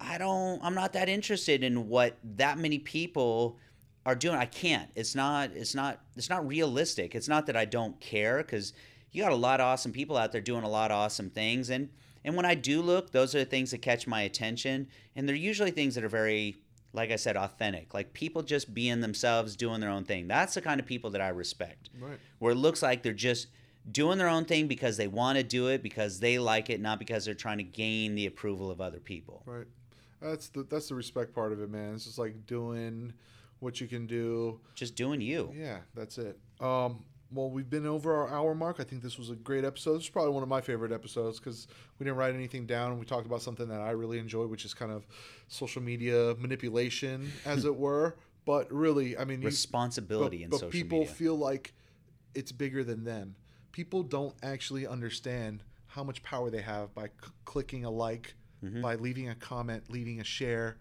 I 0.00 0.18
don't 0.18 0.62
I'm 0.62 0.74
not 0.74 0.92
that 0.92 1.08
interested 1.08 1.62
in 1.62 1.88
what 1.88 2.16
that 2.36 2.58
many 2.58 2.78
people 2.78 3.58
are 4.04 4.14
doing. 4.14 4.36
I 4.36 4.44
can't. 4.46 4.90
It's 4.94 5.14
not 5.14 5.50
it's 5.54 5.74
not 5.74 6.00
it's 6.16 6.28
not 6.30 6.46
realistic. 6.46 7.14
It's 7.14 7.28
not 7.28 7.46
that 7.46 7.56
I 7.56 7.64
don't 7.64 7.98
care 8.00 8.42
cuz 8.42 8.72
you 9.12 9.22
got 9.22 9.32
a 9.32 9.36
lot 9.36 9.60
of 9.60 9.64
awesome 9.66 9.92
people 9.92 10.16
out 10.16 10.32
there 10.32 10.40
doing 10.42 10.64
a 10.64 10.68
lot 10.68 10.90
of 10.90 10.96
awesome 10.96 11.30
things 11.30 11.70
and 11.70 11.88
and 12.24 12.34
when 12.36 12.44
I 12.44 12.56
do 12.56 12.82
look, 12.82 13.12
those 13.12 13.34
are 13.34 13.38
the 13.38 13.44
things 13.44 13.70
that 13.70 13.78
catch 13.82 14.06
my 14.06 14.22
attention 14.22 14.88
and 15.14 15.28
they're 15.28 15.36
usually 15.36 15.70
things 15.70 15.94
that 15.94 16.04
are 16.04 16.08
very 16.08 16.56
like 16.92 17.10
I 17.10 17.16
said 17.16 17.36
authentic. 17.36 17.92
Like 17.94 18.12
people 18.12 18.42
just 18.42 18.72
being 18.74 19.00
themselves, 19.00 19.54
doing 19.56 19.80
their 19.80 19.90
own 19.90 20.04
thing. 20.04 20.28
That's 20.28 20.54
the 20.54 20.62
kind 20.62 20.80
of 20.80 20.86
people 20.86 21.10
that 21.10 21.20
I 21.20 21.28
respect 21.28 21.90
Right. 21.98 22.18
where 22.38 22.52
it 22.52 22.56
looks 22.56 22.82
like 22.82 23.02
they're 23.02 23.12
just 23.12 23.48
doing 23.90 24.18
their 24.18 24.28
own 24.28 24.44
thing 24.44 24.66
because 24.66 24.96
they 24.96 25.08
want 25.08 25.38
to 25.38 25.44
do 25.44 25.68
it 25.68 25.82
because 25.82 26.20
they 26.20 26.38
like 26.38 26.70
it, 26.70 26.80
not 26.80 26.98
because 26.98 27.24
they're 27.24 27.34
trying 27.34 27.58
to 27.58 27.64
gain 27.64 28.14
the 28.14 28.26
approval 28.26 28.70
of 28.70 28.80
other 28.80 28.98
people. 29.00 29.42
Right. 29.46 29.66
That's 30.20 30.48
the 30.48 30.62
that's 30.64 30.88
the 30.88 30.94
respect 30.94 31.34
part 31.34 31.52
of 31.52 31.60
it, 31.60 31.70
man. 31.70 31.94
It's 31.94 32.04
just 32.06 32.18
like 32.18 32.46
doing 32.46 33.12
what 33.60 33.80
you 33.80 33.86
can 33.86 34.06
do. 34.06 34.60
Just 34.74 34.96
doing 34.96 35.20
you. 35.20 35.52
Yeah, 35.54 35.78
that's 35.94 36.18
it. 36.18 36.38
Um, 36.60 37.04
well, 37.32 37.50
we've 37.50 37.68
been 37.68 37.86
over 37.86 38.14
our 38.14 38.28
hour 38.28 38.54
mark. 38.54 38.76
I 38.80 38.84
think 38.84 39.02
this 39.02 39.18
was 39.18 39.30
a 39.30 39.34
great 39.34 39.64
episode. 39.64 39.94
This 39.96 40.04
is 40.04 40.08
probably 40.08 40.30
one 40.32 40.42
of 40.42 40.48
my 40.48 40.60
favorite 40.60 40.92
episodes 40.92 41.38
because 41.38 41.66
we 41.98 42.04
didn't 42.04 42.16
write 42.16 42.34
anything 42.34 42.66
down. 42.66 42.98
We 42.98 43.04
talked 43.04 43.26
about 43.26 43.42
something 43.42 43.68
that 43.68 43.80
I 43.80 43.90
really 43.90 44.18
enjoy, 44.18 44.46
which 44.46 44.64
is 44.64 44.74
kind 44.74 44.92
of 44.92 45.06
social 45.48 45.82
media 45.82 46.34
manipulation, 46.38 47.30
as 47.44 47.64
it 47.64 47.76
were. 47.86 48.16
But 48.46 48.72
really, 48.72 49.18
I 49.18 49.24
mean, 49.24 49.42
you- 49.42 49.46
Responsibility 49.48 50.38
but, 50.38 50.44
in 50.44 50.50
but 50.50 50.56
social 50.60 50.70
people 50.70 50.98
media. 51.00 51.12
feel 51.14 51.36
like 51.36 51.74
it's 52.34 52.52
bigger 52.52 52.84
than 52.84 53.04
them. 53.04 53.34
People 53.76 54.02
don't 54.02 54.34
actually 54.42 54.86
understand 54.86 55.62
how 55.86 56.02
much 56.02 56.22
power 56.22 56.48
they 56.48 56.62
have 56.62 56.94
by 56.94 57.08
c- 57.08 57.30
clicking 57.44 57.84
a 57.84 57.90
like, 57.90 58.34
mm-hmm. 58.64 58.80
by 58.80 58.94
leaving 58.94 59.28
a 59.28 59.34
comment, 59.34 59.84
leaving 59.90 60.18
a 60.18 60.24
share, 60.24 60.78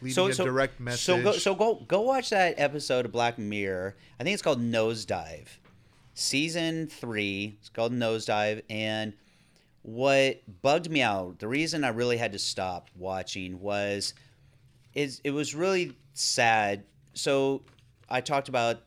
leaving 0.00 0.28
a 0.28 0.34
direct 0.34 0.80
message. 0.80 1.02
So 1.02 1.22
go, 1.22 1.32
so 1.34 1.54
go 1.54 1.84
go 1.86 2.00
watch 2.00 2.30
that 2.30 2.56
episode 2.58 3.04
of 3.04 3.12
Black 3.12 3.38
Mirror. 3.38 3.96
I 4.18 4.24
think 4.24 4.34
it's 4.34 4.42
called 4.42 4.60
Nosedive, 4.60 5.46
season 6.14 6.88
three. 6.88 7.58
It's 7.60 7.68
called 7.68 7.92
Nosedive, 7.92 8.62
and 8.68 9.12
what 9.82 10.42
bugged 10.62 10.90
me 10.90 11.00
out, 11.00 11.38
the 11.38 11.46
reason 11.46 11.84
I 11.84 11.90
really 11.90 12.16
had 12.16 12.32
to 12.32 12.40
stop 12.40 12.90
watching 12.96 13.60
was, 13.60 14.14
is 14.94 15.20
it 15.22 15.30
was 15.30 15.54
really 15.54 15.96
sad. 16.12 16.82
So 17.14 17.62
I 18.10 18.20
talked 18.20 18.48
about 18.48 18.82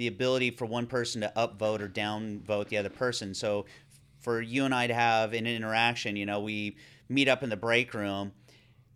the 0.00 0.06
ability 0.06 0.50
for 0.50 0.64
one 0.64 0.86
person 0.86 1.20
to 1.20 1.30
upvote 1.36 1.82
or 1.82 1.86
downvote 1.86 2.68
the 2.68 2.78
other 2.78 2.88
person. 2.88 3.34
So 3.34 3.66
for 4.18 4.40
you 4.40 4.64
and 4.64 4.74
I 4.74 4.86
to 4.86 4.94
have 4.94 5.34
an 5.34 5.46
interaction, 5.46 6.16
you 6.16 6.24
know, 6.24 6.40
we 6.40 6.78
meet 7.10 7.28
up 7.28 7.42
in 7.42 7.50
the 7.50 7.56
break 7.56 7.92
room. 7.92 8.32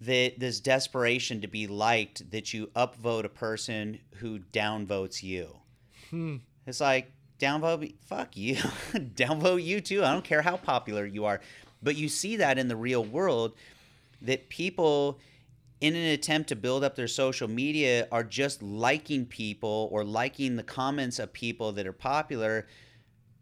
That 0.01 0.41
this 0.41 0.61
desperation 0.61 1.43
to 1.43 1.47
be 1.47 1.67
liked, 1.67 2.31
that 2.31 2.55
you 2.55 2.69
upvote 2.69 3.25
a 3.25 3.29
person 3.29 3.99
who 4.17 4.39
downvotes 4.39 5.23
you. 5.23 5.59
Hmm. 6.09 6.37
It's 6.67 6.81
like 6.81 7.13
downvote 7.39 7.81
me, 7.81 7.97
fuck 8.07 8.35
you, 8.35 8.55
downvote 8.95 9.63
you 9.63 9.83
too. 9.83 10.03
I 10.03 10.13
don't 10.13 10.25
care 10.25 10.41
how 10.41 10.57
popular 10.57 11.05
you 11.05 11.27
are, 11.27 11.43
but 11.83 11.97
you 11.97 12.09
see 12.09 12.37
that 12.37 12.59
in 12.59 12.69
the 12.69 12.77
real 12.77 13.05
world 13.05 13.53
that 14.23 14.49
people 14.49 15.19
in 15.81 15.95
an 15.95 16.07
attempt 16.07 16.49
to 16.49 16.57
build 16.57 16.85
up 16.85 16.97
their 16.97 17.09
social 17.09 17.49
media 17.49 18.09
are 18.13 18.25
just 18.25 18.63
liking 18.63 19.27
people 19.27 19.89
or 19.93 20.05
liking 20.05 20.57
the 20.57 20.63
comments 20.63 21.19
of 21.19 21.33
people 21.33 21.73
that 21.73 21.87
are 21.87 21.93
popular 21.93 22.67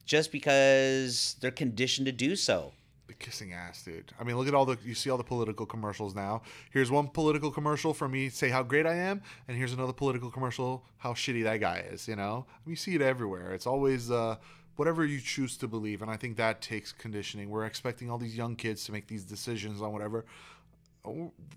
just 0.05 0.33
because 0.33 1.37
they're 1.41 1.51
conditioned 1.51 2.07
to 2.07 2.13
do 2.13 2.35
so. 2.37 2.73
The 3.07 3.15
kissing 3.15 3.53
ass, 3.53 3.83
dude. 3.85 4.13
I 4.19 4.25
mean, 4.25 4.37
look 4.37 4.49
at 4.49 4.55
all 4.55 4.65
the 4.65 4.79
you 4.85 4.95
see 4.95 5.11
all 5.11 5.19
the 5.19 5.25
political 5.25 5.67
commercials 5.67 6.15
now. 6.15 6.43
Here's 6.71 6.91
one 6.91 7.09
political 7.09 7.51
commercial 7.51 7.93
for 7.93 8.09
me 8.09 8.29
say 8.29 8.49
how 8.49 8.63
great 8.63 8.87
I 8.87 8.95
am, 8.95 9.23
and 9.49 9.57
here's 9.57 9.73
another 9.73 9.93
political 9.93 10.31
commercial 10.31 10.85
how 10.99 11.13
shitty 11.13 11.43
that 11.45 11.59
guy 11.61 11.85
is. 11.91 12.09
You 12.09 12.17
know, 12.17 12.47
I 12.49 12.59
mean, 12.65 12.73
you 12.73 12.77
see 12.77 12.95
it 12.95 13.03
everywhere. 13.03 13.53
It's 13.53 13.67
always 13.67 14.11
uh, 14.11 14.37
whatever 14.77 15.05
you 15.05 15.21
choose 15.21 15.57
to 15.59 15.69
believe, 15.69 16.01
and 16.01 16.11
I 16.11 16.17
think 16.17 16.37
that 16.39 16.63
takes 16.63 16.93
conditioning. 16.93 17.51
We're 17.51 17.67
expecting 17.67 18.11
all 18.11 18.19
these 18.19 18.37
young 18.37 18.57
kids 18.57 18.85
to 18.87 18.93
make 18.93 19.09
these 19.09 19.25
decisions 19.25 19.83
on 19.83 19.93
whatever. 19.93 20.25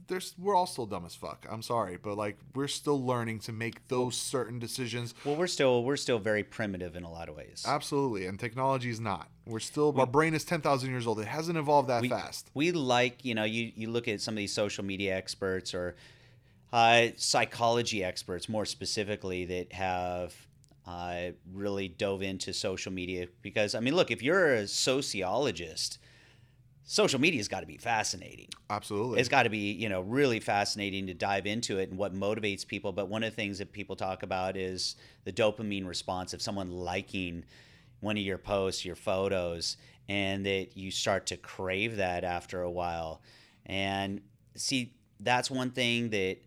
There's, 0.07 0.33
we're 0.39 0.55
all 0.55 0.65
still 0.65 0.87
dumb 0.87 1.05
as 1.05 1.13
fuck. 1.13 1.45
I'm 1.49 1.61
sorry, 1.61 1.97
but 2.01 2.17
like 2.17 2.37
we're 2.55 2.67
still 2.67 3.05
learning 3.05 3.39
to 3.41 3.51
make 3.51 3.87
those 3.89 4.15
certain 4.15 4.57
decisions. 4.57 5.13
Well, 5.23 5.35
we're 5.35 5.45
still 5.45 5.83
we're 5.83 5.97
still 5.97 6.17
very 6.17 6.43
primitive 6.43 6.95
in 6.95 7.03
a 7.03 7.11
lot 7.11 7.29
of 7.29 7.35
ways. 7.35 7.63
Absolutely, 7.67 8.25
and 8.25 8.39
technology 8.39 8.89
is 8.89 8.99
not. 8.99 9.29
We're 9.45 9.59
still 9.59 9.93
our 9.99 10.07
brain 10.07 10.33
is 10.33 10.45
ten 10.45 10.61
thousand 10.61 10.89
years 10.89 11.05
old. 11.05 11.19
It 11.19 11.27
hasn't 11.27 11.59
evolved 11.59 11.89
that 11.89 12.01
we, 12.01 12.09
fast. 12.09 12.49
We 12.55 12.71
like, 12.71 13.23
you 13.23 13.35
know, 13.35 13.43
you, 13.43 13.71
you 13.75 13.91
look 13.91 14.07
at 14.07 14.19
some 14.19 14.33
of 14.33 14.37
these 14.37 14.51
social 14.51 14.83
media 14.83 15.15
experts 15.15 15.75
or 15.75 15.95
uh, 16.73 17.09
psychology 17.15 18.03
experts, 18.03 18.49
more 18.49 18.65
specifically, 18.65 19.45
that 19.45 19.73
have 19.73 20.33
uh, 20.87 21.31
really 21.53 21.87
dove 21.87 22.23
into 22.23 22.51
social 22.51 22.91
media. 22.91 23.27
Because, 23.43 23.75
I 23.75 23.79
mean, 23.79 23.95
look, 23.95 24.09
if 24.09 24.23
you're 24.23 24.55
a 24.55 24.67
sociologist, 24.67 25.99
social 26.85 27.19
media's 27.19 27.47
got 27.47 27.61
to 27.61 27.65
be 27.65 27.77
fascinating. 27.77 28.47
Absolutely. 28.69 29.19
It's 29.19 29.29
got 29.29 29.43
to 29.43 29.49
be, 29.49 29.71
you 29.71 29.89
know, 29.89 30.01
really 30.01 30.39
fascinating 30.39 31.07
to 31.07 31.13
dive 31.13 31.47
into 31.47 31.79
it 31.79 31.89
and 31.89 31.97
what 31.97 32.13
motivates 32.13 32.65
people. 32.65 32.91
But 32.91 33.09
one 33.09 33.23
of 33.23 33.31
the 33.31 33.35
things 33.35 33.57
that 33.57 33.71
people 33.71 33.95
talk 33.95 34.23
about 34.23 34.55
is 34.55 34.95
the 35.25 35.33
dopamine 35.33 35.87
response 35.87 36.33
of 36.33 36.41
someone 36.41 36.71
liking 36.71 37.43
one 37.99 38.17
of 38.17 38.23
your 38.23 38.37
posts, 38.37 38.85
your 38.85 38.95
photos, 38.95 39.77
and 40.07 40.45
that 40.45 40.77
you 40.77 40.91
start 40.91 41.25
to 41.27 41.37
crave 41.37 41.97
that 41.97 42.23
after 42.23 42.61
a 42.61 42.69
while. 42.69 43.21
And 43.65 44.21
see, 44.55 44.93
that's 45.19 45.49
one 45.49 45.71
thing 45.71 46.11
that 46.11 46.37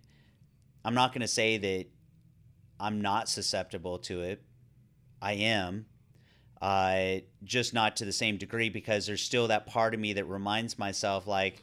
I'm 0.84 0.95
not 0.95 1.12
going 1.12 1.22
to 1.22 1.28
say 1.28 1.59
that 1.59 1.86
I'm 2.78 3.01
not 3.01 3.28
susceptible 3.28 3.99
to 4.01 4.22
it. 4.22 4.43
I 5.20 5.32
am. 5.32 5.86
Uh, 6.61 7.20
just 7.44 7.72
not 7.72 7.96
to 7.96 8.04
the 8.04 8.12
same 8.12 8.36
degree 8.36 8.68
because 8.68 9.06
there's 9.06 9.22
still 9.22 9.48
that 9.48 9.66
part 9.66 9.94
of 9.94 10.00
me 10.00 10.12
that 10.14 10.24
reminds 10.24 10.78
myself, 10.78 11.26
like, 11.26 11.62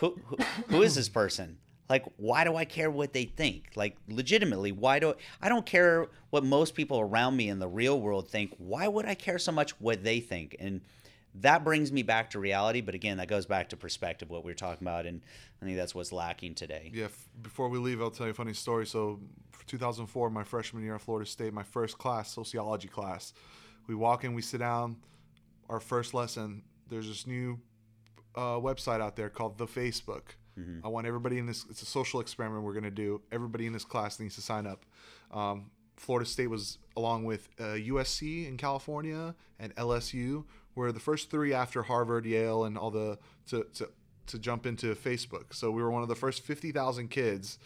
who, 0.00 0.18
who, 0.26 0.36
who 0.68 0.82
is 0.82 0.96
this 0.96 1.08
person? 1.08 1.58
Like, 1.88 2.04
why 2.16 2.44
do 2.44 2.56
I 2.56 2.64
care 2.64 2.90
what 2.90 3.12
they 3.12 3.24
think? 3.24 3.70
Like, 3.76 3.96
legitimately, 4.08 4.72
why 4.72 4.98
do 4.98 5.14
I 5.40 5.48
don't 5.48 5.66
care 5.66 6.08
what 6.30 6.42
most 6.42 6.74
people 6.74 6.98
around 7.00 7.36
me 7.36 7.48
in 7.48 7.58
the 7.58 7.68
real 7.68 8.00
world 8.00 8.28
think? 8.28 8.54
Why 8.58 8.88
would 8.88 9.06
I 9.06 9.14
care 9.14 9.38
so 9.38 9.52
much 9.52 9.78
what 9.80 10.02
they 10.02 10.18
think? 10.18 10.56
And 10.58 10.80
that 11.36 11.64
brings 11.64 11.92
me 11.92 12.02
back 12.02 12.30
to 12.30 12.38
reality. 12.38 12.80
But 12.80 12.94
again, 12.94 13.18
that 13.18 13.28
goes 13.28 13.46
back 13.46 13.68
to 13.70 13.76
perspective, 13.76 14.30
what 14.30 14.44
we 14.44 14.52
are 14.52 14.56
talking 14.56 14.86
about, 14.86 15.06
and 15.06 15.20
I 15.60 15.64
think 15.64 15.76
that's 15.76 15.94
what's 15.94 16.12
lacking 16.12 16.54
today. 16.54 16.90
Yeah, 16.92 17.04
f- 17.04 17.28
before 17.42 17.68
we 17.68 17.78
leave, 17.78 18.00
I'll 18.00 18.10
tell 18.10 18.26
you 18.26 18.32
a 18.32 18.34
funny 18.34 18.54
story. 18.54 18.86
So, 18.86 19.20
for 19.50 19.66
2004, 19.66 20.30
my 20.30 20.44
freshman 20.44 20.82
year 20.82 20.94
at 20.94 21.00
Florida 21.00 21.28
State, 21.28 21.52
my 21.52 21.62
first 21.62 21.98
class, 21.98 22.32
sociology 22.32 22.88
class, 22.88 23.32
we 23.86 23.94
walk 23.94 24.24
in, 24.24 24.34
we 24.34 24.42
sit 24.42 24.58
down. 24.58 24.96
Our 25.68 25.80
first 25.80 26.12
lesson, 26.14 26.62
there's 26.88 27.08
this 27.08 27.26
new 27.26 27.58
uh, 28.34 28.56
website 28.56 29.00
out 29.00 29.16
there 29.16 29.30
called 29.30 29.58
the 29.58 29.66
Facebook. 29.66 30.22
I 30.84 30.88
want 30.88 31.06
everybody 31.06 31.38
in 31.38 31.46
this. 31.46 31.64
It's 31.70 31.80
a 31.80 31.86
social 31.86 32.20
experiment 32.20 32.62
we're 32.62 32.74
gonna 32.74 32.90
do. 32.90 33.22
Everybody 33.32 33.66
in 33.66 33.72
this 33.72 33.84
class 33.86 34.20
needs 34.20 34.34
to 34.34 34.42
sign 34.42 34.66
up. 34.66 34.84
Um, 35.30 35.70
Florida 35.96 36.28
State 36.28 36.48
was 36.48 36.78
along 36.96 37.24
with 37.24 37.48
uh, 37.58 37.74
USC 37.74 38.46
in 38.46 38.56
California 38.56 39.34
and 39.58 39.74
LSU 39.76 40.44
were 40.74 40.92
the 40.92 41.00
first 41.00 41.30
three 41.30 41.54
after 41.54 41.82
Harvard, 41.82 42.26
Yale, 42.26 42.64
and 42.64 42.76
all 42.76 42.90
the 42.90 43.18
to 43.48 43.64
to 43.74 43.88
to 44.26 44.38
jump 44.38 44.66
into 44.66 44.94
Facebook. 44.94 45.54
So 45.54 45.70
we 45.70 45.82
were 45.82 45.90
one 45.90 46.02
of 46.02 46.08
the 46.08 46.16
first 46.16 46.42
fifty 46.42 46.70
thousand 46.72 47.08
kids 47.08 47.58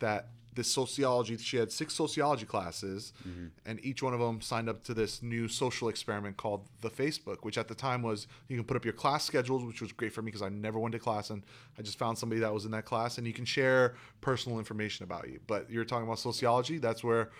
that 0.00 0.28
this 0.54 0.70
sociology. 0.70 1.36
She 1.38 1.56
had 1.56 1.72
six 1.72 1.94
sociology 1.94 2.46
classes, 2.46 3.12
mm-hmm. 3.26 3.46
and 3.66 3.84
each 3.84 4.02
one 4.02 4.14
of 4.14 4.20
them 4.20 4.40
signed 4.40 4.68
up 4.68 4.84
to 4.84 4.94
this 4.94 5.22
new 5.22 5.48
social 5.48 5.88
experiment 5.88 6.36
called 6.36 6.66
the 6.80 6.90
Facebook, 6.90 7.38
which 7.42 7.58
at 7.58 7.68
the 7.68 7.74
time 7.74 8.02
was 8.02 8.26
you 8.48 8.56
can 8.56 8.64
put 8.64 8.76
up 8.76 8.84
your 8.84 8.94
class 8.94 9.24
schedules, 9.24 9.64
which 9.64 9.80
was 9.80 9.92
great 9.92 10.12
for 10.12 10.22
me 10.22 10.26
because 10.26 10.42
I 10.42 10.48
never 10.48 10.78
went 10.78 10.92
to 10.92 10.98
class 10.98 11.30
and 11.30 11.42
I 11.78 11.82
just 11.82 11.98
found 11.98 12.18
somebody 12.18 12.40
that 12.40 12.52
was 12.52 12.64
in 12.64 12.70
that 12.72 12.84
class, 12.84 13.18
and 13.18 13.26
you 13.26 13.32
can 13.32 13.44
share 13.44 13.94
personal 14.20 14.58
information 14.58 15.04
about 15.04 15.28
you. 15.28 15.40
But 15.46 15.70
you're 15.70 15.84
talking 15.84 16.06
about 16.06 16.18
sociology. 16.18 16.78
That's 16.78 17.02
where 17.02 17.30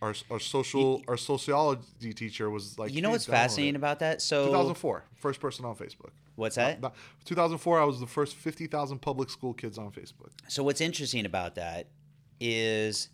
our, 0.00 0.14
our 0.30 0.40
social 0.40 1.02
our 1.08 1.16
sociology 1.16 2.12
teacher 2.12 2.50
was 2.50 2.78
like. 2.78 2.92
You 2.92 3.02
know 3.02 3.10
what's 3.10 3.26
fascinating 3.26 3.74
it." 3.74 3.78
about 3.78 4.00
that? 4.00 4.20
So 4.20 4.46
2004, 4.46 5.04
first 5.14 5.40
person 5.40 5.64
on 5.64 5.76
Facebook. 5.76 6.10
What's 6.34 6.56
that? 6.56 6.80
Not- 6.80 6.94
2004, 7.24 7.80
I 7.80 7.84
was 7.84 8.00
the 8.00 8.06
first 8.06 8.36
50,000 8.36 8.98
public 9.00 9.30
school 9.30 9.52
kids 9.52 9.78
on 9.78 9.90
Facebook. 9.90 10.30
So 10.48 10.62
what's 10.62 10.80
interesting 10.80 11.26
about 11.26 11.56
that 11.56 11.88
is 12.42 13.08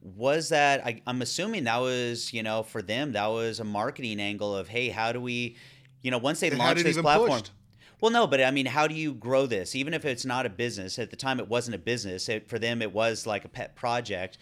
was 0.00 0.48
that 0.48 0.84
I, 0.84 1.00
I'm 1.06 1.22
assuming 1.22 1.64
that 1.64 1.76
was 1.80 2.32
you 2.32 2.42
know 2.42 2.62
for 2.64 2.82
them 2.82 3.12
that 3.12 3.26
was 3.26 3.60
a 3.60 3.64
marketing 3.64 4.18
angle 4.18 4.56
of 4.56 4.66
hey 4.66 4.88
how 4.88 5.12
do 5.12 5.20
we 5.20 5.56
you 6.00 6.10
know 6.10 6.18
once 6.18 6.40
they 6.40 6.48
It 6.48 6.56
launch 6.56 6.82
this 6.82 6.98
platform 6.98 7.30
pushed. 7.40 7.52
well 8.00 8.10
no 8.10 8.26
but 8.26 8.42
I 8.42 8.50
mean 8.50 8.66
how 8.66 8.88
do 8.88 8.94
you 8.94 9.12
grow 9.14 9.46
this? 9.46 9.76
Even 9.76 9.94
if 9.94 10.04
it's 10.04 10.24
not 10.24 10.44
a 10.46 10.50
business 10.50 10.98
at 10.98 11.10
the 11.10 11.16
time 11.16 11.38
it 11.38 11.48
wasn't 11.48 11.76
a 11.76 11.78
business 11.78 12.28
it, 12.28 12.48
for 12.48 12.58
them 12.58 12.82
it 12.82 12.92
was 12.92 13.26
like 13.26 13.44
a 13.44 13.48
pet 13.48 13.76
project. 13.76 14.38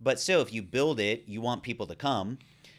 But 0.00 0.20
still 0.20 0.42
if 0.42 0.52
you 0.52 0.60
build 0.62 1.00
it 1.00 1.24
you 1.26 1.40
want 1.40 1.62
people 1.62 1.86
to 1.86 1.94
come. 1.94 2.38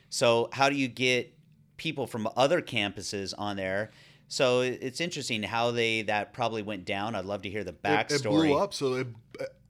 So 0.09 0.49
how 0.51 0.69
do 0.69 0.75
you 0.75 0.87
get 0.87 1.33
people 1.77 2.05
from 2.05 2.27
other 2.35 2.61
campuses 2.61 3.33
on 3.37 3.55
there? 3.55 3.89
So 4.27 4.61
it's 4.61 5.01
interesting 5.01 5.41
how 5.41 5.71
they 5.71 6.03
that 6.03 6.33
probably 6.33 6.61
went 6.61 6.85
down. 6.85 7.15
I'd 7.15 7.25
love 7.25 7.41
to 7.41 7.49
hear 7.49 7.63
the 7.63 7.71
It, 7.71 7.81
backstory 7.81 8.19
it 8.19 8.29
blew 8.29 8.53
up. 8.57 8.73
So 8.75 8.93
it, 8.95 9.07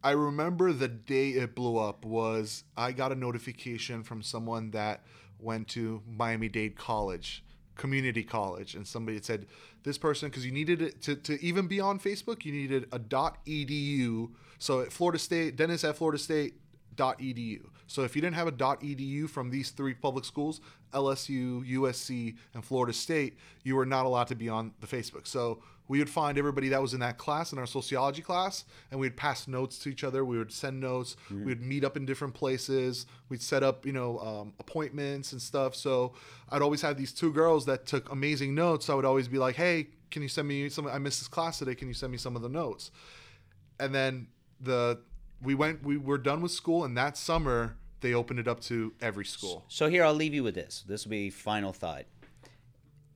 I 0.03 0.11
remember 0.11 0.71
the 0.71 0.87
day 0.87 1.29
it 1.31 1.55
blew 1.55 1.77
up 1.77 2.05
was 2.05 2.63
I 2.77 2.91
got 2.91 3.11
a 3.11 3.15
notification 3.15 4.03
from 4.03 4.21
someone 4.21 4.71
that 4.71 5.03
went 5.39 5.67
to 5.69 6.01
Miami 6.07 6.47
Dade 6.47 6.75
College, 6.77 7.43
community 7.75 8.23
college, 8.23 8.75
and 8.75 8.87
somebody 8.87 9.21
said 9.21 9.45
this 9.83 9.97
person 9.97 10.29
because 10.29 10.45
you 10.45 10.51
needed 10.51 10.81
it 10.81 11.01
to, 11.01 11.15
to 11.15 11.43
even 11.43 11.67
be 11.67 11.79
on 11.79 11.99
Facebook, 11.99 12.45
you 12.45 12.51
needed 12.53 12.87
a 12.91 12.99
.edu. 12.99 14.29
So 14.57 14.81
at 14.81 14.91
Florida 14.91 15.19
State, 15.19 15.57
Deniz 15.57 15.87
at 15.87 15.97
Florida 15.97 16.17
State. 16.17 16.55
.edu. 16.99 17.61
So 17.87 18.03
if 18.03 18.15
you 18.15 18.21
didn't 18.21 18.35
have 18.35 18.47
a 18.47 18.51
.edu 18.51 19.29
from 19.29 19.49
these 19.49 19.71
three 19.71 19.93
public 19.93 20.25
schools, 20.25 20.61
LSU, 20.93 21.65
USC, 21.75 22.35
and 22.53 22.63
Florida 22.63 22.93
State, 22.93 23.37
you 23.63 23.75
were 23.75 23.85
not 23.85 24.05
allowed 24.05 24.27
to 24.27 24.35
be 24.35 24.49
on 24.49 24.73
the 24.81 24.87
Facebook. 24.87 25.25
So 25.25 25.61
we 25.89 25.97
would 25.97 26.09
find 26.09 26.37
everybody 26.37 26.69
that 26.69 26.81
was 26.81 26.93
in 26.93 26.99
that 27.01 27.17
class 27.17 27.51
in 27.51 27.57
our 27.57 27.65
sociology 27.65 28.21
class 28.21 28.63
and 28.91 28.99
we'd 28.99 29.17
pass 29.17 29.47
notes 29.47 29.79
to 29.79 29.89
each 29.89 30.03
other. 30.03 30.23
We 30.23 30.37
would 30.37 30.53
send 30.53 30.79
notes. 30.79 31.17
Mm-hmm. 31.25 31.39
we 31.39 31.45
would 31.51 31.61
meet 31.61 31.83
up 31.83 31.97
in 31.97 32.05
different 32.05 32.35
places. 32.35 33.07
We'd 33.27 33.41
set 33.41 33.63
up 33.63 33.85
you 33.85 33.91
know 33.91 34.19
um, 34.19 34.53
appointments 34.59 35.33
and 35.33 35.41
stuff. 35.41 35.75
So 35.75 36.13
i'd 36.51 36.61
always 36.61 36.81
have 36.81 36.97
these 36.97 37.11
two 37.11 37.33
girls 37.33 37.65
that 37.65 37.85
took 37.85 38.09
amazing 38.11 38.55
notes. 38.55 38.85
So 38.85 38.93
i 38.93 38.95
would 38.95 39.03
always 39.03 39.27
be 39.27 39.39
like 39.39 39.55
hey 39.55 39.87
can 40.11 40.21
you 40.21 40.29
send 40.29 40.47
me 40.47 40.69
some 40.69 40.87
i 40.87 40.99
missed 40.99 41.19
this 41.19 41.27
class 41.27 41.59
today. 41.59 41.75
Can 41.75 41.89
you 41.89 41.93
send 41.95 42.11
me 42.11 42.17
some 42.17 42.35
of 42.35 42.43
the 42.43 42.49
notes? 42.49 42.91
And 43.79 43.93
then 43.93 44.27
the 44.61 45.01
we 45.41 45.55
went 45.55 45.83
we 45.83 45.97
were 45.97 46.19
done 46.19 46.41
with 46.41 46.51
school 46.51 46.85
and 46.85 46.95
that 46.97 47.17
summer 47.17 47.75
they 48.01 48.13
opened 48.13 48.39
it 48.39 48.47
up 48.47 48.61
to 48.61 48.93
every 49.01 49.25
school. 49.25 49.65
So 49.67 49.89
here 49.89 50.03
i'll 50.03 50.13
leave 50.13 50.35
you 50.35 50.43
with 50.43 50.53
this. 50.53 50.85
This 50.87 51.05
will 51.05 51.11
be 51.11 51.31
final 51.31 51.73
thought 51.73 52.05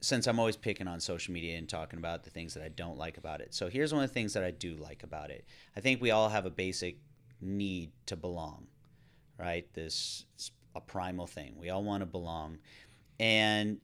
since 0.04 0.28
I'm 0.28 0.38
always 0.38 0.58
picking 0.58 0.86
on 0.86 1.00
social 1.00 1.34
media 1.34 1.58
and 1.58 1.68
talking 1.68 1.98
about 1.98 2.24
the 2.24 2.30
things 2.30 2.54
that 2.56 2.64
I 2.64 2.68
don't 2.68 2.98
like 2.98 3.18
about 3.18 3.40
it. 3.40 3.54
So 3.54 3.70
here's 3.70 3.94
one 3.94 4.04
of 4.04 4.10
the 4.10 4.14
things 4.14 4.34
that 4.34 4.44
I 4.44 4.52
do 4.52 4.76
like 4.76 5.02
about 5.04 5.30
it. 5.30 5.46
I 5.78 5.80
think 5.80 6.02
we 6.02 6.12
all 6.12 6.28
have 6.28 6.46
a 6.46 6.50
basic 6.50 6.98
need 7.40 7.90
to 8.08 8.18
belong, 8.18 8.68
right? 9.40 9.66
This 9.74 10.26
a 10.76 10.82
primal 10.82 11.26
thing. 11.26 11.56
We 11.58 11.70
all 11.70 11.86
want 11.86 12.02
to 12.02 12.06
belong. 12.06 12.58
And 13.18 13.78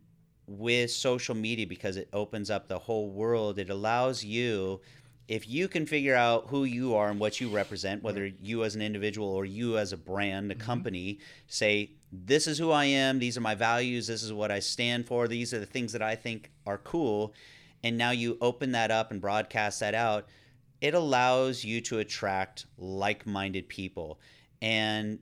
with 0.45 0.91
social 0.91 1.35
media 1.35 1.65
because 1.65 1.95
it 1.95 2.09
opens 2.11 2.49
up 2.49 2.67
the 2.67 2.79
whole 2.79 3.09
world, 3.09 3.57
it 3.57 3.69
allows 3.69 4.21
you 4.21 4.81
if 5.29 5.47
you 5.47 5.69
can 5.69 5.85
figure 5.85 6.15
out 6.15 6.47
who 6.47 6.65
you 6.65 6.95
are 6.95 7.09
and 7.09 7.19
what 7.19 7.39
you 7.39 7.47
represent, 7.47 8.03
whether 8.03 8.25
you 8.25 8.65
as 8.65 8.75
an 8.75 8.81
individual 8.81 9.29
or 9.29 9.45
you 9.45 9.77
as 9.77 9.93
a 9.93 9.97
brand, 9.97 10.51
a 10.51 10.55
mm-hmm. 10.55 10.65
company, 10.65 11.19
say, 11.47 11.91
This 12.11 12.47
is 12.47 12.57
who 12.57 12.71
I 12.71 12.85
am, 12.85 13.19
these 13.19 13.37
are 13.37 13.41
my 13.41 13.55
values, 13.55 14.07
this 14.07 14.23
is 14.23 14.33
what 14.33 14.51
I 14.51 14.59
stand 14.59 15.05
for, 15.05 15.27
these 15.27 15.53
are 15.53 15.59
the 15.59 15.65
things 15.65 15.91
that 15.93 16.01
I 16.01 16.15
think 16.15 16.51
are 16.65 16.79
cool. 16.79 17.33
And 17.83 17.97
now 17.97 18.11
you 18.11 18.37
open 18.41 18.71
that 18.71 18.91
up 18.91 19.11
and 19.11 19.21
broadcast 19.21 19.79
that 19.81 19.93
out, 19.93 20.27
it 20.81 20.93
allows 20.93 21.63
you 21.63 21.81
to 21.81 21.99
attract 21.99 22.65
like 22.77 23.27
minded 23.27 23.69
people. 23.69 24.19
And 24.61 25.19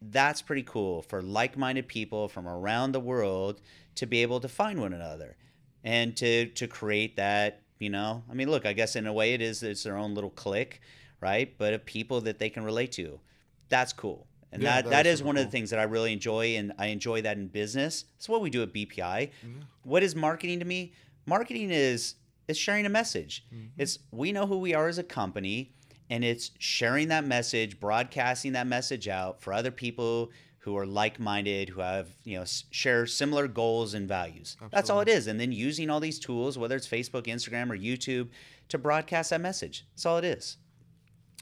that's 0.00 0.42
pretty 0.42 0.62
cool 0.62 1.02
for 1.02 1.22
like 1.22 1.56
minded 1.56 1.88
people 1.88 2.28
from 2.28 2.48
around 2.48 2.92
the 2.92 3.00
world 3.00 3.60
to 3.96 4.06
be 4.06 4.22
able 4.22 4.40
to 4.40 4.48
find 4.48 4.80
one 4.80 4.92
another 4.92 5.36
and 5.84 6.16
to, 6.16 6.46
to 6.46 6.66
create 6.66 7.16
that 7.16 7.60
you 7.78 7.90
know, 7.90 8.22
I 8.30 8.34
mean, 8.34 8.50
look, 8.50 8.66
I 8.66 8.72
guess 8.72 8.96
in 8.96 9.06
a 9.06 9.12
way 9.12 9.34
it 9.34 9.42
is 9.42 9.62
it's 9.62 9.82
their 9.82 9.96
own 9.96 10.14
little 10.14 10.30
clique, 10.30 10.80
right? 11.20 11.54
But 11.58 11.74
of 11.74 11.84
people 11.84 12.20
that 12.22 12.38
they 12.38 12.48
can 12.48 12.64
relate 12.64 12.92
to, 12.92 13.20
that's 13.68 13.92
cool. 13.92 14.26
And 14.54 14.62
yeah, 14.62 14.76
that, 14.76 14.84
that, 14.84 14.90
that 14.90 15.06
is, 15.06 15.20
one 15.20 15.34
cool. 15.34 15.42
of 15.42 15.48
the 15.48 15.50
things 15.50 15.70
that 15.70 15.80
I 15.80 15.82
really 15.82 16.12
enjoy, 16.12 16.56
and 16.56 16.72
I 16.78 16.86
enjoy 16.86 17.22
that 17.22 17.36
in 17.36 17.48
business. 17.48 18.04
It's 18.16 18.28
what 18.28 18.40
we 18.40 18.50
do 18.50 18.62
at 18.62 18.72
BPI. 18.72 18.96
Mm-hmm. 18.96 19.60
What 19.82 20.04
is 20.04 20.14
marketing 20.14 20.60
to 20.60 20.64
me? 20.64 20.92
Marketing 21.26 21.70
is 21.70 22.14
is 22.46 22.56
sharing 22.56 22.86
a 22.86 22.88
message. 22.88 23.44
Mm-hmm. 23.52 23.66
It's 23.78 23.98
we 24.12 24.30
know 24.30 24.46
who 24.46 24.58
we 24.58 24.72
are 24.72 24.86
as 24.86 24.98
a 24.98 25.02
company, 25.02 25.72
and 26.08 26.22
it's 26.22 26.52
sharing 26.58 27.08
that 27.08 27.24
message, 27.24 27.80
broadcasting 27.80 28.52
that 28.52 28.68
message 28.68 29.08
out 29.08 29.42
for 29.42 29.52
other 29.52 29.72
people 29.72 30.30
who 30.58 30.76
are 30.78 30.86
like-minded, 30.86 31.68
who 31.68 31.80
have 31.80 32.08
you 32.22 32.38
know 32.38 32.44
share 32.70 33.06
similar 33.06 33.48
goals 33.48 33.94
and 33.94 34.06
values. 34.06 34.52
Absolutely. 34.52 34.76
That's 34.76 34.90
all 34.90 35.00
it 35.00 35.08
is. 35.08 35.26
And 35.26 35.40
then 35.40 35.50
using 35.50 35.90
all 35.90 35.98
these 35.98 36.20
tools, 36.20 36.56
whether 36.56 36.76
it's 36.76 36.86
Facebook, 36.86 37.24
Instagram, 37.26 37.70
or 37.70 37.76
YouTube, 37.76 38.28
to 38.68 38.78
broadcast 38.78 39.30
that 39.30 39.40
message. 39.40 39.84
That's 39.94 40.06
all 40.06 40.18
it 40.18 40.24
is. 40.24 40.58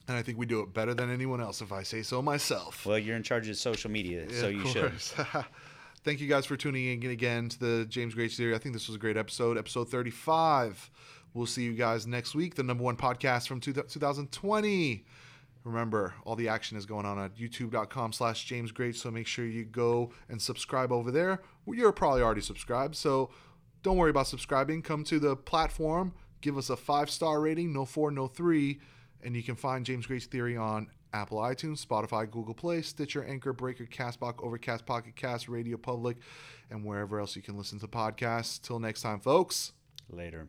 And 0.09 0.17
I 0.17 0.23
think 0.23 0.37
we 0.39 0.47
do 0.47 0.61
it 0.61 0.75
better 0.75 0.95
than 0.95 1.11
anyone 1.11 1.41
else, 1.41 1.61
if 1.61 1.73
I 1.73 1.85
say 1.85 2.03
so 2.03 2.21
myself. 2.21 2.85
Well, 2.85 2.99
you're 2.99 3.17
in 3.17 3.23
charge 3.23 3.49
of 3.49 3.57
social 3.57 3.91
media, 3.91 4.27
yeah, 4.29 4.41
so 4.41 4.49
you 4.49 4.67
should. 4.67 4.93
Thank 6.05 6.21
you 6.21 6.29
guys 6.29 6.45
for 6.45 6.57
tuning 6.57 7.01
in 7.03 7.11
again 7.11 7.49
to 7.51 7.59
the 7.61 7.87
James 7.89 8.15
Grage 8.15 8.33
series. 8.33 8.57
I 8.57 8.59
think 8.59 8.75
this 8.75 8.89
was 8.89 8.97
a 8.97 8.99
great 8.99 9.17
episode, 9.17 9.57
episode 9.57 9.89
35. 9.89 10.91
We'll 11.35 11.47
see 11.47 11.63
you 11.63 11.75
guys 11.75 12.07
next 12.07 12.35
week, 12.35 12.57
the 12.57 12.65
number 12.65 12.83
one 12.83 12.97
podcast 12.97 13.47
from 13.47 13.61
2020. 13.61 15.05
Remember, 15.65 16.15
all 16.25 16.35
the 16.35 16.49
action 16.49 16.77
is 16.77 16.87
going 16.87 17.07
on 17.07 17.21
at 17.21 17.37
youtube.com 17.37 18.13
slash 18.13 18.45
James 18.45 18.73
Grage, 18.73 18.97
so 18.97 19.11
make 19.13 19.29
sure 19.29 19.47
you 19.47 19.65
go 19.65 20.11
and 20.29 20.43
subscribe 20.43 20.91
over 20.91 21.13
there. 21.13 21.41
You're 21.67 21.93
probably 21.93 22.23
already 22.23 22.41
subscribed, 22.41 22.97
so 22.97 23.31
don't 23.85 23.97
worry 23.97 24.11
about 24.11 24.27
subscribing. 24.27 24.83
Come 24.83 25.05
to 25.05 25.21
the 25.21 25.37
platform, 25.37 26.15
give 26.41 26.59
us 26.59 26.69
a 26.69 26.77
five 26.77 27.11
star 27.11 27.41
rating, 27.41 27.73
no 27.73 27.85
four, 27.85 28.11
no 28.11 28.27
three, 28.27 28.81
and 29.23 29.37
you 29.37 29.43
can 29.43 29.57
find 29.57 29.85
James 29.85 30.07
Grage's 30.07 30.27
Theory 30.27 30.57
on 30.57 30.89
Apple 31.13 31.39
iTunes, 31.39 31.85
Spotify, 31.85 32.31
Google 32.31 32.55
Play, 32.55 32.83
Stitcher, 32.83 33.25
Anchor, 33.25 33.53
Breaker, 33.53 33.85
Castbox, 33.85 34.43
Overcast, 34.43 34.87
Pocket 34.87 35.15
Cast, 35.15 35.49
Radio 35.49 35.77
Public, 35.77 36.17
and 36.71 36.85
wherever 36.85 37.21
else 37.21 37.37
you 37.37 37.43
can 37.43 37.57
listen 37.57 37.79
to 37.81 37.87
podcasts. 37.87 38.61
Till 38.61 38.79
next 38.79 39.03
time, 39.03 39.21
folks. 39.21 39.73
Later. 40.11 40.49